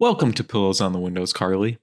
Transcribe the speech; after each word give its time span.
Welcome 0.00 0.32
to 0.34 0.44
Pillows 0.44 0.80
on 0.80 0.92
the 0.92 0.98
Windows, 1.00 1.32
Carly. 1.32 1.78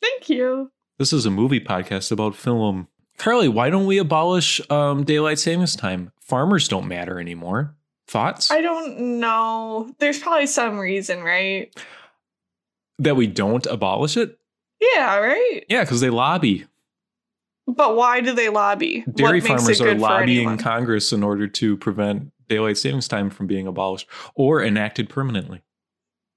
Thank 0.00 0.28
you. 0.28 0.70
This 0.98 1.12
is 1.12 1.26
a 1.26 1.30
movie 1.30 1.60
podcast 1.60 2.12
about 2.12 2.36
film. 2.36 2.86
Carly, 3.18 3.48
why 3.48 3.70
don't 3.70 3.86
we 3.86 3.98
abolish 3.98 4.60
um, 4.70 5.04
daylight 5.04 5.38
savings 5.38 5.74
time? 5.74 6.12
Farmers 6.20 6.68
don't 6.68 6.86
matter 6.86 7.18
anymore. 7.18 7.74
Thoughts? 8.06 8.50
I 8.50 8.60
don't 8.60 9.18
know. 9.18 9.92
There's 9.98 10.20
probably 10.20 10.46
some 10.46 10.78
reason, 10.78 11.22
right? 11.22 11.74
that 13.00 13.16
we 13.16 13.26
don't 13.26 13.66
abolish 13.66 14.16
it? 14.16 14.38
Yeah, 14.80 15.16
right? 15.18 15.62
Yeah, 15.68 15.82
because 15.82 16.00
they 16.00 16.10
lobby. 16.10 16.66
But 17.66 17.96
why 17.96 18.20
do 18.20 18.32
they 18.32 18.48
lobby? 18.48 19.04
Dairy 19.12 19.40
what 19.40 19.48
makes 19.48 19.62
farmers 19.62 19.80
are 19.80 19.94
lobbying? 19.94 20.58
Congress 20.58 21.12
in 21.12 21.22
order 21.22 21.48
to 21.48 21.76
prevent 21.76 22.30
daylight 22.48 22.78
savings 22.78 23.08
time 23.08 23.30
from 23.30 23.46
being 23.46 23.66
abolished 23.66 24.06
or 24.34 24.62
enacted 24.62 25.08
permanently. 25.08 25.62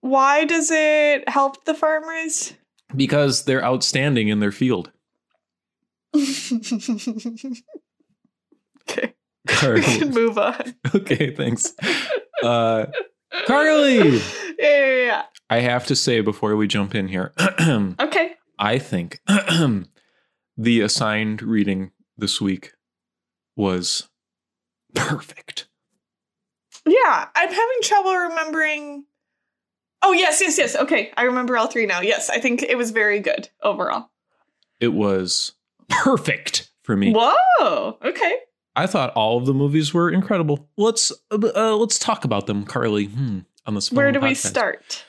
Why 0.04 0.44
does 0.44 0.70
it 0.70 1.30
help 1.30 1.64
the 1.64 1.74
farmers? 1.74 2.52
Because 2.94 3.46
they're 3.46 3.64
outstanding 3.64 4.28
in 4.28 4.42
their 4.42 4.52
field. 4.52 4.92
okay, 6.16 6.44
we 8.88 9.11
Carly. 9.47 9.82
can 9.82 10.10
move 10.11 10.38
on. 10.38 10.75
okay, 10.94 11.34
thanks. 11.34 11.74
Uh, 12.44 12.88
Carly! 13.47 14.18
yeah, 14.60 14.86
yeah, 14.86 15.06
yeah. 15.06 15.24
I 15.50 15.60
have 15.61 15.86
to 15.88 15.96
say 15.96 16.20
before 16.20 16.58
we 16.58 16.68
jump 16.68 16.94
in 16.96 17.08
here, 17.08 17.32
Okay. 18.00 18.33
I 18.60 18.80
think 18.80 19.22
the 20.58 20.82
assigned 20.82 21.42
reading 21.42 21.92
this 22.18 22.42
week 22.42 22.74
was 23.56 24.10
perfect. 24.96 25.68
Yeah, 26.86 27.28
I'm 27.36 27.47
having 27.50 27.78
trouble 27.83 28.14
remembering. 28.16 29.06
Oh, 30.04 30.12
yes, 30.12 30.42
yes, 30.42 30.57
yes. 30.57 30.75
Okay, 30.75 31.12
I 31.18 31.24
remember 31.24 31.57
all 31.57 31.68
three 31.68 31.86
now. 31.86 32.02
Yes, 32.02 32.30
I 32.30 32.39
think 32.39 32.61
it 32.61 32.78
was 32.78 32.92
very 32.92 33.19
good 33.19 33.50
overall. 33.64 34.09
It 34.80 34.89
was 34.89 35.53
perfect 35.89 36.69
for 36.83 36.95
me. 36.97 37.14
Whoa. 37.16 37.97
Okay. 38.03 38.36
I 38.75 38.88
thought 38.88 39.14
all 39.14 39.38
of 39.38 39.45
the 39.45 39.53
movies 39.53 39.94
were 39.94 40.09
incredible. 40.09 40.67
Let's 40.77 41.11
uh, 41.31 41.75
let's 41.75 42.00
talk 42.00 42.25
about 42.25 42.47
them, 42.47 42.66
Carly. 42.66 43.05
Hmm, 43.05 43.39
on 43.66 43.75
this. 43.75 43.92
Where 43.92 44.11
do 44.11 44.19
we 44.19 44.33
start? 44.33 45.05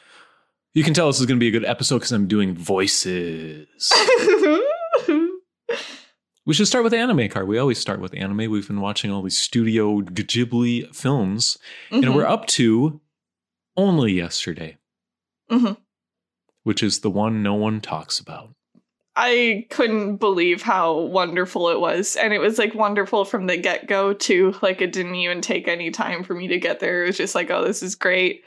You 0.74 0.84
can 0.84 0.92
tell 0.92 1.06
this 1.06 1.20
is 1.20 1.26
going 1.26 1.38
to 1.38 1.40
be 1.40 1.48
a 1.48 1.52
good 1.52 1.64
episode 1.64 1.98
because 1.98 2.12
I'm 2.12 2.26
doing 2.26 2.54
voices. 2.54 3.66
we 6.46 6.52
should 6.52 6.66
start 6.66 6.84
with 6.84 6.92
anime, 6.92 7.28
Car. 7.28 7.44
We 7.44 7.58
always 7.58 7.78
start 7.78 8.00
with 8.00 8.14
anime. 8.14 8.50
We've 8.50 8.66
been 8.66 8.80
watching 8.80 9.10
all 9.10 9.22
these 9.22 9.38
Studio 9.38 10.00
Ghibli 10.02 10.94
films, 10.94 11.58
and 11.90 12.04
Mhm, 12.04 12.14
we're 12.14 12.26
up 12.26 12.46
to 12.48 13.00
only 13.76 14.12
yesterday, 14.12 14.76
mhm. 15.54 15.76
which 16.62 16.82
is 16.82 17.00
the 17.00 17.10
one 17.10 17.42
no 17.42 17.54
one 17.54 17.80
talks 17.80 18.18
about. 18.18 18.50
I 19.16 19.66
couldn't 19.70 20.16
believe 20.16 20.62
how 20.62 20.98
wonderful 20.98 21.68
it 21.68 21.78
was. 21.78 22.16
And 22.16 22.32
it 22.32 22.40
was 22.40 22.58
like 22.58 22.74
wonderful 22.74 23.24
from 23.24 23.46
the 23.46 23.56
get 23.56 23.86
go, 23.86 24.12
too. 24.12 24.54
Like, 24.60 24.80
it 24.80 24.92
didn't 24.92 25.14
even 25.14 25.40
take 25.40 25.68
any 25.68 25.90
time 25.90 26.24
for 26.24 26.34
me 26.34 26.48
to 26.48 26.58
get 26.58 26.80
there. 26.80 27.04
It 27.04 27.06
was 27.06 27.16
just 27.16 27.34
like, 27.34 27.50
oh, 27.50 27.64
this 27.64 27.82
is 27.82 27.94
great. 27.94 28.42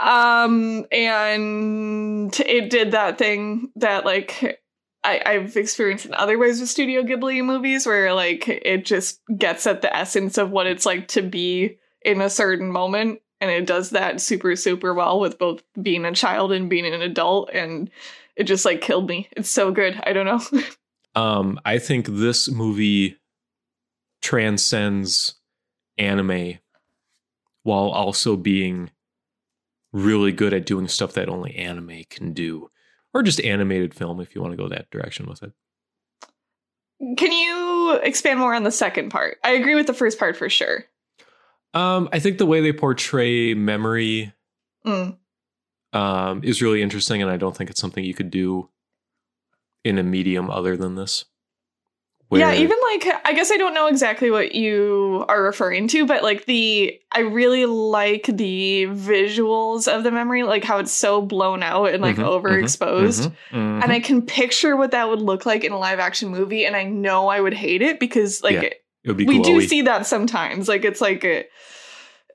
Um, 0.00 0.86
and 0.92 2.40
it 2.40 2.70
did 2.70 2.92
that 2.92 3.18
thing 3.18 3.72
that, 3.76 4.04
like, 4.04 4.60
I, 5.02 5.22
I've 5.26 5.56
experienced 5.56 6.06
in 6.06 6.14
other 6.14 6.38
ways 6.38 6.60
with 6.60 6.70
Studio 6.70 7.02
Ghibli 7.02 7.44
movies 7.44 7.86
where, 7.86 8.14
like, 8.14 8.48
it 8.48 8.84
just 8.84 9.20
gets 9.36 9.66
at 9.66 9.82
the 9.82 9.94
essence 9.94 10.38
of 10.38 10.50
what 10.50 10.66
it's 10.66 10.86
like 10.86 11.08
to 11.08 11.22
be 11.22 11.78
in 12.02 12.20
a 12.20 12.30
certain 12.30 12.70
moment. 12.70 13.20
And 13.40 13.50
it 13.50 13.66
does 13.66 13.90
that 13.90 14.20
super, 14.20 14.56
super 14.56 14.94
well 14.94 15.20
with 15.20 15.38
both 15.38 15.62
being 15.80 16.04
a 16.04 16.12
child 16.12 16.52
and 16.52 16.70
being 16.70 16.86
an 16.86 17.02
adult. 17.02 17.50
And 17.52 17.90
it 18.36 18.44
just 18.44 18.64
like 18.64 18.80
killed 18.80 19.08
me. 19.08 19.28
It's 19.32 19.50
so 19.50 19.70
good. 19.70 20.00
I 20.04 20.12
don't 20.12 20.26
know. 20.26 20.62
Um, 21.16 21.60
I 21.64 21.78
think 21.78 22.06
this 22.06 22.50
movie 22.50 23.18
transcends 24.20 25.34
anime 25.96 26.58
while 27.62 27.88
also 27.90 28.36
being 28.36 28.90
really 29.92 30.32
good 30.32 30.52
at 30.52 30.66
doing 30.66 30.88
stuff 30.88 31.12
that 31.12 31.28
only 31.28 31.54
anime 31.54 32.02
can 32.10 32.32
do, 32.32 32.70
or 33.12 33.22
just 33.22 33.40
animated 33.42 33.94
film 33.94 34.20
if 34.20 34.34
you 34.34 34.42
want 34.42 34.52
to 34.52 34.56
go 34.56 34.68
that 34.68 34.90
direction 34.90 35.26
with 35.26 35.42
it. 35.42 35.52
Can 37.16 37.32
you 37.32 38.00
expand 38.02 38.40
more 38.40 38.54
on 38.54 38.64
the 38.64 38.72
second 38.72 39.10
part? 39.10 39.38
I 39.44 39.50
agree 39.50 39.74
with 39.74 39.86
the 39.86 39.94
first 39.94 40.18
part 40.18 40.36
for 40.36 40.48
sure. 40.48 40.84
Um, 41.74 42.08
I 42.12 42.18
think 42.20 42.38
the 42.38 42.46
way 42.46 42.60
they 42.60 42.72
portray 42.72 43.52
memory 43.54 44.32
Mm. 44.86 45.16
um, 45.92 46.44
is 46.44 46.62
really 46.62 46.82
interesting, 46.82 47.20
and 47.22 47.30
I 47.30 47.36
don't 47.36 47.56
think 47.56 47.70
it's 47.70 47.80
something 47.80 48.04
you 48.04 48.14
could 48.14 48.30
do 48.30 48.68
in 49.84 49.98
a 49.98 50.02
medium 50.02 50.50
other 50.50 50.76
than 50.76 50.94
this. 50.94 51.24
yeah, 52.32 52.52
even 52.54 52.76
like 52.92 53.20
I 53.24 53.32
guess 53.32 53.52
I 53.52 53.56
don't 53.58 53.74
know 53.74 53.86
exactly 53.86 54.28
what 54.30 54.54
you 54.56 55.24
are 55.28 55.40
referring 55.42 55.86
to, 55.88 56.04
but 56.04 56.22
like 56.24 56.46
the 56.46 56.98
I 57.12 57.20
really 57.20 57.64
like 57.64 58.24
the 58.26 58.86
visuals 58.88 59.86
of 59.86 60.02
the 60.02 60.10
memory, 60.10 60.42
like 60.42 60.64
how 60.64 60.78
it's 60.78 60.90
so 60.90 61.22
blown 61.22 61.62
out 61.62 61.90
and 61.90 62.02
like 62.02 62.16
Mhm, 62.16 62.24
overexposed. 62.24 63.28
Mhm, 63.28 63.32
mhm. 63.52 63.82
And 63.84 63.92
I 63.92 64.00
can 64.00 64.22
picture 64.22 64.74
what 64.76 64.90
that 64.92 65.08
would 65.08 65.20
look 65.22 65.46
like 65.46 65.62
in 65.64 65.70
a 65.72 65.78
live 65.78 66.00
action 66.00 66.28
movie, 66.30 66.64
and 66.66 66.74
I 66.74 66.84
know 66.84 67.28
I 67.28 67.40
would 67.40 67.54
hate 67.54 67.82
it 67.82 68.00
because 68.00 68.42
like 68.42 68.54
Yeah, 68.54 68.62
it 68.62 68.83
would 69.06 69.16
be 69.16 69.26
we 69.26 69.40
do 69.40 69.60
see 69.60 69.82
that 69.82 70.06
sometimes 70.06 70.68
like 70.68 70.84
it's 70.84 71.00
like 71.00 71.24
a, 71.24 71.44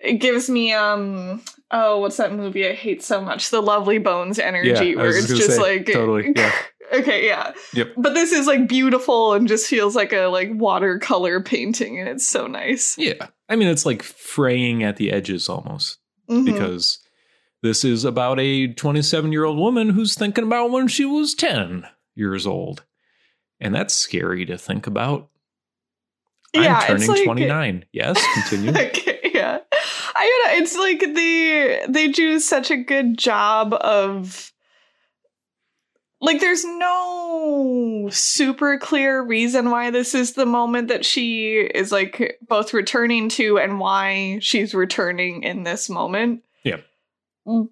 it 0.01 0.13
gives 0.15 0.49
me 0.49 0.71
um 0.73 1.41
oh 1.71 1.99
what's 1.99 2.17
that 2.17 2.33
movie 2.33 2.67
i 2.67 2.73
hate 2.73 3.03
so 3.03 3.21
much 3.21 3.49
the 3.49 3.61
lovely 3.61 3.97
bones 3.97 4.39
energy 4.39 4.69
Yeah, 4.91 4.95
where 4.95 5.09
it's 5.09 5.27
just 5.27 5.41
just 5.41 5.55
say, 5.57 5.61
like 5.61 5.85
totally, 5.87 6.31
yeah. 6.35 6.51
okay 6.93 7.25
yeah 7.25 7.53
Yep. 7.73 7.93
but 7.97 8.13
this 8.13 8.31
is 8.31 8.47
like 8.47 8.67
beautiful 8.67 9.33
and 9.33 9.47
just 9.47 9.67
feels 9.67 9.95
like 9.95 10.11
a 10.13 10.27
like 10.27 10.49
watercolor 10.53 11.41
painting 11.41 11.99
and 11.99 12.07
it's 12.09 12.27
so 12.27 12.47
nice 12.47 12.97
Yeah. 12.97 13.27
I 13.51 13.55
mean, 13.55 13.67
it's 13.67 13.85
like 13.85 14.03
fraying 14.03 14.83
at 14.83 14.97
the 14.97 15.11
edges 15.11 15.49
almost 15.49 15.97
Mhm. 16.29 16.45
because 16.45 16.99
this 17.63 17.83
is 17.83 18.05
about 18.05 18.39
a 18.39 18.67
27 18.73 19.31
year 19.31 19.43
old 19.43 19.57
woman 19.57 19.89
who's 19.89 20.13
thinking 20.15 20.43
about 20.45 20.69
when 20.71 20.87
she 20.87 21.03
was 21.03 21.33
10 21.33 21.83
years 22.15 22.45
old. 22.47 22.83
And 23.59 23.73
that's 23.75 23.93
scary 23.93 24.45
to 24.45 24.57
think 24.57 24.85
about. 24.87 25.29
Yeah 26.53 26.79
I'm 26.79 26.97
turning 26.97 27.07
like 27.07 27.23
29. 27.23 27.85
Yes, 27.91 28.25
continue. 28.33 28.71
okay, 28.87 29.31
yeah. 29.33 29.59
I 30.15 30.43
don't 30.45 30.59
know. 30.59 30.63
It's 30.63 30.77
like 30.77 30.99
they 30.99 31.85
they 31.87 32.07
do 32.09 32.39
such 32.39 32.71
a 32.71 32.77
good 32.77 33.17
job 33.17 33.73
of 33.73 34.51
like 36.21 36.41
there's 36.41 36.65
no 36.65 38.09
super 38.11 38.77
clear 38.77 39.21
reason 39.21 39.71
why 39.71 39.89
this 39.89 40.13
is 40.13 40.33
the 40.33 40.45
moment 40.45 40.89
that 40.89 41.05
she 41.05 41.57
is 41.57 41.91
like 41.91 42.37
both 42.45 42.73
returning 42.73 43.29
to 43.29 43.57
and 43.57 43.79
why 43.79 44.39
she's 44.41 44.73
returning 44.73 45.43
in 45.43 45.63
this 45.63 45.89
moment. 45.89 46.43
Yeah. 46.63 46.77
Mm, 47.47 47.69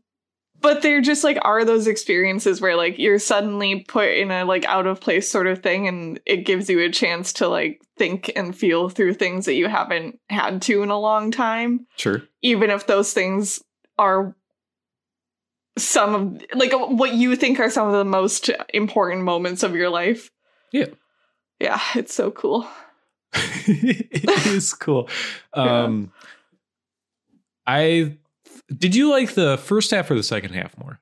But 0.59 0.81
there 0.81 1.01
just 1.01 1.23
like 1.23 1.37
are 1.43 1.63
those 1.63 1.87
experiences 1.87 2.59
where 2.59 2.75
like 2.75 2.97
you're 2.97 3.19
suddenly 3.19 3.85
put 3.87 4.09
in 4.09 4.31
a 4.31 4.43
like 4.43 4.65
out 4.65 4.87
of 4.87 4.99
place 4.99 5.29
sort 5.29 5.47
of 5.47 5.61
thing 5.61 5.87
and 5.87 6.19
it 6.25 6.45
gives 6.45 6.69
you 6.69 6.79
a 6.79 6.89
chance 6.89 7.31
to 7.33 7.47
like 7.47 7.81
think 7.97 8.31
and 8.35 8.57
feel 8.57 8.89
through 8.89 9.13
things 9.13 9.45
that 9.45 9.53
you 9.53 9.67
haven't 9.67 10.19
had 10.29 10.61
to 10.63 10.81
in 10.81 10.89
a 10.89 10.99
long 10.99 11.31
time 11.31 11.85
sure. 11.95 12.23
even 12.41 12.69
if 12.69 12.87
those 12.87 13.13
things 13.13 13.63
are 13.99 14.35
some 15.77 16.15
of 16.15 16.45
like 16.55 16.71
what 16.73 17.13
you 17.13 17.35
think 17.35 17.59
are 17.59 17.69
some 17.69 17.87
of 17.87 17.93
the 17.93 18.05
most 18.05 18.49
important 18.73 19.23
moments 19.23 19.63
of 19.63 19.75
your 19.75 19.89
life. 19.89 20.31
Yeah. 20.71 20.87
Yeah, 21.59 21.79
it's 21.95 22.13
so 22.13 22.31
cool. 22.31 22.67
it 23.33 24.47
is 24.47 24.73
cool. 24.73 25.09
Um, 25.53 26.11
I 27.65 28.17
did 28.75 28.95
you 28.95 29.09
like 29.09 29.33
the 29.33 29.57
first 29.57 29.91
half 29.91 30.09
or 30.11 30.15
the 30.15 30.23
second 30.23 30.53
half 30.53 30.77
more? 30.77 30.99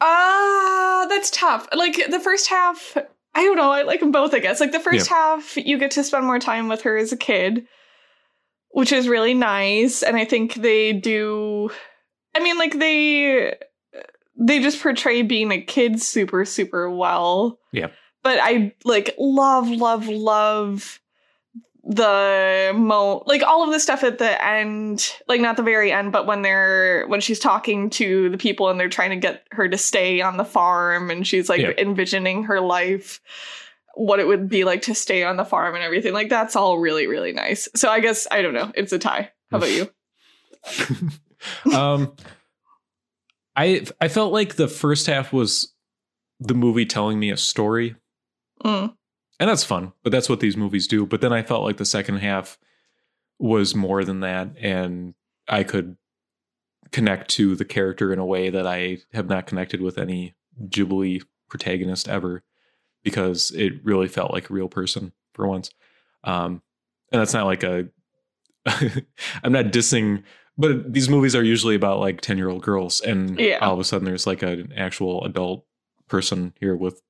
Ah, 0.00 1.06
that's 1.08 1.30
tough. 1.30 1.68
Like 1.74 2.10
the 2.10 2.20
first 2.20 2.48
half, 2.48 2.96
I 3.34 3.44
don't 3.44 3.56
know. 3.56 3.70
I 3.70 3.82
like 3.82 4.00
them 4.00 4.12
both. 4.12 4.32
I 4.34 4.38
guess. 4.38 4.60
Like 4.60 4.72
the 4.72 4.80
first 4.80 5.08
half, 5.08 5.56
you 5.56 5.78
get 5.78 5.90
to 5.92 6.04
spend 6.04 6.24
more 6.24 6.38
time 6.38 6.68
with 6.68 6.82
her 6.82 6.96
as 6.96 7.12
a 7.12 7.16
kid, 7.16 7.66
which 8.70 8.92
is 8.92 9.08
really 9.08 9.34
nice. 9.34 10.02
And 10.02 10.16
I 10.16 10.24
think 10.24 10.54
they 10.54 10.92
do. 10.92 11.70
I 12.34 12.40
mean, 12.40 12.58
like 12.58 12.78
they 12.78 13.56
they 14.38 14.60
just 14.60 14.80
portray 14.80 15.22
being 15.22 15.50
a 15.50 15.60
kid 15.60 16.00
super 16.00 16.44
super 16.44 16.90
well. 16.90 17.58
Yeah. 17.72 17.88
But 18.22 18.38
I 18.40 18.74
like 18.84 19.14
love 19.18 19.68
love 19.68 20.06
love 20.08 21.00
the 21.84 22.72
mo 22.74 23.22
like 23.26 23.42
all 23.42 23.62
of 23.64 23.72
the 23.72 23.80
stuff 23.80 24.02
at 24.04 24.18
the 24.18 24.44
end 24.44 25.14
like 25.28 25.40
not 25.40 25.56
the 25.56 25.62
very 25.62 25.90
end 25.92 26.12
but 26.12 26.26
when 26.26 26.42
they're 26.42 27.06
when 27.06 27.20
she's 27.20 27.38
talking 27.38 27.88
to 27.88 28.28
the 28.30 28.36
people 28.36 28.68
and 28.68 28.78
they're 28.78 28.88
trying 28.88 29.10
to 29.10 29.16
get 29.16 29.46
her 29.52 29.68
to 29.68 29.78
stay 29.78 30.20
on 30.20 30.36
the 30.36 30.44
farm 30.44 31.10
and 31.10 31.26
she's 31.26 31.48
like 31.48 31.60
Yeah. 31.60 31.72
envisioning 31.78 32.42
her 32.44 32.60
life 32.60 33.20
what 33.94 34.20
it 34.20 34.26
would 34.26 34.48
be 34.48 34.64
like 34.64 34.82
to 34.82 34.94
stay 34.94 35.22
on 35.24 35.36
the 35.36 35.44
farm 35.44 35.74
and 35.74 35.82
everything 35.84 36.12
like 36.12 36.28
that's 36.28 36.56
all 36.56 36.78
really 36.78 37.06
really 37.06 37.32
nice 37.32 37.68
so 37.74 37.88
i 37.88 38.00
guess 38.00 38.26
i 38.30 38.42
don't 38.42 38.54
know 38.54 38.70
it's 38.74 38.92
a 38.92 38.98
tie 38.98 39.30
how 39.50 39.56
about 39.58 39.70
you 39.70 39.88
um 41.74 42.12
I 43.56 43.84
I 44.00 44.06
felt 44.08 44.32
like 44.32 44.54
the 44.54 44.68
first 44.68 45.06
half 45.06 45.32
was 45.32 45.72
the 46.38 46.54
movie 46.54 46.86
telling 46.86 47.18
me 47.18 47.30
a 47.30 47.36
story, 47.36 47.96
Mm. 48.64 48.94
And 49.40 49.48
that's 49.48 49.64
fun. 49.64 49.92
But 50.02 50.10
that's 50.12 50.28
what 50.28 50.40
these 50.40 50.56
movies 50.56 50.86
do. 50.86 51.06
But 51.06 51.20
then 51.20 51.32
I 51.32 51.42
felt 51.42 51.62
like 51.64 51.76
the 51.76 51.84
second 51.84 52.18
half 52.18 52.58
was 53.38 53.74
more 53.74 54.02
than 54.04 54.20
that, 54.20 54.48
and 54.60 55.14
I 55.48 55.62
could 55.62 55.96
connect 56.90 57.30
to 57.32 57.54
the 57.54 57.64
character 57.64 58.12
in 58.12 58.18
a 58.18 58.26
way 58.26 58.50
that 58.50 58.66
I 58.66 58.98
have 59.12 59.28
not 59.28 59.46
connected 59.46 59.80
with 59.80 59.98
any 59.98 60.34
Ghibli 60.68 61.22
protagonist 61.48 62.08
ever, 62.08 62.42
because 63.04 63.52
it 63.52 63.74
really 63.84 64.08
felt 64.08 64.32
like 64.32 64.50
a 64.50 64.52
real 64.52 64.68
person 64.68 65.12
for 65.34 65.46
once. 65.46 65.70
Um, 66.24 66.62
and 67.12 67.20
that's 67.20 67.34
not 67.34 67.46
like 67.46 67.62
a. 67.62 67.88
I'm 68.66 69.52
not 69.52 69.66
dissing, 69.66 70.24
but 70.58 70.92
these 70.92 71.08
movies 71.08 71.36
are 71.36 71.44
usually 71.44 71.74
about 71.76 72.00
like 72.00 72.20
ten 72.20 72.38
year 72.38 72.48
old 72.48 72.62
girls, 72.62 73.00
and 73.00 73.38
Yeah. 73.38 73.58
all 73.58 73.74
of 73.74 73.78
a 73.80 73.84
sudden 73.84 74.04
there's 74.04 74.26
like 74.26 74.42
an 74.42 74.72
actual 74.76 75.24
adult 75.24 75.64
person 76.08 76.54
here 76.58 76.74
with 76.74 77.00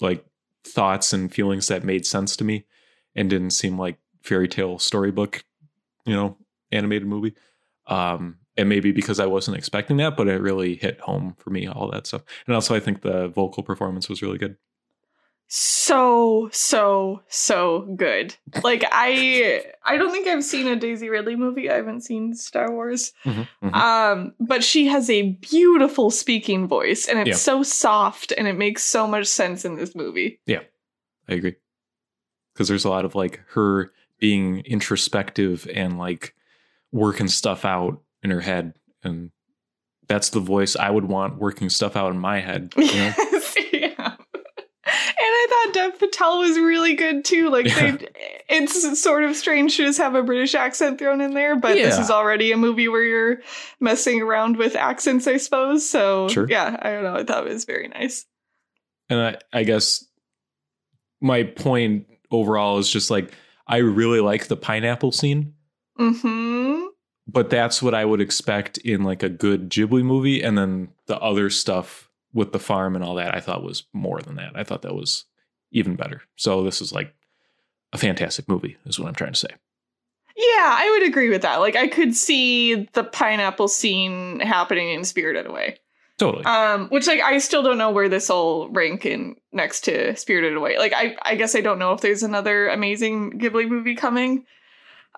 like 0.00 0.24
thoughts 0.68 1.12
and 1.12 1.32
feelings 1.32 1.68
that 1.68 1.84
made 1.84 2.06
sense 2.06 2.36
to 2.36 2.44
me, 2.44 2.64
and 3.14 3.30
didn't 3.30 3.50
seem 3.50 3.78
like 3.78 3.98
fairy 4.22 4.48
tale 4.48 4.78
storybook, 4.78 5.44
you 6.04 6.14
know, 6.14 6.36
animated 6.72 7.08
movie. 7.08 7.34
Um, 7.86 8.38
and 8.56 8.68
maybe 8.68 8.92
because 8.92 9.20
I 9.20 9.26
wasn't 9.26 9.56
expecting 9.56 9.96
that, 9.98 10.16
but 10.16 10.28
it 10.28 10.40
really 10.40 10.74
hit 10.74 11.00
home 11.00 11.34
for 11.38 11.50
me, 11.50 11.66
all 11.68 11.90
that 11.92 12.06
stuff. 12.06 12.22
And 12.46 12.54
also, 12.54 12.74
I 12.74 12.80
think 12.80 13.02
the 13.02 13.28
vocal 13.28 13.62
performance 13.62 14.08
was 14.08 14.20
really 14.20 14.38
good. 14.38 14.56
So 15.50 16.50
so 16.52 17.22
so 17.28 17.80
good. 17.96 18.34
Like 18.62 18.84
I 18.92 19.64
I 19.84 19.96
don't 19.96 20.12
think 20.12 20.28
I've 20.28 20.44
seen 20.44 20.66
a 20.68 20.76
Daisy 20.76 21.08
Ridley 21.08 21.36
movie. 21.36 21.70
I 21.70 21.76
haven't 21.76 22.02
seen 22.02 22.34
Star 22.34 22.70
Wars. 22.70 23.14
Mhm. 23.24 23.48
Um, 23.72 24.34
but 24.38 24.62
she 24.62 24.86
has 24.88 25.08
a 25.08 25.30
beautiful 25.32 26.10
speaking 26.10 26.68
voice, 26.68 27.08
and 27.08 27.18
it's 27.18 27.28
Yeah. 27.28 27.34
so 27.36 27.62
soft, 27.62 28.32
and 28.36 28.46
it 28.46 28.58
makes 28.58 28.84
so 28.84 29.06
much 29.06 29.26
sense 29.26 29.64
in 29.64 29.76
this 29.76 29.94
movie. 29.94 30.38
Yeah. 30.44 30.60
I 31.28 31.34
agree. 31.34 31.56
Because 32.52 32.68
there's 32.68 32.84
a 32.84 32.90
lot 32.90 33.06
of 33.06 33.14
like 33.14 33.40
her 33.52 33.92
being 34.18 34.60
introspective 34.66 35.66
and 35.72 35.96
like 35.98 36.34
working 36.92 37.28
stuff 37.28 37.64
out 37.64 38.02
in 38.22 38.30
her 38.30 38.40
head. 38.40 38.74
And 39.02 39.30
that's 40.08 40.28
the 40.30 40.40
voice 40.40 40.74
I 40.76 40.90
would 40.90 41.04
want 41.06 41.38
working 41.38 41.68
stuff 41.70 41.96
out 41.96 42.12
in 42.12 42.18
my 42.18 42.40
head. 42.40 42.74
You 42.76 42.84
know? 42.84 43.12
Yes, 43.32 43.54
yeah. 43.72 44.14
And 45.20 45.34
I 45.34 45.46
thought 45.50 45.57
Dev 45.72 45.98
Patel 45.98 46.38
was 46.38 46.58
really 46.58 46.94
good 46.94 47.24
too. 47.24 47.50
Like 47.50 47.66
Yeah. 47.66 47.96
they, 47.96 48.08
it's 48.48 49.00
sort 49.00 49.24
of 49.24 49.36
strange 49.36 49.76
to 49.76 49.84
just 49.86 49.98
have 49.98 50.14
a 50.14 50.22
British 50.22 50.54
accent 50.54 50.98
thrown 50.98 51.20
in 51.20 51.34
there, 51.34 51.56
but 51.56 51.74
this 51.74 51.98
is 51.98 52.10
already 52.10 52.52
a 52.52 52.56
movie 52.56 52.88
where 52.88 53.02
you're 53.02 53.38
messing 53.80 54.22
around 54.22 54.56
with 54.56 54.74
accents, 54.76 55.26
I 55.26 55.36
suppose. 55.36 55.88
So 55.88 56.28
Sure. 56.28 56.46
yeah, 56.48 56.76
I 56.80 56.90
don't 56.90 57.04
know. 57.04 57.14
I 57.16 57.24
thought 57.24 57.46
it 57.46 57.52
was 57.52 57.64
very 57.64 57.88
nice. 57.88 58.24
and 59.10 59.20
I, 59.20 59.36
I 59.58 59.64
guess 59.64 60.04
my 61.20 61.42
point 61.44 62.06
overall 62.30 62.78
is 62.78 62.88
just 62.90 63.10
like, 63.10 63.32
I 63.66 63.78
really 63.78 64.20
like 64.20 64.46
the 64.48 64.56
pineapple 64.56 65.12
scene. 65.12 65.54
Hmm. 65.96 66.84
but 67.26 67.50
that's 67.50 67.82
what 67.82 67.92
I 67.94 68.04
would 68.04 68.20
expect 68.20 68.78
in 68.78 69.02
like 69.02 69.22
a 69.24 69.28
good 69.28 69.68
Ghibli 69.68 70.02
movie. 70.04 70.42
And 70.42 70.56
then 70.56 70.88
the 71.06 71.18
other 71.18 71.50
stuff 71.50 72.08
with 72.32 72.52
the 72.52 72.58
farm 72.60 72.94
and 72.94 73.04
all 73.04 73.16
that, 73.16 73.34
I 73.34 73.40
thought 73.40 73.62
was 73.64 73.84
more 73.92 74.20
than 74.20 74.36
that. 74.36 74.52
I 74.54 74.62
thought 74.64 74.82
that 74.82 74.94
was 74.94 75.24
even 75.70 75.96
better. 75.96 76.22
So 76.36 76.62
this 76.62 76.80
is 76.80 76.92
like 76.92 77.14
a 77.92 77.98
fantastic 77.98 78.48
movie, 78.48 78.76
is 78.86 78.98
what 78.98 79.08
I'm 79.08 79.14
trying 79.14 79.32
to 79.32 79.38
say. 79.38 79.48
Yeah, 80.36 80.44
I 80.78 80.90
would 80.98 81.08
agree 81.08 81.30
with 81.30 81.42
that. 81.42 81.56
Like 81.56 81.74
I 81.76 81.88
could 81.88 82.14
see 82.14 82.88
the 82.92 83.02
pineapple 83.04 83.66
scene 83.68 84.38
happening 84.40 84.90
in 84.90 85.04
Spirited 85.04 85.46
Away. 85.46 85.78
Totally. 86.16 86.44
Um, 86.44 86.88
which 86.88 87.06
like 87.06 87.20
I 87.20 87.38
still 87.38 87.62
don't 87.62 87.78
know 87.78 87.90
where 87.90 88.08
this 88.08 88.28
will 88.28 88.68
rank 88.70 89.04
in 89.06 89.36
next 89.52 89.80
to 89.82 90.14
Spirited 90.16 90.56
Away. 90.56 90.78
Like 90.78 90.92
I 90.94 91.16
I 91.22 91.34
guess 91.34 91.54
I 91.56 91.60
don't 91.60 91.78
know 91.78 91.92
if 91.92 92.00
there's 92.00 92.22
another 92.22 92.68
amazing 92.68 93.38
Ghibli 93.38 93.68
movie 93.68 93.94
coming. 93.96 94.44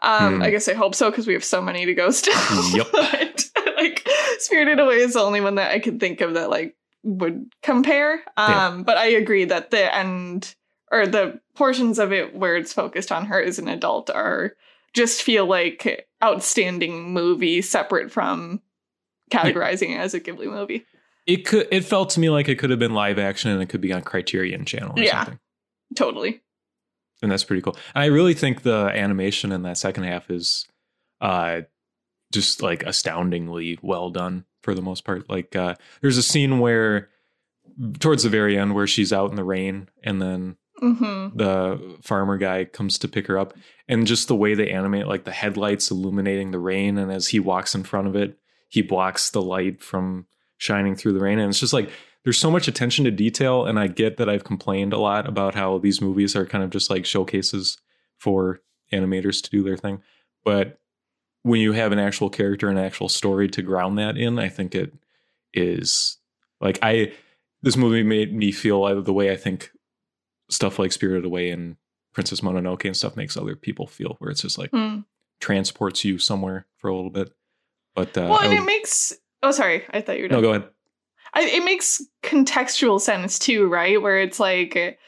Um, 0.03 0.37
Hmm. 0.37 0.43
I 0.43 0.51
guess 0.51 0.69
I 0.69 0.75
hope 0.75 0.95
so 0.95 1.11
because 1.11 1.27
we 1.27 1.35
have 1.35 1.45
so 1.45 1.61
many 1.61 1.85
to 1.85 1.95
go 1.95 2.11
still. 2.11 2.35
Yep. 2.75 2.87
but 2.93 3.51
like 3.77 4.07
Spirited 4.39 4.79
Away 4.81 4.97
is 4.97 5.13
the 5.15 5.21
only 5.21 5.41
one 5.43 5.57
that 5.57 5.71
I 5.73 5.81
can 5.81 5.99
think 5.99 6.21
of 6.23 6.35
that 6.35 6.49
like 6.49 6.75
would 7.03 7.53
compare. 7.63 8.23
Um, 8.37 8.49
Yeah. 8.79 8.83
but 8.85 8.97
I 8.99 9.07
agree 9.07 9.45
that 9.47 9.71
the 9.71 9.95
end 9.95 10.55
or 10.93 11.07
the 11.07 11.41
portions 11.55 11.99
of 11.99 12.13
it 12.13 12.35
where 12.35 12.57
it's 12.57 12.73
focused 12.73 13.13
on 13.13 13.27
her 13.27 13.41
as 13.43 13.59
an 13.59 13.69
adult 13.69 14.11
are 14.11 14.55
just 14.93 15.23
feel 15.23 15.47
like 15.47 16.09
outstanding 16.23 17.13
movie 17.13 17.63
separate 17.63 18.11
from 18.11 18.61
categorizing 19.31 19.91
it 19.95 19.99
as 20.01 20.15
a 20.15 20.21
Ghibli 20.21 20.47
movie. 20.47 20.85
it 21.27 21.47
could 21.47 21.69
it 21.71 21.85
felt 21.85 22.11
to 22.11 22.21
me 22.21 22.29
like 22.31 22.49
it 22.49 22.59
could 22.59 22.71
have 22.71 22.79
been 22.81 22.95
live 22.95 23.19
action 23.19 23.51
and 23.51 23.63
it 23.63 23.69
could 23.69 23.81
be 23.81 23.93
on 23.93 24.03
Criterion 24.03 24.65
channel 24.65 24.99
or 24.99 25.03
Yeah. 25.03 25.19
something. 25.25 25.39
Totally. 25.95 26.41
And 27.23 27.31
that's 27.31 27.45
pretty 27.45 27.63
cool. 27.63 27.77
And 27.95 28.03
I 28.03 28.07
really 28.07 28.35
think 28.35 28.63
the 28.63 28.87
animation 28.95 29.53
in 29.53 29.63
that 29.63 29.79
second 29.79 30.05
half 30.05 30.31
is 30.31 30.67
uh 31.21 31.61
just 32.33 32.63
like 32.63 32.83
astoundingly 32.85 33.79
well 33.83 34.11
done 34.11 34.45
for 34.63 34.75
the 34.75 34.83
most 34.83 35.05
part. 35.05 35.29
Like 35.31 35.55
uh 35.57 35.75
there's 36.01 36.19
a 36.19 36.23
scene 36.23 36.59
where 36.61 37.09
towards 37.99 38.23
the 38.25 38.29
very 38.29 38.59
end 38.59 38.75
where 38.75 38.87
she's 38.87 39.13
out 39.13 39.31
in 39.31 39.37
the 39.37 39.45
rain 39.45 39.89
and 40.05 40.21
then 40.21 40.57
Mm-hmm. 40.83 41.37
the 41.37 41.99
farmer 42.03 42.39
guy 42.39 42.65
comes 42.65 42.97
to 43.01 43.09
pick 43.09 43.27
her 43.27 43.39
up 43.39 43.53
and 43.87 44.07
just 44.07 44.29
the 44.29 44.35
way 44.35 44.55
they 44.55 44.71
animate 44.71 45.07
like 45.07 45.25
the 45.25 45.31
headlights 45.31 45.91
illuminating 45.91 46.53
the 46.53 46.59
rain 46.59 46.97
and 46.97 47.13
as 47.13 47.29
he 47.29 47.39
walks 47.39 47.75
in 47.75 47.83
front 47.85 48.07
of 48.09 48.17
it 48.17 48.39
he 48.71 48.81
blocks 48.81 49.29
the 49.29 49.43
light 49.43 49.83
from 49.83 50.25
shining 50.57 50.97
through 50.97 51.13
the 51.13 51.21
rain 51.21 51.39
and 51.39 51.51
it's 51.51 51.61
just 51.61 51.75
like 51.75 51.91
there's 52.25 52.39
so 52.39 52.51
much 52.51 52.67
attention 52.67 53.05
to 53.05 53.11
detail 53.11 53.67
and 53.67 53.79
i 53.79 53.89
get 53.89 54.17
that 54.17 54.31
i've 54.31 54.45
complained 54.45 54.95
a 54.95 54.99
lot 54.99 55.29
about 55.29 55.55
how 55.55 55.77
these 55.77 56.01
movies 56.01 56.35
are 56.35 56.47
kind 56.47 56.65
of 56.65 56.71
just 56.71 56.89
like 56.89 57.05
showcases 57.05 57.77
for 58.17 58.63
animators 58.91 59.43
to 59.43 59.51
do 59.51 59.63
their 59.63 59.77
thing 59.77 60.01
but 60.47 60.79
when 61.43 61.61
you 61.61 61.73
have 61.73 61.93
an 61.93 61.99
actual 61.99 62.29
character 62.31 62.69
and 62.69 62.79
an 62.79 62.85
actual 62.85 63.09
story 63.09 63.49
to 63.49 63.63
ground 63.63 63.99
that 63.99 64.17
in 64.17 64.39
i 64.39 64.49
think 64.49 64.75
it 64.75 64.93
is 65.55 66.19
like 66.61 66.79
i 66.83 67.13
this 67.63 67.77
movie 67.77 68.03
made 68.03 68.35
me 68.35 68.53
feel 68.53 68.81
like 68.81 69.05
the 69.05 69.13
way 69.13 69.31
i 69.33 69.37
think 69.37 69.71
stuff 70.49 70.79
like 70.81 70.91
Spirited 70.93 71.25
Away 71.25 71.51
and 71.51 71.77
Princess 72.13 72.41
Mononoke 72.41 72.85
and 72.85 72.97
stuff 72.97 73.15
makes 73.17 73.37
other 73.37 73.55
people 73.55 73.87
feel, 73.87 74.17
where 74.19 74.33
it's 74.33 74.43
just 74.43 74.59
like 74.59 74.71
Hmm. 74.73 75.03
transports 75.41 76.05
you 76.05 76.19
somewhere 76.19 76.67
for 76.77 76.89
a 76.91 76.95
little 76.97 77.11
bit. 77.11 77.33
But 77.95 78.19
uh, 78.19 78.27
Well, 78.31 78.41
and 78.41 78.53
it 78.53 78.65
makes. 78.65 79.13
Oh, 79.45 79.53
sorry. 79.53 79.85
I 79.93 80.01
thought 80.01 80.17
you 80.17 80.25
were 80.25 80.29
no, 80.29 80.35
done. 80.37 80.43
go 80.43 80.51
ahead. 80.51 80.69
I, 81.35 81.43
it 81.43 81.65
makes 81.65 82.03
contextual 82.25 83.01
sense 83.01 83.39
too, 83.39 83.69
right? 83.69 84.03
Where 84.03 84.21
it's 84.21 84.41
like 84.41 84.99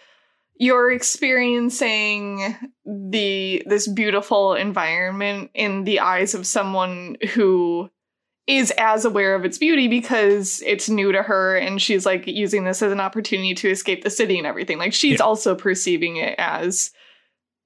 you're 0.63 0.93
experiencing 0.93 2.55
the 2.87 3.63
this 3.67 3.89
beautiful 3.89 4.55
environment 4.55 5.51
in 5.55 5.83
the 5.83 5.99
eyes 5.99 6.35
of 6.35 6.47
someone 6.47 7.17
who 7.35 7.91
is 8.47 8.73
as 8.79 9.05
aware 9.05 9.35
of 9.35 9.45
its 9.45 9.59
beauty 9.59 9.89
because 9.89 10.63
it's 10.65 10.89
new 10.89 11.11
to 11.11 11.23
her 11.23 11.57
and 11.57 11.83
she's 11.83 12.07
like 12.07 12.27
using 12.29 12.63
this 12.65 12.81
as 12.81 12.93
an 12.93 13.01
opportunity 13.01 13.55
to 13.55 13.69
escape 13.71 14.05
the 14.05 14.11
city 14.11 14.39
and 14.39 14.47
everything. 14.47 14.79
Like 14.79 14.93
she's 14.93 15.19
Yeah. 15.19 15.25
also 15.25 15.55
perceiving 15.57 16.17
it 16.17 16.37
as 16.39 16.93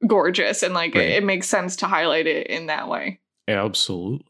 gorgeous 0.07 0.63
and 0.63 0.73
like 0.73 0.95
Right. 0.95 1.05
it, 1.09 1.17
it 1.17 1.25
makes 1.25 1.49
sense 1.49 1.77
to 1.77 1.87
highlight 1.87 2.27
it 2.27 2.47
in 2.47 2.67
that 2.67 2.89
way. 2.89 3.21
Absolutely. 3.47 4.25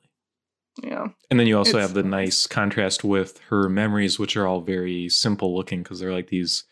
Yeah. 0.82 1.06
And 1.30 1.38
then 1.38 1.46
you 1.46 1.56
also 1.56 1.78
It's 1.78 1.86
have 1.86 1.94
the 1.94 2.02
nice. 2.02 2.26
nice 2.26 2.46
contrast 2.48 3.04
with 3.04 3.38
her 3.48 3.68
memories, 3.68 4.18
which 4.18 4.36
are 4.36 4.46
all 4.46 4.60
very 4.60 5.08
simple 5.08 5.54
looking 5.56 5.82
because 5.82 6.00
they're 6.00 6.12
like 6.12 6.28
these, 6.28 6.64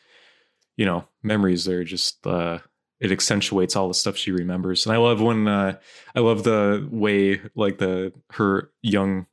you 0.76 0.85
know, 0.87 1.07
memories. 1.23 1.64
They're 1.64 1.85
just 1.85 2.26
uh, 2.26 2.59
it 3.00 3.11
accentuates 3.12 3.76
all 3.76 3.88
the 3.88 3.95
stuff 3.95 4.16
she 4.16 4.31
remembers. 4.33 4.87
And 4.87 4.95
I 4.95 4.99
love 4.99 5.21
when 5.21 5.47
uh, 5.49 5.78
I 6.14 6.21
love 6.21 6.45
the 6.45 6.87
way 6.90 7.40
like 7.54 7.78
the 7.78 8.12
her 8.33 8.71
young 8.83 9.26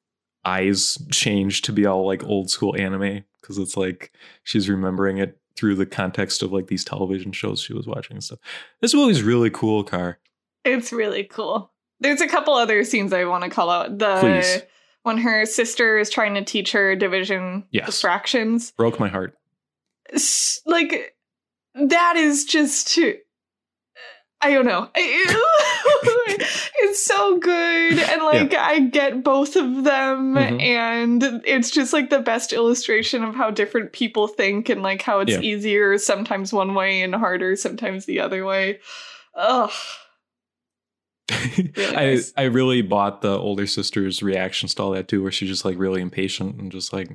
eyes 0.44 0.98
change 1.12 1.62
to 1.64 1.72
be 1.72 1.86
all 1.86 2.06
like 2.06 2.24
old 2.24 2.50
school 2.50 2.76
anime 2.76 3.24
because 3.40 3.58
it's 3.58 3.78
like 3.78 4.12
she's 4.44 4.68
remembering 4.70 5.18
it 5.20 5.38
through 5.56 5.76
the 5.76 5.86
context 5.86 6.42
of 6.42 6.52
like 6.52 6.68
these 6.68 6.84
television 6.84 7.32
shows 7.32 7.62
she 7.62 7.74
was 7.74 7.86
watching 7.86 8.16
and 8.16 8.24
stuff. 8.24 8.40
This 8.82 8.94
movie's 8.96 9.22
really 9.22 9.50
cool, 9.52 9.84
Car. 9.84 10.18
It's 10.66 10.92
really 10.92 11.24
cool. 11.24 11.72
There's 12.00 12.22
a 12.22 12.28
couple 12.28 12.56
other 12.56 12.84
scenes 12.84 13.14
I 13.14 13.26
want 13.26 13.44
to 13.44 13.50
call 13.50 13.70
out. 13.70 14.00
The 14.00 14.18
Please. 14.20 14.62
when 15.04 15.20
her 15.20 15.46
sister 15.46 16.00
is 16.00 16.10
trying 16.10 16.34
to 16.34 16.44
teach 16.44 16.72
her 16.72 16.96
division 16.96 17.64
Yes. 17.70 18.02
fractions. 18.02 18.72
Broke 18.72 19.00
my 19.00 19.08
heart. 19.10 19.36
Like 20.66 21.16
that 21.76 22.16
is 22.18 22.46
just 22.46 22.88
too. 22.90 23.18
I 24.44 24.54
don't 24.54 24.66
know. 24.66 24.90
it's 24.96 27.06
so 27.06 27.38
good 27.38 28.00
and 28.00 28.24
like 28.24 28.56
I 28.56 28.80
get 28.80 29.24
both 29.24 29.56
of 29.56 29.84
them 29.84 30.34
Mhm. 30.36 30.60
and 30.62 31.24
it's 31.46 31.70
just 31.70 31.94
like 31.94 32.10
the 32.10 32.22
best 32.22 32.52
illustration 32.52 33.24
of 33.24 33.36
how 33.36 33.52
different 33.52 33.94
people 33.94 34.28
think 34.28 34.68
and 34.70 34.82
like 34.82 35.04
how 35.04 35.20
it's 35.20 35.34
Yeah. 35.34 35.42
easier 35.42 35.98
sometimes 36.00 36.52
one 36.52 36.74
way 36.74 37.04
and 37.04 37.14
harder 37.14 37.56
sometimes 37.56 38.06
the 38.06 38.20
other 38.20 38.44
way. 38.44 38.80
Ugh. 39.36 39.70
I 41.32 41.92
nice. 41.94 42.34
I 42.36 42.44
really 42.44 42.82
bought 42.82 43.22
the 43.22 43.38
older 43.38 43.68
sister's 43.68 44.24
reactions 44.24 44.74
to 44.76 44.84
all 44.84 44.92
that 44.92 45.08
too, 45.08 45.22
where 45.22 45.32
she's 45.32 45.50
just 45.50 45.66
like 45.66 45.78
really 45.78 46.02
impatient 46.02 46.60
and 46.60 46.72
just 46.72 46.94
like 46.94 47.10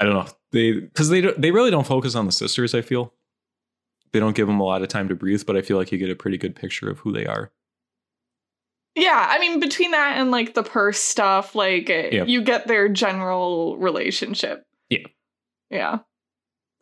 I 0.00 0.04
don't 0.04 0.14
know. 0.14 0.26
They 0.52 0.72
because 0.72 1.08
they 1.08 1.20
don't- 1.20 1.40
they 1.40 1.50
really 1.50 1.70
don't 1.70 1.86
focus 1.86 2.14
on 2.14 2.26
the 2.26 2.32
sisters. 2.32 2.74
I 2.74 2.80
feel 2.82 3.12
they 4.12 4.20
don't 4.20 4.36
give 4.36 4.46
them 4.46 4.60
a 4.60 4.64
lot 4.64 4.82
of 4.82 4.88
time 4.88 5.08
to 5.08 5.14
breathe, 5.14 5.44
but 5.46 5.56
I 5.56 5.62
feel 5.62 5.76
like 5.76 5.92
you 5.92 5.98
get 5.98 6.10
a 6.10 6.16
pretty 6.16 6.38
good 6.38 6.54
picture 6.56 6.88
of 6.90 7.00
who 7.00 7.12
they 7.12 7.26
are. 7.26 7.50
Yeah, 8.94 9.26
I 9.30 9.38
mean, 9.38 9.60
between 9.60 9.92
that 9.92 10.16
and 10.18 10.30
like 10.30 10.54
the 10.54 10.62
purse 10.62 10.98
stuff, 10.98 11.54
like 11.54 11.88
eh, 11.90 12.08
Yeah. 12.12 12.24
you 12.24 12.42
get 12.42 12.66
their 12.66 12.88
general 12.88 13.76
relationship. 13.76 14.64
Yeah. 14.88 15.06
Yeah. 15.70 15.98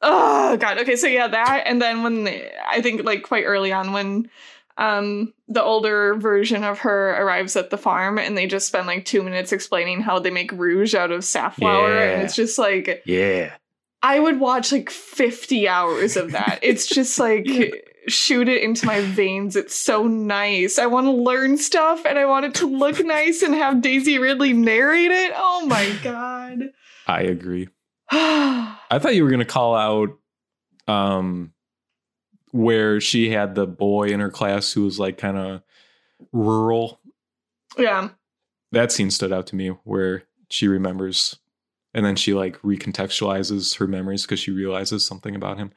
Oh 0.02 0.56
god. 0.58 0.78
Okay, 0.80 0.96
so 0.96 1.06
yeah, 1.08 1.26
that 1.28 1.64
and 1.66 1.80
then 1.82 2.02
when 2.02 2.24
the, 2.24 2.68
I 2.70 2.80
think 2.82 3.02
like 3.04 3.22
quite 3.22 3.44
early 3.44 3.72
on 3.72 3.92
when 3.92 4.30
um 4.78 5.32
the 5.48 5.62
older 5.62 6.14
version 6.16 6.64
of 6.64 6.80
her 6.80 7.10
arrives 7.22 7.56
at 7.56 7.70
the 7.70 7.78
farm 7.78 8.18
and 8.18 8.36
they 8.36 8.46
just 8.46 8.66
spend 8.66 8.86
like 8.86 9.04
2 9.04 9.22
minutes 9.22 9.52
explaining 9.52 10.00
how 10.02 10.18
they 10.18 10.30
make 10.30 10.52
rouge 10.52 10.94
out 10.94 11.10
of 11.10 11.24
safflower 11.24 11.96
and 11.98 12.22
it's 12.22 12.36
just 12.36 12.58
like 12.58 13.02
Yeah, 13.06 13.54
I 14.02 14.20
would 14.20 14.38
watch 14.40 14.72
like 14.72 14.90
50 14.90 15.66
hours 15.68 16.16
of 16.16 16.32
that. 16.32 16.58
It's 16.62 16.86
just 16.94 17.18
like 17.18 17.46
shoot 18.08 18.48
it 18.48 18.62
into 18.62 18.86
my 18.86 19.00
veins. 19.00 19.56
It's 19.56 19.74
so 19.74 20.06
nice. 20.06 20.78
I 20.78 20.86
want 20.86 21.06
to 21.06 21.10
learn 21.10 21.56
stuff 21.58 22.04
and 22.06 22.18
I 22.18 22.24
want 22.26 22.44
it 22.46 22.54
to 22.56 22.66
look 22.66 23.00
nice 23.04 23.42
and 23.42 23.54
have 23.54 23.80
Daisy 23.82 24.18
Ridley 24.18 24.52
narrate 24.52 25.10
it. 25.10 25.32
Oh 25.34 25.66
my 25.66 25.90
god. 26.04 26.70
I 27.06 27.22
agree. 27.22 27.68
I 28.10 28.98
thought 28.98 29.14
you 29.16 29.24
were 29.24 29.30
going 29.30 29.40
to 29.40 29.44
call 29.44 29.74
out 29.74 30.10
um 30.86 31.52
where 32.56 33.00
she 33.00 33.30
had 33.30 33.54
the 33.54 33.66
boy 33.66 34.08
in 34.08 34.20
her 34.20 34.30
class 34.30 34.72
who 34.72 34.84
was 34.84 34.98
like 34.98 35.18
kind 35.18 35.36
of 35.36 35.62
rural. 36.32 37.00
yeah. 37.78 38.10
That 38.72 38.90
scene 38.90 39.10
stood 39.10 39.32
out 39.32 39.46
to 39.48 39.56
me 39.56 39.68
where 39.84 40.24
she 40.50 40.66
remembers 40.66 41.36
and 41.94 42.04
then 42.04 42.14
she 42.16 42.34
like 42.34 42.60
recontextualizes 42.62 43.78
her 43.78 43.86
memories 43.86 44.22
because 44.22 44.38
she 44.38 44.50
realizes 44.50 45.06
something 45.06 45.34
about 45.34 45.56
him. 45.56 45.72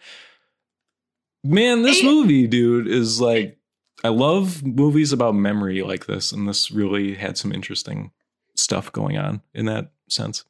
Man, 1.43 1.83
this 1.83 2.03
movie, 2.03 2.45
dude, 2.45 2.87
is 2.87 3.21
like 3.21 3.57
I 4.03 4.09
love 4.09 4.63
movies 4.65 5.13
about 5.13 5.35
memory 5.35 5.81
like 5.81 6.05
this, 6.05 6.31
and 6.33 6.47
this 6.47 6.71
really 6.71 7.15
had 7.15 7.37
some 7.37 7.53
interesting 7.53 8.11
stuff 8.55 8.91
going 8.91 9.17
on 9.17 9.41
in 9.53 9.65
that 9.65 9.91
sense. 10.09 10.43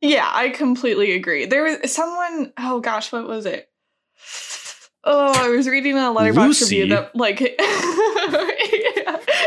Yeah, 0.00 0.28
I 0.32 0.48
completely 0.50 1.12
agree. 1.12 1.46
There 1.46 1.62
was 1.62 1.92
someone, 1.92 2.52
oh 2.58 2.80
gosh, 2.80 3.12
what 3.12 3.28
was 3.28 3.46
it? 3.46 3.68
Oh, 5.04 5.32
I 5.44 5.48
was 5.50 5.68
reading 5.68 5.96
a 5.96 6.12
Letterboxd 6.12 6.36
Lucy? 6.36 6.80
review 6.80 6.94
that 6.96 7.14
like 7.16 7.38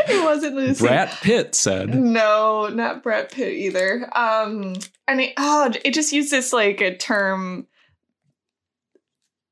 it 0.08 0.24
wasn't 0.24 0.56
Lucy. 0.56 0.86
Brad 0.86 1.10
Pitt 1.22 1.54
said, 1.54 1.94
No, 1.94 2.68
not 2.68 3.02
Brett 3.02 3.30
Pitt 3.32 3.52
either. 3.52 4.08
Um, 4.16 4.74
and 5.06 5.20
it, 5.20 5.32
oh, 5.36 5.72
it 5.84 5.92
just 5.94 6.12
used 6.12 6.30
this 6.30 6.52
like 6.52 6.80
a 6.80 6.96
term 6.96 7.66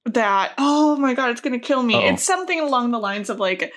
that 0.07 0.52
oh 0.59 0.97
my 0.97 1.14
god, 1.14 1.30
it's 1.30 1.40
gonna 1.40 1.59
kill 1.59 1.83
me. 1.83 1.95
Uh-oh. 1.95 2.14
It's 2.14 2.25
something 2.25 2.59
along 2.61 2.90
the 2.90 2.99
lines 2.99 3.30
of 3.30 3.38
like 3.38 3.73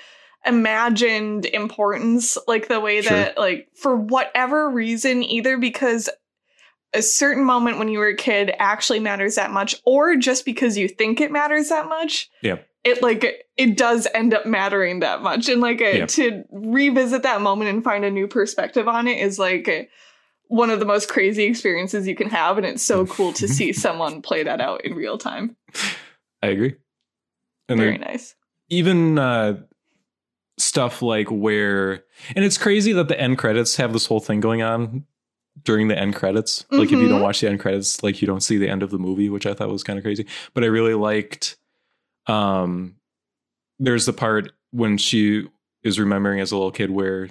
imagined 0.45 1.45
importance, 1.45 2.37
like 2.47 2.67
the 2.67 2.79
way 2.79 3.01
Sure. 3.01 3.15
that 3.17 3.37
like 3.37 3.67
for 3.75 3.95
whatever 3.95 4.69
reason, 4.69 5.23
either 5.23 5.57
because 5.57 6.09
a 6.93 7.01
certain 7.01 7.43
moment 7.43 7.77
when 7.79 7.87
you 7.89 7.99
were 7.99 8.07
a 8.09 8.15
kid 8.15 8.51
actually 8.59 8.99
matters 8.99 9.35
that 9.35 9.51
much, 9.51 9.75
or 9.85 10.15
just 10.15 10.45
because 10.45 10.77
you 10.77 10.87
think 10.87 11.19
it 11.21 11.31
matters 11.31 11.69
that 11.69 11.87
much. 11.89 12.29
Yeah. 12.41 12.57
It 12.83 13.01
like 13.01 13.45
it 13.55 13.77
does 13.77 14.07
end 14.13 14.33
up 14.33 14.45
mattering 14.45 14.99
that 14.99 15.21
much, 15.21 15.47
and 15.49 15.61
like 15.61 15.79
a, 15.81 15.99
Yeah. 15.99 16.05
to 16.07 16.43
revisit 16.51 17.23
that 17.23 17.41
moment 17.41 17.69
and 17.69 17.83
find 17.83 18.03
a 18.03 18.11
new 18.11 18.27
perspective 18.27 18.87
on 18.87 19.07
it 19.07 19.19
is 19.19 19.39
like 19.39 19.67
a, 19.69 19.87
one 20.47 20.69
of 20.69 20.79
the 20.79 20.85
most 20.85 21.07
crazy 21.09 21.43
experiences 21.45 22.07
you 22.07 22.15
can 22.15 22.29
have, 22.29 22.57
and 22.57 22.65
it's 22.67 22.83
so 22.83 23.05
cool 23.15 23.31
to 23.33 23.47
see 23.47 23.71
someone 23.73 24.21
play 24.21 24.43
that 24.43 24.59
out 24.61 24.83
in 24.85 24.93
real 24.95 25.17
time. 25.17 25.55
I 26.41 26.47
agree. 26.47 26.75
And 27.69 27.79
Very 27.79 27.97
nice. 27.97 28.35
even 28.69 29.17
uh, 29.17 29.61
stuff 30.57 31.01
like 31.01 31.31
where, 31.31 32.03
and 32.35 32.43
it's 32.43 32.57
crazy 32.57 32.91
that 32.93 33.07
the 33.07 33.19
end 33.19 33.37
credits 33.37 33.77
have 33.77 33.93
this 33.93 34.05
whole 34.07 34.19
thing 34.19 34.41
going 34.41 34.61
on 34.61 35.05
during 35.61 35.87
the 35.87 35.97
end 35.97 36.15
credits. 36.15 36.65
Like 36.71 36.91
if 36.91 36.99
you 36.99 37.07
don't 37.07 37.19
Mhm. 37.19 37.23
watch 37.23 37.41
the 37.41 37.49
end 37.49 37.59
credits, 37.59 38.01
like 38.01 38.21
you 38.21 38.25
don't 38.27 38.41
see 38.41 38.57
the 38.57 38.67
end 38.69 38.81
of 38.83 38.89
the 38.91 38.97
movie, 38.97 39.29
which 39.29 39.45
I 39.45 39.53
thought 39.53 39.69
was 39.69 39.83
kind 39.83 39.99
of 39.99 40.03
crazy. 40.03 40.25
But 40.53 40.63
I 40.63 40.67
really 40.67 40.95
liked. 40.95 41.57
Um, 42.27 42.95
there's 43.79 44.05
the 44.05 44.13
part 44.13 44.51
when 44.71 44.97
she 44.97 45.47
is 45.83 45.99
remembering 45.99 46.39
as 46.39 46.51
a 46.51 46.55
little 46.55 46.71
kid 46.71 46.89
where 46.89 47.29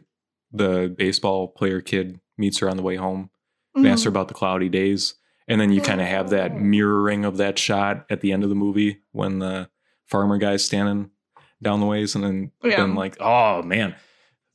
the 0.53 0.95
baseball 0.97 1.49
player 1.49 1.81
kid 1.81 2.21
meets 2.39 2.59
her 2.59 2.69
on 2.69 2.77
the 2.77 2.83
way 2.83 2.97
home 2.97 3.31
and 3.75 3.87
asks 3.89 4.05
her 4.05 4.11
about 4.11 4.29
the 4.29 4.35
cloudy 4.35 4.69
days. 4.69 5.15
And 5.49 5.61
then 5.61 5.73
you 5.73 5.81
kind 5.81 6.01
of 6.01 6.07
have 6.07 6.31
that 6.31 6.61
mirroring 6.61 7.25
of 7.25 7.39
that 7.39 7.59
shot 7.59 8.07
at 8.11 8.21
the 8.21 8.33
end 8.33 8.43
of 8.45 8.49
the 8.49 8.55
movie 8.55 9.01
when 9.13 9.39
the 9.41 9.69
farmer 10.07 10.39
guy's 10.39 10.65
standing 10.65 11.11
down 11.63 11.81
the 11.81 11.87
ways. 11.87 12.15
And 12.15 12.23
then, 12.23 12.53
Yeah. 12.63 12.77
then 12.77 12.95
like, 12.95 13.17
oh 13.21 13.63
man, 13.63 13.97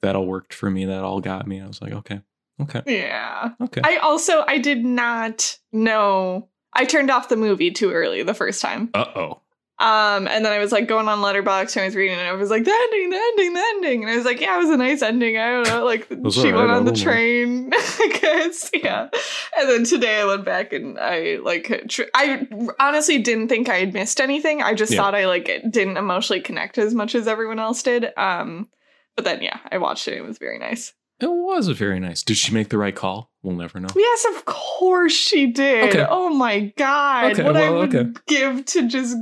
that 0.01 0.15
all 0.15 0.25
worked 0.27 0.53
for 0.53 0.69
me. 0.69 0.85
That 0.85 1.03
all 1.03 1.19
got 1.19 1.47
me. 1.47 1.59
I 1.59 1.67
was 1.67 1.81
like, 1.81 1.91
okay, 1.93 2.21
okay, 2.61 2.81
Yeah. 2.85 3.49
okay. 3.61 3.81
I 3.83 3.97
also 3.97 4.43
I 4.47 4.57
did 4.57 4.83
not 4.85 5.57
know. 5.71 6.49
I 6.73 6.85
turned 6.85 7.09
off 7.09 7.29
the 7.29 7.37
movie 7.37 7.71
too 7.71 7.91
early 7.91 8.23
the 8.23 8.33
first 8.33 8.61
time. 8.61 8.89
Uh 8.93 9.05
oh. 9.15 9.41
Um, 9.79 10.27
and 10.27 10.43
then 10.43 10.51
I 10.53 10.57
was 10.57 10.71
like 10.71 10.87
going 10.87 11.07
on 11.07 11.19
Letterboxd 11.19 11.75
and 11.75 11.83
I 11.83 11.85
was 11.85 11.95
reading 11.95 12.17
it. 12.17 12.21
And 12.21 12.27
I 12.27 12.31
was 12.31 12.49
like, 12.49 12.63
the 12.63 12.71
ending, 12.71 13.11
the 13.11 13.15
ending, 13.17 13.53
the 13.53 13.59
ending. 13.75 14.03
And 14.03 14.11
I 14.11 14.15
was 14.15 14.25
like, 14.25 14.41
yeah, 14.41 14.55
it 14.55 14.61
was 14.61 14.71
a 14.71 14.77
nice 14.77 15.03
ending. 15.03 15.37
I 15.37 15.51
don't 15.51 15.67
know, 15.67 15.85
like 15.85 16.07
she 16.09 16.47
alright, 16.47 16.55
went 16.55 16.71
on 16.71 16.85
the 16.85 16.93
train. 16.93 17.69
I 17.73 18.17
guess, 18.19 18.71
yeah. 18.73 19.07
And 19.55 19.69
then 19.69 19.83
today 19.83 20.19
I 20.19 20.25
went 20.25 20.45
back 20.45 20.73
and 20.73 20.97
I 20.97 21.37
like, 21.43 21.83
tr- 21.89 22.09
I 22.15 22.47
honestly 22.79 23.19
didn't 23.19 23.49
think 23.49 23.69
I 23.69 23.77
had 23.77 23.93
missed 23.93 24.19
anything. 24.19 24.63
I 24.63 24.73
just 24.73 24.93
Yeah. 24.93 24.97
thought 25.01 25.13
I 25.13 25.27
like 25.27 25.45
didn't 25.69 25.97
emotionally 25.97 26.41
connect 26.41 26.79
as 26.79 26.95
much 26.95 27.13
as 27.13 27.27
everyone 27.27 27.59
else 27.59 27.83
did. 27.83 28.07
Um, 28.17 28.69
but 29.15 29.25
then 29.25 29.43
yeah, 29.43 29.59
I 29.71 29.77
watched 29.77 30.07
it. 30.07 30.15
It 30.17 30.25
was 30.25 30.39
very 30.39 30.57
nice. 30.57 30.95
It 31.19 31.31
was 31.31 31.67
very 31.69 31.99
nice. 31.99 32.21
Did 32.21 32.37
she 32.37 32.53
make 32.53 32.69
the 32.69 32.77
right 32.77 32.95
call? 32.95 33.31
We'll 33.41 33.55
never 33.55 33.79
know. 33.79 33.87
Yes, 33.95 34.25
of 34.35 34.45
course 34.45 35.13
she 35.13 35.47
did. 35.47 35.89
Okay. 35.89 36.05
Oh 36.07 36.29
my 36.29 36.71
god. 36.77 37.31
Okay, 37.31 37.43
what 37.43 37.57
I 37.57 37.69
would 37.71 37.95
okay. 37.95 38.11
give 38.27 38.63
to 38.65 38.87
just 38.87 39.17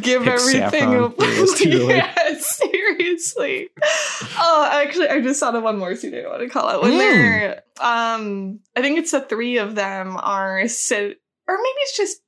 give 0.00 0.26
everything 0.26 0.94
up. 0.94 1.16
for 1.16 1.26
those 1.26 1.54
two 1.54 1.70
to, 1.70 1.84
like- 1.84 1.96
yeah, 1.96 2.38
seriously. 2.38 3.68
oh, 4.38 4.68
actually, 4.72 5.08
I 5.08 5.20
just 5.20 5.40
thought 5.40 5.54
of 5.54 5.62
one 5.62 5.78
more 5.78 5.94
scene 5.96 6.14
I 6.14 6.26
want 6.28 6.40
to 6.40 6.48
call 6.48 6.68
out. 6.68 6.82
When 6.82 6.92
Mm. 6.92 6.98
they're, 6.98 7.62
um, 7.80 8.60
I 8.74 8.80
think 8.80 8.98
it's 8.98 9.10
the 9.10 9.20
three 9.20 9.58
of 9.58 9.74
them 9.74 10.16
are 10.18 10.66
sit, 10.68 11.20
or 11.48 11.56
maybe 11.56 11.78
it's 11.80 11.96
just 11.96 12.20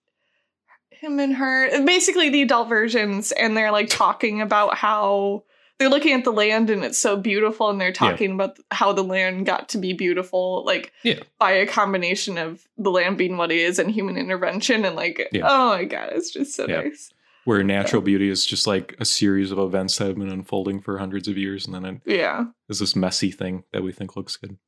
him 0.90 1.18
and 1.20 1.36
her. 1.36 1.84
Basically, 1.86 2.28
the 2.28 2.42
adult 2.42 2.68
versions, 2.68 3.32
and 3.32 3.56
they're 3.56 3.72
like 3.72 3.88
talking 3.88 4.40
about 4.42 4.74
how 4.76 5.44
they're 5.78 5.88
looking 5.88 6.12
at 6.12 6.24
the 6.24 6.32
land 6.32 6.70
and 6.70 6.82
it's 6.84 6.98
so 6.98 7.16
beautiful 7.16 7.70
and 7.70 7.80
they're 7.80 7.92
talking 7.92 8.32
about 8.32 8.58
how 8.70 8.92
the 8.92 9.04
land 9.04 9.46
got 9.46 9.68
to 9.70 9.78
be 9.78 9.92
beautiful 9.92 10.64
like 10.64 10.92
Yeah. 11.04 11.20
by 11.38 11.52
a 11.52 11.66
combination 11.66 12.36
of 12.38 12.66
the 12.76 12.90
land 12.90 13.16
being 13.18 13.36
what 13.36 13.52
it 13.52 13.58
is 13.58 13.78
and 13.78 13.90
human 13.90 14.16
intervention 14.16 14.84
and 14.84 14.96
like 14.96 15.28
Yeah. 15.32 15.42
oh 15.48 15.68
my 15.76 15.84
god 15.84 16.10
it's 16.12 16.30
just 16.32 16.54
so 16.54 16.66
Yeah. 16.68 16.80
nice 16.82 17.12
Where 17.44 17.62
natural 17.62 18.02
beauty 18.02 18.28
is 18.28 18.44
just 18.44 18.66
like 18.66 18.94
a 19.00 19.04
series 19.04 19.50
of 19.52 19.58
events 19.58 19.96
that 19.98 20.08
have 20.08 20.18
been 20.18 20.28
unfolding 20.30 20.80
for 20.80 20.98
hundreds 20.98 21.28
of 21.28 21.38
years, 21.38 21.66
and 21.66 21.74
then 21.74 21.84
it 21.84 22.00
yeah 22.04 22.46
is 22.68 22.78
this 22.80 22.94
messy 22.96 23.30
thing 23.30 23.64
that 23.72 23.82
we 23.82 23.92
think 23.92 24.16
looks 24.16 24.36
good. 24.36 24.58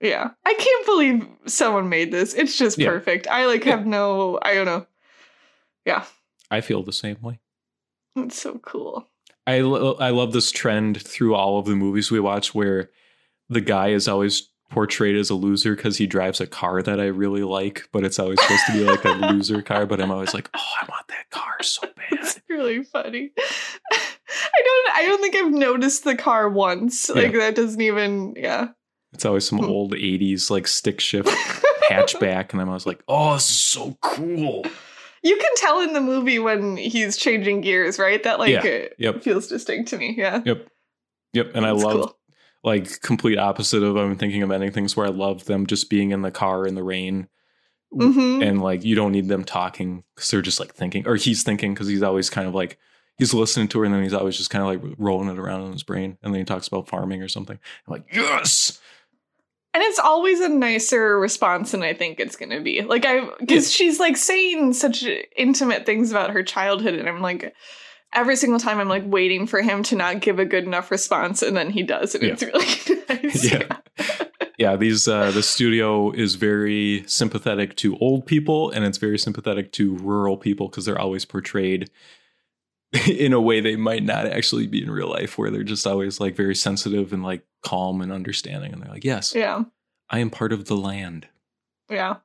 yeah 0.00 0.30
i 0.44 0.54
can't 0.54 0.86
believe 0.86 1.26
someone 1.46 1.88
made 1.88 2.10
this 2.12 2.34
it's 2.34 2.56
just 2.58 2.78
Yeah. 2.78 2.88
perfect 2.88 3.26
i 3.28 3.46
like 3.46 3.64
Yeah. 3.64 3.76
have 3.76 3.86
no 3.86 4.38
i 4.42 4.54
don't 4.54 4.66
know 4.66 4.86
Yeah. 5.84 6.04
I 6.50 6.60
feel 6.60 6.82
the 6.82 6.92
same 6.92 7.18
way. 7.22 7.40
it's 8.16 8.40
so 8.40 8.58
cool 8.58 9.06
I, 9.46 9.60
lo- 9.60 9.96
I 10.00 10.10
love 10.10 10.32
this 10.32 10.50
trend 10.50 11.00
through 11.02 11.34
all 11.34 11.58
of 11.58 11.66
the 11.66 11.76
movies 11.76 12.10
we 12.10 12.20
watch 12.20 12.54
where 12.54 12.90
the 13.48 13.60
guy 13.60 13.88
is 13.88 14.08
always 14.08 14.48
portrayed 14.70 15.14
as 15.16 15.30
a 15.30 15.34
loser 15.34 15.76
because 15.76 15.96
he 15.98 16.06
drives 16.06 16.40
a 16.40 16.46
car 16.46 16.82
that 16.82 16.98
I 16.98 17.06
really 17.06 17.44
like, 17.44 17.88
but 17.92 18.02
it's 18.04 18.18
always 18.18 18.40
supposed 18.42 18.66
to 18.66 18.72
be 18.72 18.80
like 18.84 19.04
a 19.04 19.10
loser 19.32 19.62
car. 19.62 19.86
But 19.86 20.00
I'm 20.00 20.10
always 20.10 20.34
like, 20.34 20.50
oh, 20.54 20.72
I 20.82 20.86
want 20.88 21.06
that 21.08 21.30
car 21.30 21.62
so 21.62 21.82
bad. 21.86 21.94
it's 22.20 22.40
really 22.48 22.82
funny 22.84 23.30
i 23.92 24.62
don't 24.64 24.96
i 24.96 25.04
don't 25.06 25.20
think 25.20 25.34
i've 25.36 25.52
noticed 25.52 26.04
the 26.04 26.14
car 26.16 26.48
once 26.48 27.08
like 27.10 27.32
that 27.32 27.54
doesn't 27.54 27.80
even 27.80 28.34
yeah 28.36 28.68
It's 29.12 29.24
always 29.24 29.46
some 29.48 29.58
Hmm. 29.58 29.64
old 29.66 29.92
80s 29.92 30.50
like 30.50 30.66
stick 30.66 31.00
shift 31.00 31.28
hatchback. 31.90 32.52
And 32.52 32.60
I'm 32.60 32.68
always 32.68 32.86
like, 32.86 33.02
oh, 33.08 33.34
this 33.34 33.48
is 33.50 33.60
so 33.60 33.96
cool. 34.02 34.64
You 35.26 35.36
can 35.36 35.50
tell 35.56 35.80
in 35.80 35.92
the 35.92 36.00
movie 36.00 36.38
when 36.38 36.76
he's 36.76 37.16
changing 37.16 37.60
gears, 37.62 37.98
right? 37.98 38.22
That 38.22 38.38
like 38.38 38.50
Yeah. 38.62 38.86
Yep. 38.98 39.22
feels 39.22 39.48
distinct 39.48 39.88
to 39.90 39.98
me. 39.98 40.14
Yeah. 40.16 40.42
Yep. 40.44 40.68
Yep. 41.32 41.50
And 41.54 41.66
I 41.66 41.72
love 41.72 41.92
cool. 41.92 42.18
like 42.62 43.00
complete 43.00 43.36
opposite 43.38 43.82
of 43.82 43.96
I'm 43.96 44.16
thinking 44.16 44.42
of 44.42 44.50
ending 44.50 44.72
things 44.72 44.96
where 44.96 45.06
I 45.06 45.10
love 45.10 45.44
them 45.46 45.66
just 45.66 45.90
being 45.90 46.10
in 46.12 46.22
the 46.22 46.30
car 46.30 46.66
in 46.66 46.74
the 46.76 46.82
rain. 46.84 47.28
Mhm. 47.94 48.46
And 48.46 48.62
like 48.62 48.84
you 48.84 48.94
don't 48.94 49.12
need 49.12 49.28
them 49.28 49.44
talking 49.44 50.04
because 50.14 50.30
they're 50.30 50.42
just 50.42 50.60
like 50.60 50.74
thinking, 50.74 51.06
or 51.06 51.16
he's 51.16 51.42
thinking 51.42 51.74
because 51.74 51.88
he's 51.88 52.02
always 52.02 52.30
kind 52.30 52.46
of 52.48 52.54
like 52.54 52.78
he's 53.18 53.32
listening 53.34 53.68
to 53.68 53.78
her 53.78 53.84
and 53.84 53.94
then 53.94 54.02
he's 54.02 54.12
always 54.14 54.36
just 54.36 54.50
kind 54.50 54.62
of 54.62 54.68
like 54.84 54.94
rolling 54.98 55.28
it 55.28 55.38
around 55.38 55.62
in 55.66 55.72
his 55.72 55.82
brain. 55.82 56.18
And 56.22 56.32
then 56.34 56.40
he 56.40 56.44
talks 56.44 56.68
about 56.68 56.88
farming 56.88 57.22
or 57.22 57.28
something. 57.28 57.58
I'm 57.86 57.92
like, 57.92 58.04
yes. 58.12 58.80
And 59.76 59.84
it's 59.84 59.98
always 59.98 60.40
a 60.40 60.48
nicer 60.48 61.18
response 61.18 61.72
than 61.72 61.82
I 61.82 61.92
think 61.92 62.18
it's 62.18 62.34
going 62.34 62.48
to 62.48 62.60
be. 62.60 62.80
Like, 62.80 63.04
I, 63.04 63.28
because 63.38 63.70
she's 63.70 64.00
like 64.00 64.16
saying 64.16 64.72
such 64.72 65.04
intimate 65.36 65.84
things 65.84 66.10
about 66.10 66.30
her 66.30 66.42
childhood, 66.42 66.94
and 66.94 67.06
I'm 67.06 67.20
like, 67.20 67.54
every 68.14 68.36
single 68.36 68.58
time 68.58 68.78
I'm 68.80 68.88
like 68.88 69.02
waiting 69.04 69.46
for 69.46 69.60
him 69.60 69.82
to 69.82 69.94
not 69.94 70.20
give 70.22 70.38
a 70.38 70.46
good 70.46 70.64
enough 70.64 70.90
response, 70.90 71.42
and 71.42 71.54
then 71.54 71.68
he 71.68 71.82
does, 71.82 72.14
and 72.14 72.24
Yeah. 72.24 72.32
it's 72.32 72.42
really 72.42 73.02
nice. 73.22 73.52
Yeah. 73.52 73.76
yeah, 74.56 74.76
these 74.76 75.06
uh 75.08 75.30
the 75.32 75.42
studio 75.42 76.10
is 76.10 76.36
very 76.36 77.04
sympathetic 77.06 77.76
to 77.76 77.98
old 77.98 78.24
people 78.24 78.70
and 78.70 78.82
it's 78.82 78.96
very 78.96 79.18
sympathetic 79.18 79.72
to 79.72 79.96
rural 79.96 80.38
people 80.38 80.68
because 80.68 80.86
they're 80.86 80.98
always 80.98 81.26
portrayed 81.26 81.90
in 83.08 83.32
a 83.32 83.40
way 83.40 83.60
they 83.60 83.76
might 83.76 84.04
not 84.04 84.26
actually 84.26 84.66
be 84.66 84.82
in 84.82 84.90
real 84.90 85.10
life 85.10 85.36
where 85.36 85.50
they're 85.50 85.62
just 85.64 85.86
always 85.86 86.20
like 86.20 86.36
very 86.36 86.54
sensitive 86.54 87.12
and 87.12 87.22
like 87.22 87.44
calm 87.62 88.00
and 88.00 88.12
understanding 88.12 88.72
and 88.72 88.82
they're 88.82 88.92
like, 88.92 89.04
"Yes, 89.04 89.34
Yeah. 89.34 89.64
I 90.08 90.20
am 90.20 90.30
part 90.30 90.52
of 90.52 90.66
the 90.66 90.76
land." 90.76 91.28
Yeah. 91.90 92.16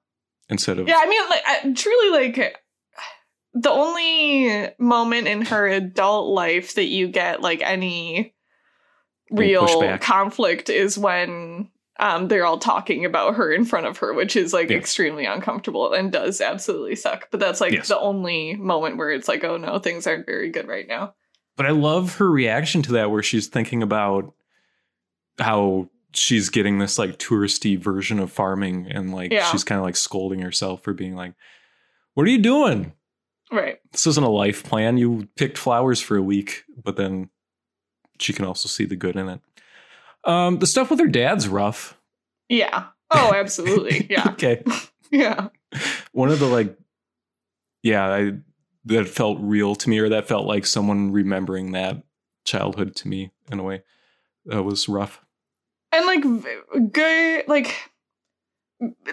Instead 0.50 0.80
of 0.80 0.88
Yeah. 0.88 1.00
I 1.00 1.08
mean, 1.08 1.30
like, 1.30 1.44
I, 1.46 1.74
truly, 1.74 2.10
like, 2.12 2.58
the 3.54 3.72
only 3.72 4.70
moment 4.78 5.28
in 5.28 5.44
her 5.44 5.68
adult 5.68 6.30
life 6.30 6.76
that 6.76 6.88
you 6.88 7.08
get, 7.08 7.42
like, 7.42 7.62
any 7.62 8.34
real 9.32 9.98
conflict 10.00 10.70
is 10.70 10.98
when 10.98 11.70
um, 12.00 12.28
they're 12.30 12.46
all 12.46 12.58
talking 12.58 13.06
about 13.06 13.36
her 13.36 13.52
in 13.52 13.66
front 13.66 13.86
of 13.86 13.98
her, 14.00 14.14
which 14.14 14.36
is, 14.36 14.54
like, 14.54 14.70
Yeah. 14.70 14.78
extremely 14.78 15.26
uncomfortable 15.26 15.94
and 15.94 16.12
does 16.12 16.42
absolutely 16.42 16.96
suck. 16.96 17.28
But 17.32 17.40
that's, 17.40 17.62
like, 17.62 17.74
Yes. 17.74 17.90
the 17.90 18.00
only 18.00 18.56
moment 18.56 18.98
where 18.98 19.12
it's 19.12 19.28
like, 19.28 19.44
oh 19.44 19.58
no, 19.58 19.78
things 19.80 20.08
aren't 20.08 20.26
very 20.26 20.50
good 20.50 20.68
right 20.68 20.88
now. 20.88 21.14
But 21.58 21.66
I 21.66 21.72
love 21.72 22.16
her 22.16 22.32
reaction 22.32 22.82
to 22.84 22.94
that, 22.94 23.12
where 23.12 23.22
she's 23.22 23.48
thinking 23.48 23.84
about 23.84 24.34
how 25.40 25.90
she's 26.14 26.50
getting 26.50 26.80
this 26.80 26.98
like 26.98 27.18
touristy 27.18 27.78
version 27.78 28.20
of 28.20 28.32
farming, 28.32 28.88
and 28.90 29.14
like 29.14 29.32
Yeah. 29.32 29.46
she's 29.52 29.64
kind 29.64 29.78
of 29.80 29.84
like 29.86 29.96
scolding 29.96 30.40
herself 30.40 30.84
for 30.84 30.94
being 30.94 31.16
like, 31.16 31.34
"What 32.14 32.26
are 32.26 32.30
you 32.30 32.40
doing? 32.40 32.94
Right. 33.52 33.80
This 33.92 34.08
isn't 34.08 34.24
a 34.24 34.30
life 34.30 34.64
plan. 34.64 34.98
You 34.98 35.28
picked 35.36 35.58
flowers 35.58 36.00
for 36.02 36.18
a 36.18 36.22
week." 36.22 36.64
But 36.84 36.96
then 36.96 37.30
she 38.20 38.34
can 38.34 38.46
also 38.46 38.68
see 38.68 38.86
the 38.86 38.96
good 38.96 39.16
in 39.16 39.30
it. 39.30 39.42
Um, 40.24 40.60
the 40.60 40.68
stuff 40.68 40.90
with 40.92 41.00
her 41.00 41.08
dad's 41.08 41.48
rough. 41.48 41.98
Yeah. 42.50 42.88
Oh, 43.10 43.34
absolutely. 43.36 44.08
Yeah. 44.10 44.30
okay. 44.32 44.64
Yeah. 45.12 45.50
One 46.14 46.30
of 46.32 46.40
the 46.40 46.46
like, 46.46 46.78
yeah, 47.84 48.06
I 48.08 48.32
that 48.86 49.10
felt 49.10 49.40
real 49.42 49.76
to 49.76 49.90
me, 49.90 50.00
or 50.00 50.08
that 50.08 50.28
felt 50.30 50.46
like 50.48 50.66
someone 50.66 51.12
remembering 51.12 51.74
that 51.74 52.02
childhood 52.46 52.96
to 52.98 53.10
me 53.10 53.32
in 53.52 53.60
a 53.60 53.64
way. 53.64 53.84
That 54.46 54.64
was 54.64 54.88
rough. 54.88 55.20
and 55.92 56.06
like 56.06 56.92
good 56.94 57.44
like 57.50 57.76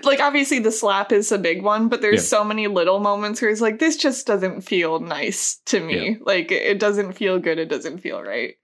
like 0.04 0.20
obviously 0.20 0.60
the 0.60 0.70
slap 0.72 1.10
is 1.12 1.30
a 1.32 1.36
big 1.38 1.62
one 1.62 1.88
but 1.88 2.00
there's 2.00 2.22
Yeah. 2.22 2.38
so 2.38 2.44
many 2.44 2.68
little 2.68 3.00
moments 3.00 3.42
where 3.42 3.50
it's 3.50 3.60
like 3.60 3.78
this 3.80 3.96
just 3.96 4.26
doesn't 4.26 4.62
feel 4.62 5.00
nice 5.00 5.56
to 5.66 5.80
me 5.80 6.16
like 6.20 6.50
it 6.52 6.62
it 6.62 6.78
doesn't 6.78 7.12
feel 7.14 7.38
good 7.38 7.58
it 7.58 7.68
doesn't 7.68 7.98
feel 7.98 8.22
right 8.22 8.54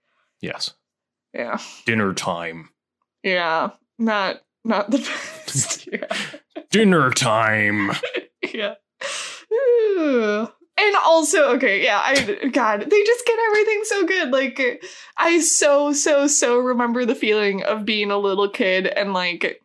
Yes. 0.41 0.73
Yeah. 1.35 1.59
Dinner 1.85 2.13
time. 2.13 2.69
yeah. 3.23 3.71
Not 3.99 4.41
not 4.63 4.89
the 4.91 4.97
best. 5.45 5.87
Yeah. 5.91 6.07
Dinner 6.71 7.11
time. 7.11 7.91
yeah. 8.53 8.75
And 10.77 10.95
also 11.05 11.51
okay 11.55 11.81
yeah 11.83 12.01
i 12.03 12.49
god 12.51 12.81
they 12.81 13.03
just 13.03 13.25
get 13.25 13.39
everything 13.47 13.81
so 13.83 14.05
good. 14.05 14.31
Like 14.31 14.83
i 15.17 15.39
so 15.39 15.93
so 15.93 16.27
so 16.27 16.57
remember 16.57 17.05
the 17.05 17.15
feeling 17.15 17.63
of 17.63 17.85
being 17.85 18.11
a 18.11 18.17
little 18.17 18.49
kid 18.49 18.87
and 18.87 19.13
like 19.13 19.61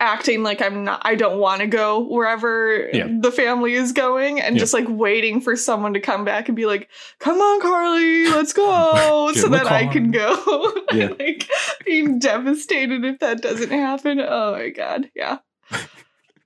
acting 0.00 0.42
like 0.44 0.62
i'm 0.62 0.84
not 0.84 1.00
i 1.04 1.14
don't 1.16 1.38
want 1.40 1.60
to 1.60 1.66
go 1.66 2.00
wherever 2.00 2.88
Yeah. 2.92 3.08
the 3.20 3.32
family 3.32 3.74
is 3.74 3.90
going 3.92 4.40
and 4.40 4.54
Yeah. 4.54 4.60
just 4.60 4.72
like 4.72 4.86
waiting 4.88 5.40
for 5.40 5.56
someone 5.56 5.92
to 5.94 6.00
come 6.00 6.24
back 6.24 6.48
and 6.48 6.54
be 6.54 6.66
like 6.66 6.88
come 7.18 7.38
on 7.38 7.60
carly 7.60 8.28
let's 8.28 8.52
go 8.52 9.32
so 9.34 9.48
that 9.48 9.66
i 9.66 9.86
can 9.88 10.12
go 10.12 10.72
Yeah. 10.92 11.08
like 11.18 11.48
being 11.84 12.20
devastated 12.20 13.04
if 13.04 13.18
that 13.18 13.42
doesn't 13.42 13.70
happen 13.70 14.20
oh 14.20 14.52
my 14.52 14.68
god 14.70 15.10
yeah 15.16 15.38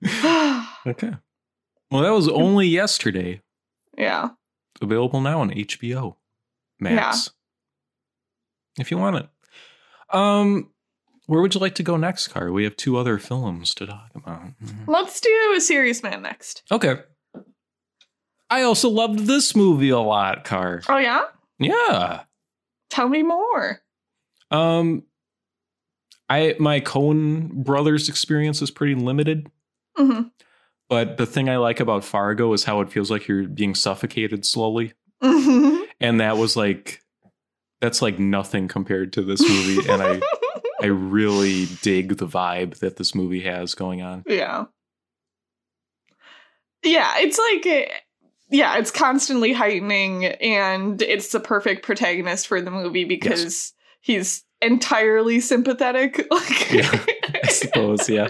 Okay. 0.85 1.11
Well, 1.91 2.01
that 2.01 2.09
was 2.11 2.27
only 2.27 2.67
yesterday. 2.67 3.41
yeah 3.97 4.29
Available 4.81 5.21
now 5.21 5.39
on 5.41 5.51
HBO 5.51 6.15
Max. 6.79 7.29
If 8.79 8.89
you 8.91 8.97
want 8.97 9.15
it. 9.17 9.29
Um, 10.09 10.71
where 11.27 11.41
would 11.41 11.53
you 11.55 11.59
like 11.61 11.75
to 11.75 11.83
go 11.83 11.95
next, 11.97 12.27
Car? 12.29 12.51
We 12.51 12.63
have 12.65 12.75
two 12.75 12.97
other 12.97 13.17
films 13.17 13.73
to 13.75 13.85
talk 13.87 14.11
about. 14.15 14.41
Let's 14.87 15.19
do 15.21 15.53
a 15.55 15.61
serious 15.61 16.03
man 16.03 16.21
next. 16.21 16.63
Okay. 16.71 16.95
I 18.49 18.61
also 18.63 18.89
loved 18.89 19.19
this 19.19 19.55
movie 19.55 19.89
a 19.89 19.99
lot, 19.99 20.43
Car. 20.43 20.81
Oh 20.87 20.97
yeah? 20.97 21.23
Yeah. 21.59 22.23
Tell 22.89 23.09
me 23.09 23.23
more. 23.23 23.79
Um, 24.51 25.03
I 26.29 26.55
my 26.59 26.79
Coen 26.79 27.49
brothers 27.51 28.09
experience 28.09 28.61
is 28.61 28.69
pretty 28.71 28.95
limited. 28.95 29.49
hmm 29.97 30.21
But 30.89 31.17
the 31.17 31.25
thing 31.25 31.49
I 31.49 31.57
like 31.57 31.79
about 31.79 32.03
Fargo 32.03 32.53
is 32.53 32.63
how 32.65 32.81
it 32.81 32.91
feels 32.91 33.09
like 33.09 33.27
you're 33.27 33.47
being 33.47 33.75
suffocated 33.75 34.45
slowly. 34.45 34.93
hmm 35.21 35.81
And 35.99 36.19
that 36.19 36.37
was 36.37 36.55
like 36.55 37.01
that's 37.81 38.01
like 38.01 38.19
nothing 38.19 38.67
compared 38.67 39.13
to 39.13 39.21
this 39.23 39.41
movie. 39.41 39.89
and 39.89 40.01
I 40.01 40.21
I 40.83 40.87
really 40.87 41.65
dig 41.81 42.17
the 42.17 42.27
vibe 42.27 42.79
that 42.79 42.97
this 42.97 43.15
movie 43.15 43.41
has 43.41 43.73
going 43.73 44.01
on. 44.01 44.23
yeah. 44.27 44.65
Yeah, 46.83 47.13
it's 47.19 47.39
like 47.39 47.65
eh, 47.65 47.87
yeah, 48.49 48.77
it's 48.77 48.91
constantly 48.91 49.53
heightening 49.53 50.25
and 50.25 51.01
it's 51.01 51.31
the 51.31 51.39
perfect 51.39 51.85
protagonist 51.85 52.45
for 52.47 52.59
the 52.61 52.71
movie 52.71 53.05
because 53.05 53.73
he's 54.01 54.43
entirely 54.61 55.39
sympathetic. 55.39 56.27
Like 56.31 56.71
Yeah, 56.71 57.05
I 57.43 57.47
suppose, 57.47 58.09
yeah. 58.09 58.29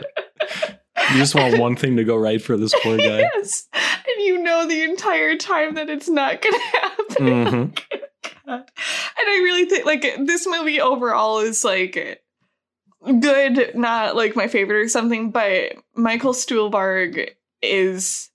You 1.12 1.18
just 1.18 1.34
want 1.36 1.58
one 1.58 1.76
thing 1.76 1.98
to 1.98 2.04
go 2.04 2.16
right 2.16 2.42
for 2.42 2.56
this 2.56 2.74
poor 2.84 2.98
guy. 2.98 3.28
yes. 3.36 3.68
And 3.74 4.24
you 4.26 4.38
know 4.44 4.68
the 4.68 4.84
entire 4.84 5.36
time 5.36 5.74
that 5.74 5.90
it's 5.90 6.08
not 6.08 6.42
gonna 6.42 6.58
happen. 6.74 7.26
Mhm. 7.26 7.80
And 8.46 8.64
I 9.18 9.40
really 9.44 9.66
think 9.66 9.86
like 9.86 10.02
this 10.26 10.46
movie 10.46 10.80
overall 10.80 11.40
is 11.40 11.64
like 11.64 12.22
good, 13.20 13.72
not 13.76 14.16
like 14.16 14.36
my 14.36 14.48
favorite 14.48 14.78
or 14.78 14.88
something, 14.88 15.32
but 15.32 15.74
Michael 15.96 16.34
Stuhlbarg 16.34 17.30
is 17.62 18.30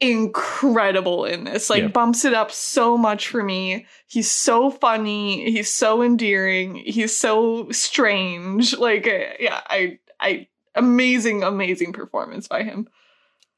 incredible 0.00 1.24
in 1.24 1.44
this. 1.44 1.70
Like 1.70 1.82
Yeah. 1.82 1.88
bumps 1.88 2.24
it 2.24 2.34
up 2.34 2.50
so 2.50 2.96
much 2.98 3.28
for 3.28 3.42
me. 3.42 3.86
He's 4.06 4.30
so 4.30 4.70
funny, 4.70 5.50
he's 5.50 5.70
so 5.70 6.02
endearing, 6.02 6.74
he's 6.76 7.16
so 7.16 7.70
strange. 7.70 8.76
Like 8.76 9.06
uh, 9.06 9.34
yeah, 9.40 9.60
I 9.68 9.98
I 10.20 10.48
amazing 10.74 11.42
amazing 11.42 11.92
performance 11.92 12.48
by 12.48 12.62
him. 12.64 12.88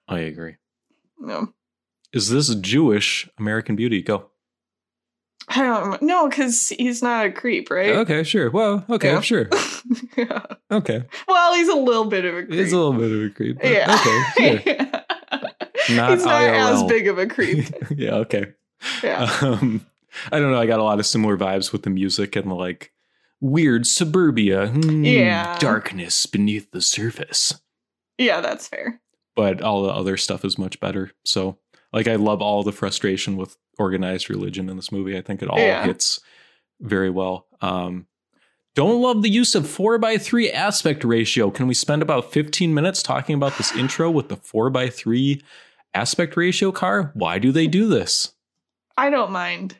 I 0.09 0.20
agree. 0.20 0.57
No. 1.18 1.52
Is 2.12 2.31
this 2.31 2.55
Jewish 2.55 3.29
American 3.38 3.74
Beauty? 3.76 4.02
Go. 4.02 4.31
I 5.48 5.62
don't 5.62 6.02
know 6.02 6.24
No, 6.24 6.28
cuz 6.30 6.70
he's 6.70 7.02
not 7.02 7.26
a 7.26 7.30
creep, 7.30 7.70
right? 7.70 7.90
Okay, 7.90 8.22
sure. 8.24 8.50
Well, 8.50 8.85
okay, 8.90 9.12
Yeah. 9.12 9.20
sure. 9.20 9.48
yeah. 10.16 10.42
Okay. 10.70 11.04
Well, 11.28 11.54
he's 11.54 11.68
a 11.68 11.74
little 11.76 12.06
bit 12.06 12.24
of 12.24 12.35
a 12.35 12.42
creep. 12.44 12.59
It's 12.61 12.72
a 12.72 12.76
little 12.76 12.92
bit 12.94 13.12
of 13.12 13.22
a 13.22 13.30
creep. 13.30 13.59
yeah. 13.62 13.96
Okay, 14.37 14.62
sure. 15.87 15.96
Not 15.96 16.11
he's 16.12 16.24
not 16.24 16.42
as 16.42 16.82
big 16.85 17.06
of 17.06 17.18
a 17.18 17.26
creep. 17.26 17.66
yeah, 17.96 18.14
okay. 18.16 18.46
Yeah. 19.04 19.30
Um, 19.40 19.87
I 20.32 20.38
don't 20.40 20.50
know. 20.50 20.59
I 20.61 20.66
got 20.66 20.80
a 20.80 20.85
lot 20.85 20.98
of 20.98 21.06
similar 21.06 21.37
vibes 21.37 21.72
with 21.72 21.82
the 21.82 21.90
music 21.90 22.35
and 22.37 22.50
the 22.50 22.54
like 22.54 22.92
weird 23.40 23.87
suburbia. 23.87 24.68
Hmm, 24.68 25.04
Yeah. 25.04 25.56
Darkness 25.59 26.26
beneath 26.26 26.70
the 26.72 26.80
surface. 26.80 27.61
yeah, 28.18 28.40
that's 28.40 28.66
fair. 28.66 29.00
But 29.37 29.61
all 29.61 29.82
the 29.82 29.90
other 29.92 30.16
stuff 30.16 30.44
is 30.44 30.59
much 30.59 30.80
better. 30.80 31.12
So, 31.24 31.59
like, 31.92 32.09
I 32.09 32.16
love 32.16 32.40
all 32.40 32.62
the 32.62 32.72
frustration 32.72 33.37
with 33.37 33.56
organized 33.78 34.28
religion 34.30 34.68
in 34.68 34.76
this 34.76 34.90
movie. 34.92 35.16
I 35.16 35.22
think 35.22 35.42
it 35.42 35.48
all 35.48 35.58
Yeah. 35.58 35.84
hits 35.84 36.20
very 36.80 37.10
well. 37.10 37.46
Um, 37.60 38.06
don't 38.74 39.00
love 39.00 39.22
the 39.22 39.30
use 39.30 39.54
of 39.54 39.68
4 39.68 39.98
by 39.98 40.18
3 40.18 40.50
aspect 40.50 41.02
ratio. 41.04 41.50
Can 41.50 41.66
we 41.66 41.74
spend 41.74 42.02
about 42.02 42.30
15 42.32 42.74
minutes 42.74 43.02
talking 43.02 43.34
about 43.34 43.56
this 43.56 43.72
intro 43.76 44.10
with 44.10 44.28
the 44.28 44.36
4 44.36 44.68
by 44.70 44.88
3 44.90 45.40
aspect 45.94 46.36
ratio 46.36 46.72
car? 46.72 47.10
Why 47.14 47.38
do 47.38 47.52
they 47.52 47.66
do 47.66 47.88
this? 47.88 48.32
I 48.96 49.10
don't 49.10 49.30
mind. 49.32 49.76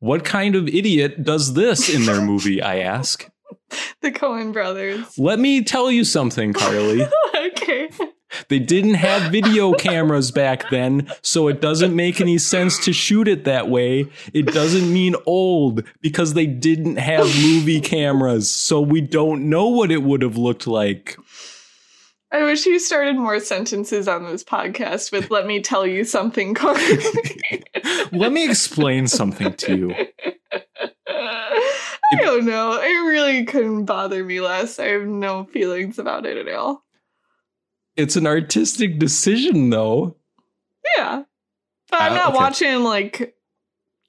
What 0.00 0.24
kind 0.24 0.54
of 0.54 0.68
idiot 0.68 1.24
does 1.24 1.54
this 1.54 1.92
in 1.92 2.06
their 2.06 2.20
movie? 2.20 2.62
I 2.62 2.78
ask. 2.80 3.28
The 4.00 4.10
Coen 4.12 4.52
brothers. 4.52 5.18
Let 5.18 5.38
me 5.38 5.62
tell 5.62 5.90
you 5.90 6.04
something, 6.04 6.52
Carly. 6.54 7.02
okay. 7.36 7.88
They 8.48 8.58
didn't 8.58 8.94
have 8.94 9.32
video 9.32 9.72
cameras 9.72 10.30
back 10.30 10.70
then, 10.70 11.10
so 11.22 11.48
it 11.48 11.60
doesn't 11.60 11.94
make 11.94 12.20
any 12.20 12.38
sense 12.38 12.78
to 12.84 12.92
shoot 12.92 13.28
it 13.28 13.44
that 13.44 13.68
way. 13.68 14.08
It 14.32 14.46
doesn't 14.46 14.92
mean 14.92 15.14
old 15.26 15.84
because 16.00 16.34
they 16.34 16.46
didn't 16.46 16.96
have 16.96 17.26
movie 17.40 17.80
cameras, 17.80 18.50
so 18.50 18.80
we 18.80 19.00
don't 19.00 19.48
know 19.48 19.68
what 19.68 19.90
it 19.90 20.02
would 20.02 20.22
have 20.22 20.36
looked 20.36 20.66
like. 20.66 21.16
I 22.30 22.42
wish 22.42 22.66
you 22.66 22.78
started 22.78 23.16
more 23.16 23.40
sentences 23.40 24.06
on 24.06 24.24
this 24.24 24.44
podcast 24.44 25.12
with 25.12 25.30
"Let 25.30 25.46
me 25.46 25.62
tell 25.62 25.86
you 25.86 26.04
something." 26.04 26.54
Corey." 26.54 26.98
Let 28.12 28.32
me 28.32 28.44
explain 28.44 29.06
something 29.06 29.54
to 29.54 29.76
you. 29.76 29.94
I 31.08 32.16
don't 32.20 32.44
know. 32.44 32.80
It 32.80 33.08
really 33.08 33.44
couldn't 33.44 33.86
bother 33.86 34.24
me 34.24 34.40
less. 34.40 34.78
I 34.78 34.86
have 34.86 35.06
no 35.06 35.44
feelings 35.44 35.98
about 35.98 36.26
it 36.26 36.36
at 36.36 36.54
all. 36.54 36.84
It's 37.98 38.16
an 38.16 38.26
artistic 38.26 38.98
decision, 38.98 39.68
though. 39.70 40.16
Yeah, 40.96 41.24
but 41.90 42.00
I'm 42.00 42.12
Uh, 42.12 42.14
not 42.14 42.28
okay. 42.28 42.36
watching 42.36 42.84
like 42.84 43.34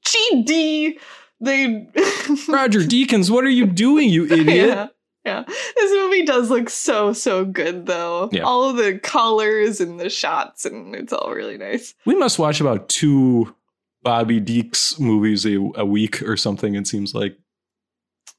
GD. 0.06 1.00
They 1.42 1.88
Roger 2.50 2.80
Deakins, 2.82 3.30
what 3.30 3.44
are 3.46 3.50
you 3.50 3.66
doing, 3.66 4.10
you 4.10 4.26
idiot? 4.32 4.48
Yeah. 4.48 4.88
Yeah. 5.26 5.44
This 5.48 5.92
movie 5.92 6.24
does 6.26 6.50
look 6.50 6.70
so, 6.70 7.12
so 7.14 7.44
good 7.46 7.86
though. 7.86 8.30
Yeah. 8.32 8.44
All 8.44 8.70
of 8.70 8.78
the 8.78 8.98
colors 9.00 9.82
and 9.82 10.00
the 10.00 10.10
shots, 10.10 10.66
and 10.66 10.96
it's 10.96 11.12
all 11.12 11.32
really 11.34 11.58
nice. 11.58 11.94
We 12.06 12.16
must 12.16 12.40
watch 12.40 12.62
about 12.62 12.88
two 12.90 13.54
Bobby 14.02 14.40
Deeks 14.40 15.00
movies 15.00 15.46
a, 15.46 15.56
a 15.76 15.86
week 15.86 16.22
or 16.22 16.38
something, 16.38 16.76
it 16.76 16.88
seems 16.88 17.14
like. 17.14 17.38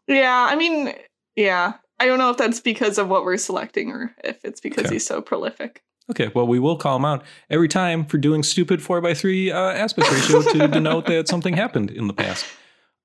Yeah, 0.09 0.49
I 0.51 0.57
mean, 0.57 0.95
yeah. 1.37 1.75
I 2.01 2.07
don't 2.07 2.19
know 2.19 2.31
if 2.31 2.37
that's 2.39 2.61
because 2.61 2.99
of 2.99 3.09
what 3.09 3.25
we're 3.25 3.37
selecting 3.37 3.91
or 3.91 4.15
if 4.25 4.45
it's 4.45 4.61
because 4.61 4.87
Okay. 4.87 4.95
he's 4.95 5.07
so 5.07 5.21
prolific. 5.21 5.83
Okay, 6.11 6.31
well, 6.35 6.47
we 6.47 6.59
will 6.59 6.77
call 6.77 6.97
him 6.97 7.05
out 7.05 7.23
every 7.51 7.69
time 7.69 8.05
for 8.05 8.19
doing 8.19 8.43
stupid 8.43 8.81
4x3 8.81 9.53
uh, 9.53 9.73
aspect 9.77 10.11
ratio 10.11 10.43
to 10.43 10.67
denote 10.73 11.07
that 11.07 11.29
something 11.29 11.55
happened 11.55 11.91
in 11.91 12.09
the 12.09 12.13
past. 12.15 12.45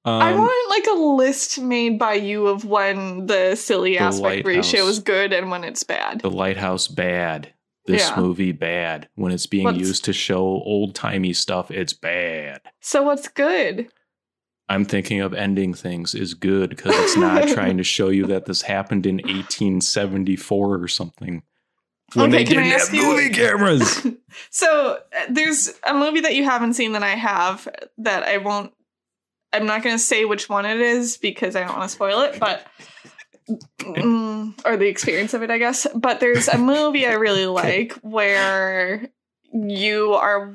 Um, 0.06 0.22
I 0.22 0.34
want 0.34 0.70
like 0.70 0.88
a 0.88 1.00
list 1.00 1.60
made 1.60 2.00
by 2.00 2.14
you 2.14 2.48
of 2.48 2.64
when 2.66 3.26
the 3.28 3.56
silly 3.56 3.94
The 3.94 4.00
aspect 4.00 4.46
ratio 4.48 4.80
lighthouse. 4.82 4.98
is 4.98 5.00
good 5.04 5.34
and 5.34 5.52
when 5.52 5.64
it's 5.64 5.84
bad. 5.84 6.22
The 6.22 6.32
Lighthouse 6.32 6.88
bad. 6.88 7.52
This 7.88 8.10
Yeah. 8.10 8.20
movie 8.20 8.52
bad. 8.52 9.08
When 9.16 9.32
it's 9.32 9.46
being 9.46 9.66
What's- 9.66 9.78
used 9.78 10.06
to 10.06 10.14
show 10.14 10.40
old 10.44 10.96
timey 10.96 11.34
stuff, 11.34 11.70
it's 11.70 11.94
bad. 11.94 12.62
So 12.82 13.04
what's 13.04 13.28
good? 13.28 13.88
I'm 14.68 14.84
thinking 14.86 15.22
of 15.22 15.34
ending 15.34 15.74
things 15.74 16.16
is 16.16 16.34
good 16.34 16.70
because 16.72 16.94
it's 16.96 17.16
not 17.18 17.48
trying 17.54 17.78
to 17.78 17.84
show 17.84 18.10
you 18.10 18.26
that 18.28 18.46
this 18.46 18.62
happened 18.64 19.06
in 19.06 19.18
1874 19.18 20.76
or 20.82 20.88
something. 20.88 21.44
When 22.14 22.30
Okay, 22.34 22.38
they 22.38 22.44
didn't 22.46 22.64
have 22.66 22.94
you- 22.94 23.02
movie 23.04 23.30
cameras. 23.30 24.06
So 24.50 25.00
uh, 25.18 25.22
there's 25.30 25.72
a 25.88 25.94
movie 25.94 26.20
that 26.22 26.36
you 26.36 26.44
haven't 26.44 26.74
seen 26.74 26.92
that 26.92 27.04
I 27.04 27.16
have 27.16 27.70
that 28.00 28.24
I 28.24 28.36
won't. 28.38 28.74
I'm 29.54 29.66
not 29.66 29.82
going 29.82 29.96
to 29.96 30.00
say 30.04 30.26
which 30.26 30.50
one 30.50 30.66
it 30.66 30.82
is 30.82 31.16
because 31.16 31.56
I 31.56 31.62
don't 31.62 31.78
want 31.78 31.84
to 31.84 31.96
spoil 31.96 32.20
it, 32.22 32.38
but 32.38 32.68
mm, 33.80 34.54
or 34.66 34.76
the 34.76 34.88
experience 34.88 35.34
of 35.34 35.42
it, 35.42 35.50
I 35.50 35.58
guess. 35.58 35.88
But 35.96 36.20
there's 36.20 36.50
a 36.50 36.58
movie 36.58 37.08
I 37.08 37.14
really 37.14 37.46
like 37.64 37.94
where 38.02 39.08
you 39.54 40.14
are 40.16 40.54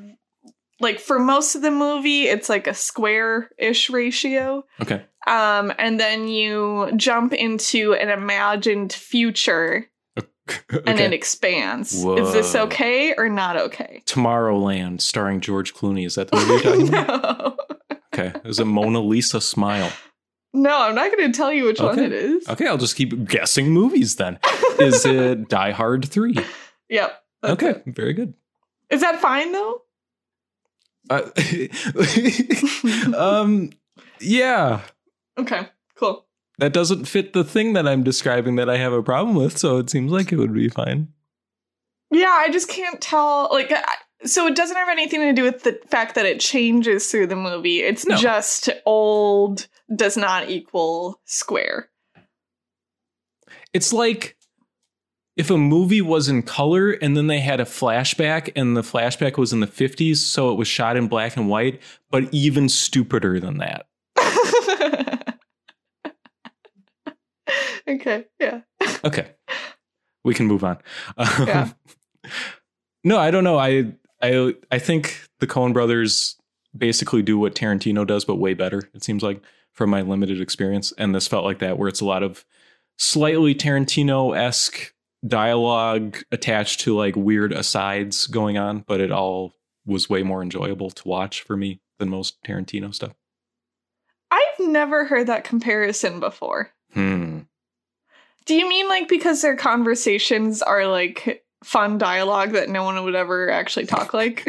like 0.81 0.99
for 0.99 1.19
most 1.19 1.55
of 1.55 1.61
the 1.61 1.71
movie, 1.71 2.23
it's 2.23 2.49
like 2.49 2.67
a 2.67 2.73
square-ish 2.73 3.89
ratio. 3.89 4.65
okay. 4.81 5.05
Um, 5.27 5.71
and 5.77 5.99
then 5.99 6.27
you 6.27 6.91
jump 6.95 7.31
into 7.31 7.93
an 7.93 8.09
imagined 8.09 8.91
future 8.91 9.87
and 10.17 10.99
it 10.99 11.01
okay. 11.01 11.13
expands. 11.13 11.93
Is 11.93 12.33
this 12.33 12.55
okay 12.55 13.13
or 13.15 13.29
not 13.29 13.55
okay? 13.55 14.01
Tomorrowland 14.05 14.99
starring 15.01 15.39
George 15.39 15.73
Clooney. 15.75 16.05
Is 16.05 16.15
that 16.15 16.29
the 16.29 16.37
movie 16.37 16.51
you're 16.51 16.61
talking 16.61 16.87
about? 16.89 17.39
no. 17.39 17.57
Okay. 18.13 18.33
Is 18.43 18.59
it 18.59 18.65
Mona 18.65 18.99
Lisa 18.99 19.39
Smile? 19.39 19.91
No, 20.53 20.81
I'm 20.81 20.95
not 20.95 21.15
going 21.15 21.31
to 21.31 21.37
tell 21.37 21.53
you 21.53 21.65
which 21.65 21.79
one 21.79 21.97
it 21.99 22.11
is. 22.11 22.47
Okay, 22.49 22.67
I'll 22.67 22.77
just 22.77 22.97
keep 22.97 23.25
guessing 23.25 23.69
movies 23.69 24.17
then. 24.17 24.37
Is 24.79 25.05
it 25.05 25.47
Die 25.49 25.71
Hard 25.71 26.03
3? 26.05 26.35
Yep. 26.89 27.23
Okay, 27.43 27.69
it. 27.69 27.83
very 27.87 28.13
good. 28.13 28.33
Is 28.89 28.99
that 29.01 29.21
fine 29.21 29.53
though? 29.53 29.83
Uh, 31.09 31.29
um, 33.17 33.69
yeah, 34.19 34.81
Okay. 35.37 35.67
Cool. 35.95 36.25
that 36.59 36.73
doesn't 36.73 37.05
fit 37.05 37.33
the 37.33 37.43
thing 37.43 37.73
that 37.73 37.87
I'm 37.87 38.03
describing 38.03 38.55
that 38.57 38.69
I 38.69 38.77
have 38.77 38.93
a 38.93 39.03
problem 39.03 39.35
with, 39.35 39.57
so 39.57 39.77
it 39.77 39.89
seems 39.89 40.11
like 40.11 40.31
it 40.31 40.37
would 40.37 40.53
be 40.53 40.69
fine. 40.69 41.09
Yeah, 42.11 42.29
I 42.31 42.49
just 42.49 42.67
can't 42.69 42.99
tell. 43.01 43.49
Like, 43.51 43.71
I, 43.71 43.83
so 44.25 44.45
it 44.47 44.55
doesn't 44.55 44.75
have 44.75 44.89
anything 44.89 45.21
to 45.21 45.33
do 45.33 45.43
with 45.43 45.63
the 45.63 45.79
fact 45.87 46.15
that 46.15 46.25
it 46.25 46.39
changes 46.39 47.09
through 47.09 47.27
the 47.27 47.35
movie. 47.35 47.79
It's 47.81 48.05
No. 48.05 48.15
just 48.17 48.69
old 48.85 49.67
does 49.95 50.17
not 50.17 50.49
equal 50.49 51.21
square. 51.25 51.89
It's 53.73 53.93
like 53.93 54.37
if 55.41 55.49
a 55.49 55.57
movie 55.57 56.03
was 56.03 56.29
in 56.29 56.43
color 56.43 56.91
and 56.91 57.17
then 57.17 57.25
they 57.25 57.39
had 57.39 57.59
a 57.59 57.65
flashback 57.65 58.51
and 58.55 58.77
the 58.77 58.83
flashback 58.83 59.39
was 59.39 59.51
in 59.51 59.59
the 59.59 59.65
50s, 59.65 60.17
so 60.17 60.51
it 60.51 60.55
was 60.55 60.67
shot 60.67 60.95
in 60.95 61.07
black 61.07 61.35
and 61.35 61.49
white, 61.49 61.81
but 62.11 62.31
even 62.31 62.69
stupider 62.69 63.39
than 63.39 63.57
that. 63.57 63.87
okay. 67.87 68.25
Yeah. 68.39 68.61
Okay. 69.03 69.31
We 70.23 70.35
can 70.35 70.45
move 70.45 70.63
on. 70.63 70.77
Um, 71.17 71.47
Yeah. 71.47 71.69
no, 73.03 73.17
I 73.17 73.31
don't 73.31 73.43
know. 73.43 73.57
I 73.57 73.93
I 74.21 74.53
I 74.69 74.77
think 74.77 75.27
the 75.39 75.47
Coen 75.47 75.73
brothers 75.73 76.35
basically 76.77 77.23
do 77.23 77.39
what 77.39 77.55
Tarantino 77.55 78.05
does, 78.05 78.25
but 78.25 78.35
way 78.35 78.53
better, 78.53 78.83
it 78.93 79.03
seems 79.03 79.23
like, 79.23 79.41
from 79.71 79.89
my 79.89 80.01
limited 80.01 80.39
experience. 80.39 80.93
And 80.99 81.15
this 81.15 81.27
felt 81.27 81.45
like 81.45 81.57
that, 81.59 81.79
where 81.79 81.87
it's 81.89 81.99
a 82.01 82.05
lot 82.05 82.21
of 82.21 82.45
slightly 82.99 83.55
Tarantino-esque 83.55 84.93
dialogue 85.25 86.17
attached 86.31 86.81
to 86.81 86.95
like 86.95 87.15
weird 87.15 87.53
asides 87.53 88.27
going 88.27 88.57
on, 88.57 88.83
but 88.87 88.99
it 88.99 89.11
all 89.11 89.53
was 89.85 90.09
way 90.09 90.23
more 90.23 90.41
enjoyable 90.41 90.89
to 90.91 91.07
watch 91.07 91.41
for 91.41 91.57
me 91.57 91.81
than 91.99 92.09
most 92.09 92.41
Tarantino 92.43 92.93
stuff. 92.93 93.13
I've 94.29 94.59
never 94.59 95.05
heard 95.05 95.27
that 95.27 95.43
comparison 95.43 96.19
before. 96.19 96.71
Hmm. 96.93 97.39
Do 98.45 98.55
you 98.55 98.67
mean 98.67 98.87
like 98.89 99.07
because 99.07 99.41
their 99.41 99.55
conversations 99.55 100.61
are 100.61 100.87
like 100.87 101.45
fun 101.63 101.97
dialogue 101.97 102.51
that 102.51 102.69
no 102.69 102.83
one 102.83 103.03
would 103.03 103.15
ever 103.15 103.49
actually 103.49 103.85
talk 103.85 104.13
like? 104.13 104.47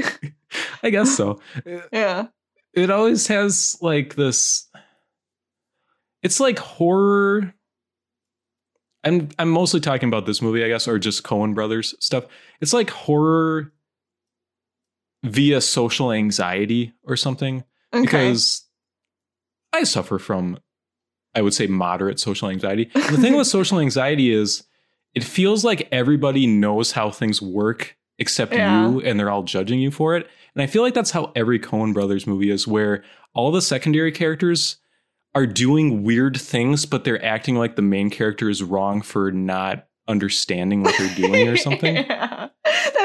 I 0.83 0.91
guess 0.91 1.17
so. 1.17 1.41
yeah. 1.93 2.29
it 2.75 2.91
always 2.91 3.27
has 3.27 3.77
like 3.81 4.15
this 4.15 4.69
it's 6.23 6.41
like 6.41 6.59
horror 6.59 7.53
i'm 9.05 9.29
i'm 9.39 9.49
mostly 9.49 9.81
talking 9.81 10.09
about 10.09 10.27
this 10.27 10.41
movie 10.43 10.65
i 10.65 10.69
guess 10.69 10.87
or 10.89 10.99
just 10.99 11.23
coen 11.23 11.55
brothers 11.55 11.95
stuff 12.01 12.25
it's 12.61 12.73
like 12.73 12.91
horror 12.91 13.73
via 15.25 15.61
social 15.61 16.13
anxiety 16.13 16.93
or 17.05 17.17
something 17.17 17.65
Okay. 17.95 18.03
because 18.05 18.65
i 19.73 19.85
suffer 19.85 20.19
from 20.19 20.59
i 21.35 21.43
would 21.43 21.55
say 21.55 21.67
moderate 21.67 22.19
social 22.19 22.49
anxiety 22.49 22.91
the 22.95 23.19
thing 23.19 23.37
with 23.37 23.47
social 23.59 23.79
anxiety 23.79 24.33
is 24.33 24.65
it 25.15 25.23
feels 25.25 25.65
like 25.65 25.89
everybody 25.93 26.47
knows 26.47 26.93
how 26.93 27.11
things 27.11 27.41
work 27.43 27.97
except 28.19 28.53
Yeah. 28.53 28.89
you 28.91 29.01
and 29.01 29.19
they're 29.21 29.31
all 29.31 29.43
judging 29.43 29.79
you 29.81 29.91
for 29.91 30.17
it 30.17 30.29
and 30.55 30.63
i 30.63 30.67
feel 30.67 30.83
like 30.83 30.95
that's 30.95 31.11
how 31.11 31.33
every 31.37 31.59
coen 31.61 31.93
brothers 31.95 32.27
movie 32.27 32.51
is 32.51 32.67
where 32.67 33.05
all 33.35 33.53
the 33.53 33.63
secondary 33.63 34.11
characters 34.13 34.77
are 35.35 35.47
doing 35.47 36.03
weird 36.03 36.39
things 36.39 36.87
but 36.87 37.05
they're 37.05 37.25
acting 37.25 37.57
like 37.57 37.77
the 37.77 37.83
main 37.83 38.11
character 38.11 38.49
is 38.49 38.63
wrong 38.63 39.03
for 39.03 39.31
not 39.33 39.87
understanding 40.09 40.83
what 40.83 40.95
they're 40.99 41.15
doing 41.15 41.49
or 41.49 41.57
something 41.57 41.97
yeah. 42.09 42.49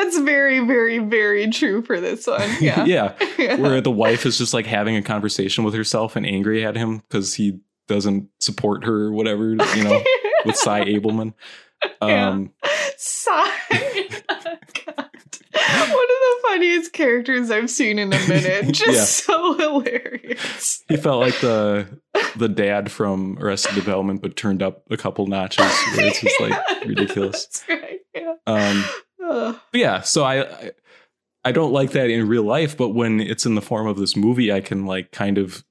That's 0.07 0.19
very, 0.19 0.59
very, 0.59 0.99
very 0.99 1.49
true 1.49 1.81
for 1.81 1.99
this 1.99 2.27
one. 2.27 2.49
Yeah. 2.61 2.85
yeah 2.85 3.55
where 3.57 3.81
the 3.81 3.91
wife 3.91 4.25
is 4.25 4.37
just 4.37 4.53
like 4.53 4.65
having 4.65 4.95
a 4.95 5.01
conversation 5.01 5.63
with 5.63 5.73
herself 5.73 6.15
and 6.15 6.25
angry 6.25 6.65
at 6.65 6.75
him 6.75 6.99
because 6.99 7.33
he 7.33 7.59
doesn't 7.87 8.29
support 8.39 8.85
her 8.85 9.05
or 9.05 9.11
whatever, 9.11 9.49
you 9.49 9.83
know, 9.83 10.03
with 10.45 10.55
Sy 10.55 10.85
Ableman. 10.85 11.33
Yeah. 12.01 12.29
Um, 12.29 12.53
Sigh. 12.97 13.51
God. 14.85 14.96
One 15.57 15.89
of 15.89 16.07
the 16.07 16.37
funniest 16.47 16.93
characters 16.93 17.51
I've 17.51 17.69
seen 17.69 17.99
in 17.99 18.13
a 18.13 18.27
minute. 18.27 18.65
Just 18.73 18.87
Yeah. 18.97 19.03
so 19.03 19.53
hilarious. 19.57 20.83
he 20.87 20.97
felt 20.97 21.21
like 21.21 21.39
the 21.39 21.87
the 22.35 22.49
dad 22.49 22.91
from 22.91 23.37
Arrested 23.39 23.75
Development, 23.75 24.21
but 24.21 24.35
turned 24.35 24.61
up 24.63 24.83
a 24.91 24.97
couple 24.97 25.27
notches 25.27 25.65
it's 25.93 26.21
just 26.21 26.39
like 26.41 26.85
ridiculous. 26.85 27.63
Right. 27.69 27.99
Yeah. 28.15 28.33
Um, 28.47 28.85
but 29.19 29.59
yeah, 29.73 30.01
so 30.01 30.23
I, 30.23 30.43
I 30.45 30.71
I 31.45 31.51
don't 31.51 31.71
like 31.71 31.91
that 31.91 32.09
in 32.09 32.27
real 32.27 32.43
life, 32.43 32.75
but 32.77 32.89
when 32.89 33.19
it's 33.21 33.45
in 33.45 33.55
the 33.55 33.61
form 33.61 33.87
of 33.87 33.97
this 33.97 34.15
movie, 34.15 34.51
I 34.51 34.59
can 34.61 34.85
like 34.85 35.11
kind 35.11 35.37
of 35.37 35.63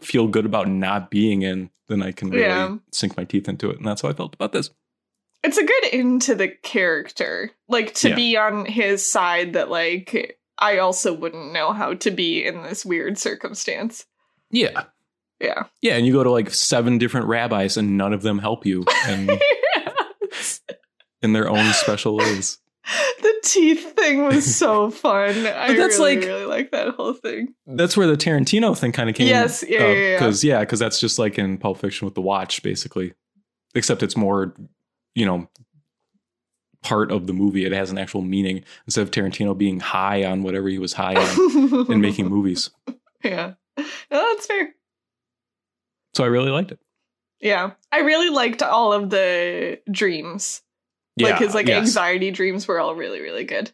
feel 0.00 0.28
good 0.28 0.46
about 0.46 0.68
not 0.68 1.10
being 1.10 1.42
in. 1.42 1.70
Then 1.88 2.02
I 2.02 2.12
can 2.12 2.30
really 2.30 2.42
Yeah. 2.44 2.76
sink 2.92 3.16
my 3.16 3.24
teeth 3.24 3.48
into 3.48 3.70
it, 3.70 3.78
and 3.78 3.86
that's 3.86 4.02
how 4.02 4.08
I 4.08 4.12
felt 4.12 4.34
about 4.34 4.52
this. 4.52 4.70
It's 5.42 5.56
a 5.58 5.64
good 5.64 5.84
into 5.92 6.34
the 6.34 6.48
character. 6.48 7.50
Like 7.68 7.94
to 7.94 8.10
Yeah. 8.10 8.14
be 8.14 8.36
on 8.36 8.66
his 8.66 9.04
side 9.06 9.54
that 9.54 9.70
like 9.70 10.38
I 10.58 10.78
also 10.78 11.12
wouldn't 11.14 11.52
know 11.52 11.72
how 11.72 11.94
to 11.94 12.10
be 12.10 12.44
in 12.44 12.62
this 12.62 12.84
weird 12.84 13.16
circumstance. 13.18 14.04
Yeah. 14.50 14.84
Yeah. 15.40 15.64
Yeah, 15.80 15.96
and 15.96 16.04
you 16.06 16.12
go 16.12 16.22
to 16.22 16.30
like 16.30 16.50
seven 16.52 16.98
different 16.98 17.26
rabbis 17.28 17.78
and 17.78 17.96
none 17.96 18.12
of 18.12 18.20
them 18.22 18.38
help 18.38 18.66
you 18.66 18.84
and 19.06 19.30
in 21.22 21.32
their 21.32 21.48
own 21.48 21.72
special 21.72 22.16
ways. 22.16 22.58
the 23.22 23.34
teeth 23.44 23.94
thing 23.96 24.24
was 24.24 24.54
so 24.56 24.90
fun. 24.90 25.30
I 25.46 25.74
that's 25.74 25.98
really, 25.98 26.16
like- 26.16 26.24
really 26.26 26.44
like 26.46 26.70
that 26.72 26.94
whole 26.94 27.12
thing. 27.14 27.54
That's 27.66 27.96
where 27.96 28.06
the 28.06 28.16
Tarantino 28.16 28.76
thing 28.76 28.92
kind 28.92 29.08
of 29.08 29.16
came. 29.16 29.28
Yes, 29.28 29.64
yeah, 29.66 29.80
yeah, 29.80 29.92
yeah. 29.92 30.16
Because 30.16 30.44
yeah, 30.44 30.60
because 30.60 30.78
that's 30.78 30.98
just 31.00 31.18
like 31.18 31.38
in 31.38 31.58
Pulp 31.58 31.78
Fiction 31.78 32.04
with 32.06 32.14
the 32.14 32.20
watch, 32.22 32.62
basically. 32.62 33.12
Except 33.74 34.02
it's 34.02 34.16
more, 34.16 34.54
you 35.14 35.26
know, 35.26 35.48
part 36.82 37.10
of 37.12 37.26
the 37.26 37.32
movie. 37.32 37.64
It 37.64 37.72
has 37.72 37.90
an 37.90 37.98
actual 37.98 38.22
meaning 38.22 38.64
instead 38.86 39.02
of 39.02 39.10
Tarantino 39.10 39.56
being 39.56 39.80
high 39.80 40.24
on 40.24 40.42
whatever 40.42 40.68
he 40.68 40.78
was 40.78 40.92
high 40.94 41.14
on 41.14 41.90
and 41.90 42.00
making 42.02 42.28
movies. 42.28 42.70
Yeah. 43.22 43.54
No, 43.76 43.84
that's 44.10 44.46
fair. 44.46 44.74
So 46.14 46.24
I 46.24 46.28
really 46.28 46.50
liked 46.50 46.72
it. 46.72 46.78
Yeah. 47.40 47.72
I 47.92 48.00
really 48.00 48.30
liked 48.30 48.62
all 48.62 48.92
of 48.92 49.10
the 49.10 49.80
dreams. 49.90 50.62
Yeah, 51.16 51.30
like 51.30 51.38
his 51.40 51.54
like 51.54 51.66
yes. 51.66 51.78
anxiety 51.80 52.30
dreams 52.30 52.66
were 52.66 52.80
all 52.80 52.94
really, 52.94 53.20
really 53.20 53.44
good. 53.44 53.70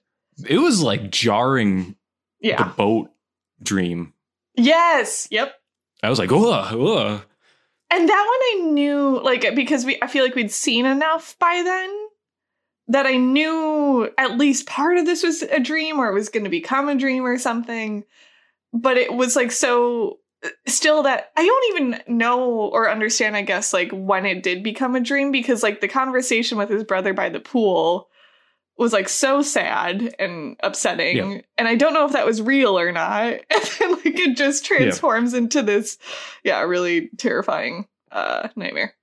It 0.47 0.59
was 0.59 0.83
like 0.83 1.11
jarring 1.11 1.95
Yeah. 2.41 2.63
the 2.65 2.71
boat 2.75 3.11
dream. 3.63 4.13
yes. 4.57 5.29
Yep. 5.31 5.55
I 6.03 6.11
was 6.11 6.19
like, 6.19 6.31
ugh, 6.31 6.75
ugh. 6.75 7.23
And 7.91 8.09
that 8.09 8.27
one 8.59 8.69
I 8.69 8.73
knew, 8.73 9.21
like, 9.23 9.55
because 9.55 9.85
we, 9.85 9.99
I 10.03 10.09
feel 10.09 10.25
like 10.25 10.35
we'd 10.35 10.51
seen 10.51 10.87
enough 10.87 11.37
by 11.39 11.63
then 11.65 12.09
that 12.89 13.07
I 13.07 13.17
knew 13.17 14.11
at 14.19 14.39
least 14.39 14.67
part 14.67 14.97
of 14.97 15.07
this 15.07 15.23
was 15.23 15.43
a 15.43 15.61
dream 15.61 15.99
or 15.99 16.09
it 16.09 16.15
was 16.15 16.29
going 16.29 16.45
to 16.45 16.51
become 16.51 16.89
a 16.89 16.97
dream 16.97 17.25
or 17.25 17.39
something. 17.39 18.05
But 18.73 18.97
it 18.97 19.13
was 19.13 19.37
like 19.37 19.53
so 19.53 20.19
uh, 20.45 20.49
still 20.67 21.05
that 21.05 21.31
I 21.37 21.47
don't 21.47 21.77
even 21.77 22.17
know 22.19 22.43
or 22.43 22.91
understand, 22.91 23.37
I 23.37 23.43
guess, 23.43 23.73
like 23.73 23.91
when 23.93 24.27
it 24.27 24.43
did 24.43 24.63
become 24.63 24.95
a 24.95 25.01
dream 25.01 25.31
because, 25.31 25.63
like, 25.63 25.81
the 25.81 25.89
conversation 25.89 26.59
with 26.59 26.69
his 26.69 26.85
brother 26.85 27.15
by 27.15 27.29
the 27.29 27.41
pool 27.41 28.09
was 28.79 28.93
like 28.93 29.09
so 29.09 29.43
sad 29.43 30.15
and 30.19 30.57
upsetting. 30.63 31.17
Yeah. 31.17 31.41
And 31.57 31.69
I 31.69 31.77
don't 31.77 31.95
know 31.95 32.05
if 32.05 32.13
that 32.13 32.27
was 32.27 32.43
real 32.43 32.79
or 32.79 32.93
not. 32.93 33.41
And 33.51 33.63
then, 33.79 33.93
like, 33.93 34.19
it 34.19 34.37
just 34.37 34.65
transforms 34.65 35.35
into 35.35 35.63
this 35.63 35.99
yeah, 36.45 36.61
really 36.63 37.09
terrifying 37.17 37.87
uh 38.13 38.49
nightmare. 38.57 38.95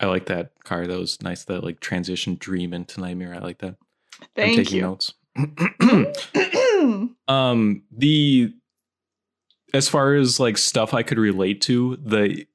I 0.00 0.06
like 0.06 0.26
that 0.26 0.52
car. 0.64 0.86
That 0.86 0.98
was 0.98 1.22
nice. 1.22 1.44
That 1.44 1.64
like 1.64 1.80
transition 1.80 2.36
dream 2.38 2.74
into 2.74 3.00
nightmare. 3.00 3.34
I 3.34 3.38
like 3.38 3.58
that. 3.58 3.76
I'm 4.20 4.28
Thank 4.34 4.56
taking 4.56 4.76
you. 4.76 4.82
notes. 4.82 5.14
um 7.28 7.82
the 7.90 8.52
as 9.72 9.88
far 9.88 10.14
as 10.14 10.38
like 10.38 10.56
stuff 10.56 10.94
I 10.94 11.02
could 11.02 11.18
relate 11.18 11.60
to, 11.62 11.96
the 11.96 12.46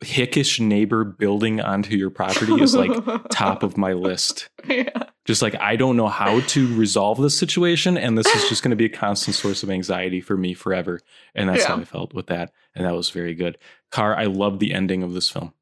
hickish 0.00 0.60
neighbor 0.60 1.04
building 1.04 1.60
onto 1.60 1.96
your 1.96 2.10
property 2.10 2.60
is 2.62 2.74
like 2.74 2.90
top 3.30 3.62
of 3.62 3.76
my 3.76 3.92
list. 3.92 4.48
yeah. 4.66 5.04
Just 5.24 5.42
like 5.42 5.54
I 5.60 5.76
don't 5.76 5.96
know 5.96 6.08
how 6.08 6.40
to 6.40 6.76
resolve 6.76 7.20
this 7.20 7.36
situation, 7.36 7.98
and 7.98 8.16
this 8.16 8.26
is 8.26 8.48
just 8.48 8.62
going 8.62 8.70
to 8.70 8.76
be 8.76 8.86
a 8.86 8.88
constant 8.88 9.36
source 9.36 9.62
of 9.62 9.70
anxiety 9.70 10.20
for 10.20 10.36
me 10.36 10.54
forever. 10.54 11.00
And 11.34 11.48
that's 11.48 11.64
how 11.64 11.76
I 11.76 11.84
felt 11.84 12.14
with 12.14 12.28
that, 12.28 12.52
and 12.74 12.86
that 12.86 12.94
was 12.94 13.10
very 13.10 13.34
good. 13.34 13.58
Car, 13.90 14.16
I 14.16 14.24
love 14.24 14.58
the 14.58 14.72
ending 14.72 15.02
of 15.02 15.12
this 15.12 15.28
film. 15.28 15.52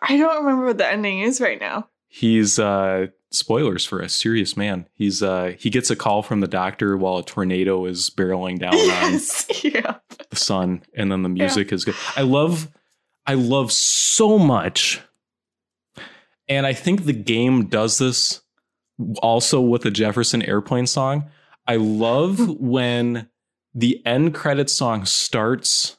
I 0.00 0.16
don't 0.16 0.44
remember 0.44 0.66
what 0.66 0.78
the 0.78 0.90
ending 0.90 1.20
is 1.20 1.40
right 1.40 1.60
now. 1.60 1.88
He's 2.08 2.58
uh 2.58 3.08
spoilers 3.30 3.84
for 3.84 4.00
a 4.00 4.08
serious 4.08 4.56
man. 4.56 4.88
He's 4.94 5.22
uh 5.22 5.54
he 5.58 5.68
gets 5.68 5.90
a 5.90 5.96
call 5.96 6.22
from 6.22 6.40
the 6.40 6.48
doctor 6.48 6.96
while 6.96 7.18
a 7.18 7.24
tornado 7.24 7.84
is 7.84 8.08
barreling 8.10 8.58
down 8.58 8.74
on. 8.74 9.20
Yeah. 9.62 9.96
the 10.30 10.36
sun 10.36 10.82
and 10.94 11.12
then 11.12 11.22
the 11.22 11.28
music 11.28 11.72
is 11.72 11.84
good. 11.84 11.96
I 12.16 12.22
love 12.22 12.68
I 13.28 13.34
love 13.34 13.70
so 13.70 14.38
much. 14.38 15.00
And 16.48 16.66
I 16.66 16.72
think 16.72 17.04
the 17.04 17.12
game 17.12 17.66
does 17.66 17.98
this 17.98 18.40
also 19.22 19.60
with 19.60 19.82
the 19.82 19.90
Jefferson 19.90 20.42
Airplane 20.42 20.86
song. 20.86 21.30
I 21.66 21.76
love 21.76 22.58
when 22.58 23.28
the 23.74 24.04
end 24.06 24.34
credit 24.34 24.70
song 24.70 25.04
starts 25.04 25.98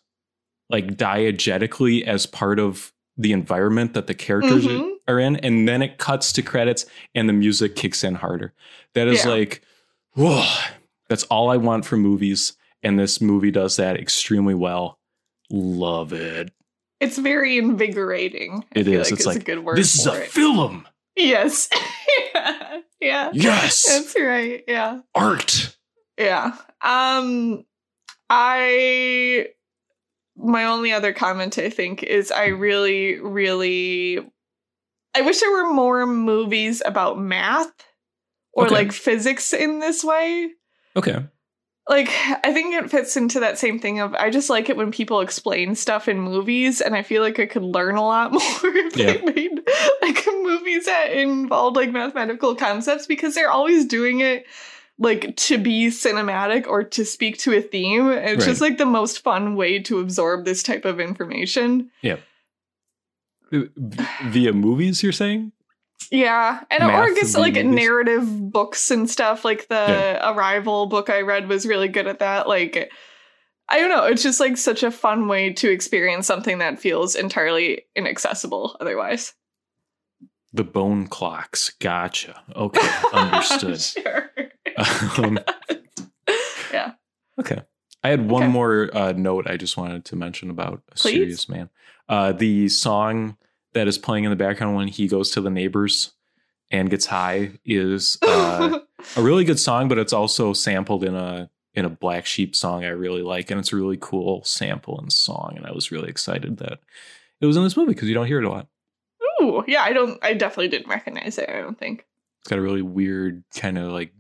like 0.71 0.97
diegetically 0.97 2.03
as 2.03 2.25
part 2.25 2.59
of 2.59 2.91
the 3.15 3.31
environment 3.31 3.93
that 3.93 4.07
the 4.07 4.15
characters 4.15 4.65
are- 4.65 4.69
Mhm. 4.69 4.91
are 5.07 5.19
in 5.19 5.35
and 5.37 5.67
then 5.67 5.81
it 5.81 5.97
cuts 5.97 6.31
to 6.33 6.41
credits 6.41 6.85
and 7.13 7.29
the 7.29 7.33
music 7.33 7.75
kicks 7.75 8.03
in 8.03 8.15
harder. 8.15 8.53
That 8.95 9.07
is 9.07 9.23
Yeah. 9.23 9.29
like 9.31 9.61
whoa, 10.13 10.43
that's 11.07 11.23
all 11.25 11.49
I 11.49 11.57
want 11.57 11.85
from 11.85 12.01
movies 12.01 12.53
and 12.81 12.97
this 12.99 13.21
movie 13.21 13.51
does 13.51 13.75
that 13.75 13.97
extremely 13.99 14.55
well. 14.55 14.99
Love 15.51 16.11
it. 16.13 16.51
It's 16.99 17.17
very 17.17 17.57
invigorating. 17.57 18.65
It 18.75 18.87
is. 18.87 18.93
Like 18.93 18.99
It's 18.99 19.11
it's 19.11 19.25
a 19.25 19.29
like, 19.29 19.45
good 19.45 19.63
word. 19.63 19.77
This 19.77 19.95
is 19.97 20.05
a 20.05 20.23
it. 20.23 20.29
film. 20.29 20.87
Yes. 21.15 21.69
yeah. 22.35 22.79
Yeah. 23.01 23.29
Yes. 23.33 23.85
That's 23.87 24.15
right. 24.19 24.63
Yeah. 24.67 24.99
Art. 25.15 25.75
Yeah. 26.17 26.55
Um 26.81 27.65
I 28.29 29.47
my 30.37 30.65
only 30.65 30.91
other 30.91 31.13
comment 31.13 31.57
I 31.57 31.69
think 31.69 32.03
is 32.03 32.31
I 32.31 32.47
really 32.47 33.19
really 33.19 34.19
I 35.15 35.21
wish 35.21 35.39
there 35.39 35.51
were 35.51 35.73
more 35.73 36.05
movies 36.05 36.81
about 36.85 37.19
math 37.19 37.71
or 38.53 38.65
Okay. 38.65 38.75
like 38.75 38.91
physics 38.91 39.53
in 39.53 39.79
this 39.79 40.03
way. 40.03 40.49
Okay. 40.95 41.25
Like 41.89 42.09
I 42.45 42.53
think 42.53 42.75
it 42.75 42.89
fits 42.91 43.17
into 43.17 43.39
that 43.39 43.57
same 43.57 43.79
thing 43.79 43.99
of 43.99 44.13
I 44.13 44.29
just 44.29 44.49
like 44.49 44.69
it 44.69 44.77
when 44.77 44.91
people 44.91 45.21
explain 45.21 45.73
stuff 45.73 46.07
in 46.07 46.21
movies 46.21 46.81
and 46.81 46.95
I 46.95 47.01
feel 47.01 47.23
like 47.23 47.39
I 47.39 47.47
could 47.47 47.63
learn 47.63 47.95
a 47.95 48.05
lot 48.05 48.31
more 48.33 48.41
if 48.63 48.95
Yeah. 48.95 49.13
they 49.13 49.21
made 49.23 49.59
like 50.03 50.23
movies 50.43 50.85
that 50.85 51.11
involved 51.11 51.75
like 51.75 51.89
mathematical 51.91 52.55
concepts 52.55 53.07
because 53.07 53.33
they're 53.33 53.49
always 53.49 53.85
doing 53.85 54.19
it 54.19 54.45
like 54.99 55.35
to 55.37 55.57
be 55.57 55.87
cinematic 55.87 56.67
or 56.67 56.83
to 56.83 57.05
speak 57.05 57.37
to 57.39 57.53
a 57.57 57.61
theme. 57.61 58.09
It's 58.09 58.45
just 58.45 58.61
like 58.61 58.77
the 58.77 58.85
most 58.85 59.19
fun 59.23 59.55
way 59.55 59.79
to 59.79 59.99
absorb 59.99 60.45
this 60.45 60.61
type 60.61 60.85
of 60.85 60.99
information. 60.99 61.89
V- 63.51 63.69
Via 64.25 64.53
movies, 64.53 65.01
you're 65.01 65.11
saying? 65.11 65.53
Yeah, 66.11 66.61
and 66.71 66.83
or 66.83 67.13
guess 67.13 67.35
like 67.35 67.53
movies. 67.55 67.75
narrative 67.75 68.51
books 68.51 68.89
and 68.91 69.09
stuff. 69.09 69.45
Like 69.45 69.67
the 69.67 69.75
Yeah. 69.75 70.33
Arrival 70.33 70.87
book 70.87 71.09
I 71.09 71.21
read 71.21 71.47
was 71.47 71.65
really 71.67 71.87
good 71.87 72.07
at 72.07 72.19
that. 72.19 72.47
Like, 72.47 72.91
I 73.67 73.79
don't 73.79 73.89
know, 73.89 74.05
it's 74.05 74.23
just 74.23 74.39
like 74.39 74.57
such 74.57 74.81
a 74.81 74.89
fun 74.91 75.27
way 75.27 75.51
to 75.53 75.69
experience 75.71 76.25
something 76.25 76.57
that 76.59 76.79
feels 76.79 77.15
entirely 77.15 77.83
inaccessible 77.95 78.75
otherwise. 78.79 79.33
The 80.51 80.63
bone 80.63 81.05
clocks. 81.05 81.69
Gotcha. 81.79 82.41
Okay. 82.55 82.89
Understood. 83.13 83.79
sure. 83.79 84.31
um, 85.19 85.37
Yeah. 86.73 86.93
Okay. 87.39 87.61
I 88.03 88.09
had 88.09 88.29
one 88.29 88.43
Okay. 88.43 88.51
more 88.51 88.89
uh, 88.93 89.11
note 89.11 89.45
I 89.47 89.57
just 89.57 89.77
wanted 89.77 90.05
to 90.05 90.15
mention 90.15 90.49
about 90.49 90.81
a 90.91 90.95
Please. 90.95 91.13
serious 91.13 91.49
man. 91.49 91.69
Uh, 92.07 92.31
the 92.31 92.69
song 92.69 93.37
that 93.79 93.87
is 93.87 93.97
playing 93.97 94.25
in 94.25 94.29
the 94.29 94.35
background 94.35 94.75
when 94.75 94.89
he 94.89 95.07
goes 95.07 95.31
to 95.31 95.39
the 95.39 95.49
neighbors 95.49 96.11
and 96.69 96.89
gets 96.89 97.05
high 97.05 97.51
is 97.63 98.17
uh, 98.27 98.79
a 99.15 99.21
really 99.21 99.45
good 99.45 99.57
song, 99.57 99.87
but 99.87 99.97
it's 99.97 100.11
also 100.11 100.51
sampled 100.51 101.05
in 101.05 101.15
a 101.15 101.49
in 101.73 101.85
a 101.85 101.89
Black 101.89 102.25
Sheep 102.25 102.57
song 102.57 102.83
I 102.83 102.89
really 102.89 103.21
like, 103.21 103.49
and 103.49 103.59
it's 103.59 103.71
a 103.71 103.77
really 103.77 103.97
cool 103.99 104.43
sample 104.43 104.99
and 104.99 105.13
song. 105.13 105.53
And 105.55 105.65
I 105.65 105.71
was 105.71 105.91
really 105.91 106.09
excited 106.09 106.57
that 106.57 106.79
it 107.39 107.45
was 107.45 107.55
in 107.55 107.63
this 107.63 107.77
movie 107.77 107.93
because 107.93 108.09
you 108.09 108.13
don't 108.13 108.27
hear 108.27 108.39
it 108.39 108.45
a 108.45 108.49
lot. 108.49 108.67
Ooh, 109.41 109.63
yeah, 109.65 109.83
I 109.83 109.93
don't 109.93 110.19
I 110.21 110.33
definitely 110.33 110.67
didn't 110.67 110.89
recognize 110.89 111.37
it, 111.37 111.49
I 111.49 111.61
don't 111.61 111.79
think. 111.79 112.05
It's 112.41 112.49
got 112.49 112.59
a 112.59 112.61
really 112.61 112.81
weird 112.81 113.45
kind 113.55 113.77
of 113.77 113.93
like 113.93 114.11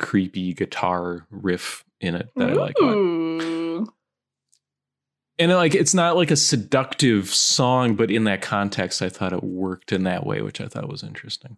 creepy 0.00 0.52
guitar 0.52 1.26
riff 1.30 1.84
in 2.00 2.16
it 2.16 2.30
that 2.34 2.50
I 2.50 2.54
like. 2.54 2.74
A 5.40 5.46
lot. 5.46 5.50
Ooh. 5.50 5.52
and 5.52 5.52
like 5.52 5.74
it's 5.74 5.94
not 5.94 6.16
like 6.16 6.30
a 6.30 6.36
seductive 6.36 7.28
song 7.30 7.94
but 7.94 8.10
in 8.10 8.24
that 8.24 8.42
context 8.42 9.00
i 9.02 9.08
thought 9.08 9.32
it 9.32 9.42
worked 9.42 9.92
in 9.92 10.02
that 10.04 10.26
way 10.26 10.42
which 10.42 10.60
i 10.60 10.66
thought 10.66 10.88
was 10.88 11.02
interesting 11.02 11.56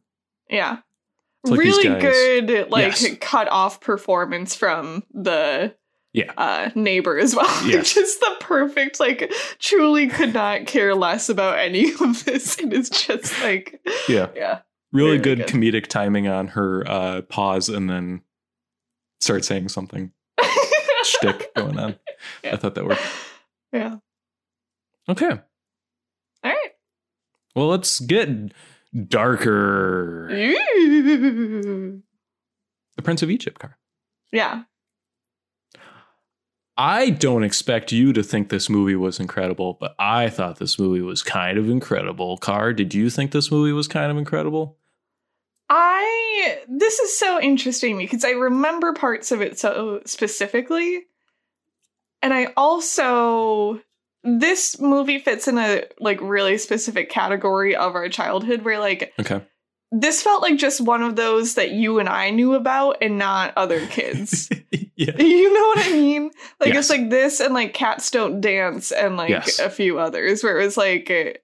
Yeah. 0.50 0.78
Like 1.44 1.58
really 1.58 1.88
good 2.00 2.70
like 2.70 3.00
Yes. 3.00 3.16
cut 3.20 3.48
off 3.48 3.80
performance 3.80 4.54
from 4.54 5.02
the 5.12 5.74
Yeah. 6.12 6.30
uh 6.36 6.70
neighbor 6.76 7.18
as 7.18 7.34
well. 7.34 7.50
Yes. 7.66 7.94
Just 7.94 8.20
the 8.20 8.36
perfect, 8.40 9.00
like 9.00 9.32
truly 9.58 10.06
could 10.08 10.34
not 10.34 10.66
care 10.66 10.94
less 10.94 11.28
about 11.28 11.58
any 11.58 11.90
of 12.00 12.24
this. 12.24 12.58
And 12.58 12.72
it's 12.72 12.90
just 12.90 13.40
like 13.42 13.80
yeah 14.08 14.28
yeah. 14.36 14.58
really 14.92 15.18
good, 15.18 15.38
good. 15.38 15.46
comedic 15.48 15.86
timing 15.88 16.28
on 16.28 16.48
her 16.48 16.84
uh 16.88 17.22
pause 17.22 17.68
and 17.68 17.90
then 17.90 18.20
start 19.20 19.44
saying 19.44 19.68
something 19.68 20.12
shtick 21.02 21.52
going 21.56 21.78
on 21.78 21.96
Yeah. 22.44 22.52
i 22.54 22.56
thought 22.56 22.74
that 22.76 22.84
worked 22.84 23.00
Yeah. 23.72 23.96
okay 25.08 25.30
All 25.30 25.40
right. 26.44 26.70
Well, 27.54 27.68
let's 27.68 28.00
get 28.00 28.28
darker. 29.08 30.28
Ooh. 30.30 32.02
The 32.96 33.02
Prince 33.02 33.22
of 33.22 33.30
Egypt 33.30 33.58
car. 33.58 33.78
Yeah. 34.32 34.64
I 36.76 37.10
don't 37.10 37.44
expect 37.44 37.92
you 37.92 38.12
to 38.14 38.22
think 38.22 38.48
this 38.48 38.70
movie 38.70 38.96
was 38.96 39.20
incredible, 39.20 39.76
but 39.78 39.94
I 39.98 40.30
thought 40.30 40.58
this 40.58 40.78
movie 40.78 41.02
was 41.02 41.22
kind 41.22 41.58
of 41.58 41.68
incredible. 41.68 42.38
Car, 42.38 42.72
did 42.72 42.94
you 42.94 43.10
think 43.10 43.30
this 43.30 43.50
movie 43.50 43.72
was 43.72 43.88
kind 43.88 44.10
of 44.10 44.16
incredible? 44.16 44.78
I 45.68 46.58
this 46.68 46.98
is 46.98 47.18
so 47.18 47.40
interesting 47.40 47.98
because 47.98 48.24
I 48.24 48.30
remember 48.30 48.92
parts 48.92 49.32
of 49.32 49.40
it 49.40 49.58
so 49.58 50.00
specifically. 50.06 51.04
And 52.22 52.32
I 52.32 52.52
also 52.56 53.80
this 54.24 54.78
movie 54.80 55.18
fits 55.18 55.48
in 55.48 55.58
a 55.58 55.82
like 55.98 56.20
really 56.20 56.56
specific 56.56 57.10
category 57.10 57.74
of 57.74 57.96
our 57.96 58.08
childhood 58.08 58.62
where 58.62 58.78
like 58.78 59.12
Okay. 59.18 59.42
this 59.90 60.22
felt 60.22 60.42
like 60.42 60.56
just 60.58 60.80
one 60.80 61.02
of 61.02 61.16
those 61.16 61.54
that 61.56 61.72
you 61.72 61.98
and 61.98 62.08
I 62.08 62.30
knew 62.30 62.54
about 62.54 62.98
and 63.02 63.18
not 63.18 63.52
other 63.56 63.84
kids. 63.88 64.48
yeah. 64.96 65.16
you 65.18 65.52
know 65.52 65.66
what 65.66 65.86
I 65.86 65.90
mean? 65.92 66.30
Like 66.60 66.72
Yes. 66.74 66.78
it's 66.84 66.90
like 66.90 67.10
this 67.10 67.40
and 67.40 67.52
like 67.52 67.74
Cats 67.74 68.10
Don't 68.12 68.40
Dance 68.40 68.92
and 68.92 69.16
like 69.16 69.30
Yes. 69.30 69.58
a 69.58 69.68
few 69.68 69.98
others 69.98 70.44
where 70.44 70.60
it 70.60 70.64
was 70.64 70.76
like 70.76 71.10
it, 71.10 71.42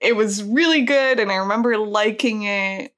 it 0.00 0.16
was 0.16 0.42
really 0.42 0.82
good 0.82 1.20
and 1.20 1.30
I 1.30 1.36
remember 1.36 1.78
liking 1.78 2.42
it. 2.42 2.92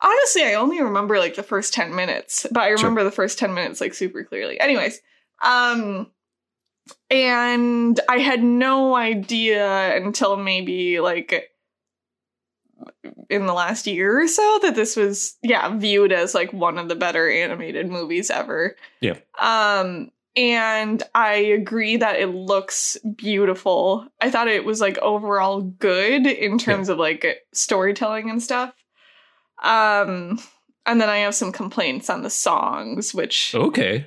Honestly, 0.00 0.44
I 0.44 0.54
only 0.54 0.80
remember 0.80 1.18
like 1.18 1.34
the 1.34 1.42
first 1.42 1.74
10 1.74 1.92
minutes, 1.92 2.46
but 2.52 2.60
I 2.60 2.68
Sure. 2.68 2.76
remember 2.76 3.02
the 3.02 3.10
first 3.10 3.36
10 3.40 3.52
minutes 3.52 3.80
like 3.80 3.94
super 3.94 4.22
clearly. 4.22 4.60
Anyways, 4.60 5.00
um 5.42 6.06
and 7.10 7.98
I 8.08 8.18
had 8.18 8.42
no 8.42 8.94
idea 8.94 9.96
until 9.96 10.36
maybe 10.36 11.00
like 11.00 11.50
in 13.30 13.46
the 13.46 13.52
last 13.52 13.86
year 13.86 14.22
or 14.22 14.28
so 14.28 14.58
that 14.62 14.74
this 14.74 14.96
was 14.96 15.36
yeah 15.42 15.76
viewed 15.76 16.12
as 16.12 16.34
like 16.34 16.52
one 16.52 16.78
of 16.78 16.88
the 16.88 16.94
better 16.94 17.28
animated 17.30 17.88
movies 17.90 18.30
ever 18.30 18.76
Yeah. 19.00 19.16
um 19.38 20.10
and 20.36 21.02
i 21.14 21.34
agree 21.34 21.96
that 21.96 22.20
it 22.20 22.28
looks 22.28 22.96
beautiful 23.16 24.06
i 24.20 24.30
thought 24.30 24.48
it 24.48 24.64
was 24.64 24.80
like 24.80 24.96
overall 24.98 25.60
good 25.62 26.26
in 26.26 26.58
terms 26.58 26.88
of 26.88 26.98
like 26.98 27.26
storytelling 27.52 28.30
and 28.30 28.42
stuff 28.42 28.72
um 29.62 30.38
and 30.86 31.00
then 31.00 31.08
i 31.08 31.18
have 31.18 31.34
some 31.34 31.52
complaints 31.52 32.08
on 32.08 32.22
the 32.22 32.30
songs 32.30 33.12
which 33.12 33.54
Okay. 33.54 34.06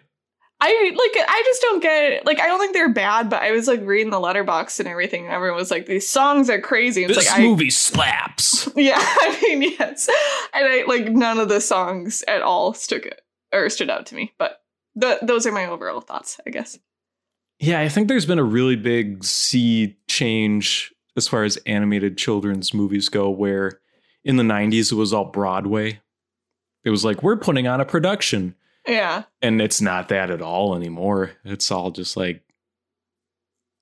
I 0.64 0.92
like 0.96 1.26
I 1.28 1.42
just 1.46 1.62
don't 1.64 1.82
get 1.82 2.26
like 2.26 2.40
I 2.40 2.46
don't 2.46 2.60
think 2.60 2.74
they're 2.74 2.94
bad, 2.94 3.30
but 3.30 3.42
I 3.42 3.52
was 3.52 3.68
like 3.68 3.82
reading 3.82 4.12
the 4.12 4.18
Letterboxd 4.18 4.80
and 4.80 4.88
everything, 4.88 5.26
and 5.26 5.34
everyone 5.34 5.58
was 5.58 5.72
like, 5.72 5.88
These 5.88 6.08
songs 6.08 6.50
are 6.52 6.62
crazy. 6.62 7.04
It's 7.04 7.16
This 7.16 7.32
like 7.32 7.42
movie 7.42 7.72
slaps. 7.72 8.70
Yeah, 8.76 8.96
I 8.98 9.40
mean 9.42 9.64
yes. 9.64 10.08
And 10.54 10.66
I 10.68 10.84
like 10.88 11.12
none 11.12 11.40
of 11.40 11.50
the 11.50 11.60
songs 11.60 12.24
at 12.28 12.42
all 12.44 12.74
stood 12.74 13.14
or 13.52 13.70
stood 13.70 13.90
out 13.90 14.06
to 14.08 14.16
me. 14.16 14.34
But 14.38 14.62
the, 14.96 15.20
those 15.22 15.46
are 15.46 15.52
my 15.52 15.66
overall 15.66 16.02
thoughts, 16.02 16.40
I 16.46 16.52
guess. 16.52 16.78
Yeah, 17.60 17.80
I 17.80 17.90
think 17.90 18.08
there's 18.08 18.26
been 18.26 18.40
a 18.40 18.44
really 18.44 18.76
big 18.76 19.24
sea 19.24 19.98
change 20.08 20.94
as 21.16 21.28
far 21.28 21.44
as 21.44 21.58
animated 21.66 22.18
children's 22.18 22.74
movies 22.74 23.10
go, 23.10 23.30
where 23.30 23.80
in 24.24 24.38
the 24.38 24.44
90s 24.44 24.92
it 24.92 24.96
was 24.96 25.14
all 25.14 25.26
Broadway. 25.26 26.00
It 26.84 26.90
was 26.90 27.06
like, 27.06 27.22
we're 27.22 27.38
putting 27.38 27.68
on 27.68 27.82
a 27.82 27.86
production. 27.86 28.56
Yeah. 28.88 29.24
And 29.42 29.62
it's 29.62 29.82
not 29.82 30.10
that 30.10 30.32
at 30.32 30.42
all 30.42 30.76
anymore. 30.76 31.32
It's 31.44 31.72
all 31.72 31.92
just 31.92 32.18
like, 32.18 32.44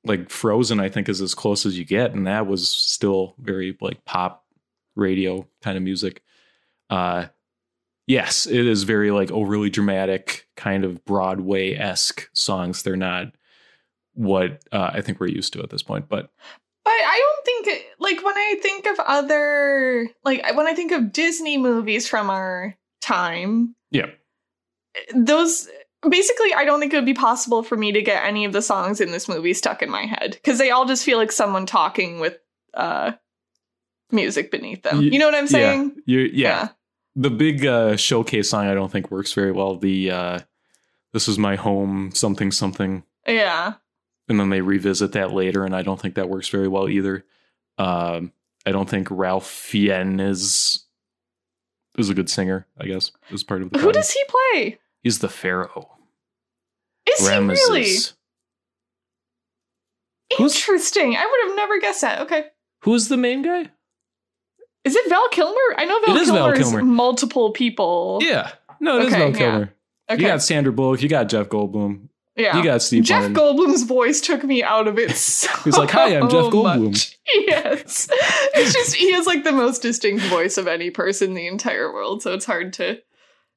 like 0.03 0.29
Frozen, 0.29 0.79
I 0.79 0.89
think, 0.89 1.09
is 1.09 1.21
as 1.21 1.35
close 1.35 1.65
as 1.65 1.77
you 1.77 1.85
get. 1.85 2.13
And 2.13 2.27
that 2.27 2.47
was 2.47 2.69
still 2.69 3.35
very 3.39 3.77
like 3.81 4.05
pop 4.05 4.45
radio 4.95 5.47
kind 5.61 5.77
of 5.77 5.83
music. 5.83 6.21
Uh, 6.89 7.27
yes, 8.07 8.45
it 8.45 8.65
is 8.65 8.83
very 8.83 9.11
like 9.11 9.31
overly 9.31 9.69
dramatic, 9.69 10.47
kind 10.55 10.83
of 10.83 11.03
Broadway 11.05 11.75
esque 11.75 12.29
songs. 12.33 12.83
They're 12.83 12.95
not 12.95 13.33
what 14.13 14.63
uh, 14.71 14.91
I 14.93 15.01
think 15.01 15.19
we're 15.19 15.27
used 15.27 15.53
to 15.53 15.61
at 15.61 15.69
this 15.69 15.83
point. 15.83 16.09
But 16.09 16.31
But 16.83 16.91
I 16.91 17.21
don't 17.21 17.45
think 17.45 17.85
like 17.99 18.23
when 18.23 18.35
I 18.35 18.55
think 18.61 18.85
of 18.87 18.99
other 18.99 20.09
like 20.23 20.43
when 20.55 20.67
I 20.67 20.73
think 20.73 20.91
of 20.91 21.11
Disney 21.13 21.57
movies 21.57 22.07
from 22.07 22.29
our 22.29 22.75
time, 23.01 23.75
yeah, 23.91 24.07
those 25.15 25.67
basically 26.09 26.53
I 26.53 26.63
don't 26.65 26.79
think 26.79 26.93
it 26.93 26.97
would 26.97 27.05
be 27.05 27.13
possible 27.13 27.61
for 27.63 27.75
me 27.77 27.91
to 27.91 28.01
get 28.01 28.23
any 28.25 28.45
of 28.45 28.53
the 28.53 28.61
songs 28.61 29.01
in 29.01 29.11
this 29.11 29.27
movie 29.27 29.53
stuck 29.53 29.81
in 29.81 29.89
my 29.89 30.03
head 30.05 30.31
because 30.31 30.57
they 30.57 30.71
all 30.71 30.85
just 30.85 31.03
feel 31.03 31.17
like 31.17 31.31
someone 31.31 31.65
talking 31.65 32.19
with 32.19 32.37
uh 32.73 33.11
music 34.11 34.51
beneath 34.51 34.83
them. 34.83 34.97
Y- 34.99 35.03
You 35.11 35.19
know 35.19 35.25
what 35.25 35.35
I'm 35.35 35.47
saying? 35.47 35.95
you 36.05 36.19
yeah. 36.33 36.69
The 37.15 37.29
big 37.31 37.65
uh, 37.65 37.97
showcase 37.97 38.49
song 38.49 38.67
I 38.67 38.73
don't 38.73 38.91
think 38.91 39.11
works 39.11 39.33
very 39.33 39.51
well. 39.51 39.75
The 39.75 40.11
uh, 40.11 40.39
"This 41.11 41.27
Is 41.27 41.37
My 41.37 41.55
Home" 41.57 42.11
something 42.13 42.51
something. 42.51 43.03
Yeah. 43.27 43.33
Yeah. 43.33 43.73
and 44.29 44.39
then 44.39 44.49
they 44.51 44.61
revisit 44.61 45.11
that 45.13 45.33
later, 45.33 45.65
and 45.65 45.75
I 45.75 45.81
don't 45.81 45.99
think 45.99 46.15
that 46.15 46.29
works 46.29 46.47
very 46.49 46.67
well 46.67 46.87
either. 46.87 47.25
Um, 47.77 48.31
I 48.65 48.71
don't 48.71 48.89
think 48.89 49.07
Ralph 49.11 49.47
Fiennes 49.49 50.85
is 51.97 52.09
a 52.09 52.13
good 52.13 52.29
singer. 52.29 52.67
I 52.79 52.85
guess 52.85 53.11
is 53.31 53.43
part 53.43 53.63
of 53.63 53.71
the. 53.71 53.79
Who 53.79 53.85
problem. 53.85 54.01
does 54.01 54.11
he 54.11 54.23
play? 54.53 54.79
He's 55.03 55.19
the 55.19 55.29
Pharaoh. 55.29 55.89
Is 57.07 57.27
he 57.27 57.35
really? 57.35 57.55
Ramesses. 57.83 58.13
Who's- 60.37 60.55
Interesting. 60.55 61.15
I 61.15 61.25
would 61.25 61.49
have 61.49 61.55
never 61.55 61.79
guessed 61.79 62.01
that. 62.01 62.21
Okay. 62.21 62.45
Who's 62.83 63.07
the 63.07 63.17
main 63.17 63.41
guy? 63.41 63.69
Is 64.83 64.95
it 64.95 65.09
Val 65.09 65.27
Kilmer? 65.29 65.57
I 65.77 65.85
know 65.85 65.99
Val 66.05 66.15
It 66.15 66.21
is 66.21 66.29
Val 66.29 66.53
Kilmer 66.53 66.79
is 66.79 66.85
multiple 66.85 67.51
people. 67.51 68.19
Yeah, 68.21 68.51
no, 68.79 68.99
it 68.99 69.05
is 69.07 69.13
Okay, 69.13 69.19
Val 69.19 69.29
yeah. 69.31 69.37
Kilmer. 69.37 69.73
Okay. 70.11 70.21
You 70.21 70.27
got 70.27 70.41
Sandra 70.41 70.71
Bullock. 70.71 71.01
You 71.01 71.09
got 71.09 71.29
Jeff 71.29 71.49
Goldblum. 71.49 72.07
yeah. 72.35 72.57
You 72.57 72.63
got 72.63 72.81
Steve 72.81 73.03
Jeff 73.03 73.29
Martin. 73.29 73.35
Goldblum's 73.35 73.83
voice 73.83 74.21
took 74.21 74.43
me 74.43 74.63
out 74.63 74.87
of 74.87 74.97
it 74.97 75.11
so 75.17 75.49
He's 75.63 75.77
like, 75.77 75.91
"Hi, 75.91 76.15
I'm 76.15 76.29
Jeff 76.29 76.45
Goldblum." 76.53 76.85
much. 76.85 77.19
Yes. 77.33 78.07
It's 78.53 78.73
just 78.73 78.95
he 78.95 79.11
has 79.13 79.25
like 79.27 79.43
the 79.43 79.51
most 79.51 79.81
distinct 79.81 80.23
voice 80.25 80.57
of 80.57 80.67
any 80.67 80.89
person 80.89 81.29
in 81.29 81.33
the 81.35 81.47
entire 81.47 81.91
world, 81.93 82.21
so 82.23 82.33
it's 82.33 82.45
hard 82.45 82.73
to 82.73 83.01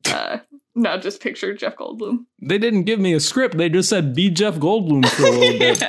uh 0.07 0.39
not 0.75 1.03
just 1.03 1.21
picture 1.21 1.53
Jeff 1.55 1.77
Goldblum. 1.77 2.25
They 2.41 2.57
didn't 2.59 2.85
give 2.85 2.99
me 2.99 3.13
a 3.13 3.21
script. 3.21 3.57
They 3.59 3.69
just 3.69 3.89
said 3.91 4.15
be 4.15 4.31
Jeff 4.31 4.55
Goldblum 4.57 5.07
for 5.09 5.27
a 5.27 5.31
little 5.31 5.59
bit. 5.59 5.85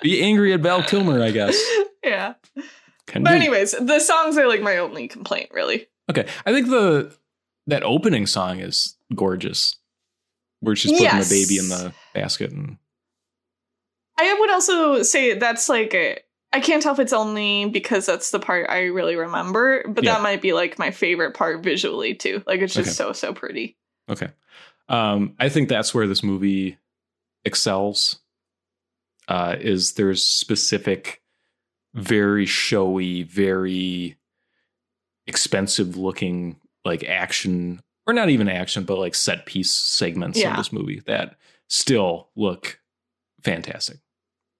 Be 0.00 0.22
angry 0.22 0.52
at 0.52 0.60
Val 0.60 0.82
Kilmer, 0.84 1.20
I 1.22 1.32
guess. 1.32 1.60
yeah. 2.04 2.34
Can 3.08 3.24
But 3.24 3.30
do. 3.30 3.36
anyways, 3.36 3.72
the 3.72 3.98
songs 4.00 4.36
are 4.38 4.46
like 4.46 4.60
my 4.62 4.76
only 4.78 5.08
complaint, 5.08 5.50
really. 5.52 5.88
Okay, 6.10 6.26
I 6.46 6.52
think 6.52 6.68
the 6.68 7.12
that 7.66 7.82
opening 7.82 8.26
song 8.26 8.60
is 8.60 8.96
gorgeous, 9.14 9.76
where 10.60 10.76
she's 10.76 10.92
putting 10.92 11.04
Yes. 11.04 11.28
the 11.28 11.42
baby 11.44 11.58
in 11.58 11.68
the 11.68 11.92
basket, 12.14 12.50
and 12.52 12.76
I 14.18 14.36
would 14.38 14.50
also 14.50 15.02
say 15.02 15.34
that's 15.38 15.68
like 15.68 15.94
a, 15.94 16.18
I 16.52 16.60
can't 16.60 16.82
tell 16.82 16.94
if 16.94 16.98
it's 16.98 17.12
only 17.12 17.66
because 17.68 18.06
that's 18.06 18.30
the 18.30 18.40
part 18.40 18.70
I 18.70 18.84
really 18.84 19.16
remember, 19.16 19.84
but 19.86 20.02
Yeah. 20.04 20.14
that 20.14 20.22
might 20.22 20.40
be 20.40 20.52
like 20.54 20.78
my 20.78 20.90
favorite 20.90 21.34
part 21.34 21.62
visually 21.62 22.14
too. 22.14 22.42
Like 22.46 22.60
it's 22.60 22.74
just 22.74 22.98
Okay. 23.00 23.10
so 23.10 23.12
so 23.12 23.34
pretty. 23.34 23.76
okay, 24.08 24.28
um, 24.88 25.34
I 25.38 25.48
think 25.50 25.68
that's 25.68 25.92
where 25.94 26.06
this 26.06 26.22
movie 26.22 26.78
excels. 27.44 28.20
Uh, 29.28 29.56
is 29.60 29.92
there's 29.92 30.22
specific, 30.26 31.20
very 31.92 32.46
showy, 32.46 33.24
very 33.24 34.16
expensive 35.26 35.96
looking 35.98 36.58
like 36.84 37.04
action, 37.04 37.80
or 38.06 38.14
not 38.14 38.30
even 38.30 38.48
action, 38.48 38.84
but 38.84 38.98
like 38.98 39.14
set 39.14 39.44
piece 39.44 39.70
segments 39.70 40.38
Yeah. 40.38 40.52
of 40.52 40.56
this 40.56 40.72
movie 40.72 41.00
that 41.06 41.36
still 41.68 42.30
look 42.36 42.80
fantastic. 43.42 43.98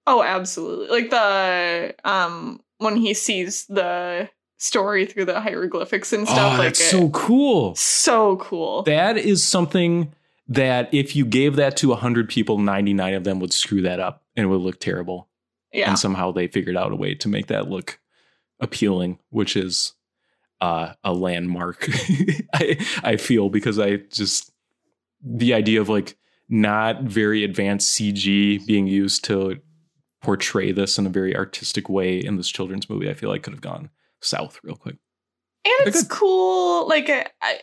Oh, 0.09 0.23
absolutely. 0.23 0.87
Like 0.87 1.09
the 1.11 1.93
um 2.03 2.61
when 2.79 2.95
he 2.95 3.13
sees 3.13 3.65
the 3.67 4.29
story 4.57 5.05
through 5.05 5.25
the 5.25 5.39
hieroglyphics 5.39 6.11
and 6.11 6.27
stuff 6.27 6.53
oh, 6.53 6.57
like 6.57 6.67
that's 6.69 6.81
it- 6.81 6.89
so 6.89 7.09
cool. 7.11 7.75
so 7.75 8.37
cool. 8.37 8.83
That 8.83 9.17
is 9.17 9.43
something 9.47 10.11
that 10.47 10.91
if 10.93 11.15
you 11.15 11.25
gave 11.25 11.55
that 11.57 11.77
to 11.77 11.89
100 11.89 12.27
people, 12.27 12.57
99 12.57 13.13
of 13.13 13.23
them 13.23 13.39
would 13.39 13.53
screw 13.53 13.83
that 13.83 13.99
up 13.99 14.23
and 14.35 14.45
it 14.45 14.47
would 14.49 14.61
look 14.61 14.79
terrible. 14.79 15.29
yeah. 15.71 15.89
And 15.89 15.99
somehow 15.99 16.31
they 16.31 16.47
figured 16.47 16.75
out 16.75 16.91
a 16.91 16.95
way 16.95 17.13
to 17.15 17.27
make 17.29 17.47
that 17.47 17.69
look 17.69 17.99
appealing, 18.59 19.19
which 19.29 19.55
is 19.55 19.93
uh, 20.59 20.93
a 21.03 21.13
landmark. 21.13 21.87
I, 22.53 22.77
I 23.03 23.15
feel 23.17 23.49
because 23.49 23.77
I 23.79 23.97
just, 24.11 24.51
the 25.23 25.53
idea 25.53 25.79
of 25.81 25.87
like 25.87 26.17
not 26.49 27.03
very 27.03 27.43
advanced 27.43 27.95
CG 27.95 28.65
being 28.65 28.87
used 28.87 29.23
to 29.25 29.59
portray 30.21 30.71
this 30.71 30.97
in 30.97 31.05
a 31.05 31.09
very 31.09 31.35
artistic 31.35 31.89
way 31.89 32.17
in 32.17 32.37
this 32.37 32.49
children's 32.49 32.89
movie, 32.89 33.09
I 33.09 33.13
feel 33.13 33.29
like 33.29 33.43
could 33.43 33.53
have 33.53 33.61
gone 33.61 33.89
south 34.21 34.59
real 34.63 34.75
quick. 34.75 34.97
And 35.65 35.87
it's 35.87 36.03
cool, 36.03 36.87
like 36.87 37.09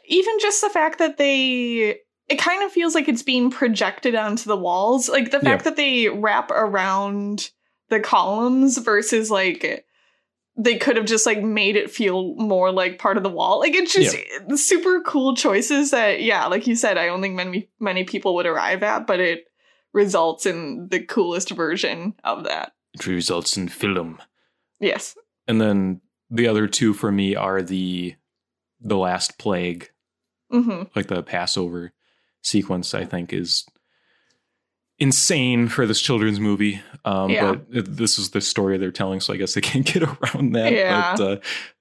even 0.07 0.39
just 0.39 0.61
the 0.61 0.69
fact 0.69 0.99
that 0.99 1.17
they, 1.17 1.99
it 2.29 2.39
kind 2.39 2.63
of 2.63 2.73
feels 2.73 2.95
like 2.95 3.09
it's 3.09 3.23
being 3.23 3.51
projected 3.51 4.15
onto 4.15 4.49
the 4.49 4.57
walls. 4.57 5.09
Like 5.09 5.31
the 5.31 5.41
fact 5.41 5.65
that 5.65 5.77
they 5.77 6.09
wrap 6.09 6.51
around 6.51 7.51
the 7.89 8.01
columns 8.01 8.79
versus 8.79 9.31
like 9.31 9.87
they 10.59 10.77
could 10.77 10.97
have 10.97 11.07
just 11.07 11.27
like 11.27 11.43
made 11.43 11.77
it 11.77 11.91
feel 11.91 12.35
more 12.37 12.73
like 12.73 12.99
part 12.99 13.17
of 13.17 13.23
the 13.23 13.31
wall. 13.31 13.61
Like 13.61 13.75
it's 13.75 13.93
just 13.93 14.17
super 14.57 15.01
cool 15.03 15.37
choices 15.37 15.91
that, 15.91 16.23
yeah, 16.23 16.47
like 16.47 16.67
you 16.67 16.77
said, 16.77 16.99
I 16.99 17.07
don't 17.07 17.23
think 17.23 17.35
many 17.35 17.69
many 17.79 18.05
people 18.05 18.35
would 18.35 18.47
arrive 18.47 18.83
at, 18.83 19.07
but 19.07 19.21
it 19.21 19.45
results 19.97 20.47
in 20.47 20.87
the 20.91 21.01
coolest 21.01 21.51
version 21.51 22.15
of 22.23 22.45
that. 22.45 22.73
It 22.95 23.07
results 23.07 23.57
in 23.57 23.67
film. 23.69 24.21
Yes. 24.79 25.17
And 25.49 25.61
then 25.61 26.03
the 26.31 26.47
other 26.47 26.69
two 26.69 26.93
for 26.95 27.11
me 27.11 27.35
are 27.35 27.63
the 27.63 28.15
the 28.81 28.97
last 28.97 29.39
plague, 29.39 29.91
hmm 30.51 30.83
like 30.95 31.07
the 31.09 31.23
Passover 31.23 31.93
sequence. 32.43 32.95
I 32.95 33.05
think 33.05 33.33
is 33.33 33.65
insane 34.99 35.69
for 35.69 35.87
this 35.87 36.01
children's 36.01 36.41
movie. 36.41 36.81
Um, 37.05 37.31
Yeah. 37.31 37.55
But 37.55 37.97
this 37.97 38.19
is 38.19 38.31
the 38.31 38.41
story 38.41 38.79
they're 38.79 38.91
telling, 38.93 39.21
so 39.21 39.33
I 39.33 39.37
guess 39.37 39.55
they 39.55 39.61
can't 39.73 39.87
get 39.87 40.03
around 40.03 40.53
that. 40.55 40.73
Yeah. 40.73 41.15
But 41.17 41.23
uh, 41.23 41.37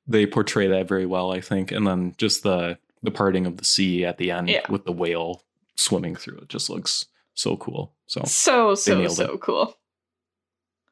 they 0.08 0.26
portray 0.26 0.68
that 0.68 0.88
very 0.88 1.06
well, 1.06 1.32
I 1.32 1.42
think. 1.42 1.72
And 1.72 1.86
then 1.86 2.16
just 2.18 2.44
the 2.44 2.78
the 3.04 3.12
parting 3.12 3.46
of 3.46 3.58
the 3.58 3.66
sea 3.66 4.04
at 4.06 4.18
the 4.18 4.32
end 4.32 4.50
Yeah. 4.50 4.70
with 4.70 4.86
the 4.86 4.92
whale 4.92 5.44
swimming 5.76 6.16
through 6.16 6.38
it 6.40 6.48
just 6.50 6.70
looks 6.70 7.06
so 7.36 7.56
cool. 7.58 7.94
So 8.08 8.22
So 8.26 8.76
so 8.76 9.08
so 9.10 9.38
cool. 9.38 9.76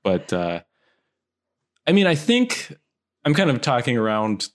but 0.03 0.31
uh 0.33 0.61
i 1.87 1.91
mean 1.91 2.07
i 2.07 2.15
think 2.15 2.75
i'm 3.25 3.33
kind 3.33 3.49
of 3.49 3.61
talking 3.61 3.97
around 3.97 4.49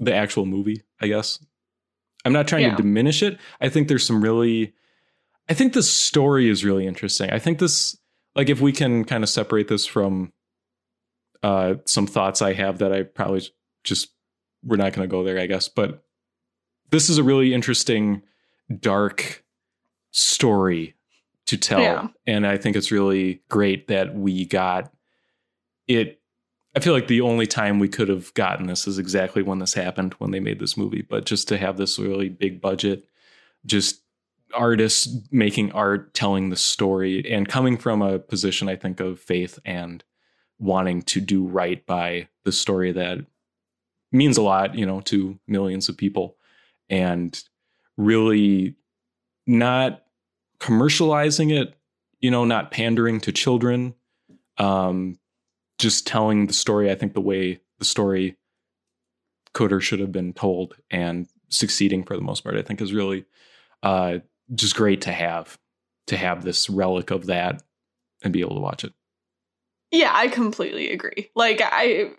the 0.00 0.12
actual 0.14 0.44
movie 0.46 0.82
i 1.00 1.06
guess 1.06 1.38
i'm 2.24 2.32
not 2.32 2.48
trying 2.48 2.62
Yeah. 2.64 2.70
to 2.76 2.82
diminish 2.82 3.22
it 3.22 3.38
i 3.60 3.68
think 3.68 3.88
there's 3.88 4.06
some 4.06 4.22
really 4.22 4.74
i 5.48 5.54
think 5.54 5.72
the 5.72 5.82
story 5.82 6.48
is 6.50 6.64
really 6.64 6.86
interesting 6.86 7.30
i 7.30 7.38
think 7.38 7.58
this 7.60 7.96
like 8.34 8.48
if 8.50 8.60
we 8.60 8.72
can 8.72 9.04
kind 9.04 9.22
of 9.22 9.30
separate 9.30 9.68
this 9.68 9.86
from 9.86 10.32
uh 11.42 11.74
some 11.86 12.06
thoughts 12.06 12.42
i 12.42 12.52
have 12.52 12.78
that 12.78 12.92
i 12.92 13.02
probably 13.04 13.42
just 13.84 14.08
we're 14.64 14.76
not 14.76 14.92
going 14.92 15.06
to 15.08 15.10
go 15.10 15.22
there 15.24 15.38
i 15.38 15.46
guess 15.46 15.68
but 15.68 16.02
this 16.90 17.08
is 17.08 17.18
a 17.18 17.22
really 17.22 17.54
interesting 17.54 18.22
dark 18.80 19.41
story 20.12 20.94
to 21.46 21.56
tell. 21.56 21.80
Yeah. 21.80 22.08
and 22.26 22.46
i 22.46 22.56
think 22.56 22.76
it's 22.76 22.92
really 22.92 23.42
great 23.48 23.88
that 23.88 24.14
we 24.14 24.44
got 24.46 24.92
it. 25.88 26.20
I 26.74 26.80
feel 26.80 26.94
like 26.94 27.08
the 27.08 27.20
only 27.20 27.46
time 27.46 27.80
we 27.80 27.88
could 27.88 28.08
have 28.08 28.32
gotten 28.32 28.66
this 28.66 28.86
is 28.86 28.98
exactly 28.98 29.42
when 29.42 29.58
this 29.58 29.74
happened 29.74 30.14
when 30.14 30.30
they 30.30 30.40
made 30.40 30.58
this 30.58 30.76
movie. 30.76 31.02
But 31.02 31.26
just 31.26 31.48
to 31.48 31.58
have 31.58 31.76
this 31.76 31.98
really 31.98 32.30
big 32.30 32.60
budget 32.60 33.04
just 33.66 34.00
artists 34.54 35.08
making 35.30 35.72
art 35.72 36.14
telling 36.14 36.48
the 36.50 36.56
story 36.56 37.30
and 37.30 37.48
coming 37.48 37.78
from 37.78 38.02
a 38.02 38.18
position 38.18 38.68
i 38.68 38.76
think 38.76 39.00
of 39.00 39.18
faith 39.18 39.58
and 39.64 40.04
wanting 40.58 41.00
to 41.00 41.20
do 41.22 41.46
right 41.46 41.86
by 41.86 42.28
the 42.44 42.52
story 42.52 42.92
that 42.92 43.24
means 44.12 44.36
a 44.36 44.42
lot 44.42 44.74
you 44.74 44.86
know 44.86 45.00
to 45.00 45.38
millions 45.48 45.88
of 45.88 45.96
people. 45.96 46.36
And 46.88 47.42
really 47.96 48.76
not 49.46 50.01
commercializing 50.62 51.52
it 51.52 51.74
you 52.20 52.30
know 52.30 52.44
not 52.44 52.70
pandering 52.70 53.20
to 53.20 53.32
children 53.32 53.94
um 54.58 55.18
just 55.78 56.06
telling 56.06 56.46
the 56.46 56.52
story 56.52 56.88
i 56.88 56.94
think 56.94 57.14
the 57.14 57.20
way 57.20 57.60
the 57.80 57.84
story 57.84 58.36
could 59.54 59.72
or 59.72 59.80
should 59.80 59.98
have 59.98 60.12
been 60.12 60.32
told 60.32 60.76
and 60.88 61.26
succeeding 61.48 62.04
for 62.04 62.14
the 62.14 62.22
most 62.22 62.44
part 62.44 62.56
i 62.56 62.62
think 62.62 62.80
is 62.80 62.92
really 62.92 63.24
uh 63.82 64.18
just 64.54 64.76
great 64.76 65.00
to 65.00 65.10
have 65.10 65.58
to 66.06 66.16
have 66.16 66.44
this 66.44 66.70
relic 66.70 67.10
of 67.10 67.26
that 67.26 67.60
and 68.22 68.32
be 68.32 68.40
able 68.40 68.54
to 68.54 68.60
watch 68.60 68.84
it 68.84 68.92
Yeah, 69.90 70.12
I 70.14 70.28
completely 70.28 70.92
agree. 70.92 71.30
Like 71.34 71.60
I 71.62 72.12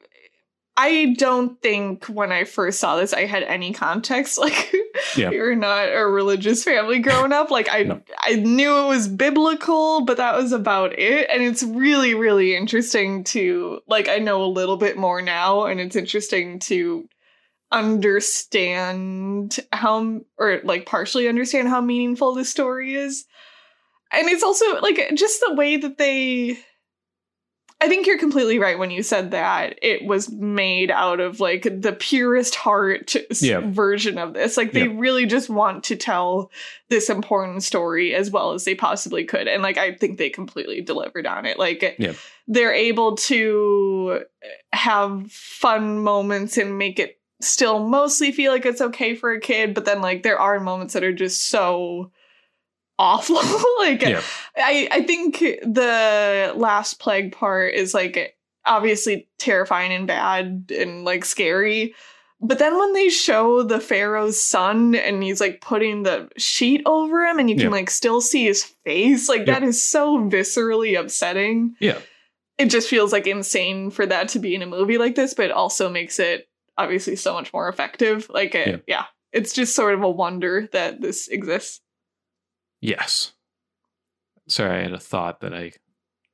I 0.76 1.16
don't 1.18 1.62
think 1.62 2.06
when 2.06 2.32
I 2.32 2.44
first 2.46 2.80
saw 2.80 2.98
this 2.98 3.14
I 3.14 3.26
had 3.26 3.44
any 3.44 3.74
context. 3.74 4.38
Like 4.44 4.74
Yeah. 5.16 5.32
you're 5.32 5.56
not 5.56 5.94
a 5.94 6.06
religious 6.06 6.64
family 6.64 7.00
growing 7.00 7.32
up. 7.32 7.52
Like 7.52 7.70
I 7.70 7.84
No. 7.84 8.02
I 8.20 8.36
knew 8.36 8.84
it 8.84 8.88
was 8.88 9.08
biblical, 9.08 10.06
but 10.06 10.18
that 10.18 10.36
was 10.36 10.52
about 10.52 10.98
it. 10.98 11.30
And 11.30 11.44
it's 11.44 11.64
really, 11.64 12.14
really 12.14 12.56
interesting 12.56 13.24
to 13.26 13.82
like 13.88 14.08
I 14.08 14.18
know 14.18 14.44
a 14.44 14.46
little 14.46 14.78
bit 14.78 14.98
more 14.98 15.22
now, 15.22 15.66
and 15.66 15.80
it's 15.80 15.96
interesting 15.96 16.60
to 16.60 17.08
understand 17.72 19.60
how 19.72 20.22
or 20.38 20.62
like 20.64 20.86
partially 20.86 21.28
understand 21.28 21.68
how 21.68 21.82
meaningful 21.82 22.34
this 22.34 22.50
story 22.50 22.96
is. 22.96 23.26
And 24.12 24.30
it's 24.30 24.44
also 24.44 24.80
like 24.80 25.00
just 25.16 25.42
the 25.46 25.56
way 25.56 25.78
that 25.78 25.98
they 25.98 26.60
I 27.84 27.90
think 27.90 28.08
you're 28.08 28.18
completely 28.18 28.60
right 28.60 28.80
when 28.80 28.92
you 28.92 29.04
said 29.04 29.32
that 29.32 29.78
it 29.82 30.06
was 30.06 30.32
made 30.32 30.90
out 30.90 31.20
of 31.20 31.42
like 31.42 31.64
the 31.64 31.92
purest 31.92 32.56
heart 32.56 33.14
Yeah. 33.42 33.60
version 33.66 34.18
of 34.18 34.34
this. 34.34 34.56
Like 34.56 34.72
they 34.72 34.86
Yeah. 34.88 34.94
really 34.96 35.26
just 35.26 35.50
want 35.50 35.84
to 35.86 35.98
tell 35.98 36.50
this 36.90 37.10
important 37.10 37.62
story 37.64 38.16
as 38.16 38.32
well 38.32 38.54
as 38.54 38.64
they 38.64 38.74
possibly 38.74 39.26
could. 39.26 39.50
And 39.50 39.62
like 39.62 39.78
I 39.78 39.96
think 39.96 40.18
they 40.18 40.30
completely 40.30 40.80
delivered 40.80 41.28
on 41.28 41.46
it. 41.46 41.60
Like 41.60 41.96
Yeah. 42.00 42.14
they're 42.48 42.74
able 42.74 43.18
to 43.18 44.22
eh, 44.42 44.48
have 44.72 45.30
fun 45.30 46.00
moments 46.00 46.58
and 46.58 46.78
make 46.78 47.00
it 47.00 47.20
still 47.42 47.80
mostly 47.86 48.32
feel 48.32 48.54
like 48.54 48.66
it's 48.66 48.80
okay 48.80 49.14
for 49.14 49.34
a 49.34 49.42
kid, 49.42 49.74
but 49.74 49.84
then 49.84 50.00
like 50.02 50.24
there 50.24 50.40
are 50.40 50.62
moments 50.62 50.94
that 50.94 51.04
are 51.04 51.12
just 51.12 51.50
so 51.50 52.12
awful. 53.04 53.36
like 53.80 54.02
Yeah. 54.02 54.22
I 54.58 54.88
I 54.92 55.02
think 55.04 55.40
the 55.40 56.54
last 56.56 57.00
plague 57.00 57.32
part 57.34 57.74
is 57.74 57.94
like 57.94 58.36
obviously 58.66 59.28
terrifying 59.40 59.92
and 59.92 60.08
bad 60.08 60.72
and 60.78 61.04
like 61.04 61.26
scary. 61.26 61.94
But 62.46 62.60
then 62.60 62.78
when 62.78 62.92
they 62.94 63.08
show 63.10 63.64
the 63.64 63.80
pharaoh's 63.80 64.42
son 64.42 64.96
and 64.96 65.24
he's 65.24 65.40
like 65.40 65.62
putting 65.62 66.04
the 66.04 66.30
sheet 66.38 66.82
over 66.86 67.26
him 67.26 67.40
and 67.40 67.50
you 67.50 67.56
can 67.56 67.66
Yeah. 67.66 67.72
like 67.72 67.90
still 67.90 68.20
see 68.22 68.46
his 68.46 68.64
face, 68.86 69.30
like 69.30 69.46
Yeah. 69.48 69.60
that 69.60 69.64
is 69.64 69.82
so 69.84 70.18
viscerally 70.18 71.00
upsetting. 71.00 71.76
Yeah. 71.80 72.00
It 72.58 72.66
just 72.70 72.90
feels 72.90 73.12
like 73.14 73.28
insane 73.28 73.92
for 73.92 74.06
that 74.06 74.28
to 74.30 74.40
be 74.40 74.56
in 74.56 74.62
a 74.62 74.66
movie 74.68 74.98
like 74.98 75.16
this, 75.16 75.34
but 75.34 75.46
it 75.46 75.52
also 75.52 75.90
makes 75.90 76.20
it 76.20 76.48
obviously 76.78 77.16
so 77.16 77.34
much 77.34 77.52
more 77.54 77.68
effective. 77.70 78.30
Like 78.30 78.56
it, 78.56 78.68
Yeah. 78.68 78.78
yeah, 78.88 79.06
it's 79.32 79.54
just 79.54 79.76
sort 79.76 79.94
of 79.94 80.04
a 80.04 80.10
wonder 80.10 80.68
that 80.74 81.00
this 81.02 81.28
exists. 81.30 81.80
Yes. 82.84 83.32
Sorry 84.48 84.80
i 84.80 84.84
had 84.84 84.92
a 84.94 85.00
thought 85.00 85.40
that 85.40 85.54
i 85.54 85.72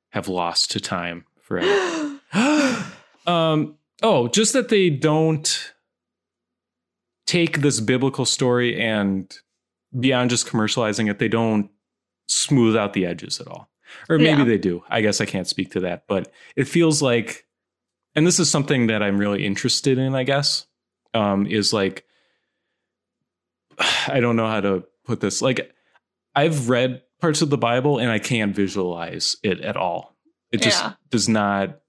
have 0.10 0.28
lost 0.28 0.72
to 0.72 0.80
time 0.80 1.26
forever 1.40 2.20
um 3.28 3.76
oh 4.02 4.28
just 4.30 4.54
that 4.54 4.70
they 4.70 4.90
don't 4.90 5.74
take 7.28 7.60
this 7.62 7.80
biblical 7.80 8.26
story 8.26 8.82
and 8.82 9.38
beyond 10.00 10.32
just 10.32 10.48
commercializing 10.48 11.08
it 11.10 11.20
they 11.20 11.28
don't 11.28 11.70
smooth 12.28 12.76
out 12.76 12.94
the 12.94 13.06
edges 13.06 13.40
at 13.40 13.48
all. 13.48 13.70
Or 14.08 14.18
maybe 14.18 14.40
Yeah. 14.40 14.46
they 14.46 14.58
do. 14.58 14.84
I 14.90 15.02
guess 15.02 15.22
i 15.22 15.26
can't 15.26 15.48
speak 15.48 15.72
to 15.74 15.80
that 15.82 16.06
but 16.08 16.32
it 16.56 16.68
feels 16.68 17.02
like 17.04 17.46
and 18.16 18.26
this 18.26 18.40
is 18.40 18.50
something 18.50 18.88
that 18.88 19.04
i'm 19.04 19.20
really 19.20 19.46
interested 19.46 20.00
in 20.00 20.16
i 20.16 20.24
guess 20.24 20.66
um 21.14 21.46
is 21.46 21.72
like 21.74 22.06
i 24.08 24.20
don't 24.20 24.36
know 24.36 24.48
how 24.48 24.62
to 24.62 24.84
put 25.06 25.20
this. 25.22 25.42
Like 25.42 25.74
i've 26.40 26.70
read 26.70 27.02
parts 27.20 27.42
of 27.42 27.50
the 27.50 27.58
bible 27.58 27.98
and 28.00 28.10
i 28.10 28.20
can't 28.20 28.56
visualize 28.56 29.36
it 29.44 29.62
at 29.62 29.76
all 29.78 30.16
it 30.52 30.62
just 30.62 30.82
Yeah. 30.82 30.94
does 31.10 31.28
not 31.30 31.80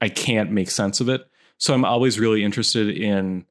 i 0.00 0.08
can't 0.08 0.50
make 0.50 0.70
sense 0.70 1.00
of 1.00 1.08
it 1.08 1.22
so 1.58 1.74
i'm 1.74 1.84
always 1.84 2.18
really 2.18 2.42
interested 2.42 2.88
in 2.88 3.44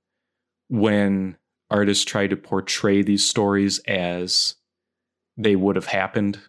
when 0.69 1.37
artists 1.69 2.03
try 2.03 2.27
to 2.27 2.35
portray 2.35 3.01
these 3.01 3.27
stories 3.27 3.79
as 3.87 4.55
they 5.37 5.55
would 5.55 5.75
have 5.75 5.87
happened 5.87 6.39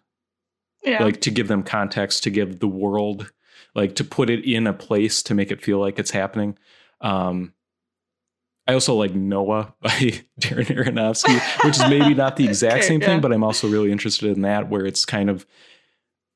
yeah. 0.83 1.03
like 1.03 1.21
to 1.21 1.31
give 1.31 1.47
them 1.47 1.63
context 1.63 2.23
to 2.23 2.29
give 2.29 2.59
the 2.59 2.67
world 2.67 3.31
like 3.73 3.95
to 3.95 4.03
put 4.03 4.29
it 4.29 4.45
in 4.45 4.67
a 4.67 4.73
place 4.73 5.23
to 5.23 5.33
make 5.33 5.51
it 5.51 5.61
feel 5.61 5.79
like 5.79 5.97
it's 5.99 6.11
happening 6.11 6.57
um 7.01 7.53
i 8.67 8.73
also 8.73 8.95
like 8.95 9.13
noah 9.13 9.73
by 9.81 9.89
darren 10.39 10.65
aronofsky 10.67 11.39
which 11.63 11.77
is 11.77 11.89
maybe 11.89 12.13
not 12.13 12.35
the 12.35 12.45
exact 12.45 12.77
Okay, 12.77 12.87
same 12.87 13.01
yeah. 13.01 13.07
thing 13.07 13.21
but 13.21 13.31
i'm 13.31 13.43
also 13.43 13.67
really 13.67 13.91
interested 13.91 14.35
in 14.35 14.41
that 14.41 14.69
where 14.69 14.85
it's 14.85 15.05
kind 15.05 15.29
of 15.29 15.45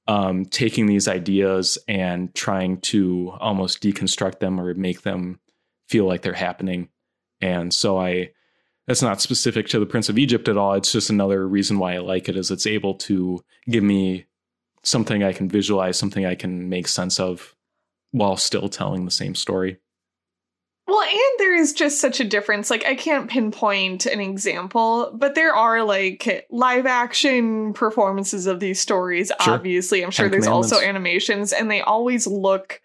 um 0.08 0.46
taking 0.46 0.88
these 0.88 1.08
ideas 1.08 1.78
and 1.88 2.34
trying 2.34 2.82
to 2.82 3.32
almost 3.40 3.82
deconstruct 3.82 4.40
them 4.40 4.60
or 4.60 4.74
make 4.74 5.04
them 5.04 5.40
feel 5.88 6.06
like 6.06 6.22
they're 6.22 6.34
happening. 6.34 6.90
And 7.42 7.74
so 7.74 8.00
i 8.00 8.32
that's 8.88 9.04
not 9.04 9.22
specific 9.22 9.68
to 9.68 9.80
the 9.80 9.86
prince 9.86 10.10
of 10.10 10.18
egypt 10.18 10.48
at 10.48 10.58
all. 10.58 10.74
It's 10.74 10.92
just 10.92 11.10
another 11.12 11.48
reason 11.48 11.78
why 11.78 11.94
i 11.94 12.00
like 12.00 12.28
it 12.28 12.36
is 12.36 12.50
it's 12.52 12.66
able 12.66 12.96
to 12.96 13.44
give 13.70 13.84
me 13.84 14.26
something 14.82 15.24
i 15.24 15.32
can 15.34 15.48
visualize 15.48 15.98
something 15.98 16.26
i 16.26 16.36
can 16.36 16.70
make 16.70 16.88
sense 16.88 17.20
of 17.20 17.56
while 18.12 18.38
still 18.38 18.68
telling 18.70 19.06
the 19.06 19.12
same 19.12 19.36
story 19.36 19.78
Well, 20.90 21.02
and 21.02 21.20
there 21.40 21.56
is 21.56 21.74
just 21.74 22.02
such 22.02 22.20
a 22.20 22.24
difference. 22.26 22.70
Like, 22.70 22.86
I 22.86 22.96
can't 22.96 23.30
pinpoint 23.30 24.06
an 24.06 24.20
example, 24.20 25.12
but 25.14 25.36
there 25.36 25.54
are 25.54 25.84
like 25.84 26.46
live 26.50 26.86
action 26.86 27.74
performances 27.74 28.48
of 28.48 28.60
these 28.60 28.80
stories, 28.82 29.32
Sure. 29.42 29.54
obviously. 29.54 30.04
I'm 30.04 30.12
sure 30.12 30.26
Ten 30.26 30.32
there's 30.32 30.48
also 30.48 30.80
animations, 30.80 31.54
and 31.54 31.70
they 31.70 31.82
always 31.82 32.26
look 32.28 32.82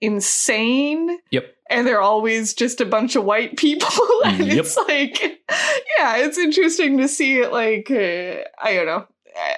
insane. 0.00 1.18
Yep. 1.30 1.54
And 1.70 1.86
they're 1.86 2.00
always 2.00 2.54
just 2.54 2.80
a 2.80 2.86
bunch 2.86 3.14
of 3.16 3.24
white 3.24 3.56
people. 3.56 3.88
and 4.24 4.46
Yep. 4.46 4.58
it's 4.58 4.76
like, 4.76 5.20
yeah, 5.98 6.16
it's 6.16 6.38
interesting 6.38 6.98
to 6.98 7.08
see 7.08 7.38
it 7.40 7.52
like, 7.52 7.90
uh, 7.90 8.42
I 8.62 8.74
don't 8.74 8.86
know, 8.86 9.06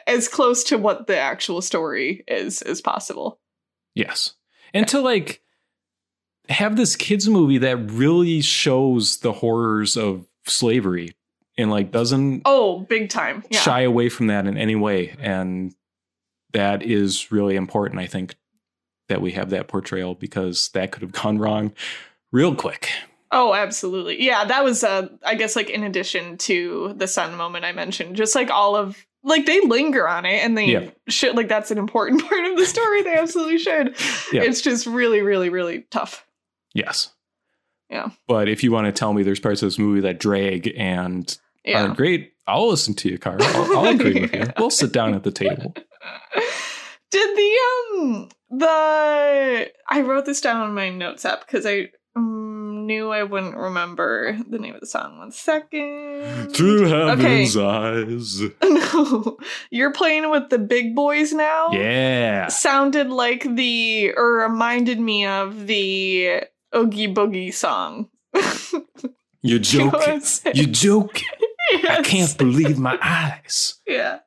as 0.07 0.27
close 0.29 0.65
to 0.65 0.79
what 0.79 1.07
the 1.07 1.17
actual 1.19 1.63
story 1.63 2.25
is 2.27 2.63
as 2.63 2.81
possible. 2.81 3.39
Yes. 3.95 4.35
And 4.75 4.87
to 4.89 5.01
like 5.01 5.43
have 6.51 6.77
this 6.77 6.97
kids 6.97 7.29
movie 7.29 7.59
that 7.59 7.77
really 7.91 8.41
shows 8.43 9.19
the 9.19 9.33
horrors 9.33 9.97
of 9.97 10.27
slavery 10.47 11.15
and 11.57 11.71
like 11.71 11.91
doesn't 11.93 12.43
Oh, 12.45 12.81
big 12.81 13.09
time. 13.09 13.45
Yeah. 13.51 13.61
shy 13.61 13.81
away 13.83 14.09
from 14.09 14.27
that 14.29 14.47
in 14.47 14.57
any 14.57 14.75
way. 14.77 15.15
And 15.21 15.75
that 16.53 16.83
is 16.83 17.31
really 17.31 17.57
important, 17.57 18.01
I 18.01 18.07
think, 18.07 18.35
that 19.09 19.21
we 19.21 19.33
have 19.33 19.51
that 19.51 19.69
portrayal 19.69 20.15
because 20.15 20.69
that 20.71 20.91
could 20.93 21.03
have 21.03 21.13
gone 21.13 21.39
wrong 21.39 21.73
real 22.33 22.55
quick. 22.55 22.91
Oh, 23.33 23.55
absolutely. 23.55 24.21
Yeah, 24.23 24.45
that 24.45 24.65
was 24.65 24.83
uh 24.83 25.09
I 25.25 25.37
guess 25.37 25.55
like 25.55 25.71
in 25.71 25.85
addition 25.85 26.37
to 26.39 26.95
the 26.97 27.07
sun 27.07 27.37
moment 27.37 27.65
I 27.65 27.71
mentioned, 27.73 28.17
just 28.17 28.35
like 28.35 28.51
all 28.51 28.75
of 28.75 28.97
like 29.23 29.47
they 29.47 29.61
linger 29.61 30.09
on 30.09 30.25
it 30.27 30.43
and 30.45 30.57
they 30.59 30.67
Yeah. 30.67 30.91
should 31.09 31.37
like 31.37 31.49
that's 31.49 31.71
an 31.71 31.79
important 31.79 32.25
part 32.29 32.45
of 32.47 32.57
the 32.57 32.67
story. 32.67 33.03
They 33.03 33.15
absolutely 33.15 33.59
should. 33.59 33.95
Yeah. 34.33 34.43
It's 34.43 34.61
just 34.63 34.87
really, 34.87 35.21
really, 35.23 35.49
really 35.51 35.83
tough. 35.91 36.27
Yes. 36.75 37.13
Yeah. 37.89 38.11
But 38.29 38.49
if 38.49 38.63
you 38.63 38.71
want 38.73 38.87
to 38.87 38.93
tell 38.93 39.13
me 39.13 39.23
there's 39.23 39.41
parts 39.41 39.63
of 39.63 39.67
this 39.67 39.79
movie 39.79 40.01
that 40.03 40.21
drag 40.21 40.73
and 40.77 41.37
Yeah. 41.65 41.85
are 41.91 41.95
great, 41.95 42.33
I'll 42.47 42.69
listen 42.69 42.95
to 42.95 43.09
you, 43.09 43.19
Carl. 43.19 43.43
I'll, 43.43 43.79
I'll 43.79 43.95
agree 43.95 44.21
with 44.21 44.35
you. 44.35 44.47
We'll 44.59 44.71
sit 44.71 44.93
down 44.93 45.15
at 45.15 45.25
the 45.25 45.33
table. 45.33 45.75
Did 47.11 47.37
the 47.37 47.59
um 48.01 48.29
the 48.51 49.71
I 49.89 50.01
wrote 50.03 50.27
this 50.27 50.41
down 50.41 50.69
in 50.69 50.75
my 50.75 50.91
notes 50.91 51.25
app 51.25 51.41
because 51.41 51.67
I 51.67 51.89
um, 52.15 52.87
knew 52.87 53.11
I 53.11 53.25
wouldn't 53.25 53.57
remember 53.57 54.39
the 54.49 54.59
name 54.61 54.75
of 54.75 54.81
the 54.81 54.87
song. 54.87 55.19
One 55.19 55.33
second. 55.33 56.55
Through 56.55 56.87
Okay. 56.93 57.47
heaven's 57.47 57.57
eyes. 57.57 58.43
No, 58.63 59.37
you're 59.71 59.93
playing 59.93 60.31
with 60.31 60.49
the 60.51 60.59
big 60.59 60.95
boys 60.97 61.33
now. 61.33 61.71
Yeah. 61.73 62.47
sounded 62.49 63.11
like 63.11 63.43
the 63.57 64.13
or 64.17 64.39
reminded 64.49 64.99
me 65.01 65.27
of 65.27 65.67
the 65.67 66.43
Oogie 66.75 67.13
Boogie 67.13 67.53
song. 67.53 68.09
You 69.43 69.59
You 69.63 69.79
know 69.79 69.87
what 69.87 70.05
joke. 70.07 70.23
I'm? 70.45 70.53
You 70.55 70.67
joke. 70.67 71.21
I 71.89 72.03
can't 72.03 72.37
believe 72.37 72.79
my 72.79 72.99
eyes. 73.03 73.81
Yeah, 73.87 74.19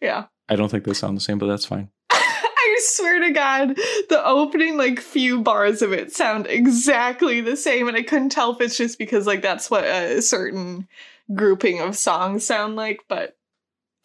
yeah. 0.00 0.26
I 0.48 0.56
don't 0.56 0.68
think 0.68 0.84
they 0.84 0.92
sound 0.92 1.16
the 1.16 1.22
same, 1.22 1.38
but 1.38 1.46
that's 1.46 1.64
fine. 1.64 1.88
I 2.10 2.76
swear 2.80 3.20
to 3.20 3.30
God, 3.30 3.76
the 4.08 4.22
opening 4.24 4.76
like 4.76 5.00
few 5.00 5.40
bars 5.40 5.80
of 5.80 5.92
it 5.92 6.12
sound 6.12 6.46
exactly 6.48 7.40
the 7.40 7.56
same, 7.56 7.88
and 7.88 7.96
I 7.96 8.02
couldn't 8.02 8.28
tell 8.30 8.52
if 8.52 8.60
it's 8.60 8.76
just 8.76 8.98
because 8.98 9.26
like 9.26 9.40
that's 9.42 9.70
what 9.70 9.84
a 9.84 10.20
certain 10.20 10.86
grouping 11.34 11.80
of 11.80 11.96
songs 11.96 12.46
sound 12.46 12.76
like, 12.76 13.00
but 13.08 13.36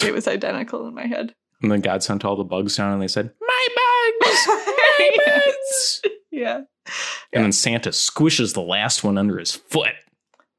it 0.02 0.14
was 0.14 0.28
identical 0.28 0.88
in 0.88 0.94
my 0.94 1.08
head. 1.08 1.34
And 1.62 1.72
then 1.72 1.82
God 1.82 2.04
sent 2.04 2.24
all 2.24 2.36
the 2.36 2.44
bugs 2.44 2.78
down 2.78 2.94
and 2.94 3.02
they 3.02 3.08
said, 3.08 3.32
My 3.42 3.68
bugs! 3.76 4.48
My 4.48 5.18
bugs! 5.26 6.02
yeah, 6.32 6.62
And 7.34 7.44
then 7.44 7.52
Santa 7.52 7.90
squishes 7.90 8.54
the 8.54 8.62
last 8.62 9.04
one 9.04 9.18
under 9.18 9.38
his 9.38 9.54
foot. 9.54 9.94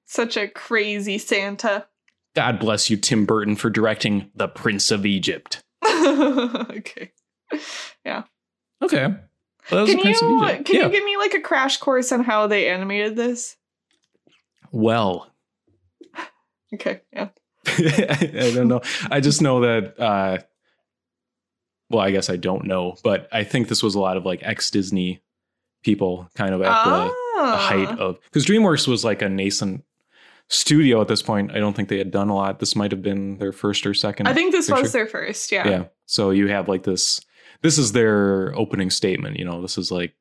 such 0.07 0.37
a 0.37 0.49
crazy 0.49 1.19
Santa. 1.19 1.87
God 2.35 2.59
bless 2.61 2.89
you, 2.91 2.97
Tim 2.97 3.25
Burton, 3.27 3.57
for 3.57 3.71
directing 3.71 4.31
The 4.35 4.49
Prince 4.49 4.91
of 4.91 5.05
Egypt. 5.07 5.63
okay. 5.85 7.11
Yeah. 8.05 8.25
Okay. 8.83 9.15
Well, 9.73 9.87
Can 9.87 10.01
Prince 10.01 10.23
of 10.23 10.29
you 10.29 10.39
can 10.65 10.65
yeah. 10.77 10.85
you 10.87 10.91
give 10.91 11.05
me 11.05 11.17
like 11.17 11.35
a 11.35 11.41
crash 11.41 11.77
course 11.79 12.13
on 12.13 12.23
how 12.25 12.47
they 12.47 12.69
animated 12.69 13.17
this? 13.17 13.57
well, 14.71 15.31
Okay, 16.75 17.01
yeah. 17.13 17.29
I 17.67 18.53
don't 18.55 18.69
know. 18.69 18.83
I 19.11 19.21
just 19.21 19.41
know 19.41 19.61
that. 19.63 19.99
Uh, 19.99 20.39
well, 21.91 22.01
I 22.01 22.11
guess 22.11 22.29
I 22.29 22.37
don't 22.37 22.67
know, 22.67 22.97
but 23.03 23.27
I 23.33 23.45
think 23.45 23.69
this 23.69 23.83
was 23.83 23.95
a 23.95 24.01
lot 24.01 24.19
of 24.19 24.27
like 24.27 24.41
ex 24.43 24.71
Disney 24.71 25.23
people, 25.83 26.29
kind 26.35 26.55
of 26.55 26.63
at 26.63 26.85
the, 26.85 26.91
the 26.91 27.15
Ah. 27.41 27.57
height 27.71 27.99
of 28.01 28.19
because 28.25 28.45
DreamWorks 28.47 28.89
was 28.89 29.05
like 29.05 29.23
a 29.23 29.29
nascent 29.29 29.85
studio 30.49 31.01
at 31.01 31.09
this 31.09 31.23
point. 31.23 31.53
I 31.53 31.59
don't 31.59 31.75
think 31.77 31.89
they 31.89 31.99
had 31.99 32.11
done 32.11 32.29
a 32.31 32.35
lot. 32.35 32.59
This 32.59 32.75
might 32.75 32.91
have 32.91 33.03
been 33.03 33.39
their 33.39 33.53
first 33.53 33.87
or 33.87 33.95
second. 33.95 34.27
I 34.29 34.35
think 34.35 34.53
this 34.53 34.67
picture. 34.69 34.83
was 34.83 34.93
their 34.93 35.07
first, 35.07 35.53
yeah. 35.53 35.69
yeah. 35.69 35.85
So 36.07 36.31
you 36.31 36.49
have 36.49 36.69
like 36.69 36.83
this. 36.85 37.21
This 37.63 37.77
is 37.79 37.93
their 37.93 38.53
opening 38.57 38.91
statement. 38.91 39.39
You 39.39 39.45
know, 39.45 39.61
this 39.63 39.77
is 39.79 39.91
like 39.93 40.15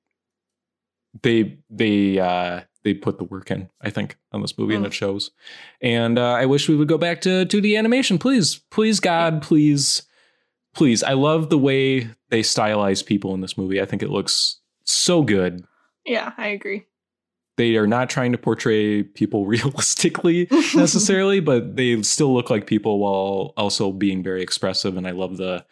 they 1.24 1.58
they 1.70 2.20
uh 2.20 2.62
they 2.84 2.94
put 2.94 3.18
the 3.18 3.24
work 3.26 3.52
in. 3.52 3.70
I 3.82 3.90
think 3.90 4.18
on 4.32 4.42
this 4.42 4.58
movie, 4.58 4.76
and 4.76 4.84
Mm. 4.86 4.88
it 4.88 4.94
shows. 4.94 5.32
And 5.82 6.18
uh, 6.20 6.34
I 6.34 6.46
wish 6.46 6.70
we 6.70 6.76
would 6.76 6.88
go 6.88 6.98
back 6.98 7.22
to 7.22 7.46
2D 7.46 7.78
animation, 7.78 8.18
please, 8.18 8.62
please, 8.72 9.00
God, 9.00 9.42
please, 9.42 10.04
please. 10.74 11.04
I 11.04 11.14
love 11.14 11.50
the 11.50 11.58
way 11.58 12.10
they 12.30 12.42
stylize 12.42 13.06
people 13.06 13.34
in 13.34 13.42
this 13.42 13.58
movie. 13.58 13.82
I 13.82 13.86
think 13.86 14.04
it 14.04 14.10
looks 14.10 14.60
so 14.88 15.22
good. 15.22 15.64
Yeah, 16.06 16.34
I 16.38 16.48
agree. 16.48 16.86
They 17.58 17.76
are 17.76 17.88
not 17.88 18.10
trying 18.10 18.32
to 18.32 18.38
portray 18.38 19.04
people 19.04 19.46
realistically 19.54 20.48
necessarily, 20.76 21.40
but 21.40 21.76
they 21.76 22.02
still 22.04 22.34
look 22.34 22.50
like 22.50 22.66
people 22.68 23.00
while 23.00 23.54
also 23.58 23.92
being 23.92 24.24
very 24.24 24.42
expressive. 24.42 24.96
And 24.98 25.08
I 25.08 25.12
love 25.12 25.38
the 25.38 25.66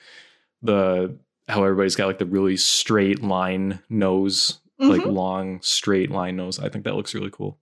the 0.61 1.17
how 1.47 1.63
everybody's 1.63 1.95
got 1.95 2.07
like 2.07 2.17
the 2.17 2.25
really 2.25 2.57
straight 2.57 3.21
line 3.23 3.79
nose, 3.89 4.59
like 4.79 5.01
Mhm. 5.01 5.13
long 5.13 5.59
straight 5.61 6.09
line 6.09 6.35
nose. 6.37 6.59
I 6.59 6.69
think 6.69 6.85
that 6.85 6.95
looks 6.95 7.13
really 7.13 7.29
cool. 7.31 7.59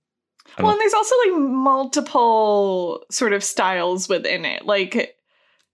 Well, 0.58 0.68
don't- 0.68 0.72
and 0.72 0.80
there's 0.82 0.94
also 0.94 1.16
like 1.28 1.42
multiple 2.14 3.06
sort 3.12 3.34
of 3.34 3.44
styles 3.44 4.08
within 4.08 4.46
it. 4.46 4.66
Like 4.66 5.18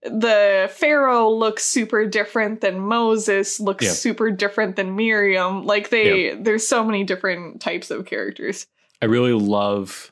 the 0.02 0.70
Pharaoh 0.72 1.30
looks 1.30 1.64
super 1.64 2.06
different 2.06 2.60
than 2.62 2.80
Moses, 2.80 3.60
looks 3.60 3.84
Yeah. 3.84 3.92
super 3.92 4.30
different 4.30 4.76
than 4.76 4.96
Miriam. 4.96 5.64
Like 5.66 5.90
they 5.90 6.34
there's 6.34 6.66
so 6.66 6.82
many 6.84 7.04
different 7.04 7.60
types 7.60 7.90
of 7.90 8.06
characters. 8.06 8.66
I 9.02 9.06
really 9.06 9.32
love 9.34 10.10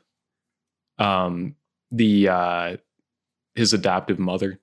um 0.99 1.55
the 1.91 2.29
uh 2.29 2.77
his 3.55 3.73
adoptive 3.73 4.19
mother, 4.19 4.59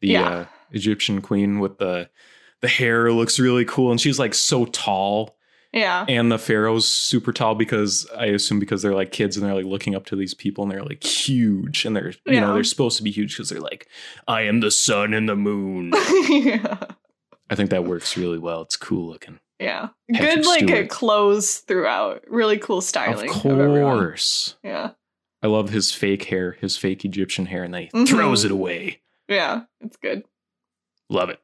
the 0.00 0.08
Yeah. 0.08 0.28
uh, 0.28 0.46
Egyptian 0.70 1.20
queen 1.20 1.58
with 1.58 1.78
the 1.78 2.08
the 2.60 2.68
hair 2.68 3.12
looks 3.12 3.40
really 3.40 3.64
cool, 3.64 3.90
and 3.90 4.00
she's 4.00 4.18
like 4.18 4.34
so 4.34 4.64
tall. 4.66 5.36
Yeah. 5.72 6.04
and 6.08 6.30
the 6.30 6.38
pharaoh's 6.38 6.86
super 6.86 7.32
tall 7.32 7.54
because 7.54 8.06
I 8.16 8.26
assume 8.26 8.58
because 8.58 8.82
they're 8.82 8.94
like 8.94 9.10
kids 9.12 9.36
and 9.36 9.46
they're 9.46 9.54
like 9.54 9.64
looking 9.64 9.94
up 9.94 10.04
to 10.06 10.16
these 10.16 10.34
people 10.34 10.64
and 10.64 10.70
they're 10.70 10.82
like 10.84 11.02
huge 11.02 11.84
and 11.86 11.96
they're 11.96 12.10
you 12.10 12.34
Yeah. 12.34 12.40
know 12.40 12.54
they're 12.54 12.64
supposed 12.64 12.96
to 12.98 13.02
be 13.02 13.10
huge 13.10 13.34
because 13.36 13.48
they're 13.48 13.60
like 13.60 13.88
I 14.28 14.42
am 14.42 14.60
the 14.60 14.70
sun 14.70 15.14
and 15.14 15.28
the 15.28 15.36
moon. 15.36 15.92
yeah. 16.28 16.78
I 17.50 17.54
think 17.54 17.70
that 17.70 17.84
works 17.84 18.16
really 18.16 18.38
well. 18.38 18.62
It's 18.62 18.76
cool 18.76 19.08
looking. 19.10 19.38
Yeah. 19.58 19.88
Patrick 20.12 20.36
Good 20.36 20.46
like 20.46 20.64
Stewart. 20.64 20.88
clothes 20.90 21.56
throughout. 21.58 22.22
Really 22.28 22.58
cool 22.58 22.80
styling. 22.80 23.28
of 23.30 23.34
course, 23.36 24.56
Yeah. 24.62 24.90
I 25.42 25.46
love 25.48 25.70
his 25.70 25.90
fake 25.92 26.24
hair, 26.24 26.52
his 26.60 26.76
fake 26.76 27.04
Egyptian 27.04 27.46
hair, 27.46 27.64
and 27.64 27.72
then 27.74 27.82
he 27.82 27.88
Mhm. 27.88 28.08
throws 28.08 28.44
it 28.44 28.50
away. 28.50 29.00
Yeah. 29.28 29.62
It's 29.80 29.96
good. 29.96 30.24
Love 31.08 31.30
it. 31.30 31.40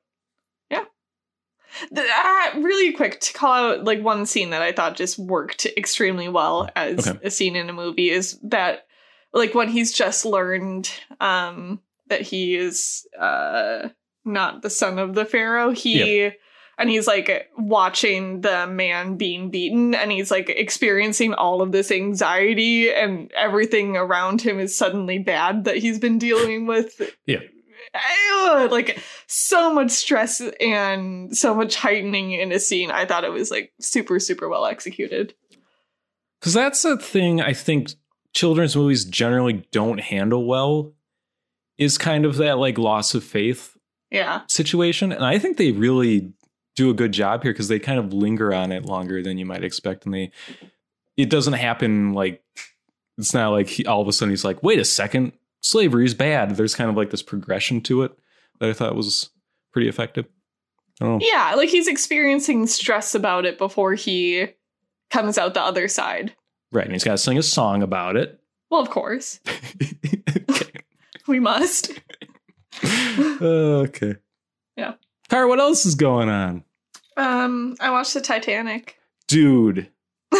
The- 1.91 2.03
uh, 2.03 2.61
really 2.61 2.93
quick 2.93 3.21
to 3.21 3.33
call 3.33 3.53
out 3.53 3.85
like 3.85 4.03
one 4.03 4.27
scene 4.27 4.51
that 4.51 4.63
I 4.63 4.73
thought 4.73 4.97
just 4.97 5.19
worked 5.19 5.67
extremely 5.77 6.29
well 6.29 6.69
as 6.77 7.07
Okay. 7.09 7.19
a 7.23 7.31
scene 7.31 7.57
in 7.57 7.69
a 7.71 7.73
movie 7.73 8.11
is 8.11 8.39
that 8.45 8.87
like 9.33 9.55
when 9.55 9.69
he's 9.69 9.93
just 9.93 10.25
learned 10.25 10.91
um 11.21 11.81
that 12.09 12.23
he 12.23 12.57
is 12.57 13.07
uh 13.19 13.89
not 14.25 14.63
the 14.63 14.71
son 14.71 14.99
of 14.99 15.15
the 15.15 15.25
pharaoh 15.25 15.71
he 15.71 16.31
and 16.79 16.89
he's 16.91 17.07
like 17.07 17.49
watching 17.59 18.41
the 18.41 18.67
man 18.67 19.17
being 19.17 19.51
beaten 19.51 19.95
and 19.95 20.11
he's 20.13 20.31
like 20.31 20.49
experiencing 20.49 21.35
all 21.35 21.61
of 21.61 21.73
this 21.73 21.91
anxiety 21.91 22.91
and 22.93 23.31
everything 23.33 23.97
around 23.97 24.41
him 24.41 24.59
is 24.59 24.77
suddenly 24.77 25.19
bad 25.19 25.65
that 25.65 25.77
he's 25.77 25.99
been 25.99 26.19
dealing 26.19 26.67
with 26.67 27.01
Yeah. 27.27 27.41
Like 28.71 28.99
so 29.27 29.73
much 29.73 29.91
stress 29.91 30.41
and 30.61 31.37
so 31.37 31.55
much 31.55 31.77
heightening 31.77 32.33
in 32.33 32.53
a 32.53 32.59
scene. 32.61 32.91
I 32.91 33.05
thought 33.07 33.25
it 33.25 33.33
was 33.33 33.51
like 33.51 33.73
super, 33.81 34.19
super 34.21 34.49
well 34.49 34.67
executed. 34.67 35.35
Because 36.41 36.55
that's 36.55 36.85
a 36.85 36.97
thing 36.97 37.41
I 37.41 37.53
think 37.53 37.91
children's 38.35 38.77
movies 38.77 39.05
generally 39.05 39.67
don't 39.73 39.99
handle 40.01 40.45
well. 40.47 40.93
Is 41.79 41.97
kind 41.99 42.25
of 42.25 42.37
that 42.39 42.59
like 42.59 42.77
loss 42.77 43.15
of 43.15 43.23
faith 43.23 43.77
Yeah. 44.11 44.41
situation. 44.49 45.13
And 45.13 45.25
I 45.25 45.39
think 45.39 45.57
they 45.57 45.71
really 45.71 46.33
do 46.75 46.91
a 46.91 46.95
good 46.95 47.13
job 47.13 47.43
here 47.43 47.53
because 47.53 47.69
they 47.69 47.79
kind 47.79 47.99
of 48.01 48.13
linger 48.13 48.53
on 48.53 48.73
it 48.73 48.85
longer 48.85 49.23
than 49.23 49.39
you 49.39 49.47
might 49.47 49.63
expect. 49.65 50.05
And 50.05 50.13
they, 50.15 50.31
it 51.17 51.31
doesn't 51.31 51.53
happen 51.55 52.15
like, 52.15 52.43
it's 53.17 53.33
not 53.35 53.51
like 53.51 53.69
he, 53.69 53.87
all 53.87 54.01
of 54.01 54.09
a 54.09 54.13
sudden 54.13 54.31
he's 54.31 54.45
like, 54.45 54.63
wait 54.63 54.79
a 54.79 54.85
second, 54.85 55.33
slavery 55.61 56.05
is 56.05 56.15
bad. 56.15 56.57
There's 56.57 56.75
kind 56.75 56.91
of 56.91 56.97
like 56.97 57.11
this 57.11 57.23
progression 57.23 57.81
to 57.83 58.03
it 58.03 58.13
that 58.61 58.71
I 58.71 58.73
thought 58.73 58.97
was 58.97 59.31
pretty 59.73 59.89
effective. 59.89 60.27
Yeah. 61.01 61.55
Like 61.57 61.69
he's 61.69 61.87
experiencing 61.87 62.67
stress 62.67 63.15
about 63.15 63.45
it 63.47 63.59
before 63.59 63.95
he 63.95 64.49
comes 65.11 65.39
out 65.39 65.55
the 65.55 65.63
other 65.63 65.89
side. 65.89 66.35
Right, 66.71 66.85
and 66.85 66.93
he's 66.93 67.05
got 67.05 67.13
to 67.13 67.19
sing 67.19 67.39
a 67.39 67.43
song 67.43 67.83
about 67.83 68.17
it. 68.17 68.39
Well, 68.71 68.83
of 68.83 68.91
course, 68.91 69.41
we 71.27 71.41
must. 71.41 71.93
okay. 73.41 74.17
Yeah. 74.77 74.95
Car, 75.31 75.47
what 75.47 75.61
else 75.61 75.87
is 75.87 75.95
going 75.95 76.29
on? 76.29 76.65
Um, 77.17 77.77
I 77.81 77.91
watched 77.91 78.13
the 78.13 78.21
Titanic. 78.21 78.99
Dude, 79.27 79.89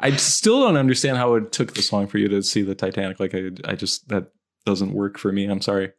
I 0.00 0.14
still 0.16 0.62
don't 0.62 0.76
understand 0.76 1.16
how 1.16 1.34
it 1.34 1.52
took 1.52 1.74
this 1.74 1.92
long 1.92 2.06
for 2.06 2.18
you 2.18 2.28
to 2.28 2.42
see 2.42 2.62
the 2.62 2.74
Titanic. 2.74 3.20
Like, 3.20 3.34
I, 3.34 3.50
I 3.64 3.74
just, 3.74 4.08
that 4.08 4.28
doesn't 4.64 4.92
work 4.92 5.18
for 5.18 5.32
me. 5.32 5.46
I'm 5.46 5.60
sorry. 5.60 5.92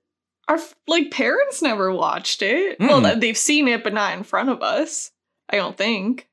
Our 0.47 0.59
like 0.87 1.11
parents 1.11 1.61
never 1.61 1.91
watched 1.91 2.41
it. 2.41 2.79
Mm. 2.79 2.87
Well, 2.87 3.19
they've 3.19 3.37
seen 3.37 3.67
it, 3.67 3.83
but 3.83 3.93
not 3.93 4.15
in 4.15 4.23
front 4.23 4.49
of 4.49 4.61
us. 4.61 5.11
I 5.49 5.57
don't 5.57 5.77
think. 5.77 6.27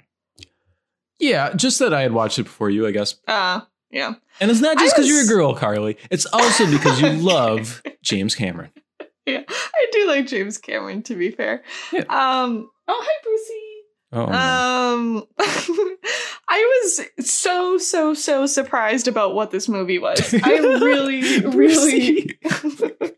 Yeah, 1.18 1.54
just 1.54 1.78
that 1.78 1.94
I 1.94 2.02
had 2.02 2.12
watched 2.12 2.38
it 2.38 2.44
before 2.44 2.68
you, 2.68 2.86
I 2.86 2.90
guess. 2.90 3.14
Uh 3.26 3.60
yeah. 3.90 4.14
And 4.40 4.50
it's 4.50 4.60
not 4.60 4.78
just 4.78 4.96
because 4.96 5.08
you're 5.08 5.24
a 5.24 5.26
girl, 5.26 5.54
Carly. 5.54 5.98
It's 6.10 6.26
also 6.26 6.70
because 6.70 7.00
you 7.00 7.08
love 7.12 7.82
James 8.02 8.34
Cameron. 8.34 8.70
Yeah. 9.26 9.42
I 9.48 9.86
do 9.92 10.06
like 10.08 10.26
James 10.26 10.58
Cameron 10.58 11.02
to 11.04 11.14
be 11.14 11.30
fair. 11.30 11.62
Yeah. 11.92 12.00
Um 12.08 12.70
oh 12.88 13.04
hi 13.04 13.14
Brucey. 13.22 13.68
Oh. 14.12 14.32
Um 14.32 15.26
I 16.54 16.80
was 16.82 17.00
so 17.30 17.78
so 17.78 18.12
so 18.12 18.44
surprised 18.44 19.08
about 19.08 19.34
what 19.34 19.52
this 19.52 19.70
movie 19.70 19.98
was. 19.98 20.34
I 20.42 20.58
really 20.58 21.40
really 21.46 22.38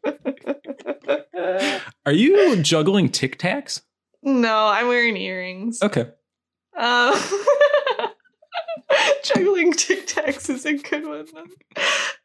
Are 2.07 2.13
you 2.13 2.57
juggling 2.63 3.09
Tic 3.09 3.39
Tacs? 3.39 3.81
No, 4.23 4.67
I'm 4.69 4.87
wearing 4.89 5.17
earrings. 5.17 5.83
Okay. 5.83 6.07
Um, 6.77 7.15
juggling 9.25 9.73
Tic 9.73 10.07
Tacs 10.07 10.49
is 10.51 10.65
a 10.65 10.75
good 10.75 11.05
one. 11.05 11.27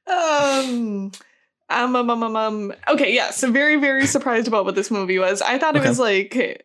Um, 0.08 1.12
um, 1.70 1.96
um, 1.96 2.10
um, 2.10 2.24
um, 2.24 2.36
um, 2.36 2.74
okay, 2.88 3.14
yeah. 3.16 3.32
So 3.32 3.52
very, 3.52 3.78
very 3.78 4.06
surprised 4.06 4.48
about 4.48 4.66
what 4.66 4.76
this 4.76 4.92
movie 4.92 5.18
was. 5.20 5.42
I 5.42 5.58
thought 5.58 5.76
it 5.76 5.80
Okay. 5.80 5.90
was 5.90 6.00
like 6.00 6.36
A 6.36 6.58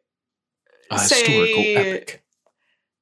Say- 0.98 1.20
historical 1.20 1.62
epic. 1.76 2.23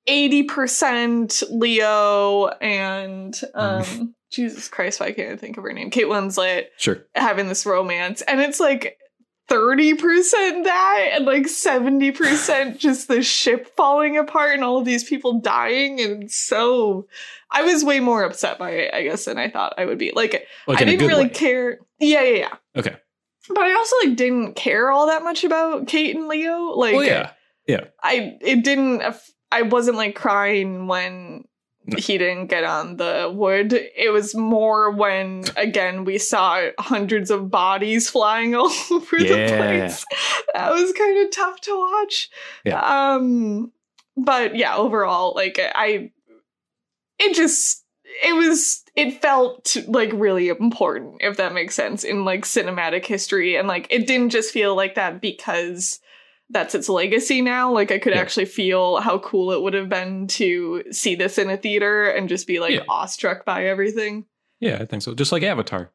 Eighty 0.06 0.42
percent 0.44 1.42
Leo 1.50 2.48
and 2.60 3.40
um, 3.54 3.82
Mm-hmm. 3.82 4.04
Jesus 4.30 4.66
Christ, 4.68 4.98
why 4.98 5.12
can't 5.12 5.32
I 5.32 5.36
think 5.36 5.58
of 5.58 5.64
her 5.64 5.72
name? 5.74 5.90
Kate 5.90 6.06
Winslet 6.06 6.66
Sure. 6.78 7.04
having 7.14 7.48
this 7.48 7.66
romance, 7.66 8.22
and 8.22 8.40
it's 8.40 8.60
like. 8.60 8.98
30% 9.50 10.64
that 10.64 11.10
and 11.14 11.26
like 11.26 11.42
70% 11.42 12.78
just 12.78 13.08
the 13.08 13.22
ship 13.22 13.70
falling 13.76 14.16
apart 14.16 14.54
and 14.54 14.64
all 14.64 14.78
of 14.78 14.84
these 14.84 15.04
people 15.04 15.40
dying 15.40 16.00
and 16.00 16.30
so 16.30 17.06
I 17.50 17.62
was 17.62 17.84
way 17.84 18.00
more 18.00 18.22
upset 18.24 18.58
by 18.58 18.70
it 18.70 18.94
I 18.94 19.02
guess 19.02 19.24
than 19.26 19.38
I 19.38 19.50
thought 19.50 19.74
I 19.76 19.84
would 19.84 19.98
be 19.98 20.12
like 20.14 20.46
Like 20.66 20.80
I 20.80 20.84
didn't 20.84 21.06
really 21.08 21.24
way. 21.24 21.30
care 21.30 21.78
yeah 21.98 22.22
yeah 22.22 22.36
yeah 22.38 22.54
Okay. 22.80 22.96
but 23.48 23.58
I 23.62 23.74
also 23.74 23.96
like 24.04 24.16
didn't 24.16 24.54
care 24.54 24.90
all 24.90 25.06
that 25.08 25.22
much 25.24 25.44
about 25.44 25.86
Kate 25.86 26.16
and 26.16 26.28
Leo 26.28 26.70
like 26.76 26.94
Well, 26.94 27.04
yeah. 27.04 27.32
I 28.02 28.38
it 28.40 28.64
didn't 28.64 29.02
I 29.52 29.62
wasn't 29.62 29.98
like 29.98 30.16
crying 30.16 30.86
when 30.86 31.44
he 31.98 32.16
didn't 32.16 32.46
get 32.46 32.64
on 32.64 32.96
the 32.96 33.30
wood. 33.34 33.72
It 33.72 34.12
was 34.12 34.34
more 34.34 34.90
when 34.90 35.44
again 35.56 36.04
we 36.04 36.18
saw 36.18 36.68
hundreds 36.78 37.30
of 37.30 37.50
bodies 37.50 38.08
flying 38.08 38.54
all 38.56 38.72
over 38.90 39.18
the 39.18 39.54
place. 39.56 40.04
That 40.54 40.72
was 40.72 40.92
kind 40.92 41.24
of 41.24 41.30
tough 41.32 41.60
to 41.62 41.78
watch. 41.78 42.30
Yeah. 42.64 42.80
Um 42.80 43.72
but 44.16 44.56
yeah, 44.56 44.76
overall 44.76 45.34
like 45.34 45.60
I 45.60 46.10
it 47.18 47.34
just 47.34 47.84
it 48.24 48.34
was 48.34 48.82
it 48.94 49.20
felt 49.22 49.76
like 49.86 50.10
really 50.12 50.48
important 50.48 51.16
if 51.20 51.36
that 51.38 51.54
makes 51.54 51.74
sense 51.74 52.04
in 52.04 52.24
like 52.24 52.44
cinematic 52.44 53.06
history 53.06 53.56
and 53.56 53.66
like 53.66 53.86
it 53.90 54.06
didn't 54.06 54.30
just 54.30 54.52
feel 54.52 54.76
like 54.76 54.94
that 54.94 55.20
because 55.20 55.98
that's 56.52 56.74
its 56.74 56.88
legacy 56.88 57.40
now 57.42 57.72
like 57.72 57.90
i 57.90 57.98
could 57.98 58.12
Yeah. 58.14 58.20
actually 58.20 58.44
feel 58.46 59.00
how 59.00 59.18
cool 59.18 59.50
it 59.52 59.60
would 59.62 59.74
have 59.74 59.88
been 59.88 60.26
to 60.28 60.84
see 60.92 61.14
this 61.16 61.38
in 61.38 61.50
a 61.50 61.56
theater 61.56 62.08
and 62.10 62.28
just 62.28 62.46
be 62.46 62.60
like 62.60 62.74
Yeah. 62.74 62.84
awestruck 62.88 63.44
by 63.44 63.66
everything 63.66 64.26
Yeah, 64.60 64.78
I 64.80 64.84
think 64.84 65.02
so. 65.02 65.14
Just 65.14 65.32
like 65.32 65.42
Avatar. 65.42 65.90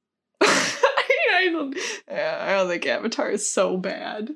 I 0.40 1.48
don't, 1.52 1.76
I 2.10 2.52
don't 2.54 2.68
think 2.68 2.86
avatar 2.86 3.30
is 3.30 3.48
so 3.48 3.76
bad 3.76 4.30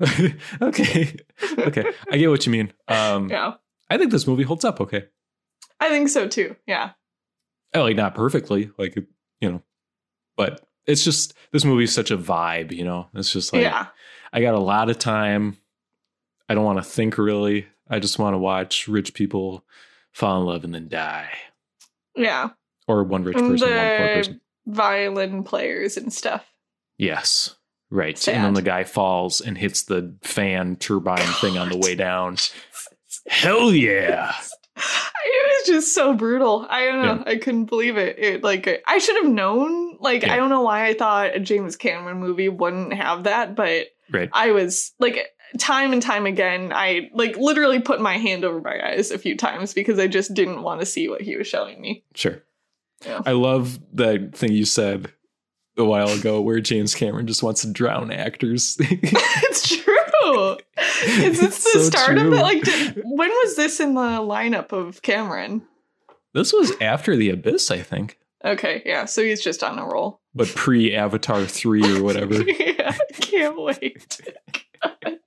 okay. 0.62 1.14
Okay. 1.58 1.84
I 2.10 2.16
get 2.16 2.30
what 2.30 2.46
you 2.46 2.52
mean. 2.52 2.72
Um 2.88 3.28
yeah 3.28 3.54
I 3.90 3.98
think 3.98 4.10
this 4.10 4.26
movie 4.26 4.44
holds 4.44 4.64
up 4.64 4.80
okay. 4.80 5.04
i 5.80 5.88
think 5.90 6.08
so 6.08 6.26
too 6.28 6.56
yeah 6.66 6.90
Oh, 7.72 7.82
like 7.82 7.94
not 7.96 8.16
perfectly, 8.16 8.70
like 8.78 8.96
you 9.40 9.48
know, 9.50 9.62
but 10.36 10.66
it's 10.90 11.04
just 11.04 11.34
this 11.52 11.64
movie's 11.64 11.94
such 11.94 12.10
a 12.10 12.18
vibe, 12.18 12.72
you 12.72 12.84
know. 12.84 13.08
It's 13.14 13.32
just 13.32 13.52
like 13.52 13.62
yeah 13.62 13.86
I 14.32 14.40
got 14.40 14.54
a 14.54 14.60
lot 14.60 14.90
of 14.90 14.98
time. 14.98 15.56
I 16.48 16.54
don't 16.54 16.64
want 16.64 16.78
to 16.78 16.84
think 16.84 17.18
really. 17.18 17.66
I 17.88 17.98
just 17.98 18.18
want 18.18 18.34
to 18.34 18.38
watch 18.38 18.86
rich 18.88 19.14
people 19.14 19.64
fall 20.12 20.40
in 20.40 20.46
love 20.46 20.64
and 20.64 20.74
then 20.74 20.88
die, 20.88 21.30
yeah 22.16 22.50
or 22.86 23.04
one 23.04 23.24
rich 23.24 23.36
person, 23.36 23.48
one 23.48 23.58
poor 23.58 24.14
person. 24.14 24.40
violin 24.66 25.44
players 25.44 25.96
and 25.96 26.12
stuff 26.12 26.44
Yes, 27.00 27.56
right. 27.88 28.28
And 28.28 28.44
then 28.44 28.52
the 28.52 28.60
guy 28.60 28.84
falls 28.84 29.40
and 29.40 29.56
hits 29.56 29.84
the 29.84 30.14
fan 30.20 30.76
turbine 30.76 31.16
thing 31.40 31.56
on 31.56 31.70
the 31.70 31.78
way 31.78 31.94
down. 31.94 32.36
Hell 33.26 33.72
yeah! 33.72 34.34
Was 35.60 35.68
just 35.68 35.94
so 35.94 36.14
brutal. 36.14 36.66
I 36.68 36.84
don't 36.86 37.02
know. 37.04 37.24
I 37.26 37.36
couldn't 37.36 37.66
believe 37.66 37.96
it. 37.96 38.18
It 38.18 38.42
like 38.42 38.82
I 38.86 38.98
should 38.98 39.16
have 39.22 39.32
known. 39.32 39.96
Like 40.00 40.22
Yeah. 40.22 40.34
I 40.34 40.36
don't 40.36 40.50
know 40.50 40.62
why 40.62 40.86
I 40.86 40.94
thought 40.94 41.36
a 41.36 41.40
James 41.40 41.76
Cameron 41.76 42.18
movie 42.18 42.48
wouldn't 42.48 42.92
have 42.94 43.24
that, 43.24 43.54
but 43.54 43.88
Right. 44.10 44.28
I 44.32 44.52
was 44.52 44.92
like 44.98 45.28
time 45.58 45.92
and 45.92 46.02
time 46.02 46.26
again. 46.26 46.72
I 46.74 47.10
like 47.12 47.36
literally 47.36 47.80
put 47.80 48.00
my 48.00 48.18
hand 48.18 48.44
over 48.44 48.60
my 48.60 48.80
eyes 48.90 49.10
a 49.10 49.18
few 49.18 49.36
times 49.36 49.74
because 49.74 49.98
I 49.98 50.06
just 50.06 50.34
didn't 50.34 50.62
want 50.62 50.80
to 50.80 50.86
see 50.86 51.08
what 51.08 51.20
he 51.20 51.36
was 51.36 51.46
showing 51.46 51.80
me. 51.80 52.04
Sure. 52.14 52.42
Yeah. 53.04 53.20
I 53.24 53.32
love 53.32 53.78
that 53.94 54.34
thing 54.34 54.52
you 54.52 54.64
said 54.64 55.10
a 55.76 55.84
while 55.84 56.08
ago 56.08 56.40
where 56.40 56.60
James 56.60 56.94
Cameron 56.94 57.26
just 57.26 57.42
wants 57.42 57.62
to 57.62 57.72
drown 57.72 58.10
actors. 58.10 58.76
it's 58.80 59.76
true. 59.76 59.89
It's, 61.02 61.40
this 61.40 61.42
It's 61.42 61.72
the 61.72 61.78
so 61.80 61.90
start 61.90 62.18
of 62.18 62.26
it. 62.32 62.42
Like, 62.42 62.62
did, 62.62 63.02
when 63.04 63.30
was 63.30 63.56
this 63.56 63.80
in 63.80 63.94
the 63.94 64.00
lineup 64.00 64.72
of 64.72 65.02
Cameron? 65.02 65.62
this 66.34 66.52
was 66.52 66.72
after 66.80 67.16
The 67.16 67.30
Abyss, 67.30 67.70
I 67.70 67.80
think, 67.80 68.18
Okay, 68.44 68.82
yeah. 68.86 69.04
So 69.04 69.22
he's 69.22 69.42
just 69.42 69.62
on 69.62 69.78
a 69.78 69.84
roll. 69.84 70.20
but 70.34 70.48
pre 70.48 70.94
Avatar 70.94 71.44
3 71.44 71.98
or 71.98 72.02
whatever. 72.02 72.42
yeah, 72.46 72.96
I 72.96 73.12
can't 73.20 73.60
wait. 73.60 74.20
God. 74.82 75.18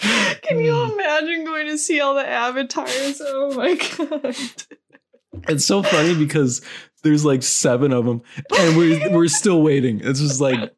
Can 0.42 0.58
you 0.58 0.92
imagine 0.92 1.44
going 1.44 1.68
to 1.68 1.78
see 1.78 2.00
all 2.00 2.14
the 2.14 2.26
avatars? 2.26 3.20
Oh 3.24 3.54
my 3.54 3.74
god. 3.74 4.36
It's 5.48 5.64
so 5.64 5.82
funny 5.82 6.14
because 6.14 6.62
there's 7.02 7.24
like 7.24 7.42
seven 7.42 7.92
of 7.92 8.04
them, 8.04 8.22
and 8.58 8.76
we're 8.76 9.10
we're 9.16 9.28
still 9.28 9.62
waiting. 9.62 10.00
It's 10.02 10.20
just 10.20 10.40
like 10.40 10.72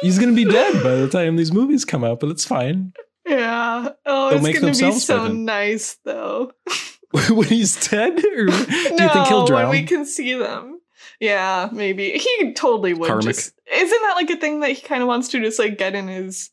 he's 0.00 0.18
gonna 0.18 0.32
be 0.32 0.44
dead 0.44 0.82
by 0.82 0.96
the 0.96 1.08
time 1.08 1.36
these 1.36 1.52
movies 1.52 1.84
come 1.84 2.04
out, 2.04 2.20
but 2.20 2.30
it's 2.30 2.44
fine. 2.44 2.92
Yeah. 3.26 3.90
Oh, 4.06 4.30
They'll 4.30 4.44
it's 4.46 4.58
gonna 4.58 4.92
be 4.92 4.98
so 4.98 5.28
nice 5.28 5.98
though. 6.04 6.52
when 7.30 7.48
he's 7.48 7.88
dead, 7.88 8.18
or 8.18 8.46
do 8.46 8.52
you 8.52 9.08
think 9.08 9.26
he'll 9.28 9.46
when 9.46 9.68
we 9.68 9.84
can 9.84 10.06
see 10.06 10.34
them. 10.34 10.80
Yeah, 11.18 11.68
maybe. 11.72 12.12
He 12.12 12.52
totally 12.54 12.94
would 12.94 13.08
Karmic. 13.08 13.26
just 13.26 13.52
isn't 13.72 14.02
that 14.02 14.14
like 14.16 14.30
a 14.30 14.36
thing 14.36 14.60
that 14.60 14.70
he 14.70 14.80
kind 14.80 15.02
of 15.02 15.08
wants 15.08 15.28
to 15.28 15.40
just 15.40 15.58
like 15.58 15.76
get 15.78 15.94
in 15.94 16.08
his 16.08 16.50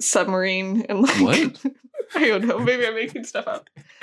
submarine 0.00 0.82
and 0.88 1.02
like 1.02 1.20
What? 1.20 1.60
I 2.14 2.28
don't 2.28 2.46
know, 2.46 2.58
maybe 2.58 2.86
I'm 2.86 2.94
making 2.94 3.24
stuff 3.24 3.46
up. 3.46 3.68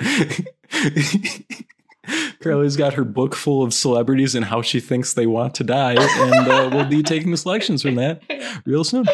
Carly's 2.40 2.76
got 2.76 2.94
her 2.94 3.04
book 3.04 3.34
full 3.34 3.62
of 3.62 3.72
celebrities 3.72 4.34
and 4.34 4.44
how 4.44 4.62
she 4.62 4.80
thinks 4.80 5.14
they 5.14 5.26
want 5.26 5.54
to 5.56 5.64
die, 5.64 5.94
and 5.98 6.48
uh, 6.48 6.70
we'll 6.72 6.84
be 6.84 7.02
taking 7.02 7.34
selections 7.36 7.82
from 7.82 7.94
that 7.96 8.22
real 8.66 8.84
soon. 8.84 9.06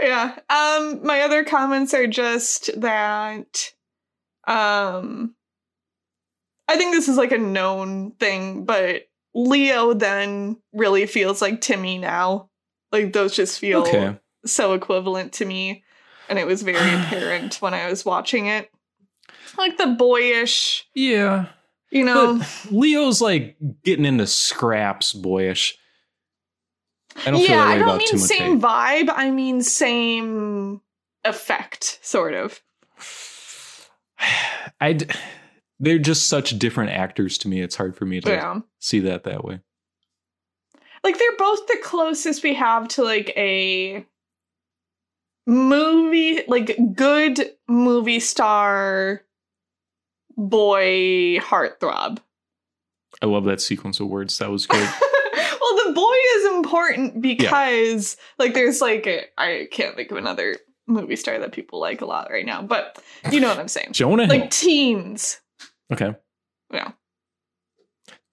yeah. 0.00 0.38
Um 0.48 1.00
my 1.04 1.20
other 1.20 1.44
comments 1.44 1.92
are 1.94 2.06
just 2.06 2.70
that 2.80 3.72
um 4.46 5.34
I 6.68 6.76
think 6.76 6.92
this 6.92 7.08
is 7.08 7.16
like 7.16 7.32
a 7.32 7.38
known 7.38 8.12
thing, 8.12 8.64
but 8.64 9.02
Leo 9.34 9.92
then 9.94 10.56
really 10.72 11.06
feels 11.06 11.42
like 11.42 11.60
Timmy 11.60 11.98
now. 11.98 12.48
Like 12.90 13.12
those 13.12 13.34
just 13.34 13.58
feel 13.58 13.82
Okay, 13.82 14.18
so 14.46 14.72
equivalent 14.72 15.34
to 15.34 15.44
me 15.44 15.84
and 16.28 16.38
it 16.38 16.46
was 16.46 16.62
very 16.62 16.94
apparent 16.94 17.56
when 17.60 17.74
I 17.74 17.88
was 17.88 18.04
watching 18.04 18.46
it. 18.46 18.70
Like 19.58 19.76
the 19.76 19.88
boyish, 19.88 20.88
yeah, 20.94 21.46
you 21.92 22.04
know. 22.04 22.38
but 22.38 22.72
Leo's 22.72 23.20
like 23.20 23.56
getting 23.84 24.04
into 24.06 24.26
scraps, 24.26 25.12
boyish. 25.12 25.78
I 27.26 27.30
don't 27.30 27.46
yeah, 27.46 27.62
I 27.62 27.78
don't 27.78 27.98
mean 27.98 28.18
same 28.18 28.60
vibe, 28.60 29.10
I 29.14 29.30
mean 29.30 29.62
same 29.62 30.80
effect, 31.24 31.98
sort 32.02 32.34
of. 32.34 32.60
I 34.80 34.98
they're 35.78 35.98
just 35.98 36.28
such 36.28 36.58
different 36.58 36.90
actors 36.92 37.36
to 37.38 37.48
me. 37.48 37.60
It's 37.60 37.76
hard 37.76 37.96
for 37.96 38.06
me 38.06 38.20
to 38.20 38.30
Yeah. 38.30 38.60
see 38.78 39.00
that 39.00 39.24
that 39.24 39.44
way. 39.44 39.60
Like 41.04 41.18
they're 41.18 41.36
both 41.36 41.66
the 41.66 41.78
closest 41.82 42.42
we 42.42 42.54
have 42.54 42.88
to 42.88 43.02
like 43.02 43.32
a 43.36 44.06
movie, 45.46 46.42
like 46.46 46.78
good 46.94 47.50
movie 47.68 48.20
star 48.20 49.22
boy 50.36 51.38
heartthrob. 51.38 52.18
I 53.20 53.26
love 53.26 53.44
that 53.44 53.60
sequence 53.60 54.00
of 54.00 54.08
words. 54.08 54.38
That 54.38 54.50
was 54.50 54.66
great. 54.66 54.80
well, 54.80 55.86
the 55.86 55.92
boy 55.94 56.16
is 56.36 56.44
important 56.54 57.22
because 57.22 58.16
like 58.38 58.54
there's 58.54 58.80
like 58.80 59.06
a, 59.06 59.22
I 59.38 59.68
can't 59.70 59.96
think 59.96 60.10
of 60.10 60.16
another 60.16 60.56
movie 60.86 61.16
star 61.16 61.38
that 61.38 61.52
people 61.52 61.80
like 61.80 62.00
a 62.00 62.06
lot 62.06 62.30
right 62.30 62.46
now, 62.46 62.62
but 62.62 63.00
you 63.30 63.40
know 63.40 63.48
what 63.48 63.58
I'm 63.58 63.68
saying. 63.68 63.92
Jonah 63.92 64.26
Hill. 64.26 64.40
Like 64.40 64.50
teens. 64.50 65.40
okay. 65.92 66.14
Yeah. 66.72 66.92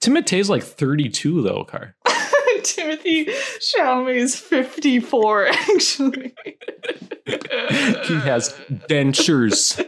Timothy's 0.02 0.50
like 0.50 0.64
32 0.64 1.42
though, 1.42 1.64
Car. 1.66 1.96
Timothy 2.64 3.26
Chalamet 3.26 4.16
is 4.16 4.36
54 4.36 5.48
actually. 5.48 6.34
he 7.26 8.16
has 8.20 8.54
dentures. 8.90 9.86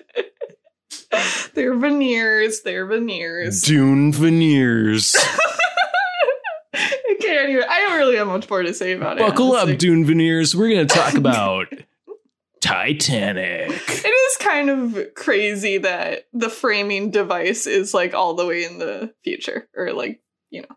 They're 1.56 1.76
veneers. 1.76 2.62
They're 2.62 2.86
veneers. 2.86 3.62
Dune 3.62 4.12
veneers. 4.14 5.16
I 6.74 7.18
can't. 7.20 7.64
I 7.70 7.80
don't 7.82 7.97
really 7.97 8.16
have 8.18 8.28
much 8.28 8.49
more 8.49 8.64
to 8.64 8.74
say 8.74 8.93
about 8.93 9.18
it. 9.18 9.22
Buckle 9.22 9.54
up. 9.54 9.78
Dune 9.78 10.06
veneers. 10.06 10.56
We're 10.56 10.70
going 10.70 10.88
to 10.88 10.93
talk 10.95 11.14
about 11.16 11.68
Titanic. 12.62 13.72
It 13.72 14.06
is 14.32 14.38
kind 14.38 14.70
of 14.70 15.14
crazy 15.16 15.78
that 15.80 16.28
the 16.34 16.49
framing 16.49 17.12
device 17.12 17.68
is 17.68 17.93
like 17.93 18.14
all 18.14 18.34
the 18.36 18.45
way 18.45 18.64
in 18.64 18.78
the 18.80 19.14
future, 19.24 19.68
or 19.76 19.93
like 19.93 20.22
you 20.49 20.62
know. 20.62 20.76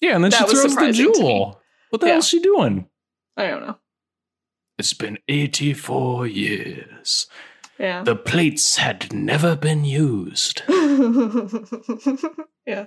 Yeah, 0.00 0.16
and 0.16 0.24
then 0.24 0.32
she 0.32 0.38
throws 0.38 0.62
the 0.62 0.68
surprising 0.70 1.06
to 1.06 1.12
me. 1.12 1.18
jewel. 1.18 1.60
What 1.90 2.00
the 2.00 2.06
Yeah. 2.08 2.12
hell's 2.14 2.28
she 2.28 2.40
doing? 2.40 2.88
I 3.36 3.46
don't 3.46 3.64
know. 3.66 3.78
It's 4.78 4.94
been 4.94 5.18
84 5.28 6.26
years. 6.26 7.26
Yeah. 7.82 8.04
The 8.04 8.14
plates 8.14 8.76
had 8.76 9.12
never 9.12 9.56
been 9.56 9.84
used. 9.84 10.62
yeah. 12.64 12.86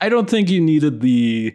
I 0.00 0.08
don't 0.08 0.30
think 0.30 0.48
you 0.48 0.62
needed 0.62 1.02
the. 1.02 1.54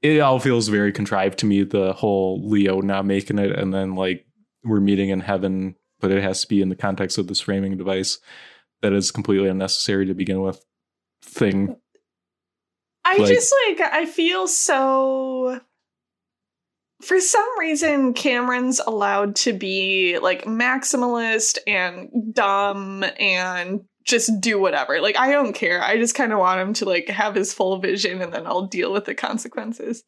It 0.00 0.20
all 0.20 0.38
feels 0.40 0.68
very 0.68 0.92
contrived 0.92 1.38
to 1.40 1.46
me. 1.46 1.62
The 1.64 1.92
whole 1.92 2.40
Leo 2.48 2.80
not 2.80 3.04
making 3.04 3.38
it, 3.38 3.52
and 3.52 3.74
then 3.74 3.94
like 3.96 4.24
we're 4.64 4.80
meeting 4.80 5.10
in 5.10 5.20
heaven, 5.20 5.74
but 6.00 6.10
it 6.10 6.22
has 6.22 6.40
to 6.40 6.48
be 6.48 6.62
in 6.62 6.70
the 6.70 6.74
context 6.76 7.18
of 7.18 7.26
this 7.26 7.40
framing 7.40 7.76
device 7.76 8.18
that 8.80 8.94
is 8.94 9.10
completely 9.10 9.48
unnecessary 9.50 10.06
to 10.06 10.14
begin 10.14 10.40
with. 10.40 10.64
Thing. 11.22 11.76
I 13.04 13.18
Like- 13.18 13.28
just 13.28 13.54
like 13.68 13.80
I 13.92 14.06
feel 14.06 14.48
so 14.48 15.60
for 17.02 17.20
some 17.20 17.46
reason 17.58 18.14
Cameron's 18.14 18.80
allowed 18.80 19.36
to 19.36 19.52
be 19.52 20.18
like 20.18 20.44
maximalist 20.44 21.58
and 21.66 22.08
dumb 22.34 23.04
and 23.18 23.80
just 24.04 24.30
do 24.40 24.58
whatever. 24.58 25.00
Like 25.00 25.16
I 25.18 25.30
don't 25.30 25.52
care. 25.52 25.82
I 25.82 25.96
just 25.98 26.14
kind 26.14 26.32
of 26.32 26.38
want 26.38 26.60
him 26.60 26.72
to 26.74 26.84
like 26.84 27.08
have 27.08 27.34
his 27.34 27.52
full 27.52 27.78
vision 27.78 28.20
and 28.22 28.32
then 28.32 28.46
I'll 28.46 28.66
deal 28.66 28.92
with 28.92 29.04
the 29.04 29.14
consequences. 29.14 30.02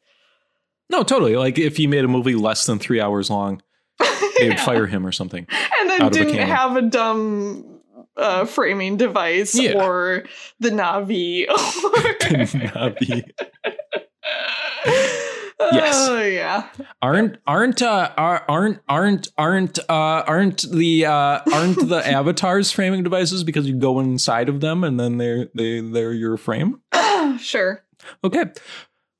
No, 0.89 1.03
totally. 1.03 1.35
Like 1.35 1.57
if 1.57 1.77
he 1.77 1.87
made 1.87 2.03
a 2.03 2.07
movie 2.07 2.35
less 2.35 2.65
than 2.65 2.79
three 2.79 2.99
hours 3.01 3.29
long, 3.29 3.61
they'd 4.37 4.49
Yeah. 4.49 4.65
fire 4.65 4.85
him 4.87 5.05
or 5.05 5.11
something. 5.11 5.47
and 5.79 5.89
then 5.89 6.01
a 6.03 6.09
didn't 6.09 6.33
cannon. 6.33 6.55
have 6.55 6.75
a 6.75 6.81
dumb 6.81 7.79
uh, 8.17 8.45
framing 8.45 8.97
device 8.97 9.55
Yeah. 9.55 9.81
or 9.83 10.23
the 10.59 10.69
Na'vi. 10.69 11.47
Or 11.49 11.55
Na'vi. 12.45 13.23
Yes. 15.59 15.95
Oh 16.09 16.21
yeah. 16.21 16.67
aren't 17.01 17.37
aren't 17.47 17.81
uh, 17.81 18.11
are- 18.17 18.43
aren't 18.49 18.79
aren't 18.89 19.27
aren't 19.37 19.79
uh, 19.79 20.23
aren't 20.27 20.63
the 20.69 21.05
uh, 21.05 21.39
aren't 21.53 21.87
the 21.87 22.01
avatars 22.05 22.71
framing 22.71 23.03
devices 23.03 23.43
because 23.43 23.67
you 23.67 23.75
go 23.75 23.99
inside 23.99 24.49
of 24.49 24.59
them 24.61 24.83
and 24.83 24.99
then 24.99 25.17
they're 25.17 25.49
they 25.55 25.79
they're 25.79 26.11
your 26.13 26.37
frame. 26.37 26.81
sure. 27.39 27.83
Okay. 28.23 28.45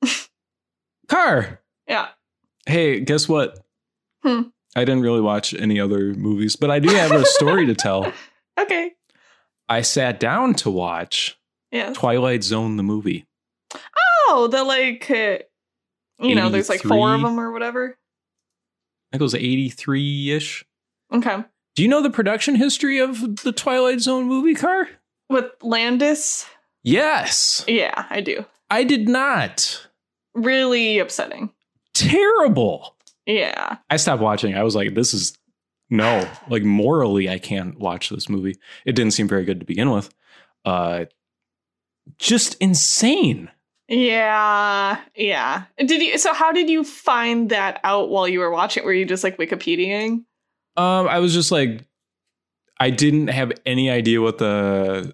Car. 1.08 1.62
Yeah. 1.88 2.08
Hey, 2.66 3.00
guess 3.02 3.28
what? 3.30 3.60
Hmm. 4.24 4.42
I 4.76 4.86
didn't 4.86 5.02
really 5.02 5.22
watch 5.22 5.54
any 5.54 5.80
other 5.80 6.14
movies, 6.14 6.56
but 6.56 6.72
I 6.72 6.80
do 6.80 6.90
have 6.90 7.12
a 7.12 7.26
story 7.26 7.66
to 7.68 7.76
tell. 7.76 8.12
Okay. 8.60 8.92
I 9.68 9.82
sat 9.82 10.20
down 10.20 10.54
to 10.56 10.70
watch 10.70 11.40
Yeah. 11.72 11.92
Twilight 11.94 12.44
Zone 12.44 12.78
the 12.78 12.84
movie. 12.84 13.26
Oh, 14.30 14.48
the 14.48 14.64
like, 14.64 15.10
uh, 15.10 15.40
you 16.20 16.36
know, 16.36 16.50
there's 16.50 16.70
like 16.70 16.82
four 16.82 17.14
of 17.14 17.22
them 17.22 17.40
or 17.40 17.52
whatever. 17.52 17.98
I 19.12 19.16
think 19.16 19.22
it 19.22 19.24
was 19.24 19.36
83 19.36 20.32
ish. 20.32 20.66
Okay. 21.12 21.44
Do 21.76 21.84
you 21.84 21.88
know 21.88 22.02
the 22.02 22.10
production 22.10 22.56
history 22.56 23.00
of 23.00 23.44
the 23.44 23.52
Twilight 23.52 24.00
Zone 24.00 24.26
movie, 24.26 24.56
Car? 24.56 24.90
With 25.30 25.52
Landis. 25.62 26.46
Yes. 26.84 27.64
Yeah, 27.68 28.06
I 28.10 28.22
do. 28.22 28.46
I 28.70 28.84
did 28.84 29.08
not. 29.08 29.88
Really 30.34 31.00
upsetting. 31.00 31.52
Terrible. 31.94 32.96
Yeah. 33.26 33.78
I 33.90 33.98
stopped 33.98 34.22
watching. 34.22 34.56
I 34.56 34.64
was 34.64 34.76
like, 34.76 34.94
this 34.96 35.14
is 35.14 35.38
no, 35.90 36.28
like 36.50 36.64
morally, 36.64 37.30
I 37.30 37.38
can't 37.38 37.80
watch 37.80 38.10
this 38.10 38.28
movie. 38.28 38.58
It 38.86 38.94
didn't 38.96 39.14
seem 39.14 39.28
very 39.28 39.46
good 39.46 39.60
to 39.60 39.66
begin 39.66 39.92
with. 39.92 40.14
Uh, 40.66 41.06
just 42.18 42.56
insane. 42.56 43.50
Yeah. 43.94 45.00
Yeah. 45.16 45.64
Did 45.78 46.02
you, 46.02 46.18
so 46.18 46.34
how 46.34 46.52
did 46.52 46.70
you 46.70 46.84
find 46.84 47.50
that 47.50 47.80
out 47.84 48.10
while 48.10 48.28
you 48.28 48.40
were 48.40 48.52
watching? 48.52 48.84
Were 48.84 48.94
you 48.94 49.06
just 49.06 49.24
like 49.24 49.38
Wikipediaing? 49.38 50.24
Um, 50.76 51.08
I 51.08 51.20
was 51.20 51.34
just 51.34 51.52
like, 51.52 51.86
I 52.80 52.90
didn't 52.90 53.28
have 53.28 53.52
any 53.66 53.90
idea 53.90 54.22
what 54.22 54.38
the 54.40 55.14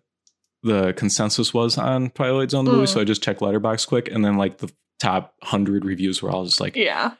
the 0.63 0.93
consensus 0.93 1.53
was 1.53 1.77
on 1.77 2.09
Twilight 2.11 2.51
Zone 2.51 2.65
the 2.65 2.71
movie, 2.71 2.83
Mm. 2.85 2.89
so 2.93 2.99
I 3.01 3.03
just 3.05 3.23
checked 3.23 3.39
Letterboxd 3.39 3.87
quick, 3.87 4.09
and 4.11 4.25
then 4.25 4.35
like 4.37 4.57
the 4.57 4.69
top 4.99 5.33
hundred 5.41 5.85
reviews 5.85 6.21
were 6.21 6.29
all 6.29 6.43
just 6.45 6.59
like, 6.59 6.75
Yeah. 6.75 7.11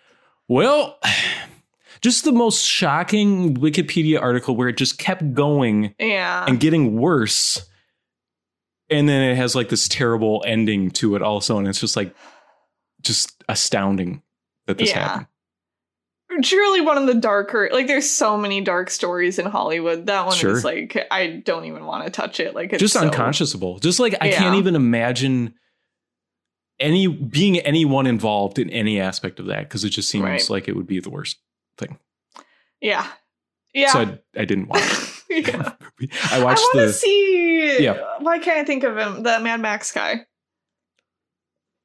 well, 0.50 1.00
just 2.02 2.24
the 2.26 2.32
most 2.34 2.66
shocking 2.66 3.56
Wikipedia 3.56 4.22
article 4.22 4.56
where 4.58 4.68
it 4.70 4.78
just 4.78 4.98
kept 4.98 5.34
going 5.34 5.94
Yeah. 6.00 6.46
and 6.48 6.60
getting 6.60 7.00
worse. 7.00 7.66
And 8.90 9.08
then 9.08 9.22
it 9.30 9.36
has 9.36 9.56
like 9.56 9.70
this 9.70 9.88
terrible 9.88 10.44
ending 10.48 10.90
to 10.92 11.16
it 11.16 11.22
also. 11.22 11.58
And 11.60 11.68
it's 11.68 11.80
just 11.80 11.96
like, 11.96 12.16
just 13.02 13.44
astounding 13.48 14.22
that 14.68 14.78
this 14.78 14.90
Yeah. 14.90 15.08
happened. 15.08 15.28
Truly 16.44 16.82
one 16.82 16.98
of 16.98 17.08
the 17.08 17.16
darker, 17.16 17.70
like 17.72 17.88
there's 17.88 18.10
so 18.10 18.38
many 18.38 18.62
dark 18.62 18.90
stories 18.92 19.40
in 19.40 19.46
Hollywood. 19.48 20.06
That 20.06 20.26
one 20.28 20.36
Sure. 20.36 20.52
is 20.52 20.64
like, 20.64 21.08
I 21.10 21.28
don't 21.44 21.66
even 21.66 21.86
want 21.86 22.06
to 22.06 22.12
touch 22.12 22.40
it. 22.40 22.54
Like 22.56 22.72
it's 22.72 22.80
just 22.82 22.94
so- 22.94 23.02
unconscionable. 23.02 23.80
Just 23.80 24.00
like 24.00 24.16
I 24.22 24.30
can't 24.32 24.56
even 24.56 24.76
imagine 24.76 25.56
any 26.80 27.08
being 27.08 27.58
anyone 27.60 28.06
involved 28.08 28.60
in 28.60 28.70
any 28.70 29.00
aspect 29.02 29.40
of 29.40 29.48
that 29.48 29.62
because 29.62 29.84
it 29.84 29.90
just 29.90 30.08
seems 30.10 30.24
Right. 30.24 30.50
like 30.50 30.68
it 30.68 30.76
would 30.76 30.88
be 30.88 31.00
the 31.00 31.10
worst 31.10 31.38
thing. 31.78 31.98
Yeah. 32.80 33.08
Yeah. 33.74 33.92
So 33.92 34.00
I, 34.00 34.20
I 34.42 34.46
didn't 34.46 34.68
watch 34.68 34.82
it. 34.84 35.10
yeah. 35.48 35.74
I 36.32 36.40
I 36.40 36.44
want 36.44 36.60
to 36.74 36.92
see. 36.94 37.84
Yeah. 37.84 38.00
Why 38.20 38.40
can't 38.40 38.58
I 38.60 38.64
think 38.64 38.84
of 38.84 38.98
him? 38.98 39.24
The 39.24 39.40
Mad 39.40 39.62
Max 39.62 39.92
guy. 39.92 40.26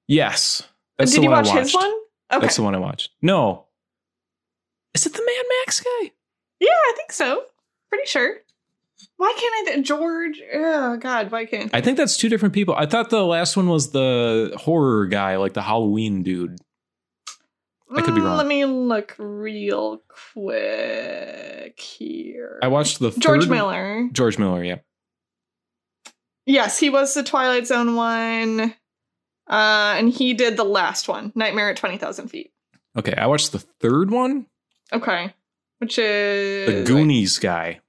yes. 0.08 0.62
That's 0.98 1.10
Did 1.10 1.18
the 1.20 1.24
you 1.24 1.30
one 1.30 1.38
watch 1.44 1.48
I 1.52 1.54
watched. 1.56 1.64
his 1.66 1.74
one? 1.74 1.92
Okay. 2.32 2.40
That's 2.42 2.56
the 2.56 2.62
one 2.62 2.74
I 2.74 2.78
watched. 2.78 3.10
No, 3.20 3.66
is 4.94 5.06
it 5.06 5.12
the 5.12 5.22
Mad 5.24 5.44
Max 5.66 5.80
guy? 5.80 6.12
yeah, 6.60 6.68
I 6.70 6.92
think 6.96 7.10
so. 7.12 7.42
Pretty 7.90 8.06
sure. 8.06 8.36
Why 9.16 9.34
can't 9.36 9.68
I? 9.68 9.72
Th- 9.74 9.86
George. 9.86 10.40
Oh 10.54 10.96
God. 10.96 11.30
Why 11.32 11.46
can't? 11.46 11.70
I 11.74 11.80
think 11.80 11.96
that's 11.96 12.16
two 12.16 12.28
different 12.28 12.54
people. 12.54 12.74
I 12.76 12.86
thought 12.86 13.10
the 13.10 13.24
last 13.24 13.56
one 13.56 13.68
was 13.68 13.90
the 13.90 14.52
horror 14.56 15.06
guy, 15.06 15.36
like 15.36 15.52
the 15.54 15.62
Halloween 15.62 16.22
dude. 16.22 16.58
I 17.96 18.02
could 18.02 18.14
be 18.14 18.20
Mm, 18.20 18.24
wrong. 18.24 18.36
Let 18.38 18.46
me 18.46 18.64
look 18.64 19.14
real 19.18 20.02
quick 20.08 21.78
here. 21.80 22.58
I 22.62 22.68
watched 22.68 22.98
the 22.98 23.10
George 23.12 23.48
Miller. 23.48 24.08
George 24.12 24.38
Miller, 24.38 24.62
yeah. 24.64 24.78
Yes, 26.46 26.78
he 26.78 26.90
was 26.90 27.14
the 27.14 27.22
Twilight 27.22 27.66
Zone 27.66 27.94
one. 27.96 28.74
Uh, 29.48 29.94
and 29.98 30.08
he 30.10 30.32
did 30.34 30.56
the 30.56 30.64
last 30.64 31.06
one, 31.06 31.30
Nightmare 31.34 31.70
at 31.70 31.76
Twenty 31.76 31.98
Thousand 31.98 32.28
Feet. 32.28 32.50
Okay, 32.96 33.14
I 33.14 33.26
watched 33.26 33.52
the 33.52 33.58
third 33.58 34.10
one, 34.10 34.46
Okay, 34.92 35.34
which 35.78 35.98
is 35.98 36.66
the 36.66 36.84
Goonies 36.90 37.38
guy. 37.38 37.80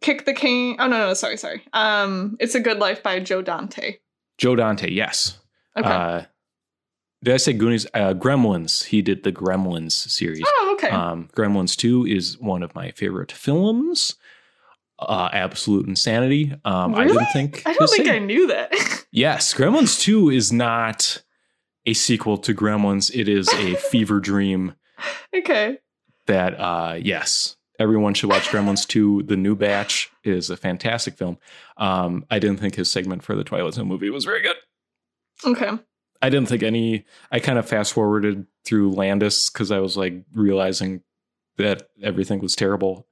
Kick 0.00 0.24
the 0.24 0.32
Can. 0.32 0.76
Oh 0.78 0.88
no, 0.88 1.08
no, 1.08 1.14
sorry, 1.14 1.36
sorry. 1.36 1.62
Um, 1.74 2.36
It's 2.40 2.54
a 2.54 2.60
Good 2.60 2.78
Life 2.78 3.02
by 3.02 3.20
Joe 3.20 3.42
Dante. 3.42 3.96
Joe 4.38 4.56
Dante, 4.56 4.90
yes. 4.90 5.38
Okay. 5.76 5.86
Uh, 5.88 6.22
did 7.22 7.34
I 7.34 7.36
say 7.36 7.52
Goonies? 7.52 7.86
Uh, 7.94 8.14
Gremlins. 8.14 8.84
He 8.84 9.02
did 9.02 9.22
the 9.24 9.32
Gremlins 9.32 9.92
series. 9.92 10.42
oh, 10.44 10.70
okay. 10.74 10.90
Um, 10.90 11.28
Gremlins 11.36 11.76
2 11.76 12.06
is 12.06 12.38
one 12.38 12.62
of 12.62 12.74
my 12.74 12.90
favorite 12.92 13.30
films. 13.32 14.16
uh, 14.98 15.28
absolute 15.32 15.86
insanity. 15.88 16.52
Um, 16.64 16.94
I 16.94 17.06
didn't 17.06 17.26
think. 17.32 17.62
I 17.66 17.72
don't 17.74 17.88
think 17.90 18.08
I 18.08 18.18
knew 18.18 18.46
that. 18.48 18.72
Yes, 19.12 19.52
Gremlins 19.54 19.98
2 20.00 20.30
is 20.30 20.52
not 20.52 21.20
a 21.84 21.94
sequel 21.94 22.38
to 22.38 22.54
Gremlins. 22.54 23.10
It 23.12 23.28
is 23.28 23.48
a 23.54 23.74
fever 23.90 24.20
dream 24.20 24.74
okay. 25.36 25.78
that, 26.28 26.54
uh, 26.60 26.94
yes, 26.96 27.56
everyone 27.80 28.14
should 28.14 28.30
watch 28.30 28.44
Gremlins 28.50 28.86
2. 28.86 29.24
The 29.24 29.36
new 29.36 29.56
batch 29.56 30.12
is 30.22 30.48
a 30.48 30.56
fantastic 30.56 31.14
film. 31.16 31.38
Um, 31.76 32.24
I 32.30 32.38
didn't 32.38 32.60
think 32.60 32.76
his 32.76 32.88
segment 32.88 33.24
for 33.24 33.34
the 33.34 33.42
Twilight 33.42 33.74
Zone 33.74 33.88
movie 33.88 34.10
was 34.10 34.24
very 34.24 34.42
good. 34.42 34.54
Okay. 35.44 35.70
I 36.22 36.30
didn't 36.30 36.48
think 36.48 36.62
any, 36.62 37.06
I 37.32 37.40
kind 37.40 37.58
of 37.58 37.68
fast 37.68 37.92
forwarded 37.92 38.46
through 38.64 38.92
Landis 38.92 39.50
because 39.50 39.70
I 39.70 39.78
was 39.78 39.96
like 39.96 40.14
realizing 40.34 41.02
that 41.56 41.88
everything 42.02 42.40
was 42.40 42.54
terrible. 42.54 43.06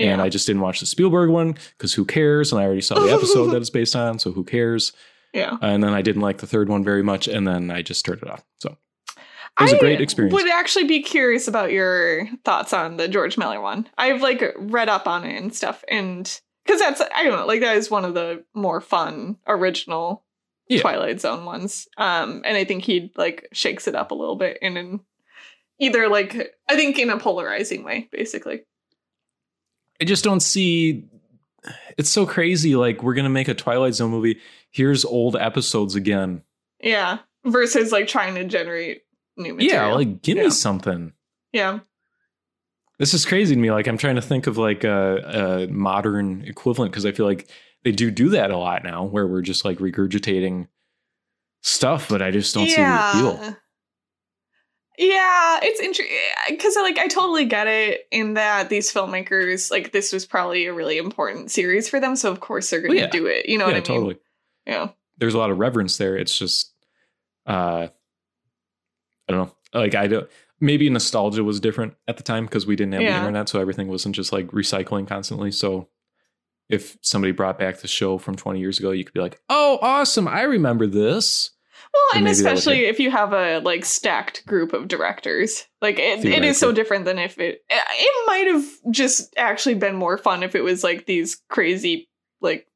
And 0.00 0.20
I 0.20 0.28
just 0.28 0.46
didn't 0.48 0.62
watch 0.62 0.80
the 0.80 0.86
Spielberg 0.86 1.30
one 1.30 1.52
because 1.78 1.94
who 1.94 2.04
cares? 2.04 2.50
And 2.50 2.60
I 2.60 2.64
already 2.64 2.80
saw 2.80 2.98
the 2.98 3.12
episode 3.14 3.52
that 3.52 3.58
it's 3.58 3.70
based 3.70 3.94
on, 3.94 4.18
so 4.18 4.32
who 4.32 4.42
cares? 4.42 4.92
yeah. 5.34 5.56
and 5.60 5.82
then 5.82 5.92
I 5.92 6.00
didn't 6.00 6.22
like 6.22 6.38
the 6.38 6.46
third 6.46 6.68
one 6.68 6.84
very 6.84 7.02
much, 7.02 7.28
and 7.28 7.46
then 7.46 7.70
I 7.70 7.82
just 7.82 8.04
turned 8.04 8.22
it 8.22 8.30
off. 8.30 8.44
So 8.60 8.76
it 9.16 9.62
was 9.62 9.72
a 9.72 9.78
great 9.78 10.00
experience. 10.00 10.32
I 10.32 10.36
would 10.36 10.50
actually 10.50 10.84
be 10.84 11.02
curious 11.02 11.48
about 11.48 11.72
your 11.72 12.28
thoughts 12.44 12.72
on 12.72 12.96
the 12.96 13.08
George 13.08 13.36
Miller 13.36 13.60
one. 13.60 13.86
I've 13.98 14.22
like 14.22 14.42
read 14.56 14.88
up 14.88 15.06
on 15.06 15.24
it 15.24 15.36
and 15.36 15.54
stuff, 15.54 15.84
and 15.88 16.40
because 16.64 16.80
that's 16.80 17.02
I 17.14 17.24
don't 17.24 17.36
know, 17.38 17.46
like 17.46 17.60
that 17.60 17.76
is 17.76 17.90
one 17.90 18.04
of 18.04 18.14
the 18.14 18.44
more 18.54 18.80
fun 18.80 19.36
original 19.46 20.23
Yeah. 20.68 20.80
Twilight 20.80 21.20
Zone 21.20 21.44
ones. 21.44 21.86
Um, 21.98 22.42
and 22.44 22.56
I 22.56 22.64
think 22.64 22.84
he 22.84 23.12
like 23.16 23.48
shakes 23.52 23.86
it 23.86 23.94
up 23.94 24.10
a 24.10 24.14
little 24.14 24.36
bit 24.36 24.58
in 24.62 24.76
an 24.76 25.00
either 25.78 26.08
like 26.08 26.54
I 26.68 26.76
think 26.76 26.98
in 26.98 27.10
a 27.10 27.18
polarizing 27.18 27.84
way, 27.84 28.08
basically. 28.10 28.62
I 30.00 30.04
just 30.04 30.24
don't 30.24 30.40
see. 30.40 31.04
It's 31.96 32.10
so 32.10 32.26
crazy. 32.26 32.76
Like 32.76 33.02
we're 33.02 33.14
gonna 33.14 33.28
make 33.30 33.48
a 33.48 33.54
Twilight 33.54 33.94
Zone 33.94 34.10
movie. 34.10 34.40
Here's 34.70 35.04
old 35.04 35.36
episodes 35.36 35.94
again. 35.94 36.42
Yeah. 36.82 37.18
Versus 37.44 37.92
like 37.92 38.08
trying 38.08 38.34
to 38.36 38.44
generate 38.44 39.02
new 39.36 39.54
material. 39.54 39.88
Yeah, 39.88 39.94
like 39.94 40.22
give 40.22 40.36
Yeah. 40.36 40.44
me 40.44 40.50
something. 40.50 41.12
yeah. 41.52 41.80
This 42.98 43.12
is 43.12 43.26
crazy 43.26 43.54
to 43.56 43.60
me. 43.60 43.70
Like 43.72 43.86
I'm 43.88 43.98
trying 43.98 44.14
to 44.16 44.22
think 44.22 44.46
of 44.46 44.56
like 44.56 44.84
a, 44.84 45.66
a 45.66 45.72
modern 45.72 46.42
equivalent 46.46 46.92
because 46.92 47.04
I 47.04 47.12
feel 47.12 47.26
like 47.26 47.48
they 47.84 47.92
do 47.92 48.10
do 48.10 48.30
that 48.30 48.50
a 48.50 48.56
lot 48.56 48.82
now, 48.82 49.04
where 49.04 49.26
we're 49.26 49.42
just 49.42 49.64
like 49.64 49.78
regurgitating 49.78 50.68
stuff, 51.62 52.08
but 52.08 52.22
I 52.22 52.30
just 52.30 52.54
don't 52.54 52.66
see 52.66 52.76
the 52.76 53.10
appeal. 53.10 53.56
Yeah, 54.96 55.58
it's 55.62 55.80
interesting 55.80 56.16
because 56.48 56.76
like 56.76 56.98
I 56.98 57.08
totally 57.08 57.44
get 57.44 57.66
it 57.66 58.06
in 58.10 58.34
that 58.34 58.68
these 58.68 58.92
filmmakers 58.92 59.70
like 59.70 59.90
this 59.92 60.12
was 60.12 60.24
probably 60.24 60.66
a 60.66 60.72
really 60.72 60.98
important 60.98 61.50
series 61.50 61.88
for 61.88 62.00
them, 62.00 62.16
so 62.16 62.30
of 62.30 62.40
course 62.40 62.70
they're 62.70 62.80
going 62.80 62.94
to 62.94 63.00
yeah. 63.00 63.06
do 63.08 63.26
it. 63.26 63.48
You 63.48 63.58
know 63.58 63.64
yeah, 63.64 63.72
what 63.72 63.74
I 63.74 63.78
mean? 63.78 63.84
totally. 63.84 64.18
Yeah. 64.66 64.88
there's 65.18 65.34
a 65.34 65.38
lot 65.38 65.50
of 65.50 65.58
reverence 65.58 65.96
there. 65.98 66.16
It's 66.16 66.36
just, 66.36 66.72
uh, 67.46 67.88
I 69.28 69.32
don't 69.32 69.46
know. 69.46 69.54
Like 69.78 69.94
I 69.94 70.06
don't. 70.06 70.28
Maybe 70.60 70.88
nostalgia 70.88 71.44
was 71.44 71.60
different 71.60 71.94
at 72.08 72.16
the 72.16 72.22
time 72.22 72.46
because 72.46 72.66
we 72.66 72.76
didn't 72.76 72.92
have 72.92 73.02
the 73.02 73.08
internet, 73.08 73.48
so 73.48 73.60
everything 73.60 73.88
wasn't 73.88 74.14
just 74.14 74.32
like 74.32 74.46
recycling 74.48 75.06
constantly. 75.06 75.50
So 75.50 75.88
if 76.68 76.96
somebody 77.02 77.32
brought 77.32 77.58
back 77.58 77.78
the 77.78 77.88
show 77.88 78.18
from 78.18 78.36
20 78.36 78.58
years 78.60 78.78
ago, 78.78 78.90
you 78.90 79.04
could 79.04 79.14
be 79.14 79.20
like, 79.20 79.40
"Oh, 79.48 79.78
awesome! 79.82 80.26
I 80.28 80.42
remember 80.42 80.86
this." 80.86 81.50
Well, 81.92 82.16
and 82.18 82.24
would 82.24 82.32
especially 82.32 82.86
if 82.86 82.98
you 82.98 83.10
have 83.12 83.32
a 83.32 83.60
like 83.60 83.84
stacked 83.84 84.44
group 84.46 84.72
of 84.72 84.88
directors, 84.88 85.64
like 85.80 85.98
it, 85.98 86.24
it 86.24 86.44
is 86.44 86.58
so 86.58 86.72
different 86.72 87.04
than 87.04 87.18
if 87.20 87.38
it. 87.38 87.62
It 87.70 88.26
might 88.26 88.46
have 88.48 88.64
just 88.90 89.32
actually 89.36 89.74
been 89.76 89.94
more 89.94 90.18
fun 90.18 90.42
if 90.42 90.54
it 90.56 90.62
was 90.64 90.82
like 90.82 91.06
these 91.06 91.40
crazy, 91.48 92.08
like 92.40 92.66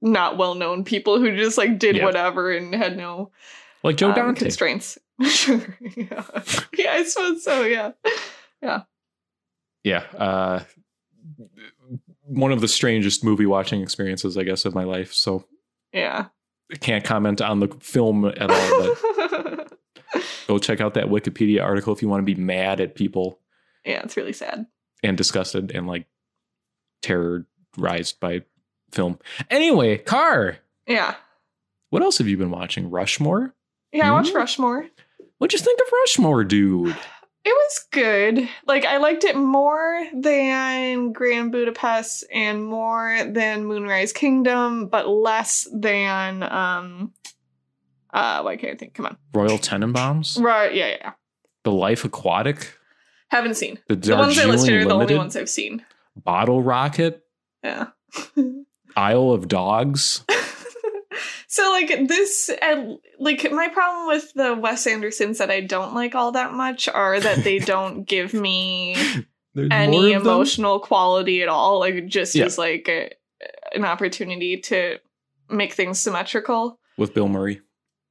not 0.00 0.38
well 0.38 0.54
known 0.54 0.84
people 0.84 1.18
who 1.20 1.36
just 1.36 1.58
like 1.58 1.78
did 1.78 1.96
Yeah. 1.96 2.04
whatever 2.04 2.50
and 2.50 2.74
had 2.74 2.96
no 2.96 3.30
Like 3.82 3.96
Joe 3.96 4.08
um, 4.08 4.14
Dante. 4.14 4.40
constraints. 4.40 4.96
sure. 5.28 5.76
Yeah. 5.94 6.24
yeah, 6.78 6.92
I 6.92 7.04
suppose 7.04 7.44
so. 7.44 7.64
Yeah, 7.64 7.92
yeah. 8.62 8.82
yeah. 9.84 10.04
Uh, 10.16 10.64
one 12.34 12.52
of 12.52 12.60
the 12.60 12.68
strangest 12.68 13.22
movie 13.24 13.46
watching 13.46 13.82
experiences, 13.82 14.36
I 14.38 14.42
guess, 14.44 14.64
of 14.64 14.74
my 14.74 14.84
life. 14.84 15.12
So 15.12 15.44
Yeah. 15.92 16.26
I 16.72 16.76
can't 16.76 17.04
comment 17.04 17.40
on 17.42 17.60
the 17.60 17.68
film 17.80 18.24
at 18.24 18.50
all, 18.50 18.94
but 19.20 19.78
go 20.46 20.58
check 20.58 20.80
out 20.80 20.94
that 20.94 21.06
Wikipedia 21.06 21.62
article 21.62 21.92
if 21.92 22.00
you 22.00 22.08
want 22.08 22.26
to 22.26 22.34
be 22.34 22.40
mad 22.40 22.80
at 22.80 22.94
people 22.94 23.38
yeah, 23.84 24.00
it's 24.02 24.16
really 24.16 24.32
sad. 24.32 24.66
and 25.02 25.16
disgusted 25.18 25.70
and 25.72 25.86
like 25.86 26.06
terrorized 27.02 28.20
by 28.20 28.42
film. 28.90 29.18
Anyway, 29.50 29.98
Car, 29.98 30.56
Yeah. 30.86 31.14
what 31.90 32.02
else 32.02 32.18
have 32.18 32.28
you 32.28 32.36
been 32.36 32.50
watching? 32.50 32.90
Rushmore? 32.90 33.54
Yeah, 33.92 34.08
I 34.08 34.12
watched 34.12 34.30
Hmm? 34.30 34.36
Rushmore. 34.38 34.86
What'd 35.38 35.58
you 35.58 35.64
think 35.64 35.80
of 35.80 35.92
Rushmore, 35.92 36.44
dude? 36.44 36.96
It 37.44 37.50
was 37.50 37.86
good. 37.90 38.48
Like 38.66 38.84
I 38.84 38.98
liked 38.98 39.24
it 39.24 39.34
more 39.36 40.06
than 40.14 41.12
Grand 41.12 41.50
Budapest 41.50 42.24
and 42.32 42.64
more 42.64 43.18
than 43.28 43.64
Moonrise 43.66 44.12
Kingdom, 44.12 44.86
but 44.86 45.08
less 45.08 45.66
than 45.72 46.42
um 46.44 47.12
uh 48.12 48.42
why 48.42 48.56
can't 48.56 48.74
I 48.74 48.76
think? 48.76 48.94
Come 48.94 49.06
on. 49.06 49.16
Royal 49.34 49.58
Tenenbaums? 49.58 50.40
Right, 50.40 50.72
yeah, 50.74 50.88
yeah. 51.00 51.12
The 51.64 51.72
Life 51.72 52.04
Aquatic? 52.04 52.78
Haven't 53.28 53.54
seen. 53.54 53.78
The 53.88 53.96
The 53.96 54.16
ones 54.16 54.38
I 54.38 54.44
listed 54.44 54.74
are 54.74 54.84
the 54.84 54.94
only 54.94 55.16
ones 55.16 55.36
I've 55.36 55.48
seen. 55.48 55.84
Bottle 56.14 56.62
Rocket? 56.62 57.24
Yeah. 57.64 57.88
Isle 58.96 59.30
of 59.30 59.48
Dogs? 59.48 60.24
so 61.46 61.70
like 61.70 62.08
this 62.08 62.50
and 62.60 62.98
like 63.18 63.50
my 63.52 63.68
problem 63.68 64.06
with 64.08 64.32
the 64.34 64.54
Wes 64.54 64.86
Andersons 64.86 65.38
that 65.38 65.50
I 65.50 65.60
don't 65.60 65.94
like 65.94 66.14
all 66.14 66.32
that 66.32 66.52
much 66.52 66.88
are 66.88 67.18
that 67.20 67.44
they 67.44 67.58
don't 67.72 68.04
give 68.04 68.34
me 68.34 68.96
There's 69.54 69.68
any 69.70 70.12
of 70.14 70.24
them? 70.24 70.32
emotional 70.32 70.78
quality 70.80 71.42
at 71.42 71.48
all. 71.48 71.80
Like 71.80 72.06
just 72.06 72.34
Yeah. 72.34 72.44
is 72.46 72.58
like 72.58 72.88
a, 72.88 73.10
an 73.74 73.84
opportunity 73.84 74.58
to 74.62 74.98
make 75.50 75.72
things 75.72 75.98
symmetrical 76.00 76.78
With 76.96 77.14
Bill 77.14 77.28
Murray. 77.28 77.60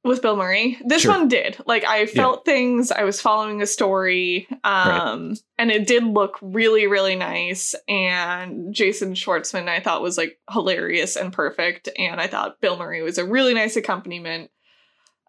With 0.04 0.20
Bill 0.22 0.36
Murray. 0.36 0.78
This 0.84 1.02
Sure. 1.02 1.12
one 1.12 1.28
did. 1.28 1.56
Like 1.66 1.84
I 1.84 2.06
felt 2.06 2.44
things. 2.44 2.90
I 2.90 3.04
was 3.04 3.20
following 3.20 3.62
a 3.62 3.66
story, 3.66 4.48
um, 4.64 5.34
and 5.58 5.70
it 5.70 5.86
did 5.86 6.04
look 6.04 6.38
really, 6.42 6.86
really 6.86 7.14
nice. 7.16 7.74
And 7.88 8.74
Jason 8.74 9.14
Schwartzman, 9.14 9.68
I 9.68 9.80
thought 9.80 10.02
was 10.02 10.18
like 10.18 10.38
hilarious 10.50 11.16
and 11.16 11.32
perfect. 11.32 11.88
And 11.98 12.20
I 12.20 12.26
thought 12.26 12.60
Bill 12.60 12.76
Murray 12.76 13.02
was 13.02 13.18
a 13.18 13.24
really 13.24 13.54
nice 13.54 13.76
accompaniment. 13.76 14.50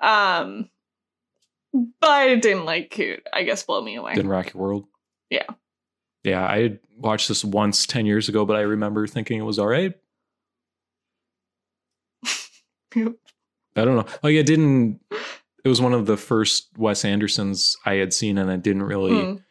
Um, 0.01 0.69
but 2.01 2.29
it 2.29 2.41
didn't 2.41 2.65
like, 2.65 2.99
I 3.31 3.43
guess, 3.43 3.63
blow 3.63 3.81
me 3.81 3.95
away. 3.95 4.13
Didn't 4.15 4.29
Rock 4.29 4.53
Your 4.53 4.61
World? 4.63 4.85
Yeah. 5.29 5.45
Yeah, 6.23 6.43
I 6.43 6.79
watched 6.97 7.27
this 7.27 7.43
once 7.43 7.85
10 7.85 8.05
years 8.05 8.29
ago, 8.29 8.45
but 8.45 8.55
I 8.55 8.61
remember 8.61 9.07
thinking 9.07 9.39
it 9.39 9.43
was 9.43 9.59
all 9.59 9.67
right. 9.67 9.93
Yep. 12.95 13.13
I 13.75 13.85
don't 13.85 13.95
know. 13.95 14.05
Like, 14.21 14.33
it 14.35 14.45
didn't. 14.45 14.99
It 15.63 15.69
was 15.69 15.81
one 15.81 15.93
of 15.93 16.05
the 16.05 16.17
first 16.17 16.67
Wes 16.77 17.05
Andersons 17.05 17.77
I 17.85 17.95
had 17.95 18.13
seen, 18.13 18.37
and 18.37 18.51
I 18.51 18.57
didn't 18.57 18.83
really. 18.83 19.11
Mm. 19.13 19.43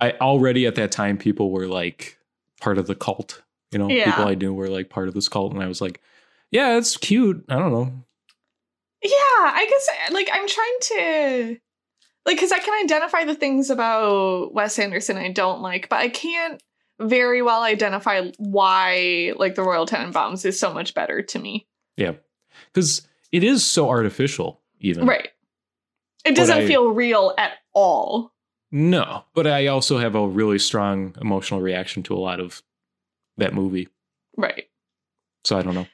I 0.00 0.12
already 0.12 0.66
at 0.66 0.74
that 0.76 0.92
time, 0.92 1.16
people 1.18 1.50
were 1.50 1.66
like 1.66 2.18
part 2.60 2.78
of 2.78 2.86
the 2.86 2.94
cult. 2.94 3.42
You 3.72 3.78
know, 3.78 3.88
Yeah. 3.88 4.04
people 4.10 4.28
I 4.28 4.34
knew 4.34 4.54
were 4.54 4.68
like 4.68 4.88
part 4.90 5.08
of 5.08 5.14
this 5.14 5.28
cult, 5.28 5.52
and 5.52 5.62
I 5.62 5.66
was 5.66 5.80
like, 5.80 6.00
yeah, 6.50 6.76
it's 6.78 6.96
cute. 6.96 7.44
I 7.48 7.58
don't 7.58 7.72
know. 7.72 7.92
Yeah, 9.02 9.10
I 9.10 9.66
guess 9.68 9.88
like 10.12 10.28
I'm 10.32 10.48
trying 10.48 10.76
to 10.80 11.56
like 12.24 12.36
because 12.36 12.52
I 12.52 12.58
can 12.58 12.82
identify 12.84 13.24
the 13.24 13.34
things 13.34 13.70
about 13.70 14.52
Wes 14.54 14.78
Anderson 14.78 15.16
I 15.16 15.30
don't 15.30 15.60
like, 15.60 15.88
but 15.88 15.96
I 16.00 16.08
can't 16.08 16.60
very 16.98 17.42
well 17.42 17.62
identify 17.62 18.30
why 18.38 19.32
like 19.36 19.54
the 19.54 19.62
Royal 19.62 19.86
Tenenbaums 19.86 20.44
is 20.44 20.58
so 20.58 20.72
much 20.72 20.94
better 20.94 21.22
to 21.22 21.38
me. 21.38 21.66
Yeah, 21.96 22.12
because 22.72 23.06
it 23.36 23.44
is 23.44 23.64
so 23.64 23.88
artificial. 23.90 24.60
Even 24.80 25.06
Right. 25.06 25.28
It 26.24 26.34
doesn't 26.34 26.58
I- 26.58 26.66
feel 26.66 26.88
real 26.88 27.34
at 27.38 27.52
all. 27.72 28.32
No, 28.72 29.24
but 29.34 29.46
I 29.46 29.68
also 29.68 29.98
have 29.98 30.14
a 30.16 30.26
really 30.26 30.58
strong 30.58 31.14
emotional 31.20 31.60
reaction 31.60 32.02
to 32.04 32.14
a 32.14 32.18
lot 32.18 32.40
of 32.40 32.62
that 33.36 33.54
movie. 33.54 33.88
Right. 34.36 34.64
So 35.44 35.56
I 35.56 35.62
don't 35.62 35.74
know. 35.74 35.86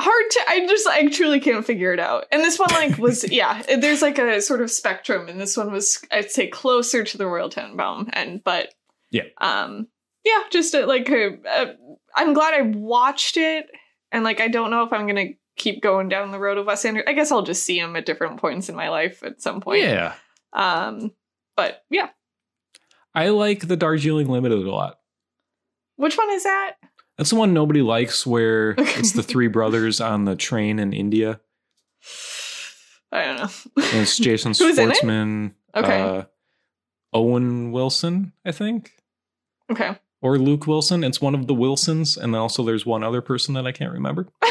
Hard 0.00 0.24
to 0.30 0.40
I 0.48 0.66
just 0.66 0.86
I 0.86 1.08
truly 1.08 1.40
can't 1.40 1.64
figure 1.66 1.92
it 1.92 1.98
out. 1.98 2.26
And 2.30 2.42
this 2.42 2.58
one 2.58 2.68
like 2.70 2.96
was 3.06 3.28
yeah, 3.30 3.62
there's 3.62 4.02
like 4.02 4.18
a 4.18 4.40
sort 4.40 4.60
of 4.60 4.70
spectrum 4.70 5.28
and 5.28 5.40
this 5.40 5.56
one 5.56 5.72
was 5.72 6.04
I'd 6.12 6.30
say 6.30 6.46
closer 6.46 7.02
to 7.02 7.18
the 7.18 7.26
Royal 7.26 7.50
Tenenbaum 7.50 8.10
and 8.12 8.42
but 8.44 8.74
Yeah. 9.10 9.24
Um 9.38 9.88
yeah, 10.24 10.42
just 10.50 10.74
uh, 10.74 10.86
like 10.86 11.10
uh, 11.10 11.30
uh, 11.48 11.72
I'm 12.14 12.34
glad 12.34 12.54
I 12.54 12.62
watched 12.62 13.36
it 13.36 13.66
and 14.12 14.22
like 14.24 14.40
I 14.40 14.48
don't 14.48 14.70
know 14.70 14.84
if 14.84 14.92
I'm 14.92 15.06
going 15.06 15.28
to 15.28 15.34
keep 15.56 15.82
going 15.82 16.08
down 16.08 16.30
the 16.30 16.38
road 16.38 16.58
of 16.58 16.66
Wes 16.66 16.84
Anderson. 16.84 17.08
I 17.08 17.12
guess 17.14 17.32
I'll 17.32 17.42
just 17.42 17.62
see 17.64 17.78
him 17.78 17.96
at 17.96 18.06
different 18.06 18.38
points 18.40 18.68
in 18.68 18.76
my 18.76 18.88
life 18.90 19.22
at 19.22 19.40
some 19.42 19.60
point. 19.60 19.82
Yeah, 19.82 20.14
Um 20.52 21.12
but 21.56 21.82
yeah. 21.90 22.08
I 23.14 23.30
like 23.30 23.66
the 23.66 23.76
Darjeeling 23.76 24.28
Limited 24.28 24.58
a 24.66 24.70
lot. 24.70 24.98
Which 25.96 26.16
one 26.18 26.30
is 26.32 26.42
that? 26.42 26.74
That's 27.16 27.30
the 27.30 27.36
one 27.36 27.54
nobody 27.54 27.80
likes 27.80 28.26
where 28.26 28.74
it's 28.78 29.12
the 29.12 29.22
three 29.22 29.48
brothers 29.48 30.00
on 30.02 30.26
the 30.26 30.36
train 30.36 30.78
in 30.78 30.92
India. 30.92 31.40
I 33.10 33.24
don't 33.24 33.36
know. 33.36 33.48
And 33.92 34.02
it's 34.02 34.18
Jason 34.18 34.52
Who's 34.58 34.76
in 34.78 34.90
it? 34.90 34.98
Schwartzman, 34.98 35.52
Okay. 35.74 36.00
uh, 36.00 36.24
Owen 37.14 37.72
Wilson, 37.72 38.32
I 38.44 38.52
think, 38.52 38.92
Okay. 39.72 39.96
or 40.20 40.38
Luke 40.38 40.66
Wilson. 40.66 41.02
It's 41.02 41.20
one 41.20 41.34
of 41.34 41.46
the 41.46 41.54
Wilsons, 41.54 42.18
and 42.18 42.34
then 42.34 42.40
also 42.40 42.62
there's 42.64 42.84
one 42.84 43.02
other 43.02 43.22
person 43.22 43.54
that 43.54 43.66
I 43.66 43.72
can't 43.72 43.92
remember. 43.94 44.26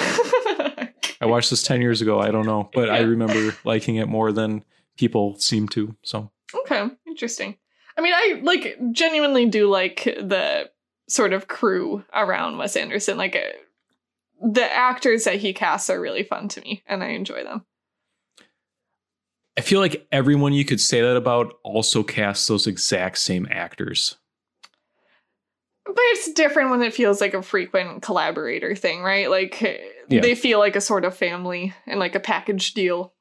I 1.21 1.25
watched 1.25 1.49
this 1.49 1.63
ten 1.63 1.81
years 1.81 2.01
ago. 2.01 2.19
I 2.19 2.31
don't 2.31 2.45
know, 2.45 2.69
but 2.73 2.89
I 2.89 2.99
remember 3.01 3.55
liking 3.63 3.95
it 3.95 4.07
more 4.07 4.31
than 4.31 4.63
people 4.97 5.37
seem 5.39 5.67
to. 5.69 5.95
So 6.03 6.31
okay. 6.61 6.89
Interesting. 7.07 7.57
I 7.97 8.01
mean, 8.01 8.13
I 8.13 8.41
like 8.43 8.77
genuinely 8.91 9.45
do 9.45 9.69
like 9.69 10.03
the 10.03 10.69
sort 11.07 11.33
of 11.33 11.47
crew 11.47 12.03
around 12.13 12.57
Wes 12.57 12.75
Anderson. 12.75 13.17
Like 13.17 13.35
uh, 13.35 13.39
the 14.41 14.65
actors 14.65 15.23
that 15.23 15.37
he 15.37 15.53
casts 15.53 15.89
are 15.89 15.99
really 15.99 16.23
fun 16.23 16.47
to 16.49 16.61
me, 16.61 16.83
and 16.87 17.03
I 17.03 17.09
enjoy 17.09 17.43
them. 17.43 17.65
I 19.57 19.61
feel 19.61 19.79
like 19.79 20.05
everyone 20.11 20.51
you 20.51 20.65
could 20.65 20.81
say 20.81 21.01
that 21.01 21.15
about 21.15 21.53
also 21.63 22.03
casts 22.03 22.47
those 22.47 22.67
exact 22.67 23.17
same 23.17 23.47
actors. 23.49 24.17
But 25.85 25.95
it's 25.97 26.31
different 26.33 26.71
when 26.71 26.81
it 26.81 26.93
feels 26.93 27.21
like 27.21 27.33
a 27.35 27.41
frequent 27.43 28.01
collaborator 28.01 28.75
thing, 28.75 29.03
right? 29.03 29.29
Like 29.29 29.61
Yeah. 30.09 30.21
they 30.21 30.33
feel 30.35 30.57
like 30.59 30.75
a 30.75 30.81
sort 30.81 31.05
of 31.05 31.15
family 31.15 31.73
and 31.85 31.99
like 31.99 32.15
a 32.15 32.19
package 32.19 32.73
deal. 32.73 33.13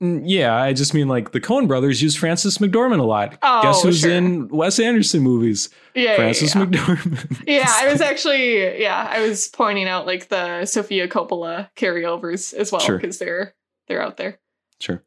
Yeah, 0.00 0.56
I 0.56 0.72
just 0.72 0.94
mean 0.94 1.06
like 1.06 1.30
the 1.32 1.40
Coen 1.40 1.68
brothers 1.68 2.02
use 2.02 2.16
Frances 2.16 2.58
McDormand 2.58 2.98
a 3.00 3.04
lot. 3.04 3.38
Oh, 3.42 3.62
Guess 3.62 3.82
who's 3.82 4.00
sure. 4.00 4.10
in 4.10 4.48
Wes 4.48 4.80
Anderson 4.80 5.22
movies? 5.22 5.68
Yeah, 5.94 6.02
yeah, 6.02 6.16
Frances 6.16 6.54
yeah. 6.54 6.64
McDormand. 6.64 7.42
Yeah, 7.46 7.66
I 7.68 7.88
was 7.92 8.00
actually 8.00 8.80
yeah, 8.82 9.06
I 9.10 9.20
was 9.28 9.46
pointing 9.48 9.86
out 9.86 10.06
like 10.06 10.28
the 10.28 10.64
Sofia 10.64 11.06
Coppola 11.06 11.68
carryovers 11.76 12.52
as 12.54 12.72
well 12.72 12.80
Sure. 12.80 12.96
because 12.98 13.18
they're 13.18 13.54
they're 13.86 14.02
out 14.02 14.16
there. 14.16 14.38
Sure. 14.80 15.04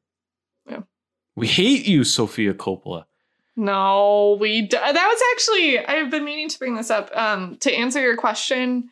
Yeah. 0.70 0.82
We 1.36 1.48
hate 1.48 1.86
you, 1.88 2.04
Sofia 2.04 2.54
Coppola. 2.54 3.06
No, 3.62 4.38
we 4.40 4.62
d- 4.62 4.76
that 4.76 4.94
was 4.94 5.22
actually 5.34 5.78
I've 5.78 6.10
been 6.10 6.26
meaning 6.26 6.50
to 6.50 6.58
bring 6.58 6.76
this 6.76 6.90
up 6.90 7.16
um 7.16 7.58
to 7.62 7.72
answer 7.72 8.02
your 8.02 8.18
question 8.18 8.90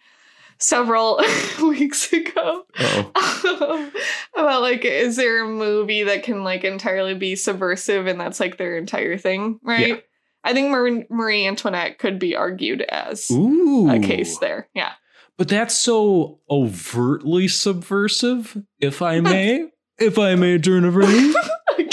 several 0.60 1.20
weeks 1.62 2.14
ago 2.14 2.66
um, 2.80 3.92
about 4.38 4.62
like 4.62 4.86
is 4.86 5.16
there 5.16 5.44
a 5.44 5.48
movie 5.48 6.04
that 6.04 6.22
can 6.22 6.44
like 6.44 6.64
entirely 6.64 7.16
be 7.16 7.36
subversive 7.36 8.06
and 8.06 8.20
that's 8.20 8.40
like 8.40 8.58
their 8.58 8.78
entire 8.78 9.18
thing, 9.18 9.60
right? 9.64 9.88
Yeah. 9.88 9.96
I 10.44 10.54
think 10.54 10.70
Marie, 10.70 11.06
Marie 11.10 11.48
Antoinette 11.48 11.98
could 11.98 12.20
be 12.20 12.36
argued 12.36 12.82
as 12.84 13.32
Ooh. 13.32 13.90
a 13.90 14.00
case 14.00 14.38
there. 14.38 14.70
Yeah. 14.76 14.92
But 15.38 15.48
that's 15.48 15.76
so 15.76 16.40
overtly 16.50 17.48
subversive, 17.48 18.56
if 18.80 19.02
I 19.02 19.20
may. 19.20 19.68
if 19.98 20.20
I 20.20 20.36
may 20.36 20.60
turn 20.60 20.86
a 20.86 20.92
phrase. 20.92 21.36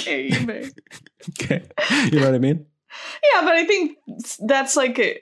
okay, 0.07 0.29
you 0.29 0.71
okay. 1.31 1.63
You 2.11 2.21
know 2.21 2.27
what 2.27 2.35
I 2.35 2.39
mean? 2.39 2.67
Yeah, 3.35 3.43
but 3.43 3.53
I 3.55 3.65
think 3.67 3.99
that's 4.41 4.77
like 4.77 4.99
a- 4.99 5.21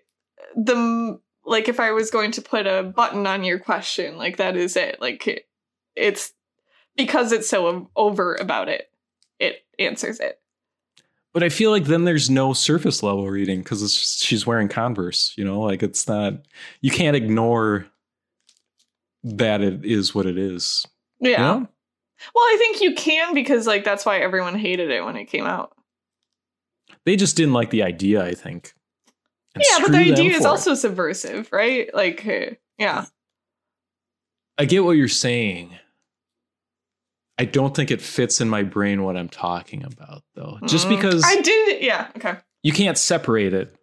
the 0.57 1.19
like 1.45 1.69
if 1.69 1.81
I 1.81 1.93
was 1.93 2.11
going 2.11 2.31
to 2.33 2.43
put 2.43 2.67
a 2.67 2.83
button 2.83 3.27
on 3.27 3.45
your 3.45 3.59
question, 3.59 4.17
like 4.17 4.37
that 4.39 4.57
is 4.57 4.77
it. 4.77 5.01
Like 5.01 5.27
it, 5.27 5.47
it's 5.95 6.33
because 6.97 7.33
it's 7.33 7.49
so 7.49 7.91
over 7.97 8.35
about 8.37 8.69
it, 8.69 8.91
it 9.39 9.65
answers 9.79 10.21
it. 10.21 10.41
But 11.33 11.43
I 11.43 11.49
feel 11.49 11.73
like 11.73 11.85
then 11.85 12.05
there's 12.05 12.31
no 12.31 12.53
surface 12.53 13.03
level 13.03 13.29
reading 13.29 13.61
because 13.61 13.83
it's 13.83 13.99
just 13.99 14.25
she's 14.25 14.47
wearing 14.47 14.69
Converse, 14.69 15.35
you 15.37 15.45
know, 15.45 15.61
like 15.61 15.83
it's 15.83 16.07
not 16.07 16.35
you 16.81 16.93
can't 16.93 17.17
ignore 17.17 17.87
that 19.25 19.61
it 19.61 19.85
is 19.85 20.15
what 20.15 20.27
it 20.27 20.39
is. 20.39 20.87
Yeah. 21.21 21.31
you 21.31 21.61
know? 21.61 21.69
Well, 22.35 22.45
I 22.45 22.57
think 22.59 22.81
you 22.81 22.95
can 22.95 23.35
because 23.35 23.67
like 23.67 23.85
that's 23.85 24.07
why 24.07 24.19
everyone 24.19 24.57
hated 24.59 24.91
it 24.91 25.05
when 25.05 25.17
it 25.17 25.27
came 25.27 25.45
out. 25.47 25.73
They 27.05 27.17
just 27.17 27.37
didn't 27.37 27.53
like 27.55 27.71
the 27.71 27.83
idea, 27.83 28.25
I 28.25 28.35
think. 28.35 28.73
And 29.55 29.63
yeah, 29.69 29.79
but 29.81 29.93
the 29.93 29.99
idea 29.99 30.31
is 30.33 30.39
for 30.39 30.43
it. 30.45 30.47
also 30.49 30.75
subversive, 30.75 31.49
right? 31.53 31.93
Like, 31.95 32.27
uh, 32.27 32.55
yeah. 32.79 33.07
I 34.59 34.65
get 34.65 34.85
what 34.85 34.93
you're 34.97 35.09
saying. 35.09 35.71
I 37.39 37.45
don't 37.45 37.75
think 37.75 37.91
it 37.91 38.01
fits 38.01 38.41
in 38.41 38.49
my 38.49 38.63
brain 38.63 39.03
what 39.03 39.17
I'm 39.17 39.29
talking 39.29 39.85
about 39.85 40.23
though. 40.35 40.59
Just 40.67 40.87
Mm. 40.87 40.91
because 40.97 41.23
I 41.25 41.41
did. 41.41 41.83
Yeah. 41.83 42.09
Okay. 42.17 42.37
you 42.63 42.73
can't 42.73 42.97
separate 42.99 43.53
it. 43.55 43.75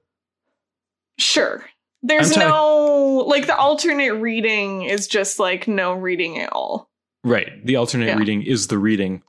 Sure. 1.20 1.64
There's 2.04 2.36
I'm 2.36 2.39
no 2.48 3.24
like 3.28 3.46
the 3.48 3.56
alternate 3.56 4.16
reading 4.16 4.84
is 4.84 5.08
just 5.08 5.38
like 5.39 5.68
no 5.68 5.94
reading 5.94 6.39
at 6.39 6.52
all. 6.54 6.89
Right. 7.24 7.63
The 7.65 7.76
alternate 7.76 8.07
Yeah. 8.07 8.17
reading 8.17 8.41
is 8.43 8.67
the 8.67 8.78
reading. 8.78 9.22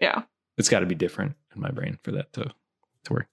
Yeah. 0.00 0.22
It's 0.58 0.68
got 0.68 0.80
to 0.80 0.86
be 0.86 0.94
different 0.94 1.34
in 1.54 1.60
my 1.60 1.70
brain 1.70 1.98
for 2.02 2.12
that 2.12 2.32
to 2.34 2.52
to 3.04 3.12
work. 3.12 3.26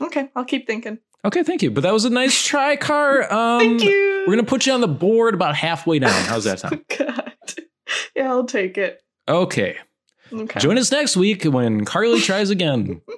Okay. 0.00 0.28
I'll 0.36 0.44
keep 0.44 0.66
thinking. 0.66 0.98
Okay, 1.24 1.42
thank 1.44 1.62
you. 1.62 1.70
But 1.70 1.82
that 1.82 1.92
was 1.92 2.04
a 2.04 2.10
nice 2.10 2.44
try, 2.44 2.74
Car. 2.76 3.22
Um, 3.32 3.60
Thank 3.60 3.82
you. 3.84 4.24
We're 4.26 4.34
gonna 4.34 4.42
put 4.46 4.66
you 4.66 4.72
on 4.72 4.80
the 4.80 4.88
board 4.88 5.34
about 5.34 5.54
halfway 5.54 5.98
down. 5.98 6.10
How's 6.24 6.44
that 6.44 6.60
sound? 6.60 6.82
God. 6.98 7.32
Yeah, 8.16 8.30
I'll 8.30 8.44
take 8.44 8.76
it. 8.78 9.02
Okay. 9.28 9.76
Okay. 10.32 10.60
Join 10.60 10.78
us 10.78 10.90
next 10.90 11.16
week 11.16 11.44
when 11.44 11.84
Carly 11.84 12.20
tries 12.20 12.50
again. 12.50 13.02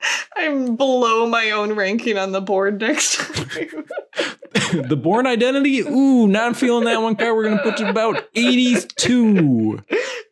I'm 0.36 0.76
below 0.76 1.26
my 1.26 1.50
own 1.50 1.74
ranking 1.74 2.18
on 2.18 2.32
the 2.32 2.40
board 2.40 2.80
next 2.80 3.16
time. 3.34 3.84
the 4.88 4.96
Bourne 4.96 5.26
Identity. 5.26 5.80
Ooh, 5.80 6.26
not 6.28 6.56
feeling 6.56 6.84
that 6.84 7.02
one, 7.02 7.16
Car. 7.16 7.34
We're 7.34 7.44
gonna 7.48 7.62
put 7.62 7.80
you 7.80 7.86
about 7.86 8.28
eighty-two. 8.34 9.82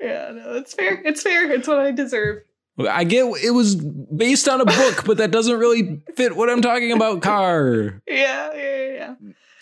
yeah, 0.01 0.31
no, 0.33 0.55
it's 0.55 0.75
fair. 0.75 1.03
It's 1.05 1.23
fair. 1.23 1.51
It's 1.51 1.67
what 1.69 1.79
I 1.81 1.91
deserve. 1.91 2.43
I 2.79 3.05
get 3.05 3.25
it 3.43 3.51
was 3.53 3.75
based 3.75 4.49
on 4.49 4.61
a 4.61 4.67
book, 4.67 5.05
but 5.05 5.17
that 5.17 5.31
doesn't 5.31 5.59
really 5.59 6.03
fit 6.14 6.37
what 6.37 6.51
I'm 6.51 6.61
talking 6.62 6.93
about, 6.93 7.23
Car. 7.23 8.03
Yeah, 8.07 8.53
yeah, 8.55 8.87
yeah. 8.93 9.14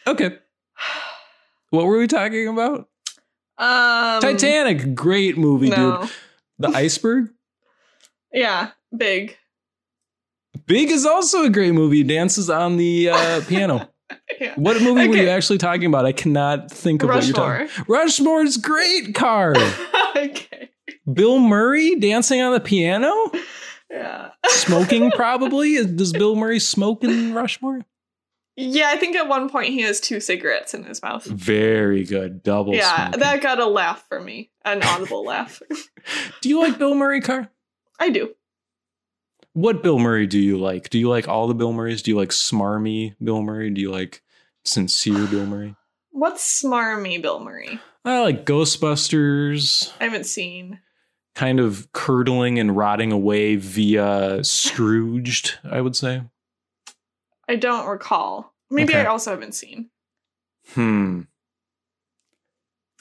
Okay. 0.06 0.38
What 1.70 1.86
were 1.86 1.98
we 1.98 2.06
talking 2.08 2.48
about? 2.48 2.88
Um, 3.56 4.20
Titanic, 4.20 4.94
great 4.94 5.38
movie, 5.38 5.70
No. 5.70 6.00
dude. 6.02 6.10
The 6.58 6.68
iceberg. 6.76 7.30
Yeah, 8.32 8.70
big. 8.96 9.36
Big 10.66 10.90
is 10.90 11.04
also 11.06 11.44
a 11.44 11.50
great 11.50 11.72
movie. 11.72 12.02
Dances 12.02 12.48
on 12.50 12.76
the 12.76 13.10
uh, 13.10 13.40
piano. 13.48 13.88
Yeah. 14.40 14.54
What 14.56 14.80
movie 14.82 15.08
were 15.08 15.16
you 15.16 15.28
actually 15.28 15.58
talking 15.58 15.86
about? 15.86 16.06
I 16.06 16.12
cannot 16.12 16.70
think 16.70 17.02
of 17.02 17.08
what 17.08 17.26
you're 17.26 17.34
Rushmore. 17.36 17.66
talking. 17.68 17.84
Rushmore's 17.88 18.56
great. 18.58 19.14
Car. 19.14 19.54
okay. 20.16 20.70
Bill 21.12 21.38
Murray 21.38 21.96
dancing 21.96 22.40
on 22.40 22.52
the 22.52 22.60
piano, 22.60 23.12
Yeah. 23.90 24.30
smoking 24.46 25.10
probably. 25.16 25.84
Does 25.84 26.12
Bill 26.12 26.34
Murray 26.36 26.60
smoke 26.60 27.04
in 27.04 27.34
Rushmore? 27.34 27.80
Yeah, 28.56 28.90
I 28.90 28.96
think 28.96 29.16
at 29.16 29.26
one 29.28 29.48
point 29.50 29.70
he 29.72 29.80
has 29.80 30.00
two 30.00 30.20
cigarettes 30.20 30.74
in 30.74 30.84
his 30.84 31.02
mouth. 31.02 31.24
Very 31.24 32.04
good. 32.04 32.42
Double. 32.42 32.72
yeah, 32.74 32.96
smoking. 33.06 33.20
that 33.20 33.42
got 33.42 33.58
a 33.58 33.66
laugh 33.66 34.04
for 34.08 34.20
me, 34.20 34.50
an 34.64 34.80
audible 34.82 35.24
laugh. 35.24 35.60
Do 36.40 36.48
you 36.48 36.60
like 36.60 36.78
Bill 36.78 36.94
Murray, 36.94 37.20
Car? 37.20 37.50
I 37.98 38.10
do. 38.10 38.34
What 39.54 39.82
Bill 39.82 39.98
Murray 39.98 40.26
do 40.26 40.38
you 40.38 40.58
like? 40.58 40.90
Do 40.90 40.98
you 40.98 41.08
like 41.08 41.28
all 41.28 41.46
the 41.46 41.54
Bill 41.54 41.72
Murrays? 41.72 42.02
Do 42.02 42.10
you 42.10 42.16
like 42.16 42.30
smarmy 42.30 43.14
Bill 43.22 43.40
Murray? 43.42 43.70
Do 43.70 43.80
you 43.80 43.90
like 43.90 44.22
sincere 44.64 45.26
Bill 45.26 45.46
Murray? 45.46 45.74
What's 46.10 46.62
smarmy, 46.62 47.20
Bill 47.22 47.40
Murray? 47.40 47.80
I 48.04 48.20
like 48.20 48.44
Ghostbusters, 48.44 49.92
I 50.00 50.04
haven't 50.04 50.26
seen. 50.26 50.80
kind 51.34 51.58
of 51.58 51.90
curdling 51.92 52.58
and 52.58 52.76
rotting 52.76 53.10
away 53.12 53.56
via 53.56 54.44
Scrooged, 54.44 55.54
I 55.64 55.80
would 55.80 55.96
say. 55.96 56.22
I 57.48 57.56
don't 57.56 57.86
recall. 57.88 58.54
Maybe 58.70 58.92
Okay. 58.92 59.00
I 59.02 59.06
also 59.06 59.30
haven't 59.30 59.54
seen. 59.54 59.88
Hmm. 60.74 61.22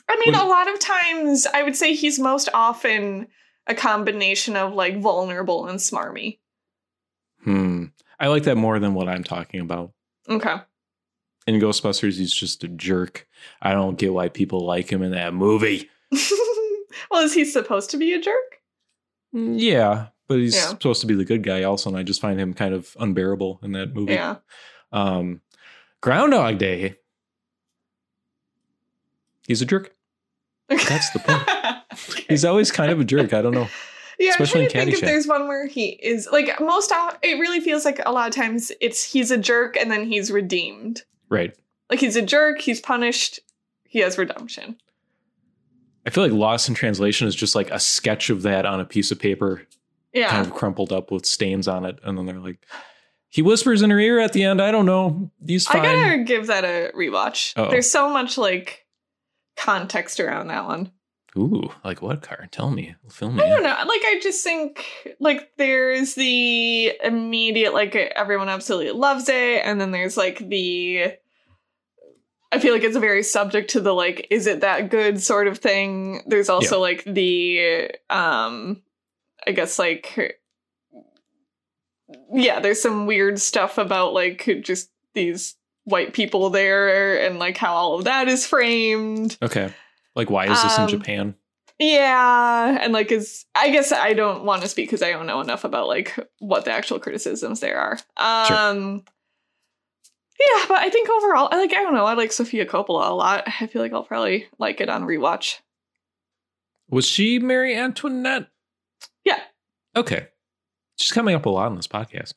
I 0.07 0.17
mean, 0.23 0.33
Well- 0.33 0.47
a 0.47 0.49
lot 0.49 0.71
of 0.71 0.79
times 0.79 1.45
I 1.47 1.63
would 1.63 1.75
say 1.75 1.93
he's 1.95 2.17
most 2.19 2.47
often 2.53 3.27
a 3.67 3.75
combination 3.75 4.55
of 4.55 4.73
like 4.73 4.99
vulnerable 4.99 5.67
and 5.67 5.79
smarmy. 5.79 6.39
Hmm. 7.43 7.85
I 8.19 8.27
like 8.27 8.43
that 8.43 8.55
more 8.57 8.79
than 8.79 8.93
what 8.93 9.09
I'm 9.09 9.23
talking 9.23 9.59
about. 9.59 9.91
Okay. 10.29 10.55
In 11.45 11.59
Ghostbusters, 11.59 12.17
he's 12.17 12.33
just 12.33 12.63
a 12.63 12.67
jerk. 12.69 13.27
I 13.61 13.73
don't 13.73 13.97
get 13.97 14.13
why 14.13 14.29
people 14.29 14.65
like 14.65 14.89
him 14.91 15.03
in 15.03 15.11
that 15.11 15.33
movie. 15.33 15.89
well, 17.11 17.23
is 17.23 17.33
he 17.33 17.43
supposed 17.43 17.89
to 17.89 17.97
be 17.97 18.13
a 18.13 18.21
jerk? 18.21 18.61
Yeah, 19.33 20.07
but 20.27 20.37
he's 20.37 20.55
Yeah. 20.55 20.67
supposed 20.67 21.01
to 21.01 21.07
be 21.07 21.15
the 21.15 21.25
good 21.25 21.43
guy 21.43 21.63
also, 21.63 21.89
and 21.89 21.97
I 21.97 22.03
just 22.03 22.21
find 22.21 22.39
him 22.39 22.53
kind 22.53 22.73
of 22.73 22.95
unbearable 22.99 23.59
in 23.63 23.73
that 23.73 23.93
movie. 23.93 24.13
Yeah. 24.13 24.37
Um, 24.93 25.41
Groundhog 26.01 26.59
Day. 26.59 26.95
He's 29.47 29.61
a 29.61 29.65
jerk. 29.65 29.93
That's 30.69 31.09
the 31.11 31.19
point. 31.19 31.43
Okay. 32.09 32.25
He's 32.27 32.43
always 32.43 32.71
kind 32.71 32.91
of 32.91 32.99
a 32.99 33.03
jerk. 33.03 33.33
I 33.35 33.43
don't 33.43 33.53
know. 33.53 33.67
Yeah, 34.19 34.29
Especially 34.31 34.61
I'm 34.61 34.65
in 34.65 34.71
trying 34.71 34.85
to 34.87 34.91
think 34.91 35.03
if 35.03 35.09
there's 35.09 35.27
one 35.27 35.47
where 35.47 35.67
he 35.67 35.87
is 35.89 36.27
like 36.31 36.59
most. 36.59 36.91
of- 36.91 37.17
It 37.21 37.39
really 37.39 37.59
feels 37.59 37.85
like 37.85 37.99
a 38.05 38.11
lot 38.11 38.27
of 38.29 38.35
times 38.35 38.71
it's 38.81 39.03
he's 39.03 39.31
a 39.31 39.37
jerk 39.37 39.75
and 39.77 39.89
then 39.91 40.05
he's 40.05 40.31
redeemed. 40.31 41.03
Right. 41.29 41.55
Like 41.89 41.99
he's 41.99 42.15
a 42.15 42.21
jerk, 42.21 42.61
he's 42.61 42.79
punished, 42.79 43.39
he 43.83 43.99
has 43.99 44.17
redemption. 44.17 44.77
I 46.05 46.09
feel 46.09 46.23
like 46.23 46.33
Lost 46.33 46.67
in 46.69 46.75
Translation 46.75 47.27
is 47.27 47.35
just 47.35 47.55
like 47.55 47.71
a 47.71 47.79
sketch 47.79 48.29
of 48.29 48.41
that 48.43 48.65
on 48.65 48.79
a 48.79 48.85
piece 48.85 49.11
of 49.11 49.19
paper, 49.19 49.63
Yeah. 50.13 50.29
kind 50.29 50.45
of 50.45 50.53
crumpled 50.53 50.91
up 50.91 51.11
with 51.11 51.25
stains 51.25 51.67
on 51.67 51.85
it, 51.85 51.97
and 52.03 52.17
then 52.17 52.25
they're 52.25 52.39
like, 52.39 52.65
he 53.29 53.41
whispers 53.41 53.81
in 53.81 53.89
her 53.89 53.99
ear 53.99 54.19
at 54.19 54.33
the 54.33 54.43
end. 54.43 54.61
I 54.61 54.69
don't 54.71 54.85
know. 54.85 55.31
He's 55.45 55.65
I 55.67 55.75
gotta 55.81 56.23
give 56.23 56.47
that 56.47 56.63
a 56.63 56.91
rewatch. 56.95 57.53
Uh-oh. 57.57 57.71
There's 57.71 57.89
so 57.89 58.09
much 58.09 58.37
like 58.37 58.85
context 59.55 60.19
around 60.19 60.47
that 60.47 60.65
one. 60.65 60.91
Ooh, 61.35 61.71
like 61.83 62.01
what 62.01 62.21
car? 62.21 62.47
Tell 62.51 62.69
me. 62.69 62.95
Film 63.09 63.39
I 63.39 63.49
don't 63.49 63.63
know. 63.63 63.69
Like 63.69 64.01
I 64.03 64.19
just 64.21 64.43
think 64.43 64.85
like 65.19 65.49
there's 65.57 66.13
the 66.13 66.93
immediate 67.03 67.73
like 67.73 67.95
everyone 67.95 68.49
absolutely 68.49 68.91
loves 68.91 69.29
it, 69.29 69.61
and 69.65 69.81
then 69.81 69.91
there's 69.91 70.15
like 70.15 70.47
the 70.47 71.13
I 72.51 72.59
feel 72.59 72.71
like 72.71 72.83
it's 72.83 72.95
a 72.95 72.99
very 72.99 73.23
subject 73.23 73.71
to 73.71 73.81
the 73.81 73.93
like 73.93 74.27
is 74.29 74.45
it 74.45 74.61
that 74.61 74.91
good 74.91 75.23
sort 75.23 75.47
of 75.47 75.57
thing. 75.57 76.21
There's 76.27 76.49
also 76.49 76.79
like 76.79 77.03
the 77.03 77.89
um 78.11 78.83
I 79.47 79.53
guess 79.53 79.79
like 79.79 80.39
yeah, 82.31 82.59
there's 82.59 82.81
some 82.81 83.07
weird 83.07 83.39
stuff 83.39 83.79
about 83.79 84.13
like 84.13 84.61
just 84.61 84.91
these 85.15 85.55
white 85.85 86.13
people 86.13 86.51
there 86.51 87.25
and 87.25 87.39
like 87.39 87.57
how 87.57 87.73
all 87.73 87.95
of 87.95 88.03
that 88.03 88.27
is 88.27 88.45
framed. 88.45 89.37
Okay. 89.41 89.73
Like, 90.15 90.29
why 90.29 90.45
is 90.45 90.61
this 90.63 90.77
Um, 90.77 90.83
in 90.83 90.89
Japan? 90.89 91.35
Yeah, 91.79 92.77
and 92.79 92.93
like 92.93 93.11
is 93.11 93.45
I 93.55 93.69
guess 93.71 93.91
I 93.91 94.13
don't 94.13 94.43
want 94.43 94.61
to 94.61 94.67
speak 94.67 94.87
because 94.87 95.01
I 95.01 95.11
don't 95.11 95.25
know 95.25 95.41
enough 95.41 95.63
about 95.63 95.87
like 95.87 96.17
what 96.39 96.65
the 96.65 96.71
actual 96.71 96.99
criticisms 96.99 97.59
there 97.59 97.79
are. 97.79 97.97
Sure. 98.47 98.57
Um 98.57 99.03
Yeah, 100.39 100.65
but 100.67 100.77
I 100.77 100.89
think 100.89 101.09
overall 101.09 101.49
I 101.51 101.57
like 101.57 101.73
I 101.73 101.81
don't 101.83 101.95
know, 101.95 102.05
I 102.05 102.13
like 102.13 102.31
Sofia 102.31 102.65
Coppola 102.65 103.09
a 103.09 103.13
lot. 103.13 103.43
I 103.59 103.67
feel 103.67 103.81
like 103.81 103.91
I'll 103.91 104.03
probably 104.03 104.47
like 104.59 104.81
it 104.81 104.89
on 104.89 105.03
rewatch. 105.03 105.59
Was 106.89 107.05
she 107.07 107.39
Mary 107.39 107.75
Antoinette? 107.75 108.47
Yeah. 109.25 109.39
Okay. 109.95 110.27
She's 110.99 111.11
coming 111.11 111.33
up 111.33 111.45
a 111.47 111.49
lot 111.49 111.65
on 111.67 111.75
this 111.75 111.87
podcast. 111.87 112.33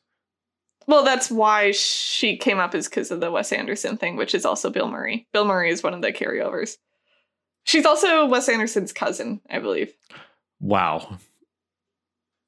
Well, 0.87 1.03
that's 1.03 1.29
why 1.29 1.71
she 1.71 2.37
came 2.37 2.59
up 2.59 2.73
is 2.73 2.87
because 2.87 3.11
of 3.11 3.19
the 3.19 3.29
Wes 3.29 3.51
Anderson 3.51 3.97
thing, 3.97 4.15
which 4.15 4.33
is 4.33 4.45
also 4.45 4.69
Bill 4.69 4.87
Murray. 4.89 5.27
Bill 5.33 5.45
Murray 5.45 5.69
is 5.69 5.83
one 5.83 5.93
of 5.93 6.01
the 6.01 6.13
carryovers. 6.13 6.77
She's 7.67 7.85
also 7.85 8.25
Wes 8.27 8.47
Anderson's 8.49 8.93
cousin, 8.93 9.41
I 9.49 9.59
believe. 9.59 9.91
Wow. 10.61 11.17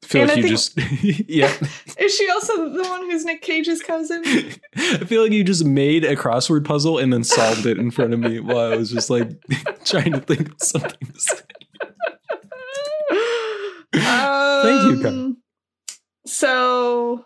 I 0.02 0.08
feel 0.08 0.22
And 0.22 0.30
like 0.30 0.38
I 0.40 0.42
you 0.42 0.48
just 0.48 0.78
yeah. 1.30 1.54
Is 2.00 2.16
she 2.16 2.30
also 2.30 2.70
the 2.70 2.84
one 2.84 3.02
who's 3.12 3.26
Nick 3.26 3.42
Cage's 3.42 3.82
cousin? 3.82 4.24
I 4.78 4.98
feel 5.06 5.22
like 5.22 5.34
you 5.34 5.44
just 5.44 5.66
made 5.66 6.06
a 6.06 6.16
crossword 6.16 6.64
puzzle 6.64 6.98
and 6.98 7.12
then 7.12 7.26
solved 7.26 7.66
it 7.66 7.78
in 7.78 7.92
front 7.92 8.14
of 8.14 8.20
me 8.22 8.40
while 8.40 8.72
I 8.72 8.78
was 8.78 8.90
just 8.92 9.10
like 9.10 9.30
trying 9.84 10.14
to 10.14 10.22
think 10.22 10.50
of 10.54 10.56
something 10.62 11.12
to 11.14 11.20
say. 11.20 11.42
Thank 13.94 14.84
you, 14.92 15.02
Kyle. 15.04 15.08
Um, 15.08 15.38
So, 16.26 17.26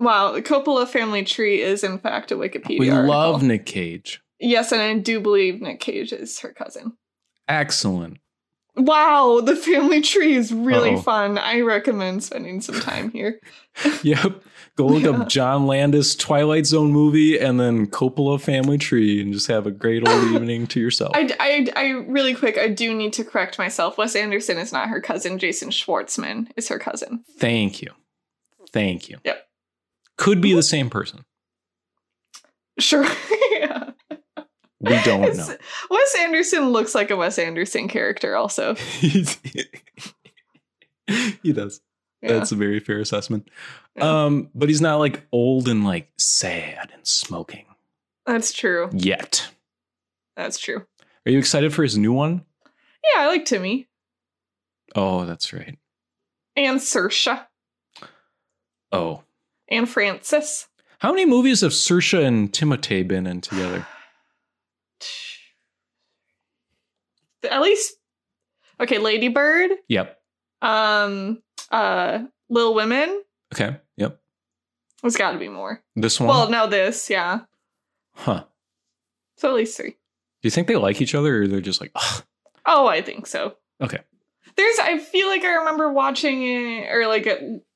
wow, 0.00 0.32
the 0.32 0.40
Coppola 0.42 0.86
family 0.88 1.24
tree 1.24 1.60
is 1.60 1.84
in 1.84 1.98
fact 1.98 2.32
a 2.32 2.36
Wikipedia. 2.36 2.78
We 2.80 2.90
article. 2.90 3.10
love 3.14 3.42
Nick 3.42 3.66
Cage. 3.66 4.22
Yes, 4.44 4.72
and 4.72 4.80
I 4.82 4.96
do 4.98 5.20
believe 5.20 5.60
Nick 5.60 5.80
Cage 5.80 6.12
is 6.12 6.38
her 6.40 6.52
cousin. 6.52 6.96
Excellent. 7.48 8.18
Wow, 8.76 9.40
the 9.40 9.54
family 9.54 10.00
tree 10.00 10.34
is 10.34 10.52
really 10.52 10.94
Uh-oh. 10.94 11.00
fun. 11.02 11.38
I 11.38 11.60
recommend 11.60 12.24
spending 12.24 12.60
some 12.60 12.80
time 12.80 13.10
here. 13.10 13.40
Yep. 14.02 14.42
Go 14.76 14.86
look 14.86 15.02
Yeah. 15.04 15.10
up 15.10 15.28
John 15.28 15.66
Landis 15.68 16.14
Twilight 16.16 16.66
Zone 16.66 16.90
movie 16.92 17.38
and 17.38 17.58
then 17.60 17.86
Coppola 17.86 18.40
Family 18.40 18.76
Tree 18.78 19.20
and 19.20 19.32
just 19.32 19.46
have 19.46 19.66
a 19.66 19.70
great 19.70 20.06
old 20.08 20.24
evening 20.34 20.66
to 20.68 20.80
yourself. 20.80 21.12
I, 21.14 21.30
I, 21.40 21.66
I 21.76 21.88
really 22.08 22.34
quick, 22.34 22.58
I 22.58 22.68
do 22.68 22.92
need 22.94 23.12
to 23.14 23.24
correct 23.24 23.58
myself. 23.58 23.96
Wes 23.98 24.14
Anderson 24.16 24.58
is 24.58 24.72
not 24.72 24.88
her 24.88 25.00
cousin. 25.00 25.38
Jason 25.38 25.70
Schwartzman 25.70 26.48
is 26.56 26.68
her 26.68 26.78
cousin. 26.78 27.24
Thank 27.38 27.80
you. 27.82 27.90
Thank 28.72 29.08
you. 29.08 29.18
Yep. 29.24 29.46
Could 30.16 30.40
be 30.40 30.52
the 30.54 30.62
same 30.62 30.90
person. 30.90 31.24
Sure. 32.78 33.04
yeah. 33.52 33.73
We 34.84 35.00
don't 35.04 35.36
know. 35.36 35.56
Wes 35.90 36.14
Anderson 36.20 36.70
looks 36.70 36.94
like 36.94 37.10
a 37.10 37.16
Wes 37.16 37.38
Anderson 37.38 37.88
character, 37.88 38.36
also. 38.36 38.74
he 41.06 41.52
does. 41.52 41.80
Yeah. 42.22 42.32
That's 42.34 42.52
a 42.52 42.56
very 42.56 42.80
fair 42.80 43.00
assessment. 43.00 43.48
Yeah. 43.96 44.24
Um, 44.24 44.50
but 44.54 44.68
he's 44.68 44.80
not 44.80 44.96
like 44.96 45.26
old 45.32 45.68
and 45.68 45.84
like 45.84 46.10
sad 46.18 46.90
and 46.94 47.06
smoking 47.06 47.66
That's 48.26 48.52
true. 48.52 48.88
yet. 48.92 49.48
That's 50.36 50.58
true. 50.58 50.86
Are 51.26 51.30
you 51.30 51.38
excited 51.38 51.72
for 51.74 51.82
his 51.82 51.96
new 51.98 52.12
one? 52.12 52.44
Yeah, 53.14 53.22
I 53.22 53.26
like 53.28 53.44
Timmy 53.44 53.88
Oh, 54.96 55.24
that's 55.26 55.52
right. 55.52 55.78
and 56.56 56.80
Saoirse 56.80 57.44
Oh. 58.92 59.22
and 59.68 59.88
Frances. 59.88 60.68
How 61.00 61.10
many 61.10 61.26
movies 61.26 61.60
have 61.60 61.72
Saoirse 61.72 62.24
and 62.24 62.50
Timothée 62.52 63.06
been 63.06 63.26
in 63.26 63.40
together? 63.42 63.86
At 67.54 67.62
least, 67.62 67.94
okay, 68.80 68.98
Lady 68.98 69.28
Bird, 69.28 69.70
Yep. 69.88 70.18
um, 70.62 71.40
uh, 71.70 72.24
Little 72.48 72.74
Women. 72.74 73.22
Okay. 73.54 73.76
Yep. 73.96 74.20
There's 75.02 75.16
got 75.16 75.32
to 75.32 75.38
be 75.38 75.48
more. 75.48 75.80
This 75.94 76.18
one? 76.18 76.28
Well, 76.28 76.50
no, 76.50 76.66
this, 76.66 77.08
yeah. 77.08 77.40
huh. 78.14 78.44
So 79.36 79.50
at 79.50 79.54
least 79.54 79.76
three. 79.76 79.90
Do 79.90 79.96
you 80.42 80.50
think 80.50 80.66
they 80.66 80.76
like 80.76 81.00
each 81.00 81.14
other 81.14 81.42
or 81.42 81.46
they're 81.46 81.60
just 81.60 81.80
like, 81.80 81.92
Ugh. 81.94 82.24
Oh, 82.66 82.86
I 82.86 83.02
think 83.02 83.26
so. 83.26 83.56
okay. 83.80 83.98
There's, 84.56 84.78
I 84.80 84.98
feel 84.98 85.28
like 85.28 85.44
I 85.44 85.54
remember 85.56 85.92
watching 85.92 86.42
it 86.42 86.90
or 86.90 87.06
like 87.06 87.28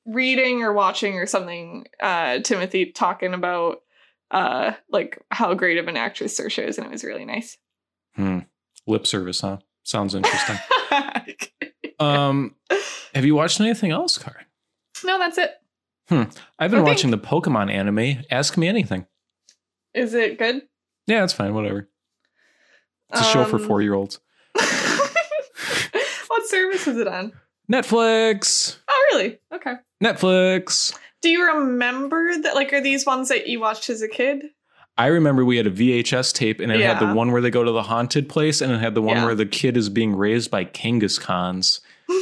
reading 0.06 0.62
or 0.62 0.72
watching 0.72 1.14
or 1.16 1.26
something. 1.26 1.86
Uh, 2.00 2.38
Timothy 2.40 2.86
talking 2.92 3.32
about 3.34 3.78
uh 4.30 4.72
like 4.90 5.18
how 5.30 5.54
great 5.54 5.78
of 5.78 5.88
an 5.88 5.96
actress 5.96 6.38
Saoirse 6.38 6.66
is, 6.68 6.78
and 6.78 6.86
it 6.86 6.90
was 6.92 7.02
really 7.04 7.24
nice. 7.24 7.56
Hmm. 8.14 8.40
Lip 8.86 9.06
service, 9.06 9.40
huh? 9.40 9.58
Sounds 9.88 10.14
interesting. 10.14 10.58
um, 11.98 12.54
have 13.14 13.24
you 13.24 13.34
watched 13.34 13.58
anything 13.58 13.90
else, 13.90 14.18
Car? 14.18 14.36
no, 15.02 15.18
that's 15.18 15.38
it. 15.38 15.52
I've 16.58 16.70
been 16.70 16.84
watching 16.84 17.10
the 17.10 17.16
Pokemon 17.16 17.72
anime. 17.72 18.22
Ask 18.30 18.58
me 18.58 18.68
anything. 18.68 19.06
Is 19.94 20.12
it 20.12 20.38
good? 20.38 20.60
Yeah, 21.06 21.24
it's 21.24 21.32
fine. 21.32 21.54
Whatever. 21.54 21.88
It's 23.10 23.22
a 23.22 23.24
show 23.24 23.46
for 23.46 23.56
Um, 23.56 23.66
four 23.66 23.80
year 23.80 23.94
olds. 23.94 24.20
what 24.52 26.46
service 26.48 26.86
is 26.86 26.98
it 26.98 27.08
on? 27.08 27.32
Netflix. 27.72 28.76
Oh, 28.88 29.08
really? 29.12 29.38
Okay. 29.54 29.72
Netflix. 30.04 30.94
Do 31.22 31.30
you 31.30 31.46
remember 31.46 32.38
that? 32.42 32.54
Like, 32.54 32.74
are 32.74 32.82
these 32.82 33.06
ones 33.06 33.30
that 33.30 33.46
you 33.46 33.58
watched 33.60 33.88
as 33.88 34.02
a 34.02 34.08
kid? 34.08 34.50
I 34.98 35.06
remember 35.06 35.44
we 35.44 35.56
had 35.56 35.66
a 35.66 35.70
VHS 35.70 36.34
tape 36.34 36.58
and 36.60 36.70
it 36.72 36.80
had 36.80 36.98
the 36.98 37.14
one 37.14 37.30
where 37.32 37.40
they 37.40 37.50
go 37.50 37.62
to 37.64 37.70
the 37.70 37.84
haunted 37.84 38.28
place 38.28 38.60
and 38.60 38.72
it 38.72 38.80
had 38.80 38.94
the 38.94 39.00
one 39.02 39.16
Yeah. 39.18 39.24
where 39.26 39.34
the 39.36 39.46
kid 39.46 39.76
is 39.76 39.88
being 39.88 40.14
raised 40.14 40.50
by 40.50 40.64
Kangaskhan's. 40.64 41.80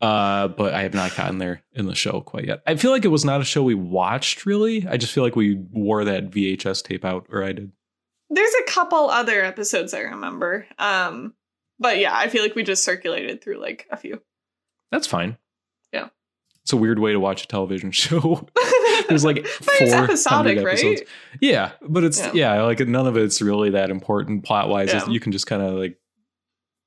Uh, 0.00 0.46
but 0.46 0.74
I 0.74 0.82
have 0.82 0.94
not 0.94 1.16
gotten 1.16 1.38
there 1.38 1.60
in 1.72 1.86
the 1.86 1.94
show 1.96 2.20
quite 2.20 2.44
yet. 2.46 2.62
I 2.68 2.76
feel 2.76 2.92
like 2.92 3.04
it 3.04 3.08
was 3.08 3.24
not 3.24 3.40
a 3.40 3.44
show 3.44 3.64
we 3.64 3.74
watched 3.74 4.46
really. 4.46 4.86
I 4.86 4.96
just 4.96 5.12
feel 5.12 5.24
like 5.24 5.34
we 5.34 5.56
wore 5.72 6.04
that 6.04 6.30
VHS 6.30 6.84
tape 6.84 7.04
out, 7.04 7.26
or 7.30 7.42
I 7.42 7.50
did. 7.50 7.72
There's 8.30 8.54
a 8.60 8.70
couple 8.70 9.10
other 9.10 9.42
episodes 9.44 9.92
I 9.94 10.02
remember. 10.02 10.68
Um, 10.78 11.34
but 11.80 11.98
yeah, 11.98 12.16
I 12.16 12.28
feel 12.28 12.44
like 12.44 12.54
we 12.54 12.62
just 12.62 12.84
circulated 12.84 13.42
through 13.42 13.60
like 13.60 13.88
a 13.90 13.96
few. 13.96 14.22
That's 14.92 15.08
fine. 15.08 15.36
Yeah. 15.92 16.10
It's 16.62 16.72
a 16.72 16.76
weird 16.76 17.00
way 17.00 17.10
to 17.10 17.18
watch 17.18 17.42
a 17.42 17.48
television 17.48 17.90
show. 17.90 18.46
There's 19.08 19.24
like 19.24 19.46
four 19.46 19.74
it's 19.80 19.90
400 19.90 20.04
episodic, 20.04 20.58
episodes. 20.58 21.00
right? 21.00 21.08
Yeah, 21.40 21.72
but 21.82 22.04
it's 22.04 22.18
Yeah. 22.20 22.32
yeah. 22.56 22.62
like 22.62 22.80
none 22.80 23.06
of 23.06 23.16
it's 23.16 23.40
really 23.42 23.70
that 23.70 23.90
important 23.90 24.44
plot 24.44 24.68
wise. 24.68 24.88
Yeah. 24.92 25.08
You 25.08 25.20
can 25.20 25.32
just 25.32 25.46
kind 25.46 25.62
of 25.62 25.74
like 25.74 25.98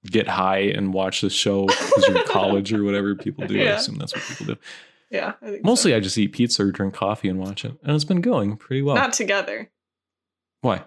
get 0.06 0.28
high 0.28 0.60
and 0.62 0.94
watch 0.94 1.22
the 1.22 1.30
show 1.30 1.66
because 1.68 2.06
you're 2.08 2.18
in 2.18 2.24
college 2.28 2.74
or 2.74 2.84
whatever 2.84 3.16
people 3.16 3.46
do. 3.46 3.60
I 3.60 3.66
assume 3.74 3.96
that's 3.96 4.16
what 4.16 4.24
people 4.24 4.56
do. 4.56 4.60
Yeah, 5.12 5.34
I 5.42 5.50
think 5.52 5.66
Mostly, 5.66 5.94
I 5.94 6.00
just 6.00 6.18
eat 6.18 6.30
pizza 6.30 6.64
or 6.64 6.72
drink 6.72 6.94
coffee 6.94 7.28
and 7.28 7.38
watch 7.38 7.66
it, 7.66 7.74
and 7.84 7.94
it's 7.96 8.06
been 8.06 8.22
going 8.22 8.56
pretty 8.56 8.82
well. 8.82 8.96
not 8.96 9.12
together. 9.14 9.70
Why? 10.62 10.84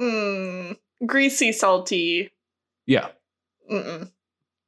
Mm, 0.00 0.76
greasy, 1.06 1.52
salty. 1.52 2.30
Yeah, 2.86 3.08
Mm-mm. 3.70 4.10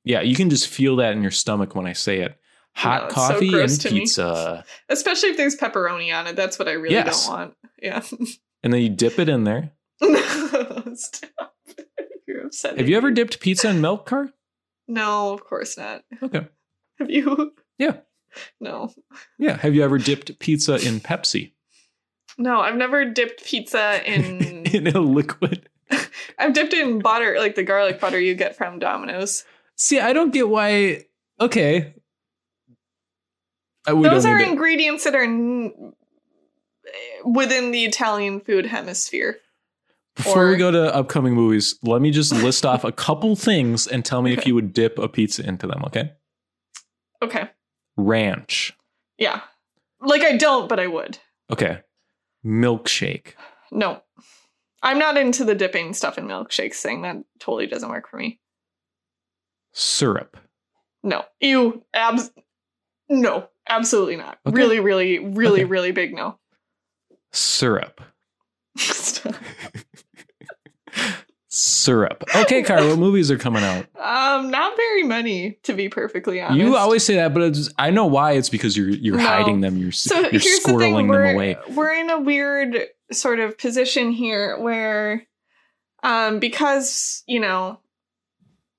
yeah. 0.04 0.20
You 0.20 0.36
can 0.36 0.50
just 0.50 0.68
feel 0.68 0.96
that 0.96 1.12
in 1.14 1.22
your 1.22 1.30
stomach 1.32 1.74
when 1.74 1.86
I 1.86 1.92
say 1.94 2.20
it. 2.20 2.38
Hot 2.76 3.02
No, 3.02 3.06
it's 3.06 3.14
so 3.14 3.20
coffee 3.20 3.60
and 3.60 3.80
to 3.80 3.90
me. 3.92 4.00
pizza, 4.00 4.64
Especially 4.88 5.28
if 5.30 5.36
there's 5.36 5.56
pepperoni 5.56 6.12
on 6.14 6.26
it. 6.26 6.34
That's 6.36 6.58
what 6.58 6.68
I 6.68 6.72
really 6.72 6.94
Yes. 6.96 7.26
don't 7.26 7.32
want. 7.36 7.54
Yeah. 7.80 8.02
and 8.64 8.72
then 8.72 8.80
you 8.82 8.88
dip 8.88 9.18
it 9.18 9.28
in 9.28 9.44
there. 9.44 9.70
Stop. 10.94 11.54
You're 12.26 12.46
upsetting 12.46 12.78
Have 12.78 12.88
you 12.88 12.96
ever 12.96 13.10
dipped 13.10 13.40
pizza 13.40 13.68
in 13.70 13.80
milk, 13.80 14.06
car? 14.06 14.30
No, 14.88 15.32
of 15.32 15.44
course 15.44 15.76
not. 15.78 16.04
Okay. 16.22 16.46
Have 16.98 17.10
you? 17.10 17.52
Yeah. 17.78 17.96
No. 18.60 18.92
Yeah. 19.38 19.56
Have 19.58 19.74
you 19.74 19.82
ever 19.82 19.98
dipped 19.98 20.38
pizza 20.38 20.74
in 20.74 21.00
Pepsi? 21.00 21.52
No, 22.38 22.60
I've 22.60 22.76
never 22.76 23.04
dipped 23.04 23.44
pizza 23.44 24.00
in. 24.04 24.64
in 24.66 24.86
a 24.88 25.00
liquid. 25.00 25.68
I've 26.38 26.52
dipped 26.52 26.72
it 26.72 26.86
in 26.86 26.98
butter, 26.98 27.36
like 27.38 27.54
the 27.54 27.62
garlic 27.62 28.00
butter 28.00 28.18
you 28.18 28.34
get 28.34 28.56
from 28.56 28.78
Domino's. 28.80 29.44
See, 29.76 30.00
I 30.00 30.12
don't 30.12 30.32
get 30.32 30.48
why. 30.48 31.04
Okay. 31.40 31.94
Uh, 33.86 34.00
Those 34.00 34.24
are 34.26 34.38
ingredients 34.40 35.04
that 35.04 35.14
are 35.14 35.24
n- 35.24 35.92
within 37.24 37.70
the 37.70 37.84
Italian 37.84 38.40
food 38.40 38.66
hemisphere. 38.66 39.38
Before 40.16 40.48
we 40.48 40.56
go 40.56 40.70
to 40.70 40.94
upcoming 40.94 41.34
movies, 41.34 41.76
let 41.82 42.00
me 42.00 42.10
just 42.12 42.32
list 42.32 42.64
off 42.64 42.84
a 42.84 42.92
couple 42.92 43.34
things 43.34 43.86
and 43.88 44.04
tell 44.04 44.22
me 44.22 44.32
if 44.32 44.46
you 44.46 44.54
would 44.54 44.72
dip 44.72 44.96
a 44.98 45.08
pizza 45.08 45.44
into 45.46 45.66
them, 45.66 45.82
okay? 45.86 46.12
Okay. 47.20 47.50
Ranch. 47.96 48.72
Yeah. 49.18 49.40
Like 50.00 50.22
I 50.22 50.36
don't, 50.36 50.68
but 50.68 50.78
I 50.78 50.86
would. 50.86 51.18
Okay. 51.50 51.80
Milkshake. 52.44 53.34
No. 53.72 54.02
I'm 54.82 54.98
not 54.98 55.16
into 55.16 55.44
the 55.44 55.54
dipping 55.54 55.94
stuff 55.94 56.16
in 56.16 56.26
milkshakes 56.26 56.76
thing. 56.80 57.02
That 57.02 57.16
totally 57.40 57.66
doesn't 57.66 57.88
work 57.88 58.08
for 58.08 58.16
me. 58.18 58.38
Syrup. 59.72 60.36
No. 61.02 61.24
Ew. 61.40 61.82
Abs. 61.92 62.30
No. 63.20 63.48
Absolutely 63.68 64.16
not. 64.16 64.38
Okay. 64.46 64.54
Really, 64.56 64.80
really, 64.80 65.18
really, 65.18 65.60
Okay. 65.62 65.64
really 65.64 65.92
big 65.92 66.14
no. 66.14 66.38
Syrup. 67.32 68.00
Syrup. 71.48 72.24
Okay, 72.34 72.62
Kara, 72.64 72.86
what 72.88 72.98
movies 72.98 73.30
are 73.30 73.38
coming 73.38 73.62
out? 73.62 73.86
um, 73.96 74.50
not 74.50 74.76
very 74.76 75.04
many, 75.04 75.52
to 75.62 75.72
be 75.72 75.88
perfectly 75.88 76.40
honest. 76.40 76.58
You 76.58 76.76
always 76.76 77.06
say 77.06 77.14
that, 77.14 77.32
but 77.32 77.42
it's, 77.44 77.70
I 77.78 77.90
know 77.90 78.06
why. 78.06 78.32
It's 78.32 78.48
because 78.48 78.76
you're 78.76 78.88
you're 78.90 79.16
No. 79.18 79.22
hiding 79.24 79.60
them. 79.60 79.76
You're 79.78 79.92
so 79.92 80.18
you're 80.18 80.30
here's 80.30 80.60
the 80.64 80.76
thing: 80.78 80.94
them 80.94 81.10
away. 81.10 81.56
we're 81.70 81.94
in 81.94 82.10
a 82.10 82.20
weird 82.20 82.76
sort 83.12 83.38
of 83.38 83.56
position 83.56 84.10
here 84.10 84.58
where, 84.58 85.26
um, 86.02 86.40
because 86.40 87.22
you 87.28 87.38
know, 87.38 87.78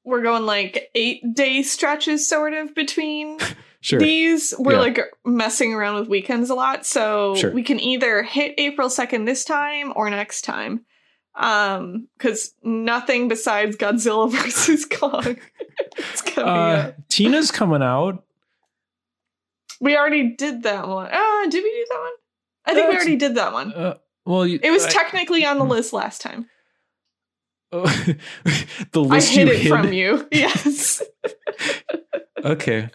we're 0.03 0.21
going 0.23 0.45
like 0.45 0.89
eight 0.95 1.21
day 1.33 1.63
stretches 1.63 2.27
sort 2.27 2.53
of 2.53 2.75
between 2.75 3.37
Sure. 3.85 3.99
these. 3.99 4.51
We're 4.57 4.73
Yeah. 4.73 4.79
like 4.79 4.99
messing 5.23 5.73
around 5.75 5.99
with 5.99 6.07
weekends 6.07 6.49
a 6.49 6.55
lot, 6.55 6.85
so 6.87 7.35
Sure. 7.35 7.51
we 7.51 7.61
can 7.61 7.79
either 7.79 8.23
hit 8.23 8.55
April 8.57 8.89
second 8.89 9.25
this 9.25 9.45
time 9.45 9.93
or 9.95 10.09
next 10.09 10.41
time. 10.41 10.85
Um, 11.35 12.07
because 12.17 12.55
nothing 12.63 13.27
besides 13.27 13.75
Godzilla 13.77 14.31
versus 14.31 14.85
Kong 14.85 15.37
is 16.13 16.21
coming 16.21 16.49
Uh. 16.49 16.91
Tina's 17.09 17.51
coming 17.51 17.83
out. 17.83 18.23
We 19.81 19.95
already 19.97 20.35
did 20.35 20.63
that 20.63 20.87
one. 20.87 21.09
Ah, 21.11 21.45
did 21.49 21.61
we 21.63 21.69
do 21.69 21.85
that 21.91 21.99
one? 21.99 22.11
I 22.65 22.73
think 22.73 22.89
we 22.89 22.95
already 22.95 23.15
did 23.17 23.35
that 23.35 23.53
one. 23.53 23.71
Uh, 23.73 23.97
well, 24.25 24.47
you, 24.47 24.59
It 24.63 24.71
was 24.71 24.85
I- 24.85 24.89
technically 24.89 25.45
on 25.45 25.59
the 25.59 25.65
Hmm. 25.65 25.71
list 25.71 25.93
last 25.93 26.21
time. 26.21 26.49
the 27.71 28.17
list 28.95 29.31
I 29.31 29.33
hid 29.35 29.47
you 29.49 29.53
it 29.53 29.67
from 29.67 29.91
you. 29.93 30.27
Yes. 30.31 31.03
Okay. 32.43 32.89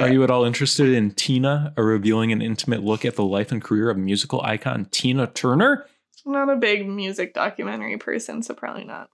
Are 0.00 0.08
you 0.12 0.22
at 0.24 0.30
all 0.30 0.44
interested 0.44 0.88
in 0.92 1.10
Tina, 1.12 1.72
a 1.76 1.82
revealing 1.82 2.32
an 2.32 2.42
intimate 2.42 2.82
look 2.84 3.04
at 3.04 3.16
the 3.16 3.24
life 3.24 3.50
and 3.52 3.62
career 3.62 3.90
of 3.90 3.96
musical 3.96 4.40
icon 4.42 4.86
Tina 4.90 5.26
Turner? 5.26 5.86
Not 6.24 6.50
a 6.50 6.56
big 6.56 6.88
music 6.88 7.34
documentary 7.34 7.96
person, 7.98 8.42
so 8.42 8.52
probably 8.54 8.84
not. 8.84 9.10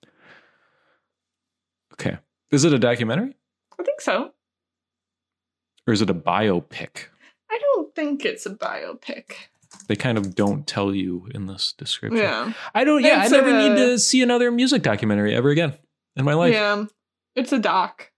Okay. 1.93 2.17
Is 2.51 2.65
it 2.65 2.73
a 2.73 2.79
documentary 2.79 3.35
I 3.79 3.83
think 3.83 4.01
so. 4.01 4.33
or 5.87 5.93
is 5.93 6.03
it 6.03 6.11
a 6.11 6.15
biopic? 6.15 7.07
I 7.51 7.59
don't 7.59 7.95
think 7.95 8.25
it's 8.25 8.47
a 8.47 8.51
biopic. 8.55 9.33
They 9.89 9.97
kind 9.97 10.17
of 10.19 10.35
don't 10.35 10.67
tell 10.67 10.95
you 10.95 11.29
in 11.35 11.47
this 11.47 11.73
description. 11.73 12.19
Yeah. 12.23 12.53
I 12.75 12.85
don't, 12.85 13.03
yeah, 13.03 13.23
I 13.25 13.29
never 13.29 13.49
a- 13.49 13.69
need 13.69 13.77
to 13.77 13.99
see 13.99 14.23
another 14.23 14.51
music 14.51 14.83
documentary 14.83 15.35
ever 15.35 15.51
again 15.51 15.75
in 16.17 16.25
my 16.25 16.35
life. 16.35 16.53
Yeah. 16.55 16.85
It's 17.35 17.53
a 17.53 17.59
doc. 17.59 18.11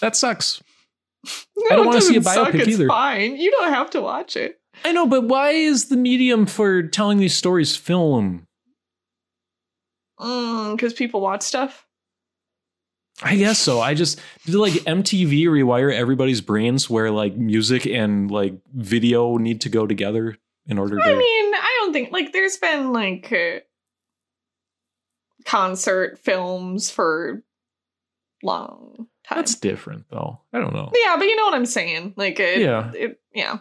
That 0.00 0.16
sucks. 0.16 0.62
No, 1.24 1.76
don't 1.76 1.84
it 1.84 1.86
wanna 1.86 2.00
see 2.00 2.16
a 2.16 2.20
doesn't 2.20 2.34
suck, 2.34 2.48
biopic 2.52 2.58
it's 2.60 2.68
either. 2.68 2.88
fine. 2.88 3.36
You 3.36 3.50
don't 3.50 3.72
have 3.72 3.90
to 3.90 4.00
watch 4.00 4.36
it. 4.36 4.60
I 4.84 4.92
know, 4.92 5.06
but 5.06 5.24
why 5.24 5.50
is 5.50 5.88
the 5.88 5.96
medium 5.96 6.46
for 6.46 6.82
telling 6.82 7.18
these 7.18 7.34
stories 7.36 7.76
film? 7.76 8.46
Because 10.18 10.92
Mm, 10.94 10.96
people 10.96 11.20
watch 11.20 11.42
stuff. 11.42 11.86
I 13.22 13.36
guess 13.36 13.58
so. 13.58 13.80
I 13.80 13.94
just 13.94 14.20
did 14.44 14.54
like 14.56 14.74
MTV 14.74 15.44
rewire 15.44 15.92
everybody's 15.92 16.42
brains 16.42 16.90
where 16.90 17.10
like 17.10 17.34
music 17.34 17.86
and 17.86 18.30
like 18.30 18.54
video 18.74 19.38
need 19.38 19.62
to 19.62 19.70
go 19.70 19.86
together 19.86 20.36
in 20.66 20.78
order 20.78 20.96
to. 20.96 21.02
I 21.02 21.14
mean, 21.14 21.54
I 21.54 21.78
don't 21.80 21.92
think 21.94 22.12
like 22.12 22.32
there's 22.32 22.58
been 22.58 22.92
like 22.92 23.32
uh, 23.32 23.60
concert 25.46 26.18
films 26.18 26.90
for 26.90 27.42
long 28.42 29.06
time. 29.28 29.36
That's 29.38 29.54
different 29.56 30.06
though. 30.10 30.40
I 30.52 30.58
don't 30.60 30.74
know. 30.74 30.90
yeah, 30.94 31.16
but 31.16 31.24
you 31.26 31.36
know 31.36 31.44
what 31.44 31.54
I'm 31.54 31.66
saying. 31.66 32.14
Like, 32.16 32.38
it, 32.40 32.60
Yeah. 32.60 32.92
it, 32.94 33.20
yeah. 33.34 33.58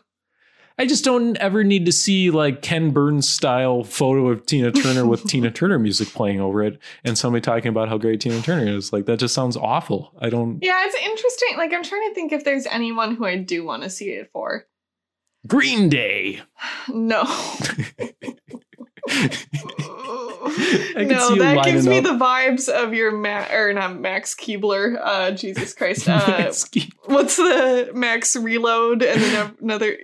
I 0.77 0.85
just 0.85 1.05
don't 1.05 1.37
ever 1.37 1.63
need 1.63 1.85
to 1.85 1.93
see 1.93 2.31
like 2.31 2.61
Ken 2.61 2.91
Burns 2.91 3.29
style 3.29 3.85
photo 3.85 4.27
of 4.27 4.45
Tina 4.45 4.73
Turner 4.73 5.05
with 5.05 5.23
Tina 5.27 5.49
Turner 5.49 5.79
music 5.79 6.09
playing 6.09 6.41
over 6.41 6.61
it 6.63 6.79
and 7.05 7.17
somebody 7.17 7.41
talking 7.41 7.69
about 7.69 7.87
how 7.87 7.97
great 7.97 8.19
Tina 8.19 8.41
Turner 8.41 8.67
is. 8.75 8.91
Like 8.91 9.05
that 9.05 9.19
just 9.19 9.33
sounds 9.33 9.55
awful. 9.55 10.13
I 10.19 10.29
don't. 10.29 10.59
Yeah, 10.61 10.83
it's 10.85 10.95
interesting. 11.01 11.55
Like, 11.55 11.71
I'm 11.73 11.81
trying 11.83 12.09
to 12.09 12.13
think 12.13 12.33
if 12.33 12.43
there's 12.43 12.65
anyone 12.65 13.15
who 13.15 13.25
I 13.25 13.37
do 13.37 13.63
want 13.63 13.83
to 13.83 13.89
see 13.89 14.09
it 14.09 14.29
for. 14.33 14.65
Green 15.47 15.87
Day. 15.89 16.41
No. 16.89 17.23
No, 20.95 21.35
that 21.35 21.63
gives 21.65 21.85
me 21.87 21.99
the 21.99 22.13
vibes 22.17 22.69
of 22.69 22.93
your 22.93 23.11
Ma- 23.11 23.47
or 23.51 23.73
not 23.73 23.99
Max 23.99 24.33
Keebler. 24.35 24.97
Uh, 25.01 25.31
Jesus 25.31 25.73
Christ. 25.73 26.07
Uh, 26.09 26.51
what's 27.05 27.35
the 27.37 27.91
Max 27.93 28.35
Reload 28.35 29.03
and 29.03 29.21
then 29.21 29.55
another? 29.61 29.95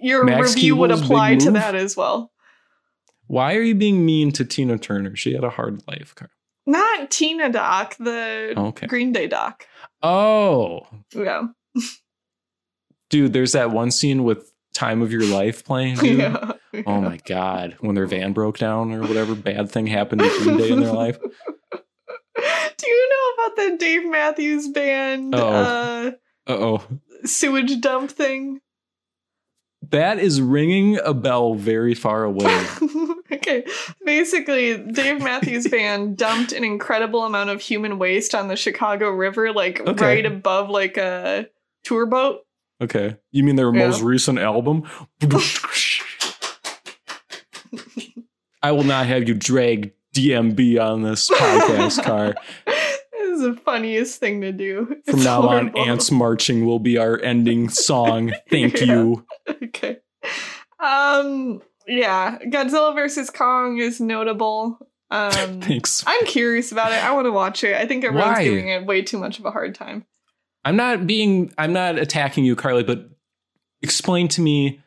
Your 0.00 0.24
Max 0.24 0.54
review 0.54 0.76
would 0.76 0.90
apply 0.92 1.36
to 1.36 1.46
Move? 1.46 1.54
that 1.54 1.74
as 1.74 1.96
well. 1.96 2.30
Why 3.26 3.54
are 3.56 3.62
you 3.62 3.74
being 3.74 4.06
mean 4.06 4.32
to 4.32 4.44
Tina 4.44 4.78
Turner? 4.78 5.14
She 5.16 5.34
had 5.34 5.44
a 5.44 5.50
hard 5.50 5.82
life. 5.88 6.14
Not 6.66 7.10
Tina 7.10 7.50
Doc, 7.50 7.96
the 7.98 8.54
Okay. 8.56 8.86
Green 8.86 9.12
Day 9.12 9.26
Doc. 9.26 9.66
Oh, 10.02 10.86
Yeah. 11.14 11.48
dude, 13.10 13.32
there's 13.32 13.52
that 13.52 13.70
one 13.70 13.90
scene 13.90 14.24
with 14.24 14.47
Time 14.74 15.02
of 15.02 15.10
Your 15.12 15.24
Life 15.24 15.64
playing. 15.64 15.96
Dude. 15.98 16.18
yeah. 16.18 16.52
Oh 16.86 17.00
my 17.00 17.18
god, 17.24 17.76
when 17.80 17.94
their 17.94 18.06
van 18.06 18.32
broke 18.32 18.58
down 18.58 18.92
or 18.92 19.00
whatever 19.02 19.34
bad 19.34 19.70
thing 19.70 19.86
happened 19.86 20.20
to 20.22 20.28
Green 20.42 20.56
Day 20.58 20.70
in 20.70 20.80
their 20.80 20.92
life. 20.92 21.18
Do 22.36 22.86
you 22.90 23.08
know 23.10 23.44
about 23.44 23.56
the 23.56 23.76
Dave 23.78 24.08
Matthews 24.08 24.68
Band 24.68 25.34
Oh. 25.34 25.48
uh, 25.48 26.10
Uh 26.46 26.52
oh. 26.52 26.82
sewage 27.24 27.80
dump 27.80 28.10
thing? 28.10 28.60
That 29.90 30.18
is 30.18 30.40
ringing 30.40 30.98
a 31.02 31.14
bell 31.14 31.54
very 31.54 31.94
far 31.94 32.22
away. 32.24 32.64
okay. 33.32 33.64
Basically, 34.04 34.76
Dave 34.76 35.20
Matthews 35.22 35.66
Band 35.66 36.16
dumped 36.16 36.52
an 36.52 36.62
incredible 36.62 37.24
amount 37.24 37.50
of 37.50 37.60
human 37.60 37.98
waste 37.98 38.34
on 38.34 38.48
the 38.48 38.56
Chicago 38.56 39.10
River, 39.10 39.52
like 39.52 39.80
Okay. 39.80 40.04
right 40.04 40.26
above 40.26 40.68
like 40.68 40.96
a 40.96 41.48
tour 41.84 42.06
boat. 42.06 42.40
Okay. 42.80 43.16
You 43.32 43.42
mean 43.44 43.56
their 43.56 43.74
Yeah. 43.74 43.86
most 43.86 44.02
recent 44.02 44.38
album? 44.38 44.84
I 48.62 48.72
will 48.72 48.84
not 48.84 49.06
have 49.06 49.28
you 49.28 49.34
drag 49.34 49.92
DMB 50.14 50.80
on 50.80 51.02
this 51.02 51.28
podcast 51.30 52.02
car. 52.02 52.34
this 52.66 53.30
is 53.30 53.40
the 53.42 53.54
funniest 53.64 54.18
thing 54.20 54.40
to 54.40 54.52
do. 54.52 54.86
From 54.86 55.02
It's 55.06 55.24
now 55.24 55.42
on. 55.48 55.76
Ants 55.78 56.10
Marching 56.10 56.66
will 56.66 56.80
be 56.80 56.98
our 56.98 57.20
ending 57.20 57.68
song. 57.68 58.32
Thank 58.50 58.80
Yeah. 58.80 58.86
you. 58.86 59.26
okay. 59.64 59.98
Um. 60.80 61.62
Yeah, 61.86 62.38
Godzilla 62.40 62.94
versus 62.94 63.30
Kong 63.30 63.78
is 63.78 63.98
notable. 64.00 64.78
Um, 65.10 65.62
Thanks. 65.62 66.04
I'm 66.06 66.26
curious 66.26 66.70
about 66.70 66.92
it. 66.92 67.02
I 67.02 67.12
want 67.12 67.24
to 67.26 67.32
watch 67.32 67.64
it. 67.64 67.74
I 67.74 67.86
think 67.86 68.04
everyone's 68.04 68.36
Why? 68.36 68.44
giving 68.44 68.68
it 68.68 68.84
way 68.84 69.00
too 69.00 69.16
much 69.18 69.38
of 69.38 69.46
a 69.46 69.50
hard 69.50 69.74
time. 69.74 70.04
I'm 70.64 70.76
not 70.76 71.06
being 71.06 71.52
I'm 71.58 71.72
not 71.72 71.98
attacking 71.98 72.44
you, 72.44 72.56
Carly, 72.56 72.82
but 72.82 73.08
explain 73.82 74.28
to 74.28 74.40
me 74.40 74.80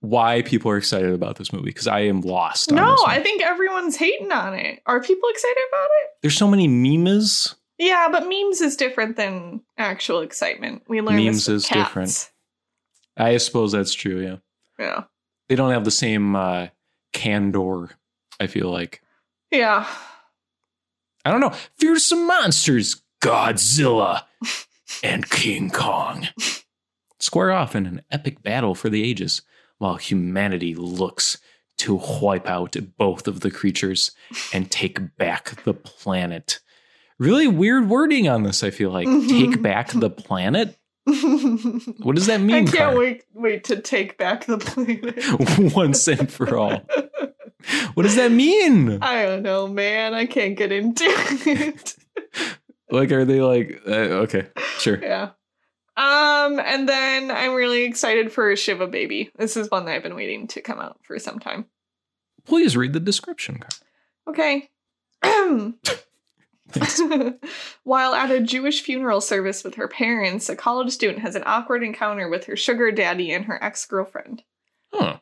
why 0.00 0.42
people 0.42 0.70
are 0.70 0.76
excited 0.76 1.12
about 1.12 1.36
this 1.36 1.52
movie 1.52 1.64
because 1.66 1.86
I 1.88 2.00
am 2.00 2.20
lost. 2.20 2.70
No. 2.70 2.96
I 3.06 3.20
think 3.20 3.42
everyone's 3.42 3.96
hating 3.96 4.30
on 4.30 4.54
it. 4.54 4.80
Are 4.86 5.00
people 5.00 5.28
excited 5.30 5.62
about 5.72 5.84
it? 6.04 6.10
there's 6.22 6.36
so 6.36 6.46
many 6.48 6.68
memes. 6.68 7.54
Yeah, 7.78 8.08
but 8.10 8.26
memes 8.28 8.60
is 8.60 8.76
different 8.76 9.16
than 9.16 9.60
actual 9.76 10.20
excitement. 10.20 10.82
We 10.88 11.00
learned 11.02 11.22
Memes 11.24 11.46
is 11.48 11.66
cats. 11.66 11.88
different. 11.88 12.30
I 13.18 13.36
suppose 13.38 13.72
that's 13.72 13.92
true. 13.94 14.20
Yeah, 14.20 14.36
Yeah. 14.78 15.04
they 15.48 15.56
don't 15.56 15.72
have 15.72 15.84
the 15.84 15.90
same 15.90 16.34
uh, 16.36 16.68
candor. 17.12 17.90
I 18.40 18.46
feel 18.46 18.70
like 18.70 19.02
Yeah. 19.50 19.86
I 21.24 21.30
don't 21.30 21.40
know. 21.40 21.52
Fearsome 21.78 22.26
monsters, 22.26 23.02
Godzilla, 23.22 24.22
and 25.02 25.28
King 25.30 25.70
Kong 25.70 26.28
square 27.18 27.52
off 27.52 27.74
in 27.74 27.86
an 27.86 28.02
epic 28.10 28.42
battle 28.42 28.74
for 28.74 28.88
the 28.88 29.02
ages, 29.02 29.42
while 29.78 29.96
humanity 29.96 30.74
looks 30.74 31.38
to 31.78 32.00
wipe 32.20 32.48
out 32.48 32.76
both 32.96 33.28
of 33.28 33.40
the 33.40 33.50
creatures 33.50 34.12
and 34.52 34.70
take 34.70 35.16
back 35.16 35.62
the 35.64 35.74
planet. 35.74 36.60
Really 37.18 37.48
weird 37.48 37.88
wording 37.88 38.28
on 38.28 38.42
this, 38.42 38.62
I 38.62 38.70
feel 38.70 38.90
like. 38.90 39.08
Mm-hmm. 39.08 39.50
Take 39.52 39.62
back 39.62 39.92
the 39.92 40.10
planet? 40.10 40.76
What 41.04 42.16
does 42.16 42.26
that 42.26 42.40
mean? 42.42 42.68
I 42.68 42.70
can't 42.70 42.96
wait 42.96 43.24
wait 43.32 43.64
to 43.64 43.80
take 43.80 44.18
back 44.18 44.46
the 44.46 44.58
planet. 44.58 45.74
Once 45.74 46.06
and 46.08 46.30
for 46.30 46.56
all. 46.56 46.80
What 47.94 48.04
does 48.04 48.14
that 48.14 48.30
mean? 48.30 49.02
I 49.02 49.24
don't 49.24 49.42
know, 49.42 49.66
man. 49.66 50.14
I 50.14 50.26
can't 50.26 50.56
get 50.56 50.70
into 50.70 51.02
it. 51.04 51.96
Like, 52.90 53.10
are 53.12 53.24
they 53.24 53.40
like, 53.40 53.82
uh, 53.86 54.24
okay, 54.24 54.46
sure. 54.78 54.98
yeah. 55.02 55.30
Um, 55.96 56.60
and 56.60 56.88
then 56.88 57.30
I'm 57.30 57.54
really 57.54 57.84
excited 57.84 58.30
for 58.30 58.54
Shiva 58.54 58.86
Baby. 58.86 59.30
This 59.36 59.56
is 59.56 59.70
one 59.70 59.86
that 59.86 59.94
I've 59.94 60.02
been 60.02 60.14
waiting 60.14 60.46
to 60.48 60.60
come 60.60 60.78
out 60.78 60.98
for 61.02 61.18
some 61.18 61.38
time. 61.38 61.66
Please 62.44 62.76
read 62.76 62.92
the 62.92 63.00
description. 63.00 63.60
Okay. 64.28 64.68
While 67.84 68.14
at 68.14 68.30
a 68.30 68.40
Jewish 68.40 68.82
funeral 68.82 69.20
service 69.20 69.64
with 69.64 69.76
her 69.76 69.88
parents, 69.88 70.48
a 70.48 70.56
college 70.56 70.92
student 70.92 71.20
has 71.20 71.34
an 71.34 71.44
awkward 71.46 71.82
encounter 71.82 72.28
with 72.28 72.44
her 72.44 72.56
sugar 72.56 72.92
daddy 72.92 73.32
and 73.32 73.46
her 73.46 73.62
ex 73.62 73.86
girlfriend. 73.86 74.42
Huh. 74.92 75.18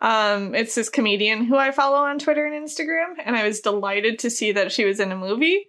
Um, 0.00 0.54
it's 0.54 0.74
this 0.74 0.88
comedian 0.88 1.44
who 1.44 1.56
I 1.56 1.70
follow 1.72 1.98
on 1.98 2.18
Twitter 2.18 2.46
and 2.46 2.66
Instagram, 2.66 3.14
and 3.24 3.36
I 3.36 3.46
was 3.46 3.60
delighted 3.60 4.18
to 4.20 4.30
see 4.30 4.52
that 4.52 4.72
she 4.72 4.84
was 4.84 4.98
in 4.98 5.12
a 5.12 5.16
movie. 5.16 5.66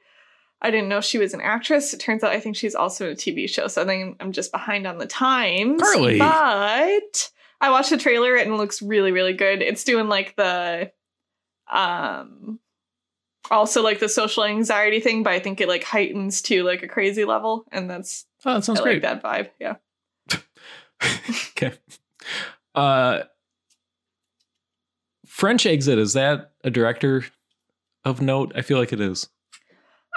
I 0.62 0.70
didn't 0.72 0.90
know 0.90 1.02
she 1.02 1.18
was 1.18 1.34
an 1.34 1.42
actress. 1.42 1.94
It 1.94 2.00
turns 2.00 2.24
out 2.24 2.32
I 2.32 2.40
think 2.40 2.56
she's 2.56 2.76
also 2.76 3.08
in 3.08 3.14
a 3.14 3.16
TV 3.16 3.50
show, 3.50 3.68
so 3.68 3.82
I 3.82 3.86
think 3.86 4.18
I'm 4.20 4.32
just 4.32 4.52
behind 4.52 4.86
on 4.86 4.98
the 5.00 5.08
times. 5.08 5.82
Carly. 5.82 6.20
But 6.20 7.32
I 7.60 7.70
watched 7.72 7.90
the 7.90 7.98
trailer 7.98 8.36
and 8.36 8.52
it 8.52 8.56
looks 8.56 8.82
really, 8.82 9.12
really 9.12 9.34
good. 9.34 9.62
It's 9.62 9.84
doing 9.84 10.08
like 10.08 10.36
the 10.36 10.92
um 11.72 12.60
also 13.50 13.82
like 13.82 14.00
the 14.00 14.10
social 14.10 14.44
anxiety 14.46 15.00
thing, 15.00 15.24
but 15.24 15.34
I 15.34 15.40
think 15.40 15.62
it 15.62 15.68
like 15.68 15.84
heightens 15.84 16.42
to 16.44 16.64
like 16.64 16.84
a 16.84 16.88
crazy 16.88 17.26
level, 17.26 17.66
and 17.72 17.90
that's 17.90 18.26
Oh, 18.46 18.56
that 18.56 18.64
sounds 18.64 18.80
I 18.80 18.84
great. 18.84 19.04
like 19.04 19.22
that 19.22 19.24
vibe. 19.24 19.50
Yeah. 19.60 19.76
okay. 21.52 21.74
Uh, 22.76 23.24
French 25.26 25.66
Exit, 25.66 25.98
is 25.98 26.14
that 26.14 26.52
a 26.64 26.70
director 26.70 27.26
of 28.06 28.22
note? 28.22 28.52
I 28.56 28.62
feel 28.62 28.78
like 28.78 28.94
it 28.94 29.02
is. 29.02 29.28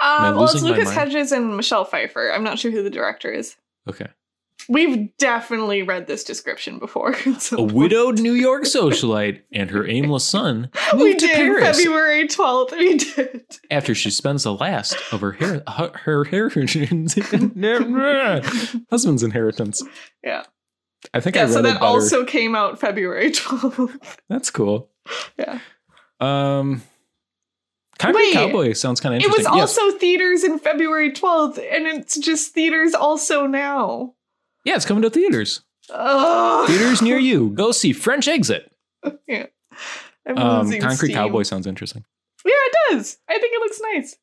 I 0.01 0.29
Um, 0.29 0.35
well, 0.35 0.45
it's 0.45 0.61
Lucas? 0.61 0.91
Hedges 0.91 1.31
and 1.31 1.55
Michelle 1.55 1.85
Pfeiffer. 1.85 2.31
I'm 2.31 2.43
not 2.43 2.59
sure 2.59 2.71
who 2.71 2.83
the 2.83 2.89
director 2.89 3.31
is. 3.31 3.55
Okay. 3.89 4.07
We've 4.67 5.15
definitely 5.17 5.83
read 5.83 6.07
this 6.07 6.23
description 6.23 6.79
before. 6.79 7.15
A 7.51 7.61
widowed 7.61 8.19
New 8.19 8.33
York 8.33 8.63
socialite 8.63 9.41
and 9.51 9.69
her 9.69 9.87
aimless 9.87 10.25
son 10.25 10.71
moved 10.93 11.03
We 11.03 11.13
to 11.13 11.27
did 11.27 11.35
Paris 11.35 11.77
February 11.77 12.27
12th. 12.27 12.71
We 12.71 12.97
did. 12.97 13.43
after 13.69 13.93
she 13.93 14.09
spends 14.09 14.43
the 14.43 14.53
last 14.53 14.95
of 15.13 15.21
her 15.21 15.31
her, 15.33 15.63
her, 15.67 15.91
her 16.23 16.49
husband's 18.89 19.23
inheritance. 19.23 19.83
Yeah. 20.23 20.43
I 21.13 21.19
think 21.19 21.35
I 21.37 21.41
Yeah, 21.41 21.45
read 21.45 21.53
so 21.53 21.61
that 21.61 21.81
also 21.81 22.25
came 22.25 22.55
out 22.55 22.79
February 22.79 23.31
12th. 23.31 23.99
That's 24.29 24.49
cool. 24.49 24.89
Yeah. 25.37 25.59
Um, 26.19 26.81
Concrete 27.97 28.23
Wait. 28.27 28.33
Cowboy 28.33 28.73
sounds 28.73 28.99
kind 28.99 29.15
of 29.15 29.21
interesting. 29.21 29.45
It 29.45 29.49
was 29.49 29.57
yes. 29.57 29.77
also 29.77 29.97
theaters 29.97 30.43
in 30.43 30.59
February 30.59 31.11
12th, 31.11 31.57
and 31.57 31.87
it's 31.87 32.17
just 32.17 32.53
theaters 32.53 32.93
also 32.93 33.45
now. 33.47 34.13
yeah, 34.65 34.75
it's 34.75 34.85
coming 34.85 35.01
to 35.03 35.09
theaters. 35.09 35.61
Ugh. 35.89 36.67
Theaters 36.67 37.01
near 37.01 37.17
you. 37.29 37.51
Go 37.51 37.71
see 37.71 37.93
French 37.93 38.27
Exit. 38.27 38.71
Yeah. 39.27 39.45
I'm 40.27 40.37
Um, 40.37 40.71
Concrete 40.79 41.09
steam. 41.09 41.15
Cowboy 41.15 41.43
sounds 41.43 41.67
interesting. 41.67 42.03
Yeah, 42.43 42.51
it 42.55 42.75
does. 42.91 43.17
I 43.29 43.37
think 43.39 43.53
it 43.53 43.59
looks 43.59 43.79
nice. 43.93 44.15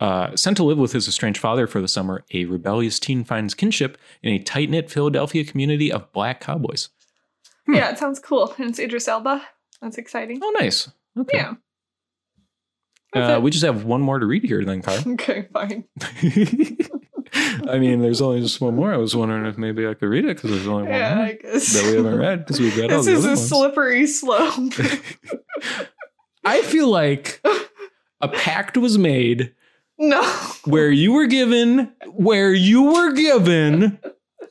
Uh, 0.00 0.34
sent 0.34 0.56
to 0.56 0.62
live 0.64 0.78
with 0.78 0.92
his 0.92 1.06
estranged 1.06 1.38
father 1.40 1.66
for 1.66 1.80
the 1.82 1.88
summer, 1.88 2.24
a 2.32 2.46
rebellious 2.46 2.98
teen 2.98 3.22
finds 3.24 3.52
kinship 3.54 3.98
in 4.22 4.32
a 4.32 4.38
tight 4.38 4.70
knit 4.70 4.90
Philadelphia 4.90 5.44
community 5.44 5.92
of 5.92 6.10
black 6.12 6.40
cowboys. 6.40 6.88
Hmm. 7.66 7.74
Yeah, 7.74 7.90
it 7.90 7.98
sounds 7.98 8.18
cool. 8.18 8.54
And 8.58 8.70
it's 8.70 8.78
Idris 8.78 9.08
Elba. 9.08 9.42
That's 9.82 9.98
exciting. 9.98 10.40
Oh, 10.42 10.54
nice. 10.58 10.88
Okay. 11.18 11.36
Yeah. 11.36 11.54
Uh, 13.12 13.40
we 13.42 13.50
just 13.50 13.64
have 13.64 13.84
one 13.84 14.00
more 14.00 14.18
to 14.18 14.26
read 14.26 14.44
here, 14.44 14.64
then, 14.64 14.82
Car. 14.82 14.96
Okay, 15.06 15.48
fine. 15.52 15.84
I 17.68 17.78
mean, 17.78 18.00
there's 18.02 18.20
only 18.20 18.40
just 18.40 18.60
one 18.60 18.74
more. 18.76 18.92
I 18.92 18.96
was 18.96 19.14
wondering 19.14 19.46
if 19.46 19.56
maybe 19.56 19.86
I 19.86 19.94
could 19.94 20.08
read 20.08 20.24
it 20.24 20.36
because 20.36 20.50
there's 20.50 20.66
only 20.66 20.84
one 20.84 20.92
Yeah, 20.92 21.14
more 21.14 21.24
I 21.24 21.32
guess. 21.34 21.72
that 21.72 21.84
we 21.90 21.96
haven't 21.96 22.18
read 22.18 22.38
because 22.40 22.60
we've 22.60 22.76
read 22.76 22.92
all 22.92 23.02
This 23.02 23.06
is 23.06 23.24
a 23.24 23.36
slippery 23.36 24.06
slope. 24.06 24.72
I 26.44 26.62
feel 26.62 26.88
like 26.88 27.40
a 28.20 28.28
pact 28.28 28.76
was 28.76 28.98
made 28.98 29.54
no. 29.98 30.22
where 30.64 30.90
you 30.90 31.12
were 31.12 31.26
given 31.26 31.92
where 32.08 32.52
you 32.52 32.82
were 32.82 33.12
given 33.12 33.98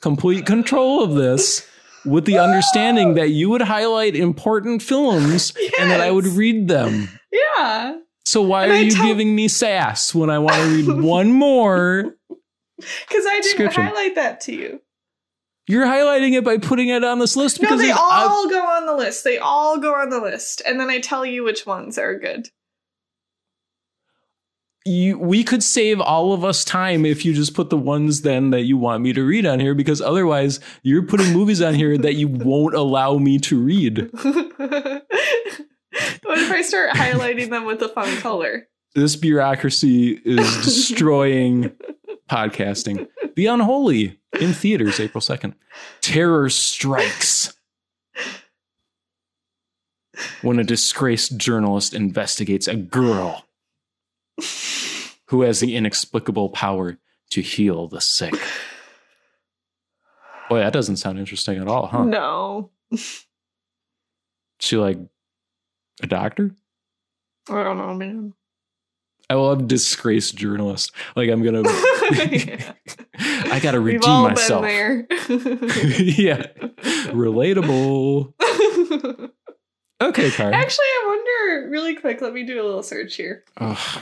complete 0.01 0.45
control 0.45 1.03
of 1.03 1.15
this 1.15 1.67
with 2.05 2.25
the 2.25 2.37
understanding 2.37 3.15
that 3.15 3.29
you 3.31 3.49
would 3.49 3.61
highlight 3.61 4.15
important 4.15 4.81
films 4.81 5.51
and 5.79 5.91
that 5.91 5.99
I 5.99 6.11
would 6.11 6.25
read 6.27 6.67
them. 6.69 7.09
Yeah. 7.31 7.97
So 8.25 8.41
why 8.41 8.63
And 8.63 8.71
are 8.71 8.75
I 8.75 8.79
you 8.79 8.91
tell- 8.91 9.05
giving 9.07 9.35
me 9.35 9.47
sass 9.47 10.13
when 10.13 10.29
I 10.29 10.39
want 10.39 10.55
to 10.55 10.69
read 10.93 11.03
one 11.03 11.31
more? 11.31 12.15
Because 12.77 13.25
I 13.27 13.39
didn't 13.41 13.73
highlight 13.73 14.15
that 14.15 14.41
to 14.41 14.53
you. 14.55 14.81
You're 15.67 15.85
highlighting 15.85 16.33
it 16.37 16.43
by 16.43 16.57
putting 16.57 16.89
it 16.89 17.03
on 17.03 17.19
this 17.19 17.35
list 17.35 17.61
No, 17.61 17.67
because 17.67 17.81
they 17.81 17.89
it- 17.89 17.95
I- 17.95 18.25
all 18.27 18.49
go 18.49 18.59
on 18.65 18.85
the 18.85 18.95
list. 18.95 19.23
They 19.23 19.37
all 19.37 19.77
go 19.79 19.93
on 19.95 20.09
the 20.09 20.19
list. 20.21 20.61
And 20.65 20.79
then 20.79 20.89
I 20.89 20.99
tell 20.99 21.25
you 21.25 21.43
which 21.43 21.65
ones 21.65 21.97
are 21.97 22.17
good. 22.17 22.49
you, 24.85 25.19
we 25.19 25.43
could 25.43 25.61
save 25.61 25.99
all 26.01 26.33
of 26.33 26.43
us 26.43 26.63
time 26.63 27.05
if 27.05 27.23
you 27.25 27.33
just 27.33 27.53
put 27.53 27.69
the 27.69 27.77
ones 27.77 28.21
then 28.21 28.49
that 28.51 28.61
you 28.61 28.77
want 28.77 29.03
me 29.03 29.13
to 29.13 29.23
read 29.23 29.45
on 29.45 29.59
here 29.59 29.75
because 29.75 30.01
otherwise 30.01 30.59
you're 30.81 31.03
putting 31.03 31.31
movies 31.33 31.61
on 31.61 31.75
here 31.75 31.95
that 31.97 32.15
you 32.15 32.27
won't 32.31 32.73
allow 32.73 33.17
me 33.17 33.37
to 33.39 33.59
read. 33.59 34.09
what 36.23 36.37
if 36.37 36.51
I 36.51 36.61
start 36.61 36.91
highlighting 36.91 37.49
them 37.49 37.65
with 37.65 37.81
a 37.81 37.89
fun 37.89 38.15
color? 38.17 38.67
This 38.95 39.15
bureaucracy 39.15 40.19
is 40.25 40.57
destroying 40.63 41.71
podcasting. 42.29 43.07
The 43.35 43.45
Unholy 43.47 44.19
in 44.39 44.53
theaters 44.53 44.99
April 44.99 45.21
2nd. 45.21 45.53
Terror 46.01 46.49
strikes 46.49 47.53
when 50.41 50.59
a 50.59 50.63
disgraced 50.63 51.37
journalist 51.37 51.93
investigates 51.93 52.67
a 52.67 52.75
girl 52.75 53.45
who 55.25 55.41
has 55.41 55.59
the 55.59 55.75
inexplicable 55.75 56.49
power 56.49 56.97
to 57.31 57.41
heal 57.41 57.87
the 57.87 58.01
sick. 58.01 58.33
Boy, 60.49 60.59
that 60.59 60.73
doesn't 60.73 60.97
sound 60.97 61.19
interesting 61.19 61.59
at 61.59 61.67
all, 61.67 61.87
huh? 61.87 62.03
No. 62.03 62.71
She 64.59 64.77
like 64.77 64.97
a 66.01 66.07
doctor? 66.07 66.51
I 67.49 67.63
don't 67.63 67.77
know, 67.77 67.93
man. 67.93 68.33
I 69.29 69.35
love 69.35 69.67
disgraced 69.67 70.35
journalist. 70.35 70.91
Like 71.15 71.29
I'm 71.29 71.43
gonna 71.43 71.61
I 73.19 73.59
gotta 73.61 73.79
redeem 73.79 74.23
myself. 74.23 74.65
yeah. 75.99 76.47
Relatable. 77.11 78.33
Okay, 80.01 80.31
Car. 80.31 80.51
Actually, 80.53 80.85
I 80.85 81.03
wonder 81.07 81.69
really 81.69 81.95
quick. 81.95 82.21
Let 82.21 82.33
me 82.33 82.43
do 82.43 82.61
a 82.61 82.63
little 82.63 82.83
search 82.83 83.15
here. 83.15 83.43
Ugh. 83.57 84.01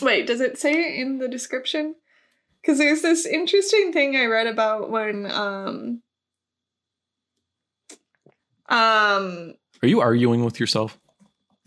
Wait, 0.00 0.26
does 0.26 0.40
it 0.40 0.58
say 0.58 0.72
it 0.72 1.00
in 1.00 1.18
the 1.18 1.28
description? 1.28 1.94
Because 2.60 2.78
there's 2.78 3.02
this 3.02 3.26
interesting 3.26 3.92
thing 3.92 4.14
I 4.14 4.26
read 4.26 4.46
about 4.46 4.90
when 4.90 5.30
um 5.30 6.02
um 8.68 9.54
Are 9.82 9.88
you 9.88 10.00
arguing 10.00 10.44
with 10.44 10.60
yourself? 10.60 10.98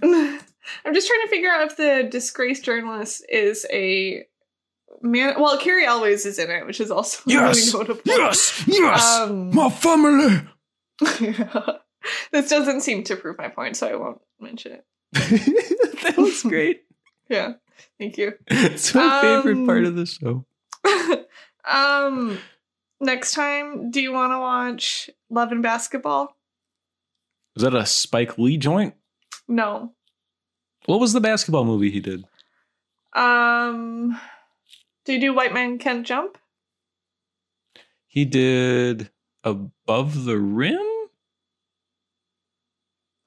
I'm 0.04 0.94
just 0.94 1.08
trying 1.08 1.22
to 1.24 1.28
figure 1.30 1.50
out 1.50 1.72
if 1.72 1.78
the 1.78 2.08
disgraced 2.10 2.64
journalist 2.64 3.26
is 3.30 3.66
a 3.72 4.26
man. 5.02 5.36
Well, 5.40 5.58
Cary 5.60 5.86
Elwes 5.86 6.26
is 6.26 6.40
in 6.40 6.50
it, 6.52 6.66
which 6.66 6.80
is 6.82 6.92
also 6.92 7.22
Yes! 7.28 7.74
really 7.74 7.84
notable. 7.88 8.02
Yes! 8.06 8.64
Yes, 8.68 9.06
um, 9.20 9.54
my 9.54 9.70
family! 9.70 10.42
this 12.32 12.50
doesn't 12.50 12.82
seem 12.82 13.04
to 13.04 13.16
prove 13.16 13.38
my 13.38 13.48
point, 13.50 13.78
so 13.78 13.88
I 13.88 13.96
won't 13.96 14.22
mention 14.40 14.74
it. 14.74 14.86
that 16.04 16.18
was 16.18 16.42
great. 16.44 16.82
Yeah, 17.28 17.54
thank 17.98 18.20
you. 18.20 18.34
It's 18.46 18.94
my 18.94 19.20
favorite 19.22 19.58
Um, 19.58 19.66
part 19.66 19.84
of 19.86 19.96
the 19.96 20.06
show. 20.06 20.46
um, 21.68 22.38
next 23.02 23.34
time, 23.34 23.90
do 23.90 24.00
you 24.00 24.14
want 24.14 24.32
to 24.32 24.40
watch 24.40 25.10
Love 25.32 25.52
and 25.52 25.64
Basketball? 25.64 26.38
Is 27.56 27.64
that 27.64 27.74
a 27.74 27.84
Spike 27.88 28.38
Lee 28.38 28.58
joint? 28.58 28.94
No. 29.48 29.94
What 30.86 31.00
was 31.00 31.14
the 31.14 31.22
basketball 31.22 31.66
movie 31.66 31.92
he 31.92 32.00
did? 32.00 32.26
Um, 33.14 34.20
do 35.06 35.14
you 35.14 35.20
do 35.20 35.34
White 35.34 35.54
Man 35.54 35.78
Can't 35.78 36.06
Jump? 36.06 36.38
He 38.08 38.26
did 38.26 39.10
Above 39.44 40.26
the 40.26 40.38
Rim? 40.38 40.80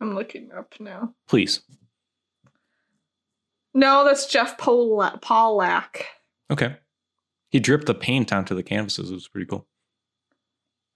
I'm 0.00 0.14
looking 0.14 0.50
up 0.52 0.74
now. 0.78 1.14
Please. 1.26 1.60
No, 3.74 4.04
that's 4.04 4.26
Jeff 4.26 4.56
Pola- 4.58 5.18
Pollack. 5.20 6.06
Okay. 6.50 6.76
He 7.50 7.60
dripped 7.60 7.86
the 7.86 7.94
paint 7.94 8.32
onto 8.32 8.54
the 8.54 8.62
canvases. 8.62 9.10
It 9.10 9.14
was 9.14 9.28
pretty 9.28 9.46
cool. 9.46 9.66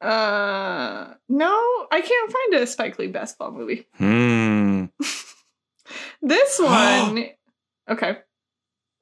Uh, 0.01 1.15
no, 1.29 1.87
I 1.93 2.01
can't 2.01 2.33
find 2.33 2.63
a 2.63 2.67
Spike 2.67 2.99
Lee 2.99 3.07
basketball 3.07 3.53
movie. 3.53 3.87
Hmm. 3.95 4.82
This 6.23 6.59
one, 6.63 7.27
okay. 7.91 8.19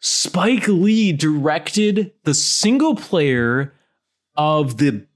Spike 0.01 0.67
Lee 0.67 1.13
directed 1.13 2.13
the 2.25 2.33
single 2.35 2.97
player 2.97 3.75
of 4.35 4.79
the 4.79 5.07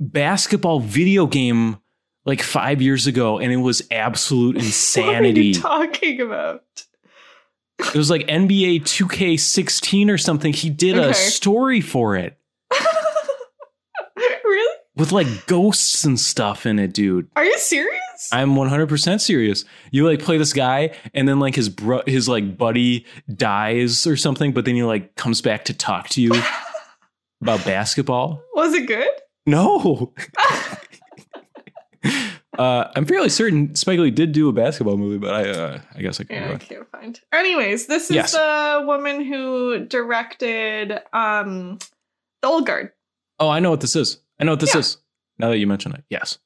basketball 0.00 0.80
video 0.80 1.26
game 1.26 1.78
like 2.26 2.42
five 2.42 2.82
years 2.82 3.06
ago, 3.06 3.38
and 3.38 3.52
it 3.52 3.58
was 3.58 3.86
absolute 3.92 4.56
insanity. 4.56 5.54
What 5.62 5.64
are 5.70 5.84
you 5.84 5.88
talking 5.92 6.20
about? 6.20 6.64
it 7.78 7.94
was 7.94 8.10
like 8.10 8.26
NBA 8.26 8.82
2K16 8.82 10.10
or 10.10 10.18
something. 10.18 10.52
He 10.52 10.70
did 10.70 10.96
Okay. 10.98 11.10
a 11.10 11.14
story 11.14 11.80
for 11.80 12.16
it 12.16 12.36
really? 14.16 14.78
with 14.96 15.12
like 15.12 15.46
ghosts 15.46 16.04
and 16.04 16.18
stuff 16.18 16.66
in 16.66 16.78
it, 16.78 16.92
dude. 16.92 17.28
Are 17.36 17.44
you 17.44 17.58
serious? 17.58 18.00
I'm 18.32 18.54
100% 18.54 19.20
serious. 19.20 19.64
You 19.90 20.06
like 20.06 20.20
play 20.22 20.38
this 20.38 20.52
guy 20.52 20.94
and 21.14 21.28
then 21.28 21.38
like 21.40 21.54
his 21.54 21.68
bro 21.68 22.02
his 22.06 22.28
like 22.28 22.56
buddy 22.56 23.06
dies 23.34 24.06
or 24.06 24.16
something, 24.16 24.52
but 24.52 24.64
then 24.64 24.74
he 24.74 24.82
like 24.82 25.14
comes 25.16 25.40
back 25.40 25.64
to 25.66 25.74
talk 25.74 26.08
to 26.10 26.20
you 26.22 26.32
about 27.42 27.64
basketball. 27.64 28.42
Was 28.54 28.74
it 28.74 28.86
good? 28.86 29.08
No. 29.46 30.12
uh, 32.58 32.88
I'm 32.94 33.04
fairly 33.06 33.28
certain 33.28 33.74
Spike 33.74 33.98
Lee 33.98 34.10
did 34.10 34.32
do 34.32 34.48
a 34.48 34.52
basketball 34.52 34.96
movie, 34.96 35.18
but 35.18 35.34
I 35.34 35.48
uh, 35.50 35.80
I 35.94 36.02
guess 36.02 36.20
I 36.20 36.24
Yeah, 36.30 36.52
I 36.52 36.56
can't 36.56 36.88
find. 36.90 37.20
Anyways, 37.32 37.86
this 37.86 38.04
is 38.10 38.16
Yes. 38.16 38.32
the 38.32 38.84
woman 38.86 39.24
who 39.24 39.84
directed 39.86 40.98
um 41.12 41.78
The 42.42 42.48
Old 42.48 42.66
Guard. 42.66 42.92
Oh, 43.40 43.48
I 43.48 43.60
know 43.60 43.70
what 43.70 43.80
this 43.80 43.96
is. 43.96 44.18
I 44.40 44.44
know 44.44 44.52
what 44.52 44.60
this 44.60 44.74
Yeah. 44.74 44.80
is. 44.80 44.98
Now 45.38 45.48
that 45.50 45.58
you 45.58 45.66
mention 45.66 45.92
it. 45.92 46.04
Yes. 46.10 46.38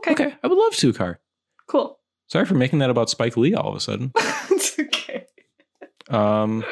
Okay, 0.00 0.12
Okay. 0.12 0.34
I 0.42 0.46
would 0.46 0.58
love 0.58 0.74
to, 0.76 0.92
Car. 0.92 1.20
cool. 1.66 1.98
Sorry 2.28 2.44
for 2.46 2.54
making 2.54 2.78
that 2.80 2.90
about 2.90 3.10
Spike 3.10 3.36
Lee 3.36 3.54
all 3.54 3.68
of 3.70 3.76
a 3.76 3.80
sudden. 3.80 4.12
it's 4.50 4.78
okay. 4.78 5.26
Um, 6.08 6.64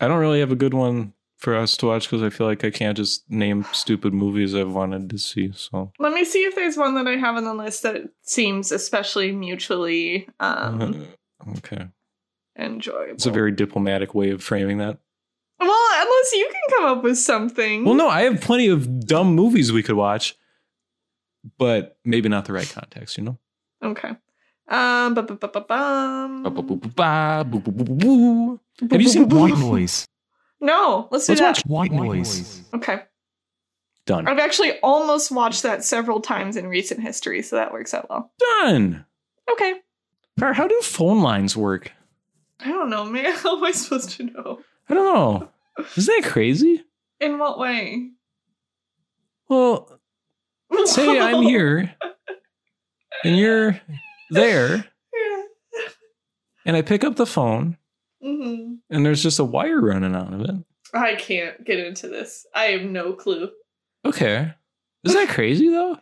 I 0.00 0.08
don't 0.08 0.18
really 0.20 0.40
have 0.40 0.52
a 0.52 0.56
good 0.56 0.74
one 0.74 1.12
for 1.38 1.56
us 1.56 1.76
to 1.78 1.86
watch 1.86 2.04
because 2.08 2.22
I 2.22 2.30
feel 2.30 2.46
like 2.46 2.64
I 2.64 2.70
can't 2.70 2.96
just 2.96 3.28
name 3.30 3.66
stupid 3.72 4.14
movies 4.14 4.54
I've 4.54 4.72
wanted 4.72 5.10
to 5.10 5.18
see. 5.18 5.52
So 5.54 5.92
Let 5.98 6.12
me 6.12 6.24
see 6.24 6.44
if 6.44 6.54
there's 6.54 6.76
one 6.76 6.94
that 6.94 7.06
I 7.08 7.16
have 7.16 7.36
on 7.36 7.44
the 7.44 7.54
list 7.54 7.82
that 7.82 8.02
seems 8.22 8.70
especially 8.72 9.32
mutually 9.32 10.28
um 10.40 11.06
Uh, 11.44 11.50
okay, 11.58 11.88
enjoyable. 12.56 13.14
it's 13.14 13.26
a 13.26 13.30
very 13.32 13.50
diplomatic 13.52 14.14
way 14.14 14.30
of 14.30 14.42
framing 14.42 14.78
that. 14.78 14.98
well, 15.58 15.88
unless 15.94 16.32
you 16.32 16.48
can 16.50 16.76
come 16.78 16.96
up 16.98 17.02
with 17.04 17.18
something. 17.18 17.84
Well, 17.84 17.94
no, 17.94 18.08
I 18.08 18.22
have 18.22 18.40
plenty 18.40 18.68
of 18.68 19.06
dumb 19.06 19.34
movies 19.34 19.72
we 19.72 19.82
could 19.82 19.96
watch, 19.96 20.36
but 21.58 21.96
maybe 22.04 22.28
not 22.28 22.44
the 22.44 22.52
right 22.52 22.68
context. 22.68 23.16
You 23.18 23.24
know. 23.24 23.38
Okay. 23.82 24.10
Um. 24.68 25.14
bu- 25.14 25.22
bu- 25.22 25.36
bu- 25.36 25.48
bu- 25.48 26.84
bum. 26.94 28.60
Have 28.90 29.00
you 29.02 29.08
seen 29.08 29.28
White 29.28 29.58
noise. 29.58 30.06
No. 30.60 31.08
Let's 31.10 31.26
do 31.26 31.32
Let's 31.34 31.40
that. 31.40 31.46
watch 31.48 31.62
White 31.66 31.92
noise. 31.92 32.62
Okay. 32.74 33.02
Done. 34.06 34.26
I've 34.26 34.38
actually 34.38 34.78
almost 34.80 35.30
watched 35.30 35.62
that 35.62 35.84
several 35.84 36.20
times 36.20 36.56
in 36.56 36.66
recent 36.66 37.00
history, 37.00 37.42
so 37.42 37.56
that 37.56 37.72
works 37.72 37.94
out 37.94 38.08
well. 38.10 38.32
Done. 38.38 39.04
Okay. 39.50 39.74
Car, 40.40 40.52
how 40.52 40.66
do 40.66 40.80
phone 40.80 41.22
lines 41.22 41.56
work? 41.56 41.92
I 42.60 42.68
don't 42.68 42.90
know, 42.90 43.04
man. 43.04 43.32
How 43.36 43.56
am 43.58 43.64
I 43.64 43.72
supposed 43.72 44.10
to 44.16 44.24
know? 44.24 44.60
I 44.88 44.94
don't 44.94 45.04
know. 45.14 45.48
Isn't 45.96 46.22
that 46.22 46.30
crazy? 46.30 46.84
In 47.20 47.38
what 47.38 47.58
way? 47.58 48.10
Well, 49.48 50.00
say 50.86 51.18
I'm 51.20 51.42
here 51.42 51.94
and 53.24 53.36
you're 53.36 53.80
there 54.30 54.76
Yeah. 55.14 55.42
and 56.66 56.76
I 56.76 56.82
pick 56.82 57.04
up 57.04 57.16
the 57.16 57.26
phone 57.26 57.76
hmm 58.22 58.74
and 58.90 59.04
there's 59.06 59.22
just 59.22 59.38
a 59.38 59.44
wire 59.44 59.80
running 59.80 60.14
out 60.14 60.32
of 60.32 60.40
it. 60.42 60.54
I 60.94 61.14
can't 61.16 61.64
get 61.64 61.78
into 61.78 62.08
this. 62.08 62.46
I 62.54 62.64
have 62.66 62.82
no 62.82 63.14
clue. 63.14 63.50
Okay. 64.04 64.52
Is 65.04 65.14
that 65.14 65.28
crazy 65.30 65.68
though? 65.70 65.98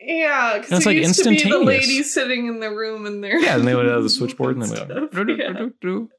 Yeah, 0.00 0.54
because 0.58 0.70
That's 0.70 0.86
it 0.86 0.88
like 0.90 0.96
used 0.98 1.22
to 1.22 1.30
be 1.30 1.42
the 1.48 1.58
lady 1.60 2.02
sitting 2.02 2.46
in 2.48 2.60
the 2.60 2.70
room 2.70 3.06
and 3.06 3.22
they're 3.22 3.38
Yeah, 3.38 3.56
and 3.56 3.66
they 3.66 3.74
would 3.74 3.86
have 3.86 4.02
the 4.02 4.10
switchboard 4.18 4.56
and 4.56 4.62
then 4.64 4.76
Stuff, 4.76 4.88
would 5.14 5.28
go. 5.28 5.34
yeah. 5.34 5.52
"Do-do-do-do-do." 5.52 6.10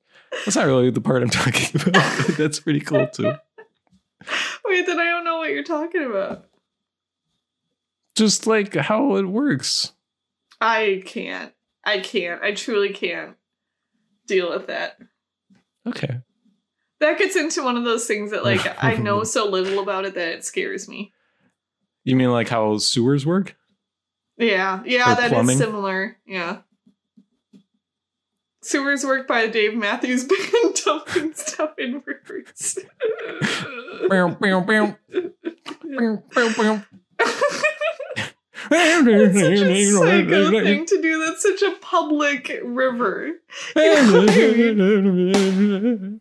That's 0.45 0.56
not 0.56 0.66
really 0.66 0.90
the 0.90 1.02
part 1.02 1.22
I'm 1.22 1.30
talking 1.30 1.80
about, 1.82 1.94
but 2.26 2.36
that's 2.38 2.60
pretty 2.60 2.80
cool 2.80 3.08
too. 3.08 3.34
Wait, 4.66 4.86
then 4.86 5.00
I 5.00 5.06
don't 5.12 5.26
know 5.26 5.38
what 5.38 5.50
you're 5.52 5.64
talking 5.64 6.04
about. 6.06 6.45
Just 8.15 8.45
like 8.48 8.76
how 8.76 9.15
it 9.15 9.23
works. 9.26 9.94
I 10.61 11.02
can't. 11.06 11.52
I 11.84 11.99
can't. 11.99 12.41
I 12.44 12.53
truly 12.53 12.90
can't 12.94 13.35
deal 14.27 14.49
with 14.49 14.68
that. 14.68 14.98
Okay. 15.88 16.19
That 16.99 17.18
gets 17.18 17.35
into 17.35 17.64
one 17.64 17.76
of 17.76 17.84
those 17.84 18.06
things 18.06 18.31
that 18.31 18.45
like 18.45 18.61
I 18.81 18.95
know 18.95 19.23
so 19.23 19.49
little 19.49 19.80
about 19.84 20.06
it 20.06 20.14
that 20.15 20.30
it 20.30 20.45
scares 20.45 20.88
me. 20.88 21.11
You 22.06 22.15
mean 22.15 22.31
like 22.31 22.48
how 22.49 22.77
sewers 22.77 23.26
work? 23.26 23.56
Yeah, 24.38 24.81
yeah, 24.85 25.11
Or 25.11 25.15
that 25.15 25.26
is 25.26 25.31
plumbing? 25.31 25.57
similar. 25.57 26.18
Yeah. 26.26 26.60
Sewers 28.61 29.03
work 29.06 29.27
by 29.27 29.48
Dave 29.48 29.76
Matthews 29.76 30.23
Band 30.23 30.76
dumping 30.85 31.34
stuff 31.34 31.72
in 31.77 32.02
rivers. 32.06 32.80
It's 38.72 39.40
such 39.40 39.60
a 39.60 39.85
psycho 39.91 40.52
thing 40.52 40.85
to 40.85 41.02
do. 41.02 41.26
That's 41.26 41.41
such 41.41 41.61
a 41.61 41.76
public 41.80 42.60
river. 42.64 43.31